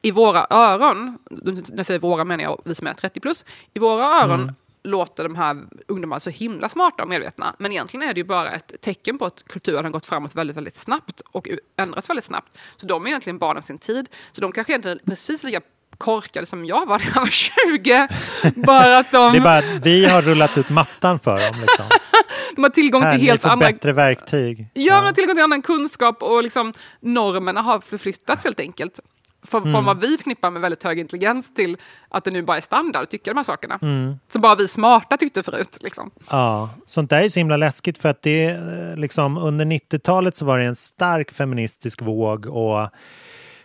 i 0.02 0.10
våra 0.10 0.46
öron, 0.50 1.18
när 1.30 1.62
jag 1.76 1.86
säger 1.86 2.00
våra 2.00 2.24
menar 2.24 2.44
jag 2.44 2.62
vi 2.64 2.74
som 2.74 2.86
är 2.86 2.94
30 2.94 3.20
plus, 3.20 3.44
i 3.74 3.78
våra 3.78 4.04
öron 4.04 4.40
Mm. 4.42 4.54
låter 4.82 5.22
de 5.22 5.34
här 5.36 5.62
ungdomarna 5.88 6.20
så 6.20 6.30
himla 6.30 6.68
smarta 6.68 7.02
och 7.02 7.08
medvetna. 7.08 7.54
Men 7.58 7.72
egentligen 7.72 8.08
är 8.08 8.14
det 8.14 8.20
ju 8.20 8.24
bara 8.24 8.50
ett 8.52 8.72
tecken 8.80 9.18
på 9.18 9.24
att 9.26 9.44
kulturen 9.48 9.84
har 9.84 9.92
gått 9.92 10.06
framåt 10.06 10.34
väldigt, 10.34 10.56
väldigt 10.56 10.76
snabbt 10.76 11.20
och 11.32 11.48
ändrats 11.76 12.10
väldigt 12.10 12.24
snabbt. 12.24 12.58
Så 12.76 12.86
de 12.86 13.04
är 13.04 13.08
egentligen 13.08 13.38
barn 13.38 13.56
av 13.56 13.60
sin 13.62 13.78
tid. 13.78 14.08
Så 14.32 14.40
de 14.40 14.52
kanske 14.52 14.72
egentligen 14.72 14.98
är 14.98 15.10
precis 15.10 15.42
lika 15.42 15.60
korkade 15.98 16.46
som 16.46 16.64
jag 16.66 16.86
var 16.86 16.98
när 16.98 17.06
jag 17.14 17.20
var 17.20 17.26
20. 17.26 18.08
bara 18.66 18.98
att 18.98 19.12
de, 19.12 19.32
Det 19.32 19.38
är 19.38 19.42
bara 19.42 19.58
att 19.58 19.86
vi 19.86 20.06
har 20.06 20.22
rullat 20.22 20.58
ut 20.58 20.70
mattan 20.70 21.18
för 21.18 21.38
dem. 21.50 21.60
Liksom. 21.60 21.84
de 22.56 22.62
har 22.62 22.70
tillgång 22.70 23.02
Här, 23.02 23.12
till 23.12 23.20
ni 23.20 23.26
helt 23.26 23.44
andra... 23.44 23.66
bättre 23.72 23.92
verktyg. 23.92 24.68
Ja, 24.74 24.94
man 24.94 25.04
har 25.04 25.12
tillgång 25.12 25.34
till 25.34 25.44
annan 25.44 25.62
kunskap 25.62 26.22
och 26.22 26.42
liksom 26.42 26.72
normerna 27.00 27.62
har 27.62 27.80
förflyttats 27.80 28.44
helt 28.44 28.60
enkelt. 28.60 29.00
Från, 29.46 29.68
Mm. 29.68 29.84
vad 29.84 30.00
vi 30.00 30.16
förknippar 30.16 30.50
med 30.50 30.62
väldigt 30.62 30.82
hög 30.84 30.98
intelligens 30.98 31.54
till 31.54 31.76
att 32.08 32.24
det 32.24 32.30
nu 32.30 32.42
bara 32.42 32.56
är 32.56 32.60
standard 32.60 33.02
att 33.02 33.10
tycka 33.10 33.30
de 33.30 33.36
här 33.36 33.44
sakerna. 33.44 33.78
Mm. 33.82 34.18
Som 34.32 34.40
bara 34.40 34.54
vi 34.54 34.68
smarta 34.68 35.16
tyckte 35.16 35.42
förut. 35.42 35.78
Liksom. 35.80 36.10
Ja, 36.30 36.70
sånt 36.86 37.10
där 37.10 37.22
är 37.22 37.28
så 37.28 37.40
himla 37.40 37.56
läskigt 37.56 37.98
för 37.98 38.08
att 38.08 38.22
det 38.22 38.44
eh, 38.44 38.96
liksom 38.96 39.38
under 39.38 39.64
90-talet 39.64 40.36
så 40.36 40.44
var 40.44 40.58
det 40.58 40.64
en 40.64 40.76
stark 40.76 41.30
feministisk 41.32 42.02
våg 42.02 42.46
och 42.46 42.88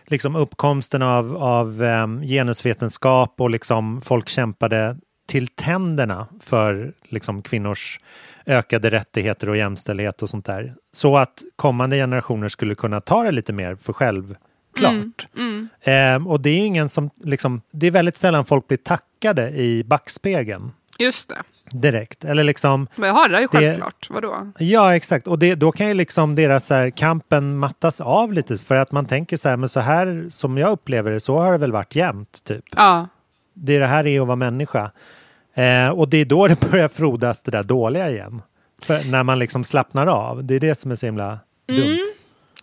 liksom 0.06 0.36
uppkomsten 0.36 1.02
av, 1.02 1.36
av 1.36 1.82
em, 1.82 2.22
genusvetenskap 2.22 3.40
och 3.40 3.50
liksom 3.50 4.00
folk 4.00 4.28
kämpade 4.28 4.96
till 5.28 5.48
tänderna 5.48 6.26
för 6.40 6.94
liksom 7.08 7.42
kvinnors 7.42 8.00
ökade 8.46 8.90
rättigheter 8.90 9.48
och 9.48 9.56
jämställdhet 9.56 10.22
och 10.22 10.30
sånt 10.30 10.46
där. 10.46 10.74
Så 10.92 11.16
att 11.16 11.42
kommande 11.56 11.96
generationer 11.96 12.48
skulle 12.48 12.74
kunna 12.74 13.00
ta 13.00 13.22
det 13.22 13.30
lite 13.32 13.52
mer 13.52 13.74
för 13.76 13.92
självklart. 14.80 15.28
Mm, 15.36 15.48
mm. 15.48 15.68
Ehm, 15.82 16.26
och 16.26 16.40
det 16.40 16.50
är 16.50 16.58
ingen 16.58 16.88
som 16.88 17.10
liksom, 17.24 17.60
det 17.70 17.86
är 17.86 17.90
väldigt 17.90 18.16
sällan 18.16 18.44
folk 18.44 18.68
blir 18.68 18.78
tackade 18.78 19.50
i 19.50 19.84
backspegeln 19.84 20.72
Just 20.98 21.28
det. 21.28 21.42
direkt. 21.78 22.24
Eller 22.24 22.44
liksom, 22.44 22.86
Men 22.96 23.08
jaha, 23.08 23.28
det 23.28 23.36
är 23.36 23.40
ju 23.40 23.46
Det- 23.52 23.58
självklart. 23.58 24.06
Vadå? 24.10 24.52
Ja, 24.58 24.96
exakt. 24.96 25.26
Och 25.26 25.38
det, 25.38 25.54
då 25.54 25.72
kan 25.72 25.88
ju 25.88 25.94
liksom 25.94 26.34
deras 26.34 26.70
här, 26.70 26.90
kampen 26.90 27.58
mattas 27.58 28.00
av 28.00 28.32
lite 28.32 28.58
för 28.58 28.74
att 28.74 28.92
man 28.92 29.06
tänker 29.06 29.36
så 29.36 29.48
här, 29.48 29.56
men 29.56 29.68
så 29.68 29.80
här 29.80 30.26
som 30.30 30.58
jag 30.58 30.70
upplever 30.70 31.10
det, 31.10 31.20
så 31.20 31.38
har 31.38 31.52
det 31.52 31.58
väl 31.58 31.72
varit 31.72 31.96
jämt. 31.96 32.44
Typ. 32.44 32.64
Ja. 32.76 33.08
Det 33.54 33.72
är 33.76 33.80
det 33.80 33.86
här 33.86 34.06
är 34.06 34.20
att 34.20 34.26
vara 34.26 34.36
människa. 34.36 34.90
Eh, 35.54 35.88
och 35.88 36.08
det 36.08 36.16
är 36.18 36.24
då 36.24 36.48
det 36.48 36.60
börjar 36.70 36.88
frodas 36.88 37.42
det 37.42 37.50
där 37.50 37.62
dåliga 37.62 38.10
igen. 38.10 38.42
För 38.82 39.10
när 39.10 39.22
man 39.22 39.38
liksom 39.38 39.64
slappnar 39.64 40.06
av. 40.06 40.44
Det 40.44 40.54
är 40.54 40.60
det 40.60 40.74
som 40.74 40.90
är 40.90 40.96
så 40.96 41.06
himla 41.06 41.38
dumt. 41.68 41.78
Mm, 41.82 41.98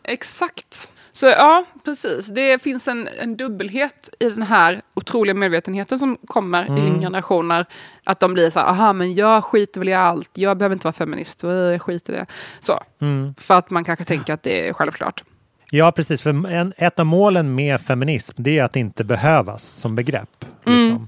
exakt. 0.03 0.89
Så 1.11 1.25
ja, 1.25 1.65
precis. 1.85 2.27
Det 2.27 2.61
finns 2.61 2.87
en, 2.87 3.07
en 3.21 3.37
dubbelhet 3.37 4.09
i 4.19 4.29
den 4.29 4.43
här 4.43 4.81
otroliga 4.93 5.33
medvetenheten 5.33 5.99
som 5.99 6.17
kommer 6.27 6.65
Mm. 6.65 6.77
i 6.77 6.87
yngre 6.87 7.01
generationer. 7.01 7.65
Att 8.03 8.19
de 8.19 8.33
blir 8.33 8.49
så 8.49 8.59
här, 8.59 8.67
aha, 8.67 8.93
men 8.93 9.13
jag 9.13 9.43
skiter 9.43 9.79
väl 9.81 9.89
i 9.89 9.93
allt. 9.93 10.29
Jag 10.33 10.57
behöver 10.57 10.75
inte 10.75 10.87
vara 10.87 10.93
feminist. 10.93 11.43
Jag 11.43 11.81
skiter 11.81 12.13
i 12.13 12.15
det. 12.15 12.25
Så. 12.59 12.79
Mm. 13.01 13.33
För 13.35 13.53
att 13.57 13.69
man 13.69 13.83
kanske 13.83 14.05
tänker 14.05 14.33
att 14.33 14.43
det 14.43 14.67
är 14.67 14.73
självklart. 14.73 15.23
Ja, 15.71 15.91
precis. 15.91 16.21
För 16.21 16.47
en, 16.47 16.73
ett 16.77 16.99
av 16.99 17.05
målen 17.05 17.55
med 17.55 17.81
feminism, 17.81 18.43
det 18.43 18.59
är 18.59 18.63
att 18.63 18.75
inte 18.75 19.03
behövas 19.03 19.63
som 19.63 19.95
begrepp. 19.95 20.45
Mm. 20.65 20.79
Liksom. 20.83 21.07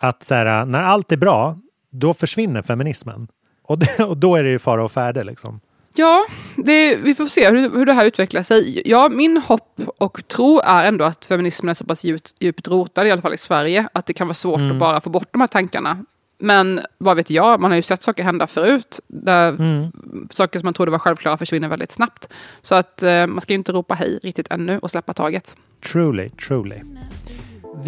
Att 0.00 0.22
så 0.22 0.34
här, 0.34 0.64
när 0.64 0.82
allt 0.82 1.12
är 1.12 1.16
bra, 1.16 1.58
då 1.90 2.14
försvinner 2.14 2.62
feminismen. 2.62 3.28
Och, 3.62 3.78
det, 3.78 4.04
och 4.04 4.16
då 4.16 4.36
är 4.36 4.42
det 4.42 4.50
ju 4.50 4.58
fara 4.58 4.84
och 4.84 4.92
färde 4.92 5.24
liksom. 5.24 5.60
Ja, 5.98 6.26
det, 6.56 6.96
vi 6.96 7.14
får 7.14 7.26
se 7.26 7.50
hur, 7.50 7.70
hur 7.70 7.86
det 7.86 7.92
här 7.92 8.04
utvecklar 8.04 8.42
sig. 8.42 8.82
Ja, 8.84 9.08
min 9.08 9.36
hopp 9.36 9.80
och 9.98 10.28
tro 10.28 10.60
är 10.60 10.84
ändå 10.84 11.04
att 11.04 11.26
feminismen 11.26 11.68
är 11.70 11.74
så 11.74 11.84
pass 11.84 12.04
djupt, 12.04 12.34
djupt 12.40 12.68
rotad, 12.68 13.06
i 13.06 13.10
alla 13.10 13.22
fall 13.22 13.34
i 13.34 13.38
Sverige, 13.38 13.88
att 13.92 14.06
det 14.06 14.12
kan 14.12 14.26
vara 14.26 14.34
svårt 14.34 14.60
Mm. 14.60 14.72
att 14.72 14.78
bara 14.78 15.00
få 15.00 15.10
bort 15.10 15.28
de 15.32 15.40
här 15.40 15.48
tankarna. 15.48 16.04
Men 16.40 16.80
vad 16.98 17.16
vet 17.16 17.30
jag, 17.30 17.60
man 17.60 17.70
har 17.70 17.76
ju 17.76 17.82
sett 17.82 18.02
saker 18.02 18.22
hända 18.22 18.46
förut, 18.46 19.00
där 19.06 19.48
Mm. 19.48 19.92
saker 20.30 20.58
som 20.58 20.66
man 20.66 20.74
trodde 20.74 20.90
var 20.90 20.98
självklara 20.98 21.36
försvinner 21.38 21.68
väldigt 21.68 21.92
snabbt. 21.92 22.28
Så 22.62 22.74
att 22.74 23.02
eh, 23.02 23.26
man 23.26 23.40
ska 23.40 23.52
ju 23.52 23.58
inte 23.58 23.72
ropa 23.72 23.94
hej 23.94 24.20
riktigt 24.22 24.46
ännu 24.50 24.78
och 24.78 24.90
släppa 24.90 25.12
taget. 25.12 25.56
Truly, 25.92 26.28
truly. 26.30 26.76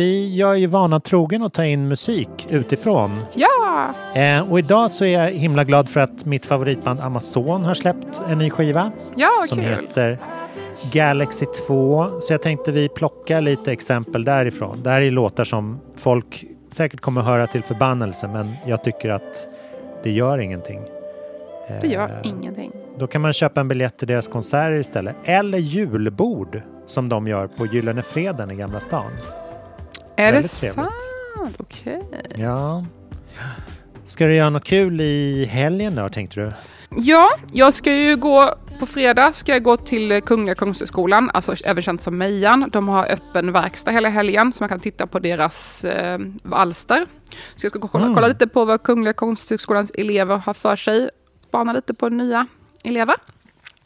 Vi 0.01 0.34
gör 0.34 0.55
ju 0.55 0.66
vana 0.66 1.01
trogen 1.01 1.42
att 1.42 1.53
ta 1.53 1.64
in 1.64 1.88
musik 1.88 2.46
utifrån. 2.51 3.20
Ja! 3.34 3.94
Eh, 4.14 4.51
och 4.53 4.59
idag 4.59 4.90
så 4.90 5.05
är 5.05 5.24
jag 5.24 5.32
himla 5.32 5.64
glad 5.64 5.88
för 5.88 6.01
att 6.01 6.24
mitt 6.24 6.46
favoritband 6.46 7.01
Amazon 7.01 7.64
har 7.64 7.74
släppt 7.74 8.20
en 8.28 8.38
ny 8.38 8.51
skiva. 8.51 8.90
Ja, 9.14 9.30
som 9.48 9.59
kul! 9.59 9.66
heter 9.66 10.18
Galaxy 10.92 11.46
2. 11.66 12.20
Så 12.20 12.32
jag 12.32 12.42
tänkte 12.42 12.72
vi 12.72 12.88
plockar 12.88 13.40
lite 13.40 13.72
exempel 13.72 14.24
därifrån. 14.24 14.82
Det 14.82 14.90
här 14.90 15.01
är 15.01 15.11
låtar 15.11 15.44
som 15.44 15.80
folk 15.96 16.44
säkert 16.72 17.01
kommer 17.01 17.20
höra 17.20 17.46
till 17.46 17.62
förbannelse 17.62 18.28
men 18.28 18.53
jag 18.66 18.84
tycker 18.84 19.11
att 19.11 19.46
det 20.03 20.11
gör 20.11 20.38
ingenting. 20.38 20.80
Det 21.80 21.88
gör 21.88 22.09
Eh, 22.09 22.30
ingenting. 22.30 22.72
Då 22.98 23.07
kan 23.07 23.20
man 23.20 23.32
köpa 23.32 23.61
en 23.61 23.68
biljett 23.68 23.98
till 23.98 24.09
deras 24.09 24.28
konserter 24.28 24.78
istället. 24.78 25.16
Eller 25.24 25.59
julbord 25.59 26.62
som 26.86 27.09
de 27.09 27.26
gör 27.26 27.46
på 27.46 27.66
Gyllene 27.66 28.03
Freden 28.03 28.51
i 28.51 28.55
Gamla 28.55 28.80
stan. 28.80 29.11
Är 30.21 30.33
det 30.33 30.49
sant? 30.49 30.91
Okej. 31.59 32.03
Ja. 32.37 32.85
Ska 34.07 34.27
du 34.27 34.35
göra 34.35 34.51
något 34.51 34.64
kul 34.64 35.01
i 35.01 35.45
helgen 35.45 35.95
då 35.95 36.09
tänkte 36.09 36.41
du? 36.41 36.53
Ja, 36.97 37.31
jag 37.53 37.75
ska 37.75 37.93
ju 37.93 38.16
gå 38.16 38.55
på 38.79 38.87
fredag 38.87 39.33
ska 39.33 39.53
jag 39.53 39.62
gå 39.62 39.77
till 39.77 40.23
Kungliga 40.23 40.55
Konsthögskolan, 40.55 41.31
alltså 41.35 41.55
även 41.64 41.83
känt 41.83 42.03
som 42.03 42.18
Mejan. 42.18 42.71
De 42.73 42.89
har 42.89 43.07
öppen 43.12 43.53
verkstad 43.53 43.91
hela 43.91 44.09
helgen 44.09 44.53
så 44.53 44.62
man 44.62 44.68
kan 44.68 44.81
titta 44.81 45.07
på 45.07 45.18
deras 45.18 45.85
eh, 45.85 46.18
alster. 46.51 47.07
Så 47.57 47.64
jag 47.64 47.71
ska 47.71 47.79
gå 47.79 47.85
och 47.85 47.93
kolla, 47.93 48.05
Mm. 48.05 48.14
kolla 48.14 48.29
lite 48.29 48.47
på 48.47 48.64
vad 48.64 48.83
Kungliga 48.83 49.12
Konsthögskolans 49.12 49.91
elever 49.91 50.37
har 50.37 50.55
för 50.55 50.77
sig. 50.77 51.11
Spana 51.49 51.73
lite 51.73 51.95
på 51.95 52.09
nya 52.09 52.47
elever. 52.85 53.14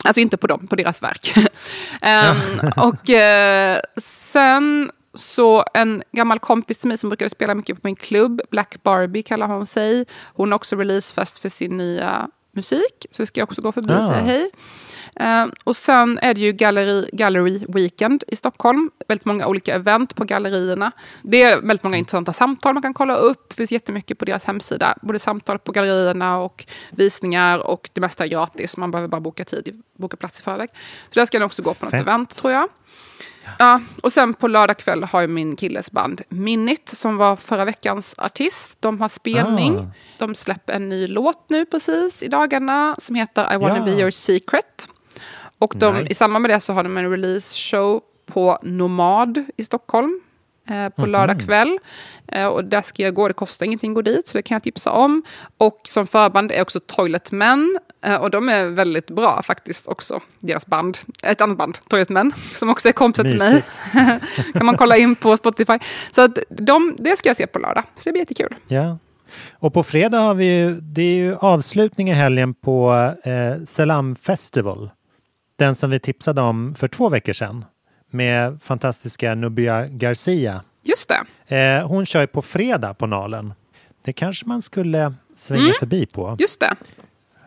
Alltså 0.05 0.21
inte 0.21 0.37
på 0.37 0.47
dem, 0.47 0.67
på 0.67 0.77
deras 0.77 1.03
verk. 1.03 1.35
Ehm, 2.03 2.37
och 2.77 3.11
eh, 3.11 3.81
sen 4.33 4.91
så 5.15 5.65
en 5.75 6.03
gammal 6.13 6.39
kompis 6.39 6.79
till 6.79 6.89
mig 6.89 6.99
som 6.99 7.11
brukade 7.11 7.31
spela 7.31 7.55
mycket 7.55 7.77
på 7.83 7.89
min 7.89 7.97
klubb, 7.97 8.41
Black 8.51 8.83
Barbie 8.83 9.23
kallar 9.23 9.47
hon 9.47 9.67
sig. 9.67 10.07
Hon 10.35 10.53
har 10.53 10.57
också 10.57 10.77
releasefest 10.77 11.39
för 11.39 11.49
sin 11.49 11.77
nya 11.77 12.29
musik. 12.53 13.07
Så 13.11 13.27
ska 13.27 13.41
jag 13.41 13.49
också 13.49 13.63
gå 13.63 13.73
förbi 13.73 13.93
och 13.95 13.99
Ah. 13.99 14.09
säga 14.09 14.21
hej. 14.21 14.51
Ehm, 15.17 15.53
och 15.65 15.77
sen 15.77 16.19
är 16.19 16.35
det 16.35 16.41
ju 16.41 16.53
galleri, 16.53 17.11
gallery 17.13 17.61
Weekend 17.69 18.25
i 18.29 18.37
Stockholm. 18.37 18.91
Väldigt 19.09 19.25
många 19.25 19.47
olika 19.47 19.75
event 19.75 20.15
på 20.15 20.25
gallerierna. 20.25 20.93
Det 21.23 21.43
är 21.43 21.57
väldigt 21.61 21.83
många 21.83 21.97
intressanta 21.97 22.33
samtal 22.33 22.75
man 22.75 22.83
kan 22.83 22.95
kolla 22.95 23.17
upp. 23.17 23.49
Det 23.49 23.55
finns 23.55 23.73
jättemycket 23.73 24.19
på 24.19 24.25
deras 24.25 24.45
hemsida. 24.45 24.95
Både 25.03 25.19
samtal 25.19 25.59
på 25.59 25.73
gallerierna 25.73 26.39
och 26.39 26.67
visningar 26.91 27.59
och 27.59 27.91
det 27.93 28.01
mesta 28.01 28.25
är 28.25 28.29
gratis. 28.29 28.77
Man 28.77 28.91
behöver 28.91 29.09
bara 29.09 29.21
boka 29.21 29.45
tid, 29.45 29.83
boka 29.99 30.17
plats 30.17 30.41
i 30.41 30.43
förväg. 30.43 30.69
Så 31.11 31.21
där 31.21 31.27
ska 31.27 31.39
jag 31.39 31.47
också 31.47 31.63
gå 31.63 31.75
på 31.75 31.85
något 31.85 31.91
Fett. 31.91 32.01
event 32.01 32.37
tror 32.37 32.53
jag. 32.53 32.69
Ja, 33.59 33.81
och 34.03 34.13
sen 34.13 34.35
på 34.35 34.49
lördag 34.49 34.77
kväll 34.79 35.05
har 35.05 35.21
jag 35.21 35.31
min 35.31 35.57
killes 35.57 35.91
band 35.91 36.23
Minit 36.29 36.89
som 36.89 37.17
var 37.17 37.37
förra 37.37 37.65
veckans 37.65 38.15
artist. 38.19 38.77
De 38.81 39.01
har 39.01 39.09
spelning. 39.09 39.79
Ah. 39.79 39.87
De 40.19 40.35
släpper 40.35 40.73
en 40.73 40.89
ny 40.89 41.07
låt 41.07 41.51
nu 41.51 41.67
precis 41.67 42.23
i 42.23 42.29
dagarna 42.29 42.97
som 42.99 43.15
heter 43.15 43.55
I 43.55 43.57
wanna 43.57 43.77
Ja. 43.79 43.85
be 43.85 43.91
your 43.91 44.11
secret. 44.11 44.89
Och 45.59 45.75
de, 45.77 45.95
Nice. 45.95 46.13
i 46.13 46.15
samband 46.15 46.43
med 46.43 46.51
det 46.51 46.61
så 46.61 46.73
har 46.73 46.83
de 46.83 46.97
en 46.97 47.11
release 47.11 47.59
show 47.59 48.01
på 48.27 48.59
Nomad 48.63 49.45
i 49.57 49.65
Stockholm 49.65 50.21
eh, 50.69 50.89
på 50.89 51.03
Mhm. 51.03 51.11
lördag 51.11 51.41
kväll. 51.41 51.79
Eh, 52.29 52.47
och 52.47 52.65
där 52.65 52.83
ska 52.83 53.03
jag 53.03 53.15
gå, 53.15 53.29
det 53.29 53.35
kostar 53.35 53.67
ingenting 53.67 53.91
att 53.91 53.95
gå 53.95 54.03
dit 54.03 54.29
så 54.29 54.39
det 54.39 54.43
kan 54.43 54.55
jag 54.55 54.63
tipsa 54.63 54.91
om. 54.91 55.23
Och 55.59 55.81
som 55.85 56.07
förband 56.07 56.53
är 56.53 56.63
också 56.63 56.81
Toilet 56.81 57.33
Men 57.33 57.79
eh, 58.05 58.15
och 58.17 58.31
de 58.31 58.49
är 58.49 58.65
väldigt 58.65 59.07
bra 59.07 59.43
faktiskt 59.43 59.87
också, 59.87 60.21
deras 60.41 60.67
band. 60.67 60.99
Ett 61.23 61.41
annat 61.41 61.59
band, 61.59 61.79
Toilet 61.89 62.09
Men, 62.09 62.33
som 62.53 62.71
också 62.71 62.89
är 62.89 62.93
kompisar 62.93 63.25
till 63.25 63.39
mig. 63.39 63.63
kan 64.53 64.67
man 64.67 64.77
kolla 64.77 64.97
in 64.97 65.15
på 65.15 65.37
Spotify. 65.37 65.79
Så 66.11 66.23
att 66.23 66.39
de, 66.49 66.97
det 66.99 67.17
ska 67.17 67.29
jag 67.29 67.37
se 67.37 67.47
på 67.47 67.59
lördag, 67.59 67.85
så 67.95 68.01
det 68.05 68.13
blir 68.13 68.23
jättekul. 68.23 68.55
Ja. 68.69 68.99
Och 69.53 69.75
på 69.75 69.83
fredag 69.83 70.19
har 70.19 70.35
vi 70.35 70.45
ju, 70.59 70.81
det 70.81 71.03
är 71.03 71.17
ju 71.17 71.37
avslutning 71.37 72.11
i 72.11 72.15
helgen 72.15 72.55
på 72.55 72.93
eh, 73.25 73.65
Salam 73.65 74.15
Festival. 74.17 74.91
Den 75.57 75.75
som 75.75 75.91
vi 75.91 75.99
tipsade 76.01 76.41
om 76.41 76.75
för 76.75 76.89
två 76.89 77.09
veckor 77.09 77.33
sedan 77.33 77.65
med 78.15 78.63
fantastiska 78.63 79.35
Nubia 79.35 79.87
Garcia. 79.87 80.63
Just 80.83 81.09
det, 81.09 81.25
Eh, 81.57 81.87
hon 81.89 82.07
kör 82.07 82.21
ju 82.21 82.27
på 82.27 82.43
fredag 82.43 82.95
på 82.95 83.07
Nalen. 83.07 83.55
Det 84.05 84.13
kanske 84.13 84.47
man 84.47 84.63
skulle 84.63 85.15
svänga 85.35 85.63
Mm. 85.63 85.75
förbi 85.81 86.07
på. 86.07 86.37
just 86.39 86.61
det. 86.61 86.75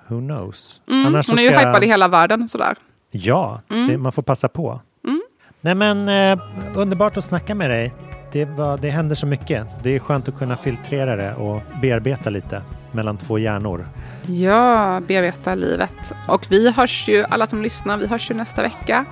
Who 0.08 0.20
knows? 0.20 0.82
Mm, 0.90 1.06
Annars 1.06 1.30
hon 1.30 1.38
är 1.40 1.42
ju 1.44 1.50
ska 1.50 1.60
hypad 1.60 1.84
i 1.84 1.88
hela 1.88 2.08
världen 2.08 2.48
sådär. 2.48 2.76
Ja, 3.12 3.62
Mm. 3.70 3.88
det, 3.88 3.98
man 3.98 4.12
får 4.12 4.22
passa 4.22 4.48
på. 4.48 4.82
Mm. 5.08 5.22
Nej 5.62 5.76
men 5.76 6.10
eh, 6.10 6.40
underbart 6.76 7.18
att 7.18 7.24
snacka 7.24 7.56
med 7.56 7.70
dig. 7.70 7.94
Det, 8.32 8.46
var, 8.46 8.78
det 8.78 8.90
händer 8.90 9.16
så 9.16 9.26
mycket. 9.26 9.68
Det 9.84 9.96
är 9.96 10.00
skönt 10.00 10.28
att 10.28 10.38
kunna 10.40 10.58
filtrera 10.58 11.16
det 11.16 11.34
och 11.36 11.62
bearbeta 11.82 12.30
lite 12.30 12.62
mellan 12.92 13.18
två 13.18 13.40
hjärnor. 13.40 13.88
Ja, 14.26 15.02
bearbeta 15.08 15.56
livet. 15.56 15.94
Och 16.28 16.46
vi 16.50 16.72
hörs 16.72 17.08
ju, 17.08 17.24
alla 17.30 17.48
som 17.48 17.62
lyssnar, 17.62 17.98
vi 17.98 18.08
hörs 18.08 18.32
ju 18.32 18.36
nästa 18.36 18.62
vecka. 18.62 19.06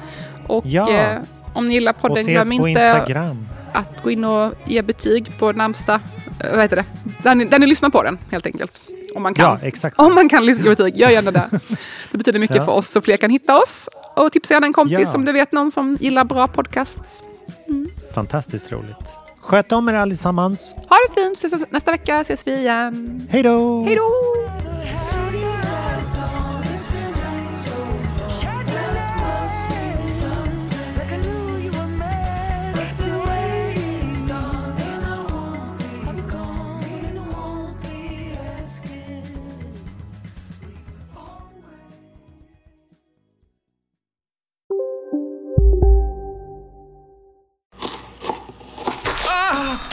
Och 0.48 0.66
Ja. 0.66 0.92
eh, 0.92 1.18
om 1.56 1.68
ni 1.68 1.74
gillar 1.74 1.94
podden, 1.94 2.26
glöm 2.26 2.52
inte 2.52 3.06
att 3.74 4.04
gå 4.04 4.12
in 4.12 4.24
och 4.24 4.54
ge 4.66 4.82
betyg 4.82 5.38
på 5.40 5.52
närmsta, 5.52 5.94
eh, 6.40 6.52
vad 6.52 6.62
heter 6.62 6.76
det, 6.76 6.86
där 7.24 7.36
ni, 7.36 7.46
där 7.46 7.60
ni 7.60 7.66
lyssnar 7.68 7.90
på 7.90 8.04
den 8.04 8.18
helt 8.32 8.46
enkelt. 8.46 8.82
Om 9.16 9.24
man 9.24 9.34
kan. 9.34 9.60
Ja. 9.84 9.90
Om 9.96 10.16
man 10.16 10.30
kan 10.30 10.46
lyssna 10.46 10.64
på 10.64 10.70
betyg, 10.70 10.98
gör 10.98 11.10
gärna 11.10 11.32
det. 11.32 11.50
Det 12.12 12.18
betyder 12.18 12.40
mycket 12.40 12.56
Ja. 12.56 12.66
för 12.66 12.72
oss 12.72 12.90
så 12.90 13.02
fler 13.02 13.18
kan 13.18 13.30
hitta 13.30 13.58
oss. 13.58 13.90
Och 14.16 14.32
tipsa 14.32 14.54
gärna 14.54 14.68
en 14.68 14.74
kompis 14.74 15.00
Ja. 15.02 15.16
om 15.16 15.26
du 15.26 15.32
vet 15.32 15.52
någon 15.52 15.72
som 15.72 15.98
gillar 16.00 16.24
bra 16.24 16.48
podcasts. 16.48 17.24
Fantastiskt 18.14 18.72
roligt. 18.72 19.08
Sköt 19.42 19.72
om 19.72 19.90
er 19.90 19.94
allesammans. 19.94 20.76
Ha 20.90 20.98
det 21.08 21.22
fint, 21.22 21.38
ses 21.38 21.54
nästa 21.70 21.92
vecka 21.92 22.20
ses 22.22 22.48
vi 22.48 22.54
igen. 22.56 23.28
Hej 23.32 23.44
då! 23.44 23.84
Hej 23.84 23.96
då! 23.96 24.12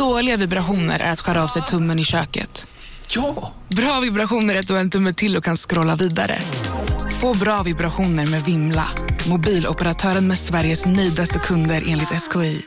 Dåliga 0.02 0.36
vibrationer 0.36 1.00
är 1.00 1.10
att 1.10 1.20
skära 1.20 1.42
av 1.42 1.46
sig 1.46 1.62
tummen 1.62 1.98
i 1.98 2.04
köket. 2.04 2.66
Ja! 3.08 3.52
Bra 3.68 4.00
vibrationer 4.00 4.54
är 4.54 4.60
att 4.60 4.66
du 4.66 4.72
har 4.72 4.80
en 4.80 4.90
tumme 4.90 5.12
till 5.12 5.36
och 5.36 5.44
kan 5.44 5.56
scrolla 5.56 5.96
vidare. 5.96 6.38
Få 7.20 7.34
bra 7.34 7.62
vibrationer 7.62 8.26
med 8.26 8.44
Vimla. 8.44 8.88
Mobiloperatören 9.28 10.28
med 10.28 10.38
Sveriges 10.38 10.86
nöjdaste 10.86 11.38
kunder 11.38 11.84
enligt 11.86 12.08
SKI. 12.08 12.62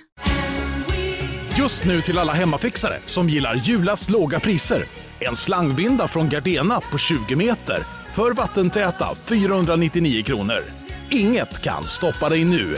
Just 1.57 1.85
nu 1.85 2.01
till 2.01 2.19
alla 2.19 2.33
hemmafixare 2.33 2.97
som 3.05 3.29
gillar 3.29 3.55
julast 3.55 4.09
låga 4.09 4.39
priser. 4.39 4.85
En 5.19 5.35
slangvinda 5.35 6.07
från 6.07 6.29
Gardena 6.29 6.79
på 6.91 6.97
20 6.97 7.35
meter 7.35 7.77
för 8.13 8.31
vattentäta 8.31 9.07
499 9.25 10.23
kronor. 10.23 10.63
Inget 11.09 11.61
kan 11.61 11.87
stoppa 11.87 12.29
dig 12.29 12.45
nu. 12.45 12.77